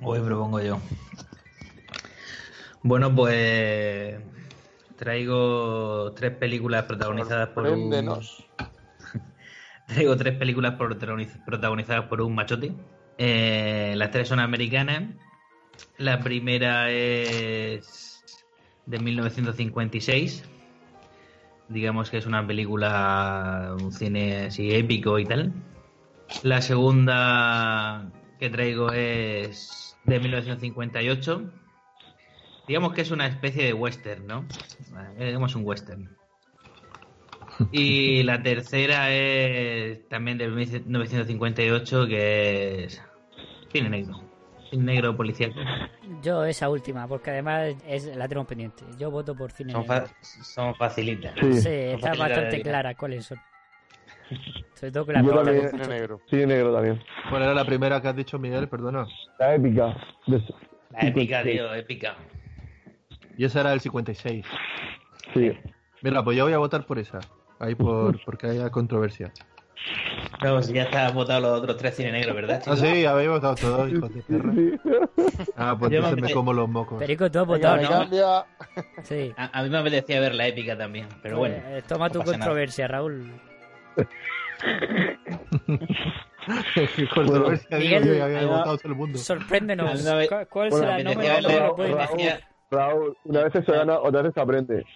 Hoy 0.00 0.20
propongo 0.20 0.60
yo. 0.60 0.78
Bueno, 2.82 3.14
pues 3.14 4.16
traigo 4.96 6.12
tres 6.12 6.32
películas 6.36 6.84
protagonizadas 6.84 7.48
por 7.50 7.66
un... 7.66 7.90
Traigo 9.86 10.16
tres 10.16 10.36
películas 10.38 10.78
protagoniz- 10.78 11.44
protagonizadas 11.44 12.06
por 12.06 12.20
un 12.22 12.34
machote. 12.34 12.72
Eh, 13.18 13.94
las 13.96 14.10
tres 14.10 14.28
son 14.28 14.40
americanas. 14.40 15.04
La 15.98 16.20
primera 16.20 16.90
es 16.90 18.22
de 18.86 18.98
1956. 18.98 20.44
Digamos 21.68 22.10
que 22.10 22.18
es 22.18 22.26
una 22.26 22.46
película, 22.46 23.74
un 23.80 23.92
cine 23.92 24.46
así 24.46 24.74
épico 24.74 25.18
y 25.18 25.24
tal. 25.24 25.52
La 26.42 26.60
segunda 26.62 28.10
que 28.38 28.50
traigo 28.50 28.90
es 28.92 29.96
de 30.04 30.18
1958. 30.20 31.52
Digamos 32.66 32.92
que 32.94 33.00
es 33.02 33.10
una 33.10 33.26
especie 33.26 33.64
de 33.64 33.72
western, 33.72 34.26
¿no? 34.26 34.44
Eh, 35.18 35.26
Digamos 35.26 35.54
un 35.54 35.64
western. 35.64 36.08
Y 37.70 38.22
la 38.22 38.42
tercera 38.42 39.12
es 39.12 40.08
también 40.08 40.38
de 40.38 40.48
1958, 40.48 42.06
que 42.06 42.84
es 42.84 43.02
cine 43.70 43.90
negro. 43.90 44.20
Cine 44.70 44.84
negro 44.84 45.16
policíaco. 45.16 45.60
Yo 46.22 46.44
esa 46.44 46.68
última, 46.70 47.06
porque 47.06 47.30
además 47.30 47.74
es, 47.86 48.06
la 48.16 48.26
tenemos 48.26 48.48
pendiente. 48.48 48.84
Yo 48.98 49.10
voto 49.10 49.36
por 49.36 49.52
cine. 49.52 49.72
Son, 49.72 49.82
negro. 49.82 50.06
fa- 50.08 50.14
son 50.42 50.74
facilitas. 50.76 51.34
Sí, 51.40 51.60
Son 51.60 51.70
está 51.72 52.14
bastante 52.14 52.62
clara 52.62 52.94
cuáles 52.94 53.26
son. 53.26 53.38
Sobre 54.74 54.92
todo 54.92 55.06
que 55.06 55.12
la 55.12 55.22
Yo 55.22 55.34
también. 55.42 55.70
negro. 55.88 56.20
Sí, 56.30 56.36
negro 56.46 56.72
también. 56.74 57.00
¿Cuál 57.30 57.42
era 57.42 57.54
la 57.54 57.64
primera 57.64 58.00
que 58.00 58.08
has 58.08 58.16
dicho, 58.16 58.38
Miguel? 58.38 58.68
Perdona. 58.68 59.06
La 59.38 59.54
épica. 59.54 59.96
de- 60.26 60.42
La 60.90 61.00
épica, 61.08 61.42
tío, 61.42 61.74
épica. 61.74 62.16
Y 63.38 63.44
esa 63.44 63.60
era 63.60 63.70
del 63.70 63.80
56. 63.80 64.44
Sí. 65.34 65.52
Mira, 66.02 66.22
pues 66.22 66.36
yo 66.36 66.44
voy 66.44 66.52
a 66.52 66.58
votar 66.58 66.84
por 66.84 66.98
esa. 66.98 67.20
Ahí 67.58 67.74
por, 67.74 68.22
porque 68.24 68.48
haya 68.48 68.70
controversia. 68.70 69.32
No, 70.42 70.60
si 70.62 70.72
ya 70.74 70.82
está 70.84 71.10
votado 71.10 71.40
los 71.40 71.58
otros 71.60 71.76
tres 71.76 71.94
cine 71.96 72.12
negros, 72.12 72.34
¿verdad? 72.34 72.56
Ah, 72.66 72.74
chicos? 72.74 72.80
sí, 72.80 73.04
habéis 73.06 73.28
votado 73.30 73.54
todos, 73.54 73.90
hijos 73.92 74.12
de 74.14 74.22
perra. 74.22 74.52
Ah, 75.56 75.76
pues 75.78 75.90
Yo 75.92 75.98
entonces 75.98 76.20
me- 76.22 76.28
me 76.28 76.34
como 76.34 76.52
los 76.52 76.68
mocos. 76.68 76.98
Perico, 76.98 77.30
tú 77.30 77.38
has 77.40 77.46
votado, 77.46 77.80
¿no? 77.82 77.88
cambia. 77.88 78.44
Sí. 79.02 79.32
A, 79.36 79.58
a 79.58 79.62
mí 79.62 79.70
me 79.70 79.78
apetecía 79.78 80.20
ver 80.20 80.34
la 80.34 80.46
épica 80.48 80.76
también, 80.76 81.06
pero 81.22 81.38
bueno. 81.38 81.56
Eh, 81.68 81.82
toma 81.86 82.08
no 82.08 82.12
tu 82.12 82.18
nada. 82.20 82.32
controversia, 82.32 82.86
Raúl. 82.88 83.30
Digo 86.76 87.22
Miguel, 87.78 88.04
yo, 88.04 88.14
ya 88.14 88.24
había 88.24 88.38
ahí 88.40 88.46
va. 88.46 88.58
votado 88.58 88.78
todo 88.78 88.88
el 88.92 88.98
mundo. 88.98 89.18
Sorpréndenos. 89.18 90.02
¿Cuál- 90.28 90.48
¿Cuál 90.48 90.70
Bueno, 90.70 90.84
será? 90.86 90.96
me 90.98 91.04
No 91.04 91.10
me, 91.10 91.14
apetecía 91.28 91.40
no 91.40 91.48
me 91.48 91.54
lo 91.54 91.76
verle- 91.76 91.76
puedes 91.76 92.40
Raúl, 92.70 93.16
una 93.24 93.44
vez 93.44 93.52
se 93.52 93.60
gana, 93.72 93.98
otra 94.00 94.22
vez 94.22 94.32
se 94.34 94.40
aprende. 94.40 94.86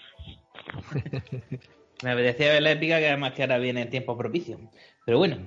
Me 2.03 2.11
apetecía 2.11 2.53
ver 2.53 2.63
la 2.63 2.73
épica, 2.73 2.99
que 2.99 3.07
además 3.09 3.33
que 3.33 3.43
ahora 3.43 3.57
viene 3.59 3.81
en 3.83 3.89
tiempo 3.91 4.17
propicio. 4.19 4.59
Pero 5.07 5.17
bueno, 5.19 5.39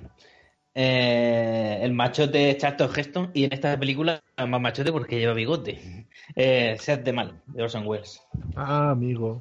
eh, 0.74 1.78
el 1.82 1.92
machote 1.92 2.50
es 2.50 2.56
Charlton 2.58 2.90
Heston 2.96 3.30
y 3.34 3.44
en 3.44 3.52
esta 3.52 3.78
película 3.78 4.20
es 4.36 4.48
más 4.48 4.60
machote 4.60 4.90
porque 4.90 5.18
lleva 5.20 5.32
bigote. 5.34 6.06
Eh, 6.34 6.76
Seth 6.80 7.04
de 7.04 7.12
Mal, 7.12 7.40
de 7.46 7.62
Orson 7.62 7.86
Welles. 7.86 8.20
Ah, 8.56 8.90
amigo. 8.90 9.40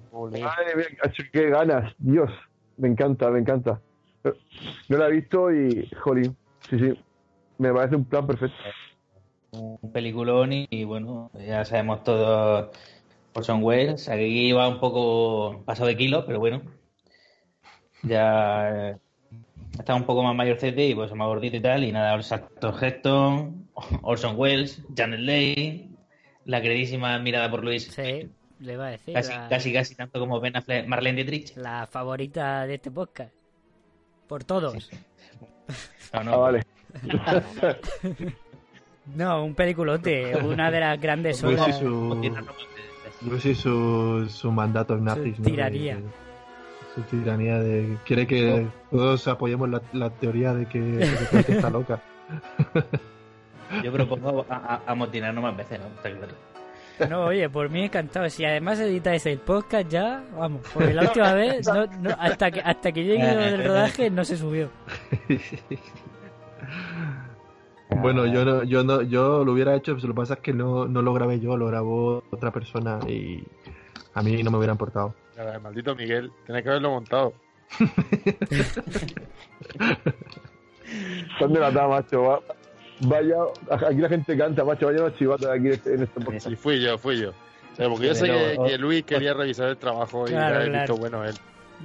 Cacho, 1.02 1.24
qué 1.34 1.50
ganas. 1.50 1.94
Dios, 1.98 2.30
me 2.78 2.88
encanta, 2.90 3.30
me 3.32 3.40
encanta. 3.40 3.82
No 4.24 4.98
la 4.98 5.08
he 5.08 5.12
visto 5.12 5.52
y, 5.52 5.90
jolín, 6.02 6.36
sí, 6.70 6.80
sí. 6.80 6.94
Me 7.58 7.74
parece 7.74 7.96
un 7.96 8.06
plan 8.06 8.26
perfecto. 8.26 8.58
un 9.52 9.92
peliculón 9.92 10.54
y, 10.54 10.68
y, 10.70 10.84
bueno, 10.84 11.32
ya 11.34 11.66
sabemos 11.66 12.04
todos 12.04 12.70
Orson 13.34 13.64
Welles. 13.64 14.10
Aquí 14.10 14.48
iba 14.48 14.68
un 14.68 14.80
poco 14.80 15.64
pasado 15.66 15.88
de 15.88 15.98
kilos, 15.98 16.24
pero 16.26 16.40
bueno, 16.40 16.62
ya 18.04 18.70
eh, 18.92 18.98
está 19.78 19.96
un 19.96 20.06
poco 20.06 20.24
más 20.24 20.36
mayorcete 20.36 20.88
y 20.88 20.96
pues 20.96 21.14
más 21.14 21.28
gordito 21.28 21.58
y 21.58 21.62
tal. 21.62 21.84
Y 21.84 21.92
nada, 21.92 22.20
Charlton 22.22 22.76
Heston, 22.82 23.70
Orson 24.02 24.36
Welles, 24.38 24.82
Janet 24.96 25.20
Leigh, 25.20 25.90
la 26.46 26.62
queridísima 26.62 27.20
mirada 27.20 27.50
por 27.50 27.64
Luis. 27.64 27.86
Sí, 27.86 28.30
le 28.60 28.74
iba 28.74 28.88
a 28.88 28.92
decir. 28.92 29.14
Casi, 29.14 29.32
la, 29.32 29.50
casi, 29.50 29.74
casi 29.74 29.96
tanto 29.96 30.20
como 30.20 30.40
Ben 30.40 30.56
Affleck, 30.56 30.88
Marlene 30.88 31.24
Dietrich. 31.24 31.56
la 31.56 31.88
favorita 31.88 32.66
de 32.66 32.76
este 32.76 32.92
podcast. 32.92 33.39
Por 34.30 34.44
todos. 34.46 34.90
No, 36.14 36.24
no, 36.24 36.34
Ah, 36.34 36.38
vale. 36.38 36.64
No, 39.16 39.44
un 39.44 39.56
peliculote. 39.56 40.36
Una 40.38 40.70
de 40.70 40.80
las 40.80 41.02
grandes 41.02 41.44
obras. 41.44 41.80
su, 41.80 42.32
Luis 43.28 43.44
y 43.46 43.56
su, 43.56 44.28
su 44.30 44.52
mandato 44.52 44.96
nazis. 44.98 45.36
Su 45.36 45.42
¿no? 45.42 45.46
De- 45.46 45.52
tiranía. 45.52 45.96
de- 45.98 46.04
su 46.94 47.02
tiranía 47.04 47.60
de... 47.60 47.98
Quiere 48.06 48.28
que 48.28 48.68
todos 48.92 49.28
apoyemos 49.28 49.68
la, 49.70 49.82
la 49.94 50.10
teoría 50.12 50.54
de 50.54 50.68
que, 50.68 50.80
de 50.80 51.44
que 51.44 51.52
está 51.54 51.70
loca. 51.72 52.02
Yo 53.84 53.92
propongo 53.92 54.46
a- 54.50 54.56
a- 54.86 54.92
amotinarnos 54.92 55.42
más 55.44 55.58
veces, 55.58 55.80
¿no? 55.80 55.88
Está 55.88 56.10
claro. 56.12 56.34
No, 57.08 57.26
oye, 57.26 57.50
por 57.50 57.70
mí 57.70 57.84
encantado. 57.84 58.30
Si 58.30 58.44
además 58.44 58.80
editáis 58.80 59.26
el 59.26 59.40
podcast 59.40 59.90
ya, 59.90 60.24
vamos, 60.38 60.62
porque 60.74 60.94
la 60.94 61.04
última 61.04 61.34
vez, 61.34 61.68
no, 61.74 61.86
no, 61.86 62.10
hasta, 62.20 62.52
que, 62.52 62.60
hasta 62.62 62.92
que 62.92 63.04
llegue 63.04 63.34
lo 63.34 63.42
del 63.42 63.66
rodaje, 63.66 64.10
no 64.10 64.26
se 64.26 64.38
subió. 64.38 64.70
Bueno, 68.02 68.28
yo 68.28 68.46
no, 68.46 68.64
yo 68.64 68.84
no, 68.84 69.02
yo 69.02 69.44
lo 69.44 69.52
hubiera 69.52 69.76
hecho, 69.76 69.96
pero 69.96 70.10
lo 70.10 70.14
que 70.14 70.18
pasa 70.18 70.34
es 70.36 70.40
que 70.42 70.54
no, 70.54 70.88
no 70.88 71.02
lo 71.02 71.12
grabé 71.12 71.40
yo, 71.40 71.58
lo 71.58 71.66
grabó 71.66 72.24
otra 72.30 72.52
persona 72.52 73.00
y 73.08 73.44
a 74.14 74.22
mí 74.22 74.44
no 74.44 74.52
me 74.52 74.58
hubiera 74.58 74.74
importado. 74.74 75.16
Maldito 75.62 75.96
Miguel, 75.96 76.32
tenés 76.46 76.64
que 76.64 76.70
haberlo 76.70 76.92
montado. 76.92 77.34
Son 81.40 81.54
de 81.54 81.60
la 81.60 81.72
dama, 81.72 81.96
macho. 81.96 82.44
Va- 83.04 83.18
Vaya, 83.20 83.88
aquí 83.88 83.96
la 83.98 84.10
gente 84.10 84.38
canta, 84.38 84.64
macho. 84.64 84.88
Vaya 84.88 85.02
unos 85.02 85.18
chivatos 85.18 85.48
aquí 85.48 85.68
en 85.68 85.74
este, 85.74 85.94
en 85.94 86.04
este 86.04 86.20
podcast. 86.22 86.48
Sí, 86.48 86.56
fui 86.56 86.80
yo, 86.82 86.98
fui 86.98 87.20
yo. 87.20 87.30
O 87.30 87.76
sea, 87.76 87.88
porque 87.90 88.08
yo 88.08 88.16
sé 88.16 88.28
que, 88.68 88.78
Luis 88.78 89.04
quería 89.04 89.34
revisar 89.34 89.70
el 89.70 89.78
trabajo 89.78 90.26
y 90.28 90.32
Claro, 90.32 90.56
ya 90.60 90.62
he 90.62 90.70
claro. 90.70 90.80
visto 90.80 90.98
bueno 90.98 91.24
él. 91.26 91.36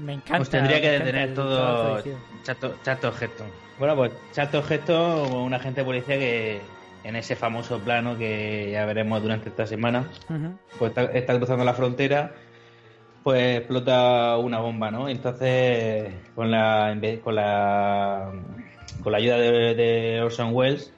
Me 0.02 0.14
encanta. 0.14 0.38
Pues 0.38 0.50
tendría 0.50 0.80
que 0.80 0.90
detener 0.90 1.34
todo. 1.34 2.02
Chato, 2.42 2.74
Chato 2.82 3.08
Heston. 3.08 3.46
Bueno, 3.78 3.94
pues 3.94 4.10
Chato 4.32 4.62
Heston, 4.68 5.32
un 5.32 5.54
agente 5.54 5.82
de 5.82 5.84
policía 5.84 6.18
que 6.18 6.60
en 7.04 7.16
ese 7.16 7.36
famoso 7.36 7.78
plano 7.78 8.16
que 8.18 8.70
ya 8.72 8.86
veremos 8.86 9.22
durante 9.22 9.50
esta 9.50 9.66
semana, 9.66 10.08
pues 10.78 10.88
está, 10.90 11.02
está 11.04 11.36
cruzando 11.36 11.64
la 11.64 11.74
frontera, 11.74 12.32
pues 13.22 13.58
explota 13.58 14.36
una 14.38 14.58
bomba, 14.58 14.90
¿no? 14.90 15.08
Entonces, 15.08 16.12
con 16.34 16.50
la 16.50 16.96
con 17.22 17.34
la 17.34 18.32
con 19.02 19.12
la 19.12 19.18
ayuda 19.18 19.36
de, 19.38 19.74
de 19.74 20.22
Orson 20.22 20.50
Welles, 20.54 20.92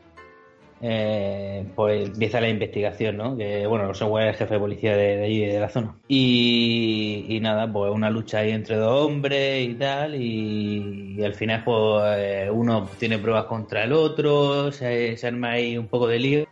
eh, 0.83 1.67
pues 1.75 2.09
empieza 2.09 2.41
la 2.41 2.49
investigación, 2.49 3.17
¿no? 3.17 3.37
Que 3.37 3.67
bueno, 3.67 3.91
Welles 3.91 4.35
es 4.35 4.35
el 4.35 4.37
jefe 4.39 4.55
de 4.55 4.61
policía 4.61 4.97
de, 4.97 5.17
de 5.17 5.25
allí, 5.25 5.47
de 5.47 5.61
la 5.61 5.69
zona. 5.69 5.95
Y, 6.09 7.25
y 7.29 7.41
nada, 7.41 7.71
pues 7.73 7.93
una 7.93 8.11
lucha 8.11 8.39
ahí 8.41 8.51
entre 8.51 8.77
dos 8.77 9.07
hombres 9.07 9.69
y 9.69 9.75
tal, 9.75 10.15
y, 10.15 11.17
y 11.19 11.25
al 11.25 11.35
final 11.35 11.63
pues 11.65 12.03
eh, 12.19 12.51
uno 12.53 12.89
tiene 12.99 13.19
pruebas 13.19 13.45
contra 13.47 13.85
el 13.85 13.93
otro, 13.93 14.71
se, 14.73 15.17
se 15.17 15.27
arma 15.27 15.53
ahí 15.53 15.79
un 15.79 15.89
poco 15.89 16.07
de 16.09 16.19
lío, 16.19 16.47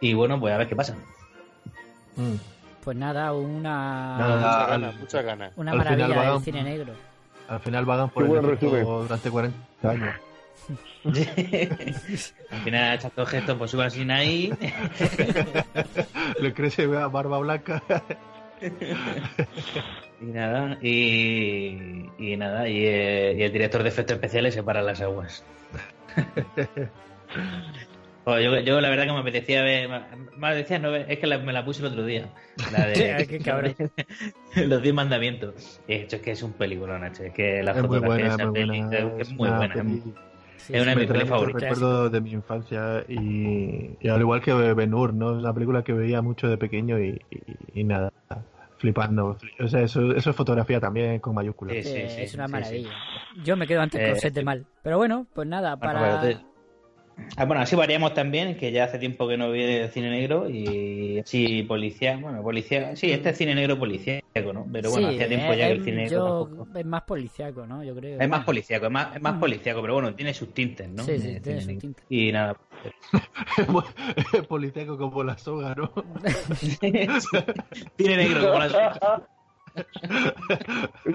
y 0.00 0.14
bueno, 0.14 0.38
pues 0.40 0.52
a 0.54 0.58
ver 0.58 0.68
qué 0.68 0.76
pasa. 0.76 0.96
Mm. 2.16 2.34
Pues 2.84 2.96
nada, 2.96 3.32
una, 3.34 4.16
Nada, 4.18 4.36
Muchas 4.36 4.54
al- 4.62 4.68
ganas, 4.70 4.96
muchas 5.00 5.24
ganas. 5.24 5.52
una 5.56 5.72
al 5.72 5.78
final 5.82 5.98
maravilla 6.08 6.32
del 6.32 6.42
cine 6.42 6.62
negro. 6.64 6.92
Al 7.48 7.60
final 7.60 7.84
vagan 7.84 8.10
por 8.10 8.24
el 8.24 8.28
durante 8.30 9.30
40 9.30 9.56
años. 9.90 10.14
al 12.50 12.60
final 12.64 12.98
Chato 12.98 13.22
Heston 13.28 13.56
pues 13.58 13.70
sube 13.70 13.84
al 13.84 13.90
Sinaí 13.90 14.52
Le 16.40 16.52
crece 16.52 16.86
barba 16.86 17.38
blanca. 17.38 17.82
y 20.20 20.24
nada, 20.24 20.76
y, 20.82 22.06
y 22.18 22.36
nada, 22.36 22.68
y, 22.68 22.84
eh, 22.86 23.36
y 23.38 23.42
el 23.42 23.52
director 23.52 23.82
de 23.82 23.88
efectos 23.88 24.14
especiales 24.16 24.54
se 24.54 24.62
para 24.62 24.82
las 24.82 25.00
aguas. 25.00 25.44
Yo, 28.26 28.60
yo 28.60 28.78
la 28.82 28.90
verdad 28.90 29.06
que 29.06 29.12
me 29.12 29.20
apetecía 29.20 29.62
ver, 29.62 29.88
me, 29.88 30.00
me 30.36 30.48
apetecía 30.48 30.78
no 30.78 30.90
ver- 30.90 31.06
es 31.10 31.18
que 31.18 31.26
la- 31.26 31.38
me 31.38 31.50
la 31.50 31.64
puse 31.64 31.80
el 31.80 31.86
otro 31.86 32.04
día. 32.04 32.28
La 32.72 32.84
de 32.86 33.26
Qué 33.26 33.38
cabrón. 33.38 33.74
los 34.54 34.82
10 34.82 34.94
mandamientos. 34.94 35.80
Y 35.88 35.94
hecho, 35.94 36.16
es 36.16 36.22
que 36.22 36.32
es 36.32 36.42
un 36.42 36.52
película, 36.52 36.98
Nacho. 36.98 37.22
Es 37.22 37.32
que 37.32 37.62
la 37.62 37.70
es 37.70 37.78
muy 37.78 37.98
fotografía 38.00 38.02
de 38.02 38.06
buena, 38.08 38.28
es 38.28 38.34
esa 38.34 38.44
muy 38.44 38.52
peli 38.60 38.80
buena. 38.82 38.98
es, 38.98 39.28
es 39.28 39.32
muy 39.32 39.48
buena. 39.48 39.74
peli- 39.74 39.82
muy- 40.04 40.14
Sí, 40.58 40.74
es 40.74 40.82
una 40.82 40.90
de 40.94 40.96
mis 40.96 41.08
muchos 41.08 41.28
favoritas. 41.28 41.62
recuerdos 41.62 42.12
de 42.12 42.20
mi 42.20 42.32
infancia 42.32 43.04
y, 43.08 43.96
y 44.00 44.08
al 44.08 44.20
igual 44.20 44.40
que 44.42 44.52
Ben 44.52 44.92
Hur, 44.92 45.14
¿no? 45.14 45.32
Es 45.32 45.38
una 45.38 45.54
película 45.54 45.82
que 45.82 45.92
veía 45.92 46.20
mucho 46.20 46.48
de 46.48 46.58
pequeño 46.58 46.98
y, 46.98 47.20
y- 47.30 47.80
y 47.80 47.84
nada, 47.84 48.12
flipando. 48.78 49.38
O 49.60 49.68
sea, 49.68 49.82
eso, 49.82 50.12
eso 50.12 50.30
es 50.30 50.36
fotografía 50.36 50.78
también 50.80 51.18
con 51.20 51.34
mayúsculas. 51.34 51.76
Sí, 51.76 51.82
Sí, 51.82 51.90
sí, 51.90 52.08
sí, 52.16 52.22
es 52.22 52.34
una 52.34 52.46
sí, 52.46 52.52
maravilla. 52.52 52.90
Yo 53.44 53.56
me 53.56 53.66
quedo 53.66 53.80
antes 53.80 54.00
Eh, 54.00 54.06
con 54.06 54.16
Set 54.16 54.34
de 54.34 54.42
Mal. 54.44 54.66
Pero 54.82 54.98
bueno, 54.98 55.26
pues 55.34 55.48
nada, 55.48 55.76
Bueno, 55.76 55.92
para... 55.94 56.20
pero 56.20 56.38
te- 56.38 56.44
Ah, 57.36 57.44
bueno, 57.44 57.62
así 57.62 57.76
variamos 57.76 58.14
también, 58.14 58.56
que 58.56 58.72
ya 58.72 58.84
hace 58.84 58.98
tiempo 58.98 59.28
que 59.28 59.36
no 59.36 59.50
viene 59.50 59.82
el 59.82 59.90
cine 59.90 60.10
negro 60.10 60.48
y 60.48 61.20
sí, 61.24 61.62
policía, 61.62 62.16
bueno, 62.16 62.42
policía, 62.42 62.96
sí, 62.96 63.10
este 63.12 63.30
es 63.30 63.36
cine 63.38 63.54
negro 63.54 63.78
policíaco, 63.78 64.52
¿no? 64.52 64.66
Pero 64.72 64.90
bueno, 64.90 65.08
Sí, 65.08 65.14
hacía 65.14 65.28
tiempo 65.28 65.54
ya 65.54 65.66
que 65.66 65.72
el 65.72 65.84
cine 65.84 65.96
negro 66.04 66.16
yo- 66.16 66.46
tampoco- 66.48 66.78
es 66.78 66.86
más 66.86 67.02
policiaco, 67.02 67.66
¿no? 67.66 67.84
Yo 67.84 67.94
creo. 67.94 68.20
Es 68.20 68.28
más 68.28 68.44
policíaco, 68.44 68.86
es 68.86 68.92
más, 68.92 69.14
es 69.16 69.22
más 69.22 69.34
policíaco, 69.38 69.80
pero 69.82 69.94
bueno, 69.94 70.14
tiene 70.14 70.34
sus 70.34 70.52
tintes, 70.52 70.88
¿no? 70.88 71.02
Sí, 71.04 71.18
sí, 71.18 71.32
De 71.34 71.40
tiene 71.40 71.60
sus 71.60 71.78
tintes. 71.78 72.04
Y 72.08 72.32
nada. 72.32 72.56
Es 74.32 74.46
policíaco 74.46 74.96
como 74.96 75.22
la 75.24 75.36
soga, 75.38 75.74
¿no? 75.74 75.90
Cine 77.96 78.16
negro, 78.16 78.40
como 78.48 78.58
las... 78.60 78.72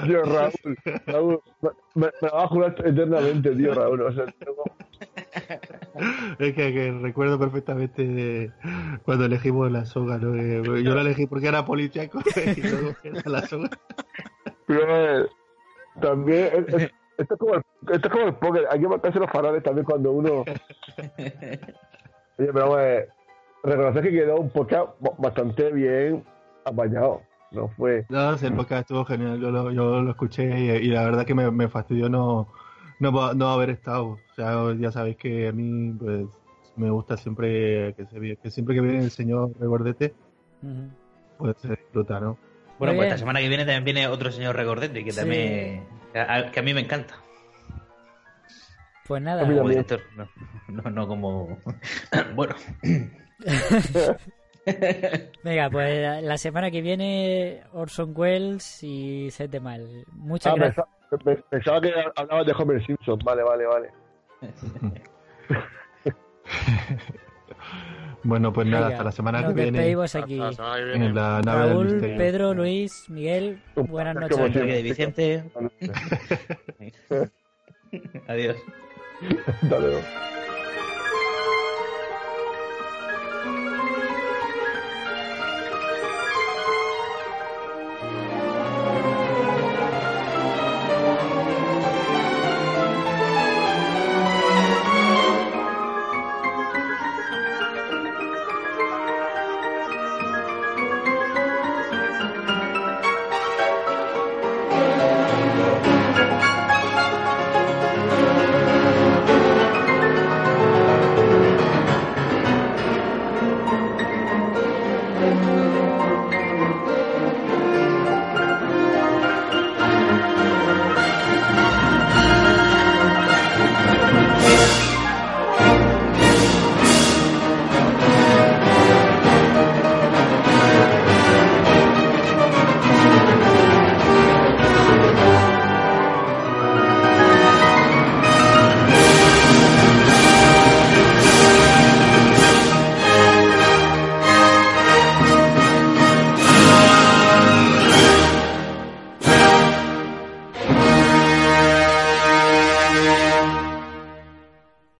Tío, 0.05 0.23
Raúl, 0.23 0.77
Raúl, 1.05 1.41
me, 1.61 1.69
me, 1.95 2.07
me 2.21 2.29
va 2.29 2.43
a 2.43 2.47
jurar 2.47 2.75
eternamente, 2.85 3.55
tío, 3.55 3.73
Raúl. 3.73 4.01
O 4.03 4.13
sea, 4.13 4.25
tengo- 4.25 4.63
Es 6.39 6.53
que, 6.53 6.73
que 6.73 6.91
recuerdo 7.01 7.37
perfectamente 7.37 8.07
de 8.07 8.51
cuando 9.05 9.25
elegimos 9.25 9.71
la 9.71 9.85
soga, 9.85 10.17
¿no? 10.17 10.33
Que 10.33 10.83
yo 10.83 10.95
la 10.95 11.01
elegí 11.01 11.27
porque 11.27 11.47
era 11.47 11.65
policíaco 11.65 12.19
y 12.57 12.61
luego 12.61 12.95
era 13.03 13.21
la 13.29 13.41
soga. 13.47 13.69
Pero, 14.65 15.23
eh, 15.23 15.27
también, 16.01 16.49
es- 16.67 16.73
es- 16.73 16.91
esto, 17.17 17.35
es 17.35 17.39
como 17.39 17.53
el, 17.53 17.61
esto 17.91 18.07
es 18.07 18.11
como 18.13 18.25
el 18.25 18.33
póker. 18.35 18.65
Hay 18.71 18.79
que 18.79 18.87
marcarse 18.87 19.19
los 19.19 19.29
faroles 19.29 19.61
también 19.61 19.85
cuando 19.85 20.11
uno. 20.11 20.43
Oye, 21.27 21.57
pero 22.37 22.53
vamos 22.53 22.79
reconocer 23.63 24.03
que 24.03 24.11
quedó 24.11 24.37
un 24.37 24.49
podcast 24.49 24.89
ba- 24.99 25.13
bastante 25.19 25.71
bien 25.71 26.23
apañado. 26.65 27.21
No 27.51 27.67
fue. 27.69 28.05
No, 28.09 28.35
sí, 28.37 28.47
el 28.47 28.53
podcast 28.55 28.81
estuvo 28.81 29.05
genial, 29.05 29.39
yo 29.39 29.51
lo, 29.51 29.69
yo 29.71 30.01
lo 30.01 30.09
escuché 30.09 30.59
y, 30.59 30.69
y 30.71 30.87
la 30.87 31.03
verdad 31.05 31.23
que 31.25 31.35
me, 31.35 31.51
me 31.51 31.69
fastidió 31.69 32.09
no, 32.09 32.47
no, 33.11 33.33
no 33.33 33.49
haber 33.49 33.69
estado. 33.71 34.05
O 34.05 34.19
sea, 34.35 34.73
ya 34.79 34.91
sabéis 34.91 35.17
que 35.17 35.47
a 35.47 35.51
mí 35.51 35.93
pues 35.99 36.25
me 36.75 36.89
gusta 36.89 37.17
siempre 37.17 37.93
que, 37.95 38.05
se, 38.05 38.37
que 38.37 38.49
siempre 38.51 38.73
que 38.75 38.81
viene 38.81 39.03
el 39.03 39.11
señor 39.11 39.51
Regordete, 39.59 40.13
Ujú. 40.63 40.89
pues 41.37 41.55
se 41.61 41.67
disfruta, 41.69 42.19
¿no? 42.19 42.37
Bueno, 42.79 42.93
Muy 42.93 42.97
pues 42.97 42.97
bien. 42.97 43.03
esta 43.05 43.17
semana 43.19 43.39
que 43.39 43.47
viene 43.49 43.63
también 43.65 43.83
viene 43.83 44.07
otro 44.07 44.31
señor 44.31 44.55
Regordete, 44.55 45.03
que 45.03 45.11
Sí. 45.11 45.19
también... 45.19 45.83
a- 46.15 46.49
que 46.51 46.59
a 46.59 46.63
mí 46.63 46.73
me 46.73 46.81
encanta. 46.81 47.15
Pues 49.07 49.21
nada. 49.21 49.41
Como 49.41 49.55
también. 49.57 49.69
director, 49.83 50.01
no, 50.17 50.27
no, 50.69 50.89
no 50.89 51.07
como... 51.07 51.57
bueno. 52.35 52.55
Venga, 55.43 55.69
pues 55.69 56.23
la- 56.23 56.37
semana 56.37 56.71
que 56.71 56.81
viene 56.81 57.61
Orson 57.73 58.13
Welles 58.15 58.81
y 58.81 59.29
Set 59.31 59.51
de 59.51 59.59
Mal. 59.59 60.05
Muchas 60.13 60.53
Ah, 60.53 60.55
gracias. 60.55 60.85
Pensaba, 61.17 61.35
pe- 61.35 61.43
pensaba 61.49 61.81
que 61.81 61.93
hablabas 62.15 62.45
de 62.45 62.53
Homer 62.57 62.85
Simpson. 62.85 63.19
Vale, 63.23 63.43
vale, 63.43 63.65
vale. 63.65 63.89
Bueno, 68.25 68.53
pues 68.53 68.65
nada, 68.67 68.87
hasta 68.87 69.03
la 69.03 69.11
semana 69.11 69.41
nos 69.41 69.49
que 69.53 69.61
viene 69.63 69.77
despedimos 69.79 70.15
aquí. 70.15 70.39
Hasta 70.39 70.45
la 70.45 70.53
semana 70.53 70.77
que 70.77 70.83
viene. 70.85 71.05
en 71.07 71.15
la 71.15 71.41
nave 71.41 71.61
del 71.61 71.69
Raúl, 71.71 71.85
misterio. 71.91 72.17
Pedro, 72.17 72.53
Luis, 72.53 73.09
Miguel, 73.09 73.61
buenas 73.75 74.15
noches. 74.15 74.37
Enrique. 74.39 74.81
Vicente. 74.81 75.43
Adiós. 78.27 78.55
Hasta 79.61 79.79